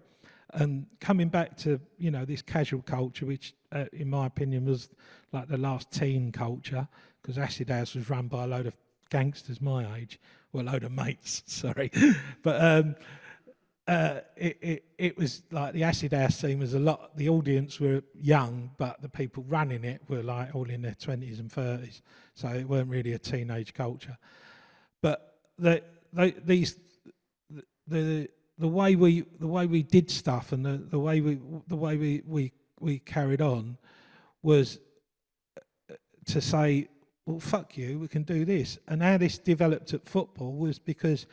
And 0.53 0.85
coming 0.99 1.29
back 1.29 1.55
to 1.59 1.79
you 1.97 2.11
know 2.11 2.25
this 2.25 2.41
casual 2.41 2.81
culture, 2.81 3.25
which 3.25 3.53
uh, 3.71 3.85
in 3.93 4.09
my 4.09 4.25
opinion 4.25 4.65
was 4.65 4.89
like 5.31 5.47
the 5.47 5.57
last 5.57 5.89
teen 5.89 6.33
culture, 6.33 6.85
because 7.21 7.37
Acid 7.37 7.69
House 7.69 7.95
was 7.95 8.09
run 8.09 8.27
by 8.27 8.43
a 8.43 8.47
load 8.47 8.67
of 8.67 8.75
gangsters 9.09 9.61
my 9.61 9.97
age, 9.97 10.19
well, 10.51 10.65
a 10.65 10.71
load 10.71 10.83
of 10.83 10.91
mates, 10.91 11.43
sorry, 11.47 11.89
but 12.43 12.61
um, 12.61 12.95
uh, 13.87 14.19
it, 14.35 14.57
it 14.61 14.83
it 14.97 15.17
was 15.17 15.43
like 15.51 15.73
the 15.73 15.83
Acid 15.83 16.13
House 16.13 16.37
scene 16.37 16.59
was 16.59 16.73
a 16.73 16.79
lot. 16.79 17.15
The 17.17 17.29
audience 17.29 17.79
were 17.79 18.03
young, 18.13 18.71
but 18.77 19.01
the 19.01 19.09
people 19.09 19.43
running 19.47 19.83
it 19.83 20.01
were 20.07 20.21
like 20.21 20.53
all 20.53 20.69
in 20.69 20.81
their 20.81 20.95
twenties 20.95 21.39
and 21.39 21.51
thirties, 21.51 22.01
so 22.35 22.47
it 22.49 22.67
weren't 22.67 22.89
really 22.89 23.13
a 23.13 23.19
teenage 23.19 23.73
culture. 23.73 24.17
But 25.01 25.35
the, 25.57 25.83
they, 26.13 26.31
these 26.31 26.77
the, 27.49 27.63
the 27.87 28.29
the 28.59 28.67
way 28.67 28.95
we 28.95 29.21
the 29.39 29.47
way 29.47 29.65
we 29.65 29.81
did 29.81 30.11
stuff 30.11 30.51
and 30.51 30.63
the, 30.63 30.77
the 30.77 30.99
way 30.99 31.19
we 31.19 31.39
the 31.67 31.75
way 31.75 31.97
we, 31.97 32.21
we 32.27 32.51
we 32.79 32.99
carried 32.99 33.41
on 33.41 33.77
was 34.43 34.79
uh, 35.89 35.95
to 36.25 36.39
say, 36.39 36.87
well, 37.25 37.39
fuck 37.39 37.77
you, 37.77 37.99
we 37.99 38.07
can 38.07 38.23
do 38.23 38.45
this. 38.45 38.77
And 38.87 39.01
how 39.01 39.17
this 39.17 39.39
developed 39.39 39.93
at 39.93 40.07
football 40.07 40.53
was 40.53 40.77
because 40.77 41.25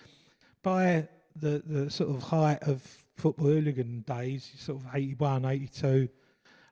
by 0.62 1.09
the, 1.36 1.62
the 1.66 1.90
sort 1.90 2.10
of 2.10 2.22
height 2.22 2.62
of 2.62 2.82
football 3.16 3.46
hooligan 3.46 4.05
days, 4.06 4.52
sort 4.59 4.82
of 4.82 4.94
81, 4.94 5.44
82, 5.44 6.09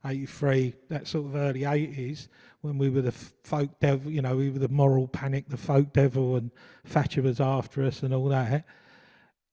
83, 0.04 0.74
that 0.88 1.06
sort 1.06 1.26
of 1.26 1.36
early 1.36 1.60
80s, 1.60 2.28
when 2.60 2.78
we 2.78 2.90
were 2.90 3.02
the 3.02 3.12
folk 3.12 3.78
devil, 3.80 4.10
you 4.10 4.22
know, 4.22 4.36
we 4.36 4.50
were 4.50 4.58
the 4.58 4.68
moral 4.68 5.08
panic, 5.08 5.48
the 5.48 5.56
folk 5.56 5.92
devil, 5.92 6.36
and 6.36 6.50
Thatcher 6.84 7.22
was 7.22 7.40
after 7.40 7.82
us 7.84 8.02
and 8.02 8.14
all 8.14 8.28
that 8.28 8.64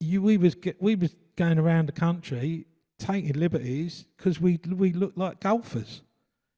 you, 0.04 0.22
we 0.22 0.38
was 0.38 0.56
we 0.80 0.96
was 0.96 1.16
going 1.36 1.58
around 1.58 1.88
the 1.88 1.94
country 1.94 2.66
taking 3.00 3.34
liberties 3.34 4.06
because 4.18 4.40
we 4.40 4.60
we 4.68 4.94
looked 4.94 5.18
like 5.18 5.40
golfers. 5.40 6.02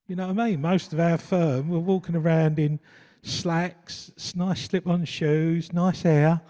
You 0.07 0.15
know 0.15 0.27
what 0.27 0.39
I 0.39 0.49
mean? 0.49 0.61
Most 0.61 0.93
of 0.93 0.99
our 0.99 1.17
firm 1.17 1.69
were 1.69 1.79
walking 1.79 2.15
around 2.15 2.59
in 2.59 2.79
slacks, 3.23 4.11
nice 4.35 4.61
slip-on 4.61 5.05
shoes, 5.05 5.73
nice 5.73 6.03
hair, 6.03 6.41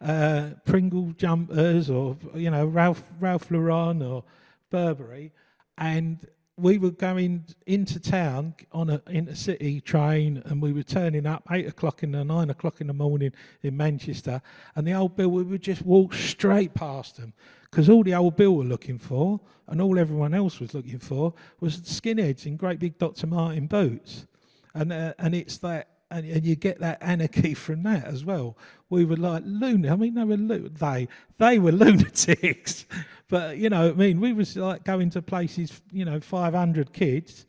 uh, 0.00 0.50
Pringle 0.64 1.12
jumpers, 1.16 1.90
or 1.90 2.16
you 2.34 2.50
know 2.50 2.66
Ralph 2.66 3.02
Ralph 3.20 3.50
Lauren 3.50 4.02
or 4.02 4.24
Burberry, 4.70 5.32
and 5.76 6.26
we 6.58 6.76
were 6.76 6.90
going 6.90 7.44
into 7.66 8.00
town 8.00 8.52
on 8.72 8.90
a 8.90 8.98
intercity 9.00 9.82
train 9.82 10.42
and 10.46 10.60
we 10.60 10.72
were 10.72 10.82
turning 10.82 11.24
up 11.24 11.44
eight 11.52 11.68
o'clock 11.68 12.02
in 12.02 12.10
the 12.10 12.24
nine 12.24 12.50
o'clock 12.50 12.80
in 12.80 12.88
the 12.88 12.92
morning 12.92 13.32
in 13.62 13.76
Manchester 13.76 14.42
and 14.74 14.86
the 14.86 14.92
old 14.92 15.14
bill 15.14 15.28
we 15.28 15.44
would 15.44 15.62
just 15.62 15.82
walk 15.82 16.12
straight 16.12 16.74
past 16.74 17.16
them 17.16 17.32
because 17.70 17.88
all 17.88 18.02
the 18.02 18.14
old 18.14 18.36
bill 18.36 18.56
were 18.56 18.64
looking 18.64 18.98
for 18.98 19.40
and 19.68 19.80
all 19.80 19.98
everyone 19.98 20.34
else 20.34 20.58
was 20.58 20.74
looking 20.74 20.98
for 20.98 21.32
was 21.60 21.80
skinheads 21.80 22.44
in 22.44 22.56
great 22.56 22.80
big 22.80 22.98
Dr. 22.98 23.28
Martin 23.28 23.68
boots 23.68 24.26
and 24.74 24.92
uh, 24.92 25.14
and 25.20 25.36
it's 25.36 25.58
that 25.58 25.88
and, 26.10 26.26
and 26.26 26.44
you 26.44 26.56
get 26.56 26.80
that 26.80 26.98
anarchy 27.00 27.54
from 27.64 27.82
that 27.84 28.04
as 28.04 28.24
well. 28.24 28.56
We 28.90 29.04
were 29.04 29.16
like 29.16 29.42
lunatic. 29.46 29.90
I 29.92 29.96
mean, 29.96 30.14
they 30.14 30.24
were 30.24 30.36
lu- 30.36 30.68
they 30.68 31.08
they 31.38 31.58
were 31.58 31.72
lunatics, 31.84 32.86
but 33.28 33.58
you 33.58 33.70
know, 33.70 33.90
I 33.90 33.92
mean, 33.92 34.20
we 34.20 34.32
was 34.32 34.56
like 34.56 34.84
going 34.84 35.10
to 35.10 35.22
places, 35.22 35.80
you 35.92 36.04
know, 36.04 36.20
five 36.20 36.54
hundred 36.54 36.92
kids, 36.92 37.46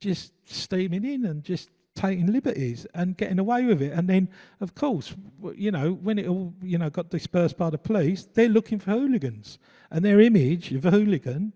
just 0.00 0.32
steaming 0.44 1.04
in 1.04 1.26
and 1.26 1.44
just 1.44 1.70
taking 1.94 2.32
liberties 2.32 2.86
and 2.94 3.16
getting 3.16 3.38
away 3.38 3.64
with 3.64 3.82
it. 3.82 3.92
And 3.92 4.08
then, 4.08 4.28
of 4.60 4.74
course, 4.74 5.14
you 5.54 5.70
know, 5.70 5.92
when 5.92 6.18
it 6.18 6.26
all 6.26 6.54
you 6.62 6.78
know 6.78 6.90
got 6.90 7.10
dispersed 7.10 7.56
by 7.56 7.70
the 7.70 7.78
police, 7.78 8.26
they're 8.34 8.48
looking 8.48 8.78
for 8.78 8.92
hooligans, 8.92 9.58
and 9.90 10.04
their 10.04 10.20
image 10.20 10.72
of 10.72 10.84
a 10.84 10.90
hooligan 10.90 11.52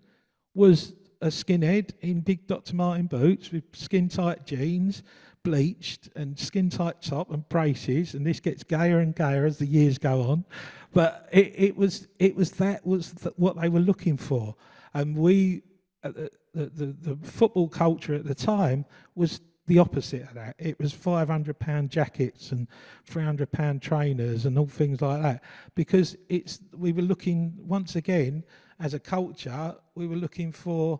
was 0.53 0.93
a 1.21 1.27
skinhead 1.27 1.91
in 2.01 2.21
big 2.21 2.47
Dr. 2.47 2.75
Martin 2.75 3.07
boots 3.07 3.51
with 3.51 3.63
skin 3.73 4.07
tight 4.07 4.45
jeans, 4.45 5.03
bleached 5.45 6.09
and 6.15 6.37
skin 6.37 6.69
tight 6.69 7.01
top 7.01 7.31
and 7.31 7.47
braces, 7.47 8.15
and 8.15 8.25
this 8.25 8.41
gets 8.41 8.63
gayer 8.63 8.99
and 8.99 9.15
gayer 9.15 9.45
as 9.45 9.57
the 9.57 9.65
years 9.65 9.97
go 9.97 10.23
on. 10.23 10.43
But 10.91 11.29
it, 11.31 11.53
it 11.55 11.77
was 11.77 12.09
it 12.19 12.35
was 12.35 12.51
that 12.51 12.85
was 12.85 13.13
what 13.37 13.59
they 13.61 13.69
were 13.69 13.79
looking 13.79 14.17
for, 14.17 14.55
and 14.93 15.15
we 15.15 15.63
the, 16.03 16.29
the 16.53 16.95
the 17.01 17.17
football 17.23 17.69
culture 17.69 18.13
at 18.13 18.25
the 18.25 18.35
time 18.35 18.83
was 19.15 19.39
the 19.67 19.79
opposite 19.79 20.23
of 20.23 20.33
that. 20.33 20.55
It 20.59 20.79
was 20.79 20.91
five 20.91 21.29
hundred 21.29 21.59
pound 21.59 21.91
jackets 21.91 22.51
and 22.51 22.67
three 23.05 23.23
hundred 23.23 23.51
pound 23.51 23.81
trainers 23.81 24.45
and 24.45 24.59
all 24.59 24.67
things 24.67 25.01
like 25.01 25.21
that 25.21 25.43
because 25.75 26.17
it's 26.27 26.59
we 26.75 26.91
were 26.91 27.01
looking 27.01 27.53
once 27.57 27.95
again 27.95 28.43
as 28.79 28.93
a 28.93 28.99
culture 28.99 29.75
we 29.95 30.05
were 30.05 30.17
looking 30.17 30.51
for 30.51 30.99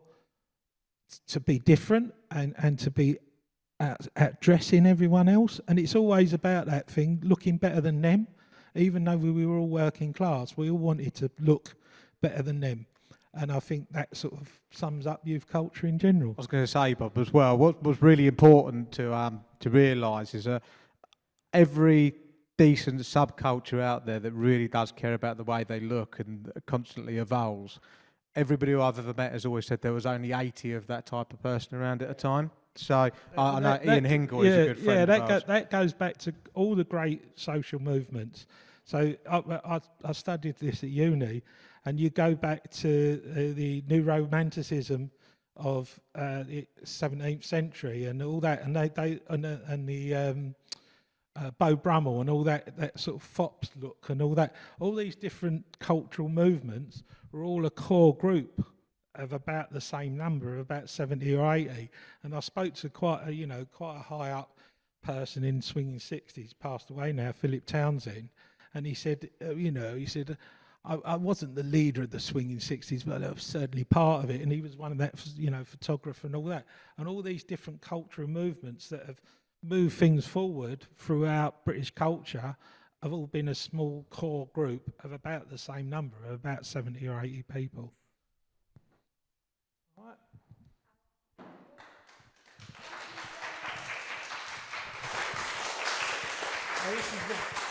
to 1.28 1.40
be 1.40 1.60
different 1.60 2.14
and, 2.32 2.56
and 2.58 2.80
to 2.80 2.90
be 2.90 3.18
out, 3.80 4.08
outdressing 4.16 4.88
everyone 4.88 5.30
else. 5.30 5.60
And 5.68 5.80
it's 5.80 5.96
always 5.96 6.34
about 6.34 6.66
that 6.68 6.90
thing, 6.90 7.22
looking 7.24 7.58
better 7.58 7.82
than 7.82 8.02
them. 8.02 8.28
Even 8.76 9.06
though 9.06 9.18
we 9.18 9.46
were 9.46 9.58
all 9.58 9.68
working 9.68 10.12
class, 10.12 10.58
we 10.58 10.70
all 10.70 10.78
wanted 10.78 11.14
to 11.16 11.32
look 11.40 11.76
better 12.22 12.42
than 12.42 12.60
them. 12.60 12.86
And 13.34 13.52
I 13.52 13.60
think 13.60 13.92
that 13.92 14.16
sort 14.16 14.34
of 14.34 14.50
sums 14.72 15.06
up 15.06 15.22
youth 15.26 15.48
culture 15.48 15.88
in 15.88 16.00
general. 16.00 16.32
I 16.38 16.42
was 16.42 16.48
going 16.48 16.64
to 16.64 16.68
say, 16.68 16.94
Bob, 16.94 17.18
as 17.18 17.34
well. 17.34 17.58
What 17.58 17.84
was 17.84 18.02
really 18.02 18.28
important 18.28 18.92
to 18.94 19.14
um, 19.14 19.42
to 19.60 19.70
realise 19.70 20.34
is 20.34 20.46
that 20.46 20.64
every 21.54 22.16
decent 22.58 23.02
subculture 23.02 23.82
out 23.82 24.06
there 24.06 24.20
that 24.20 24.32
really 24.32 24.68
does 24.68 24.92
care 24.92 25.14
about 25.14 25.38
the 25.38 25.44
way 25.44 25.64
they 25.64 25.80
look 25.80 26.20
and 26.20 26.52
constantly 26.66 27.18
evolves. 27.18 27.80
Everybody 28.36 28.74
who 28.74 28.82
I've 28.82 29.00
ever 29.00 29.14
met 29.14 29.32
has 29.32 29.46
always 29.46 29.66
said 29.66 29.82
there 29.82 29.94
was 29.94 30.06
only 30.06 30.32
80 30.32 30.74
of 30.74 30.88
that 30.88 31.06
type 31.06 31.34
of 31.34 31.42
person 31.42 31.78
around 31.78 32.02
at 32.02 32.10
a 32.10 32.14
time. 32.14 32.52
So 32.78 32.96
I, 32.98 33.12
I 33.38 33.60
know 33.60 33.70
That- 33.84 33.86
Ian 33.86 34.04
Hingle 34.06 34.44
yeah, 34.44 34.50
is 34.50 34.58
a 34.58 34.66
good 34.74 34.80
friend 34.80 34.98
Yeah, 34.98 35.02
of 35.04 35.08
that, 35.08 35.22
ours. 35.32 35.44
go, 35.44 35.48
that 35.54 35.72
goes 35.72 35.94
back 35.94 36.18
to 36.20 36.34
all 36.54 36.76
the 36.76 36.84
great 36.84 37.24
social 37.40 37.80
movements. 37.82 38.48
So 38.84 39.16
I, 39.30 39.38
I, 39.66 39.82
I 40.04 40.12
studied 40.12 40.58
this 40.58 40.84
at 40.84 40.90
uni, 40.90 41.42
and 41.86 42.00
you 42.00 42.10
go 42.10 42.36
back 42.36 42.70
to 42.72 43.22
uh, 43.32 43.34
the 43.56 43.84
new 43.90 44.04
romanticism 44.04 45.10
of 45.58 46.00
uh, 46.16 46.44
the 46.44 46.68
17th 46.84 47.44
century 47.44 48.06
and 48.06 48.22
all 48.22 48.40
that, 48.42 48.64
and 48.64 48.76
they, 48.76 48.90
they 48.90 49.20
and, 49.30 49.44
the- 49.44 49.62
and 49.68 49.88
the 49.88 50.14
um, 50.14 50.56
uh, 51.38 51.52
Beau 51.58 51.76
Brummell 51.76 52.22
and 52.22 52.30
all 52.30 52.44
that, 52.44 52.78
that 52.78 53.00
sort 53.00 53.16
of 53.18 53.24
fops 53.24 53.70
look 53.82 54.10
and 54.10 54.22
all 54.22 54.36
that. 54.36 54.54
All 54.80 54.94
these 54.94 55.16
different 55.16 55.64
cultural 55.80 56.30
movements 56.30 57.04
were 57.32 57.44
all 57.44 57.66
a 57.66 57.70
core 57.70 58.16
group 58.16 58.66
of 59.20 59.34
about 59.34 59.72
the 59.72 59.82
same 59.82 60.18
number, 60.18 60.54
of 60.54 60.60
about 60.60 60.90
70 60.90 61.36
or 61.36 61.54
80. 61.54 61.90
And 62.24 62.36
I 62.36 62.40
spoke 62.40 62.74
to 62.76 62.90
quite 62.90 63.28
a, 63.28 63.34
you 63.34 63.48
know, 63.48 63.66
quite 63.72 63.98
a 63.98 64.02
high 64.02 64.32
up 64.32 64.58
person 65.02 65.44
in 65.44 65.62
swinging 65.62 66.00
60s, 66.00 66.54
passed 66.60 66.90
away 66.90 67.12
now, 67.12 67.32
Philip 67.32 67.66
Townsend. 67.66 68.30
And 68.74 68.86
he 68.86 68.94
said, 68.94 69.30
uh, 69.42 69.56
you 69.56 69.72
know, 69.72 69.96
he 69.96 70.06
said, 70.06 70.38
I, 70.84 70.96
I 71.06 71.16
wasn't 71.16 71.56
the 71.56 71.64
leader 71.64 72.04
of 72.04 72.12
the 72.12 72.20
swinging 72.20 72.58
60s, 72.58 73.06
but 73.06 73.24
I 73.24 73.32
was 73.32 73.44
certainly 73.44 73.84
part 73.84 74.24
of 74.24 74.30
it. 74.30 74.42
And 74.42 74.52
he 74.52 74.62
was 74.62 74.76
one 74.76 74.92
of 74.92 74.98
that, 75.00 75.14
you 75.38 75.50
know, 75.50 75.64
photographer 75.64 76.28
and 76.28 76.36
all 76.36 76.46
that. 76.46 76.66
And 76.98 77.08
all 77.08 77.22
these 77.22 77.44
different 77.44 77.82
cultural 77.82 78.28
movements 78.28 78.90
that 78.90 79.06
have 79.06 79.22
moved 79.64 79.98
things 79.98 80.28
forward 80.28 80.86
throughout 80.98 81.66
British 81.66 81.92
culture 81.92 82.56
have 83.02 83.14
all 83.14 83.28
been 83.28 83.50
a 83.50 83.56
small 83.56 84.06
core 84.10 84.48
group 84.54 84.94
of 85.04 85.12
about 85.12 85.50
the 85.50 85.58
same 85.58 85.90
number, 85.90 86.18
of 86.26 86.34
about 86.34 86.66
70 86.66 87.08
or 87.08 87.22
80 87.22 87.44
people. 87.44 87.94
Is 96.88 97.02
the- 97.28 97.65